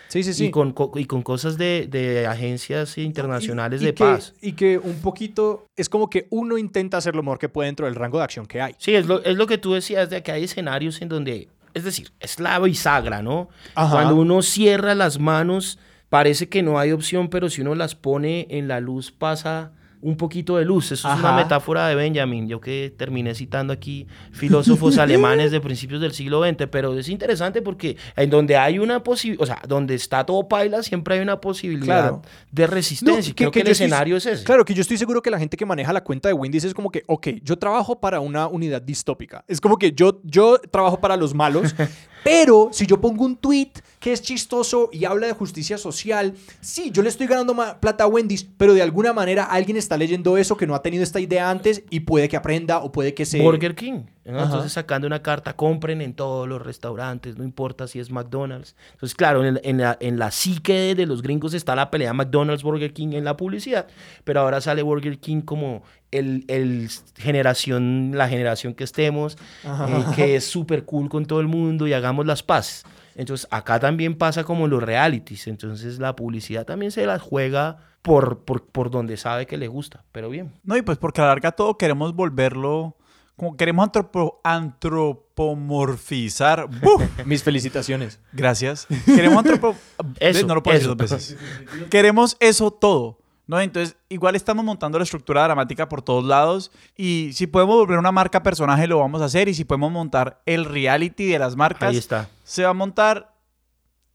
Sí, 0.08 0.24
sí, 0.24 0.34
sí. 0.34 0.46
y, 0.48 0.52
con, 0.52 0.72
co- 0.74 0.92
y 0.96 1.06
con 1.06 1.22
cosas 1.22 1.58
de, 1.58 1.88
de 1.88 2.26
agencias 2.26 2.98
internacionales 2.98 3.82
Y- 3.82 3.84
y 3.84 3.88
de 3.88 3.94
que- 3.94 4.04
paz. 4.04 4.34
Y 4.42 4.54
que 4.54 4.78
un 4.80 4.96
poquito 4.96 5.68
es 5.76 5.90
como 5.90 6.10
que 6.10 6.28
uno 6.32 6.58
intenta 6.58 6.98
hacer 6.98 7.16
lo 7.16 7.22
mejor 7.24 7.38
que 7.40 7.50
puede 7.50 7.68
dentro 7.68 7.86
del 7.86 7.96
rango 7.96 8.18
de 8.18 8.24
acción 8.24 8.46
que 8.48 8.62
hay. 8.62 8.74
Sí, 8.80 8.96
es 8.96 9.06
lo, 9.06 9.24
es 9.24 9.36
lo 9.38 9.46
que 9.48 9.58
tú 9.58 9.74
decías 9.74 10.10
de 10.10 10.24
que 10.24 10.32
hay 10.32 10.44
escenarios 10.46 11.02
en 11.04 11.10
donde, 11.10 11.50
es 11.76 11.84
decir, 11.84 12.12
es 12.20 12.40
la 12.40 12.58
bisagra, 12.60 13.22
¿no? 13.22 13.50
Ajá. 13.76 13.92
Cuando 13.94 14.16
uno 14.16 14.42
cierra 14.42 14.96
las 14.96 15.20
manos, 15.20 15.78
parece 16.10 16.50
que 16.50 16.64
no 16.64 16.80
hay 16.80 16.92
opción, 16.94 17.28
pero 17.30 17.50
si 17.50 17.62
uno 17.62 17.76
las 17.76 17.94
pone 17.96 18.48
en 18.50 18.68
la 18.68 18.80
luz, 18.80 19.12
pasa 19.12 19.72
un 20.04 20.16
poquito 20.18 20.58
de 20.58 20.66
luz. 20.66 20.92
Eso 20.92 21.12
es 21.12 21.20
una 21.20 21.34
metáfora 21.36 21.88
de 21.88 21.96
Benjamin. 21.96 22.48
Yo 22.48 22.62
que 22.62 22.94
terminé 22.96 23.34
citando 23.34 23.74
aquí 23.74 24.06
filósofos 24.32 24.98
alemanes 25.00 25.52
de 25.52 25.60
principios 25.62 26.02
del 26.02 26.14
siglo 26.14 26.44
XX, 26.46 26.68
pero 26.70 26.98
es 26.98 27.10
interesante 27.10 27.62
porque 27.62 27.98
en 28.16 28.30
donde 28.30 28.56
hay 28.58 28.80
una 28.80 29.02
posibilidad, 29.04 29.42
o 29.44 29.46
sea, 29.46 29.62
donde 29.68 29.96
está 29.96 30.26
todo 30.26 30.48
paila, 30.48 30.84
siempre 30.84 31.16
hay 31.16 31.22
una 31.22 31.40
posibilidad 31.42 31.84
Claro. 32.10 32.22
de 32.52 32.68
resistencia. 32.68 33.32
No, 33.32 33.36
Creo 33.36 33.52
que, 33.52 33.62
el 33.62 33.68
estoy- 33.68 33.86
escenario 33.86 34.18
es 34.18 34.26
ese. 34.26 34.44
Claro, 34.44 34.66
que 34.66 34.74
yo 34.74 34.82
estoy 34.82 34.98
seguro 34.98 35.22
que 35.22 35.32
la 35.32 35.40
gente 35.40 35.58
que 35.58 35.66
maneja 35.66 35.92
la 35.94 36.04
cuenta 36.04 36.28
de 36.30 36.34
Wendy's 36.34 36.64
es 36.66 36.74
como 36.74 36.92
que, 36.92 37.04
ok, 37.08 37.28
yo 37.42 37.58
trabajo 37.58 38.00
para 38.00 38.20
una 38.20 38.48
unidad 38.48 38.82
distópica. 38.82 39.44
Es 39.48 39.60
como 39.62 39.78
que 39.78 39.92
yo, 39.94 40.20
yo 40.24 40.58
trabajo 40.72 41.00
para 41.00 41.16
los 41.18 41.34
malos, 41.34 41.74
pero 42.24 42.70
si 42.72 42.86
yo 42.86 43.00
pongo 43.02 43.26
un 43.26 43.36
tweet 43.36 43.72
que 44.00 44.12
es 44.12 44.22
chistoso 44.22 44.90
y 44.92 45.06
habla 45.06 45.28
de 45.28 45.34
justicia 45.34 45.78
social, 45.78 46.34
sí, 46.62 46.92
yo 46.92 47.02
le 47.02 47.10
estoy 47.10 47.28
ganando 47.28 47.56
plata 47.80 48.04
a 48.04 48.08
Wendy's, 48.08 48.44
pero 48.44 48.74
de 48.74 48.82
alguna 48.82 49.14
manera 49.14 49.46
alguien 49.46 49.78
está 49.78 49.98
leyendo 49.98 50.38
eso 50.38 50.58
que 50.58 50.68
no 50.68 50.76
ha 50.76 50.82
tenido 50.82 51.04
esta 51.04 51.20
idea 51.20 51.50
antes 51.50 51.84
y 51.90 52.02
puede 52.02 52.28
que 52.28 52.36
aprenda 52.36 52.80
o 52.80 52.92
puede 52.92 53.14
que 53.14 53.26
se... 53.26 53.42
Burger 53.42 53.76
King. 53.76 54.04
¿No? 54.26 54.42
Entonces 54.44 54.72
sacando 54.74 55.06
una 55.08 55.22
carta, 55.22 55.54
compren 55.56 56.02
en 56.02 56.14
todos 56.14 56.48
los 56.48 56.62
restaurantes, 56.62 57.38
no 57.38 57.44
importa 57.44 57.88
si 57.88 58.00
es 58.00 58.10
McDonald's. 58.10 58.76
Entonces, 58.94 59.16
claro, 59.16 59.42
en, 59.46 59.58
el- 59.58 59.62
en 59.64 59.78
la, 59.80 59.98
en 60.00 60.18
la 60.20 60.32
psique 60.32 60.96
de 60.96 61.06
los 61.06 61.22
gringos 61.22 61.54
está 61.54 61.76
la 61.76 61.92
pelea 61.92 62.14
McDonald's, 62.14 62.64
Burger 62.64 62.94
King 62.94 63.10
en 63.14 63.26
la 63.26 63.36
publicidad, 63.36 63.88
pero 64.24 64.40
ahora 64.42 64.62
sale 64.62 64.82
Burger 64.82 65.20
King 65.20 65.42
como 65.42 65.84
el, 66.12 66.46
el 66.48 66.90
generación, 67.18 68.12
la 68.16 68.30
generación 68.30 68.74
que 68.76 68.84
estemos, 68.84 69.38
eh, 69.66 70.06
que 70.16 70.36
es 70.36 70.46
súper 70.46 70.86
cool 70.86 71.10
con 71.10 71.26
todo 71.26 71.40
el 71.42 71.48
mundo 71.48 71.88
y 71.88 71.94
hagamos 71.94 72.26
las 72.26 72.44
paces. 72.44 72.86
Entonces, 73.16 73.48
acá 73.52 73.80
también 73.80 74.16
pasa 74.18 74.44
como 74.44 74.68
los 74.68 74.82
realities. 74.82 75.48
Entonces, 75.48 76.00
la 76.00 76.16
publicidad 76.16 76.66
también 76.66 76.92
se 76.92 77.06
las 77.06 77.22
juega 77.22 77.78
por, 78.02 78.40
por, 78.44 78.66
por 78.66 78.90
donde 78.92 79.18
sabe 79.18 79.46
que 79.46 79.58
le 79.58 79.68
gusta, 79.68 80.04
pero 80.12 80.30
bien. 80.30 80.52
No, 80.64 80.76
y 80.78 80.82
pues 80.82 80.98
porque 80.98 81.22
a 81.22 81.26
la 81.26 81.30
larga 81.32 81.52
todo 81.52 81.78
queremos 81.78 82.14
volverlo, 82.16 82.96
como 83.36 83.58
queremos 83.58 83.88
antropo- 83.88 84.40
antropomorfizar. 84.44 86.68
¡Buf! 86.82 87.02
Mis 87.26 87.44
felicitaciones. 87.44 88.20
Gracias. 88.32 88.88
Queremos 89.06 89.40
antropo... 89.40 89.76
Eso, 90.20 90.46
no 90.48 90.56
lo 90.56 90.64
puedo 90.64 90.76
decir 90.76 90.88
dos 90.90 90.98
veces. 90.98 91.38
Queremos 91.90 92.38
eso 92.40 92.72
todo. 92.72 93.20
¿no? 93.46 93.60
Entonces, 93.60 93.98
igual 94.10 94.36
estamos 94.36 94.64
montando 94.64 94.98
la 94.98 95.04
estructura 95.04 95.44
dramática 95.44 95.90
por 95.90 96.02
todos 96.02 96.24
lados. 96.24 96.72
Y 96.96 97.32
si 97.34 97.48
podemos 97.48 97.76
volver 97.76 97.98
una 98.00 98.12
marca 98.12 98.42
personaje, 98.44 98.88
lo 98.88 99.00
vamos 99.00 99.22
a 99.22 99.26
hacer. 99.26 99.50
Y 99.50 99.54
si 99.54 99.66
podemos 99.66 99.92
montar 99.92 100.42
el 100.46 100.66
reality 100.66 101.26
de 101.28 101.40
las 101.40 101.56
marcas, 101.56 101.90
Ahí 101.90 101.98
está. 101.98 102.30
se 102.44 102.64
va 102.64 102.70
a 102.70 102.74
montar. 102.74 103.33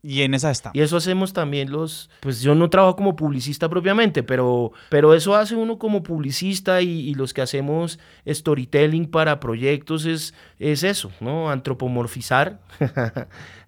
Y 0.00 0.22
en 0.22 0.32
esa 0.34 0.50
está. 0.52 0.70
Y 0.74 0.80
eso 0.80 0.96
hacemos 0.96 1.32
también 1.32 1.70
los, 1.72 2.08
pues 2.20 2.40
yo 2.40 2.54
no 2.54 2.70
trabajo 2.70 2.94
como 2.96 3.16
publicista 3.16 3.68
propiamente, 3.68 4.22
pero, 4.22 4.70
pero 4.90 5.12
eso 5.12 5.34
hace 5.34 5.56
uno 5.56 5.76
como 5.78 6.04
publicista 6.04 6.80
y, 6.82 6.88
y 7.08 7.14
los 7.14 7.34
que 7.34 7.42
hacemos 7.42 7.98
storytelling 8.26 9.06
para 9.10 9.40
proyectos 9.40 10.04
es, 10.04 10.34
es 10.60 10.84
eso, 10.84 11.10
¿no? 11.20 11.50
Antropomorfizar, 11.50 12.60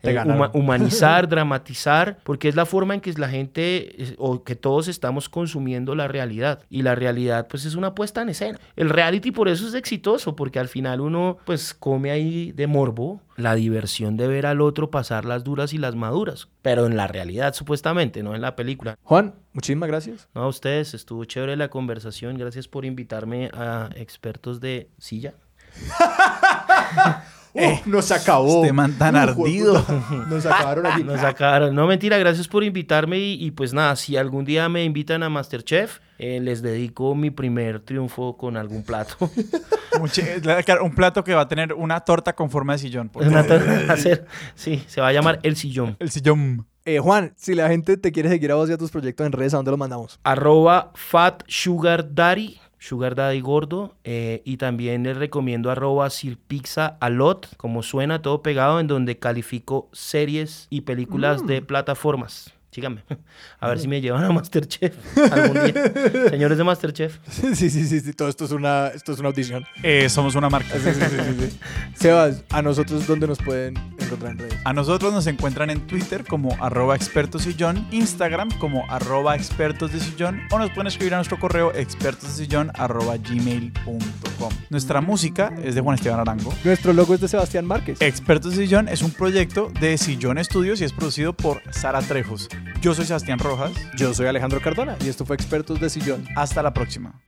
eh, 0.02 0.14
huma- 0.24 0.50
humanizar, 0.55 1.28
dramatizar, 1.28 2.18
porque 2.22 2.48
es 2.48 2.55
la 2.56 2.64
forma 2.66 2.94
en 2.94 3.00
que 3.00 3.12
la 3.14 3.28
gente 3.28 4.14
o 4.18 4.44
que 4.44 4.55
todos 4.55 4.88
estamos 4.88 5.28
consumiendo 5.28 5.94
la 5.94 6.09
realidad. 6.09 6.60
Y 6.70 6.82
la 6.82 6.94
realidad 6.94 7.48
pues 7.48 7.64
es 7.64 7.74
una 7.74 7.94
puesta 7.94 8.22
en 8.22 8.28
escena. 8.30 8.59
El 8.76 8.88
reality 8.90 9.30
por 9.32 9.48
eso 9.48 9.66
es 9.66 9.74
exitoso, 9.74 10.36
porque 10.36 10.59
al 10.59 10.68
final 10.68 11.00
uno 11.00 11.38
pues 11.44 11.74
come 11.74 12.10
ahí 12.12 12.52
de 12.52 12.66
morbo 12.66 13.20
la 13.36 13.55
diversión 13.55 14.18
de 14.18 14.28
ver 14.28 14.44
al 14.44 14.60
otro 14.60 14.90
pasar 14.90 15.24
las 15.24 15.44
duras 15.44 15.72
y 15.72 15.78
las 15.78 15.96
maduras, 15.96 16.19
pero 16.62 16.86
en 16.86 16.97
la 16.97 17.06
realidad 17.06 17.55
supuestamente, 17.55 18.22
no 18.22 18.34
en 18.34 18.40
la 18.40 18.56
película. 18.56 18.98
Juan, 19.02 19.34
muchísimas 19.52 19.88
gracias. 19.88 20.28
No, 20.34 20.42
a 20.42 20.48
ustedes, 20.48 20.94
estuvo 20.94 21.24
chévere 21.24 21.56
la 21.56 21.68
conversación, 21.68 22.36
gracias 22.36 22.68
por 22.68 22.84
invitarme 22.84 23.51
a 23.55 23.90
expertos 23.94 24.60
de 24.60 24.90
silla. 24.98 25.34
Eh, 27.55 27.81
nos 27.86 28.10
acabó. 28.12 28.62
este 28.62 28.72
man 28.72 28.93
tan 28.97 29.14
Uh, 29.14 29.18
ardido. 29.18 29.85
Nos 30.28 30.47
acabaron 30.47 30.86
aquí. 30.86 31.02
Nos 31.02 31.20
sacaron. 31.20 31.74
No, 31.74 31.86
mentira, 31.86 32.16
gracias 32.18 32.47
por 32.47 32.62
invitarme 32.62 33.18
y, 33.18 33.44
y 33.44 33.51
pues 33.51 33.72
nada, 33.72 33.97
si 33.97 34.16
algún 34.16 34.44
día 34.44 34.68
me 34.68 34.85
invitan 34.85 35.22
a 35.22 35.28
Masterchef, 35.28 35.98
eh, 36.18 36.39
les 36.40 36.62
dedico 36.62 37.14
mi 37.14 37.31
primer 37.31 37.81
triunfo 37.81 38.36
con 38.36 38.56
algún 38.56 38.82
plato. 38.85 39.14
Un 40.82 40.94
plato 40.94 41.24
que 41.24 41.35
va 41.35 41.43
a 41.43 41.48
tener 41.48 41.74
una 41.74 42.01
torta 42.01 42.35
con 42.35 42.51
forma 42.51 42.74
de 42.74 42.78
sillón. 42.78 43.09
porque- 43.09 43.28
Una 43.28 43.44
torta 43.47 43.70
a 43.89 43.93
hacer- 43.94 44.24
sí, 44.55 44.82
se 44.86 45.01
va 45.01 45.09
a 45.09 45.12
llamar 45.12 45.40
El 45.43 45.56
Sillón. 45.56 45.97
El 45.98 46.10
sillón. 46.10 46.66
Eh, 46.85 46.98
Juan, 46.98 47.35
si 47.36 47.55
la 47.55 47.68
gente 47.68 47.97
te 47.97 48.10
quiere 48.12 48.28
seguir 48.28 48.52
a 48.52 48.55
vos 48.55 48.70
y 48.70 48.72
a 48.72 48.78
tus 48.78 48.90
proyectos 48.90 49.27
en 49.27 49.32
redes, 49.32 49.52
¿a 49.52 49.59
dónde 49.59 49.70
los 49.72 49.78
mandamos? 49.78 50.18
Arroba 50.22 50.93
Fat 50.94 51.43
Sugar 51.47 52.14
Daddy, 52.14 52.59
Sugar 52.81 53.15
Daddy 53.15 53.40
gordo. 53.40 53.94
eh, 54.05 54.43
y 54.44 54.57
también 54.57 55.05
les 55.05 55.16
recomiendo 55.16 55.70
arroba 55.70 56.09
Sir 56.11 56.39
Pizza 56.39 56.97
Alot, 57.01 57.55
como 57.57 57.82
suena 57.82 58.23
todo 58.23 58.43
pegado, 58.43 58.81
en 58.81 58.89
donde 58.89 59.19
califico 59.19 59.89
series 59.93 60.66
y 60.70 60.81
películas 60.81 61.47
de 61.47 61.62
plataformas. 61.62 62.55
Síganme. 62.70 63.02
A 63.59 63.68
ver 63.68 63.80
si 63.80 63.88
me 63.88 64.01
llevan 64.01 64.24
a 64.24 64.30
Masterchef 64.30 64.94
algún 65.32 65.64
día. 65.64 65.92
Señores 66.30 66.56
de 66.56 66.64
Masterchef. 66.64 67.18
sí, 67.28 67.55
sí, 67.56 67.70
sí, 67.70 68.01
sí, 68.01 68.12
todo 68.12 68.28
esto 68.28 68.44
es 68.44 68.52
una, 68.52 68.88
esto 68.88 69.12
es 69.12 69.18
una 69.18 69.28
audición. 69.28 69.64
Eh, 69.82 70.09
somos 70.09 70.34
una 70.36 70.48
marca. 70.48 70.74
Sebas, 71.94 72.44
¿a 72.51 72.62
nosotros 72.62 73.06
dónde 73.06 73.26
nos 73.26 73.38
pueden 73.38 73.76
encontrar 73.98 74.32
en 74.32 74.38
redes? 74.38 74.56
A 74.64 74.72
nosotros 74.72 75.12
nos 75.12 75.26
encuentran 75.26 75.70
en 75.70 75.86
Twitter 75.86 76.24
como 76.24 76.56
arroba 76.60 76.94
expertos 76.94 77.47
Instagram 77.90 78.51
como 78.59 78.90
arroba 78.90 79.34
expertos 79.34 79.92
de 79.92 80.01
sillón 80.01 80.40
o 80.51 80.59
nos 80.59 80.70
pueden 80.70 80.86
escribir 80.86 81.14
a 81.14 81.16
nuestro 81.16 81.38
correo 81.38 81.72
expertos 81.74 82.36
de 82.36 82.44
sillón 82.44 82.70
arroba 82.74 83.16
gmail.com. 83.16 84.51
Nuestra 84.70 85.01
música 85.01 85.52
es 85.62 85.74
de 85.74 85.80
Juan 85.80 85.97
Esteban 85.97 86.20
Arango. 86.20 86.52
Nuestro 86.64 86.92
logo 86.92 87.14
es 87.14 87.20
de 87.20 87.28
Sebastián 87.28 87.66
Márquez. 87.66 88.01
Expertos 88.01 88.56
de 88.56 88.64
Sillón 88.64 88.88
es 88.88 89.02
un 89.02 89.10
proyecto 89.10 89.70
de 89.80 89.98
Sillón 89.98 90.38
Estudios 90.38 90.80
y 90.80 90.84
es 90.84 90.92
producido 90.92 91.32
por 91.32 91.62
Sara 91.72 92.01
Trejos. 92.01 92.48
Yo 92.80 92.94
soy 92.94 93.04
Sebastián 93.04 93.38
Rojas. 93.38 93.72
Yo 93.96 94.14
soy 94.14 94.26
Alejandro 94.26 94.60
Cardona 94.60 94.96
y 95.04 95.08
esto 95.08 95.26
fue 95.26 95.36
Expertos 95.36 95.80
de 95.80 95.90
Sillón. 95.90 96.24
Hasta 96.36 96.62
la 96.62 96.72
próxima. 96.72 97.20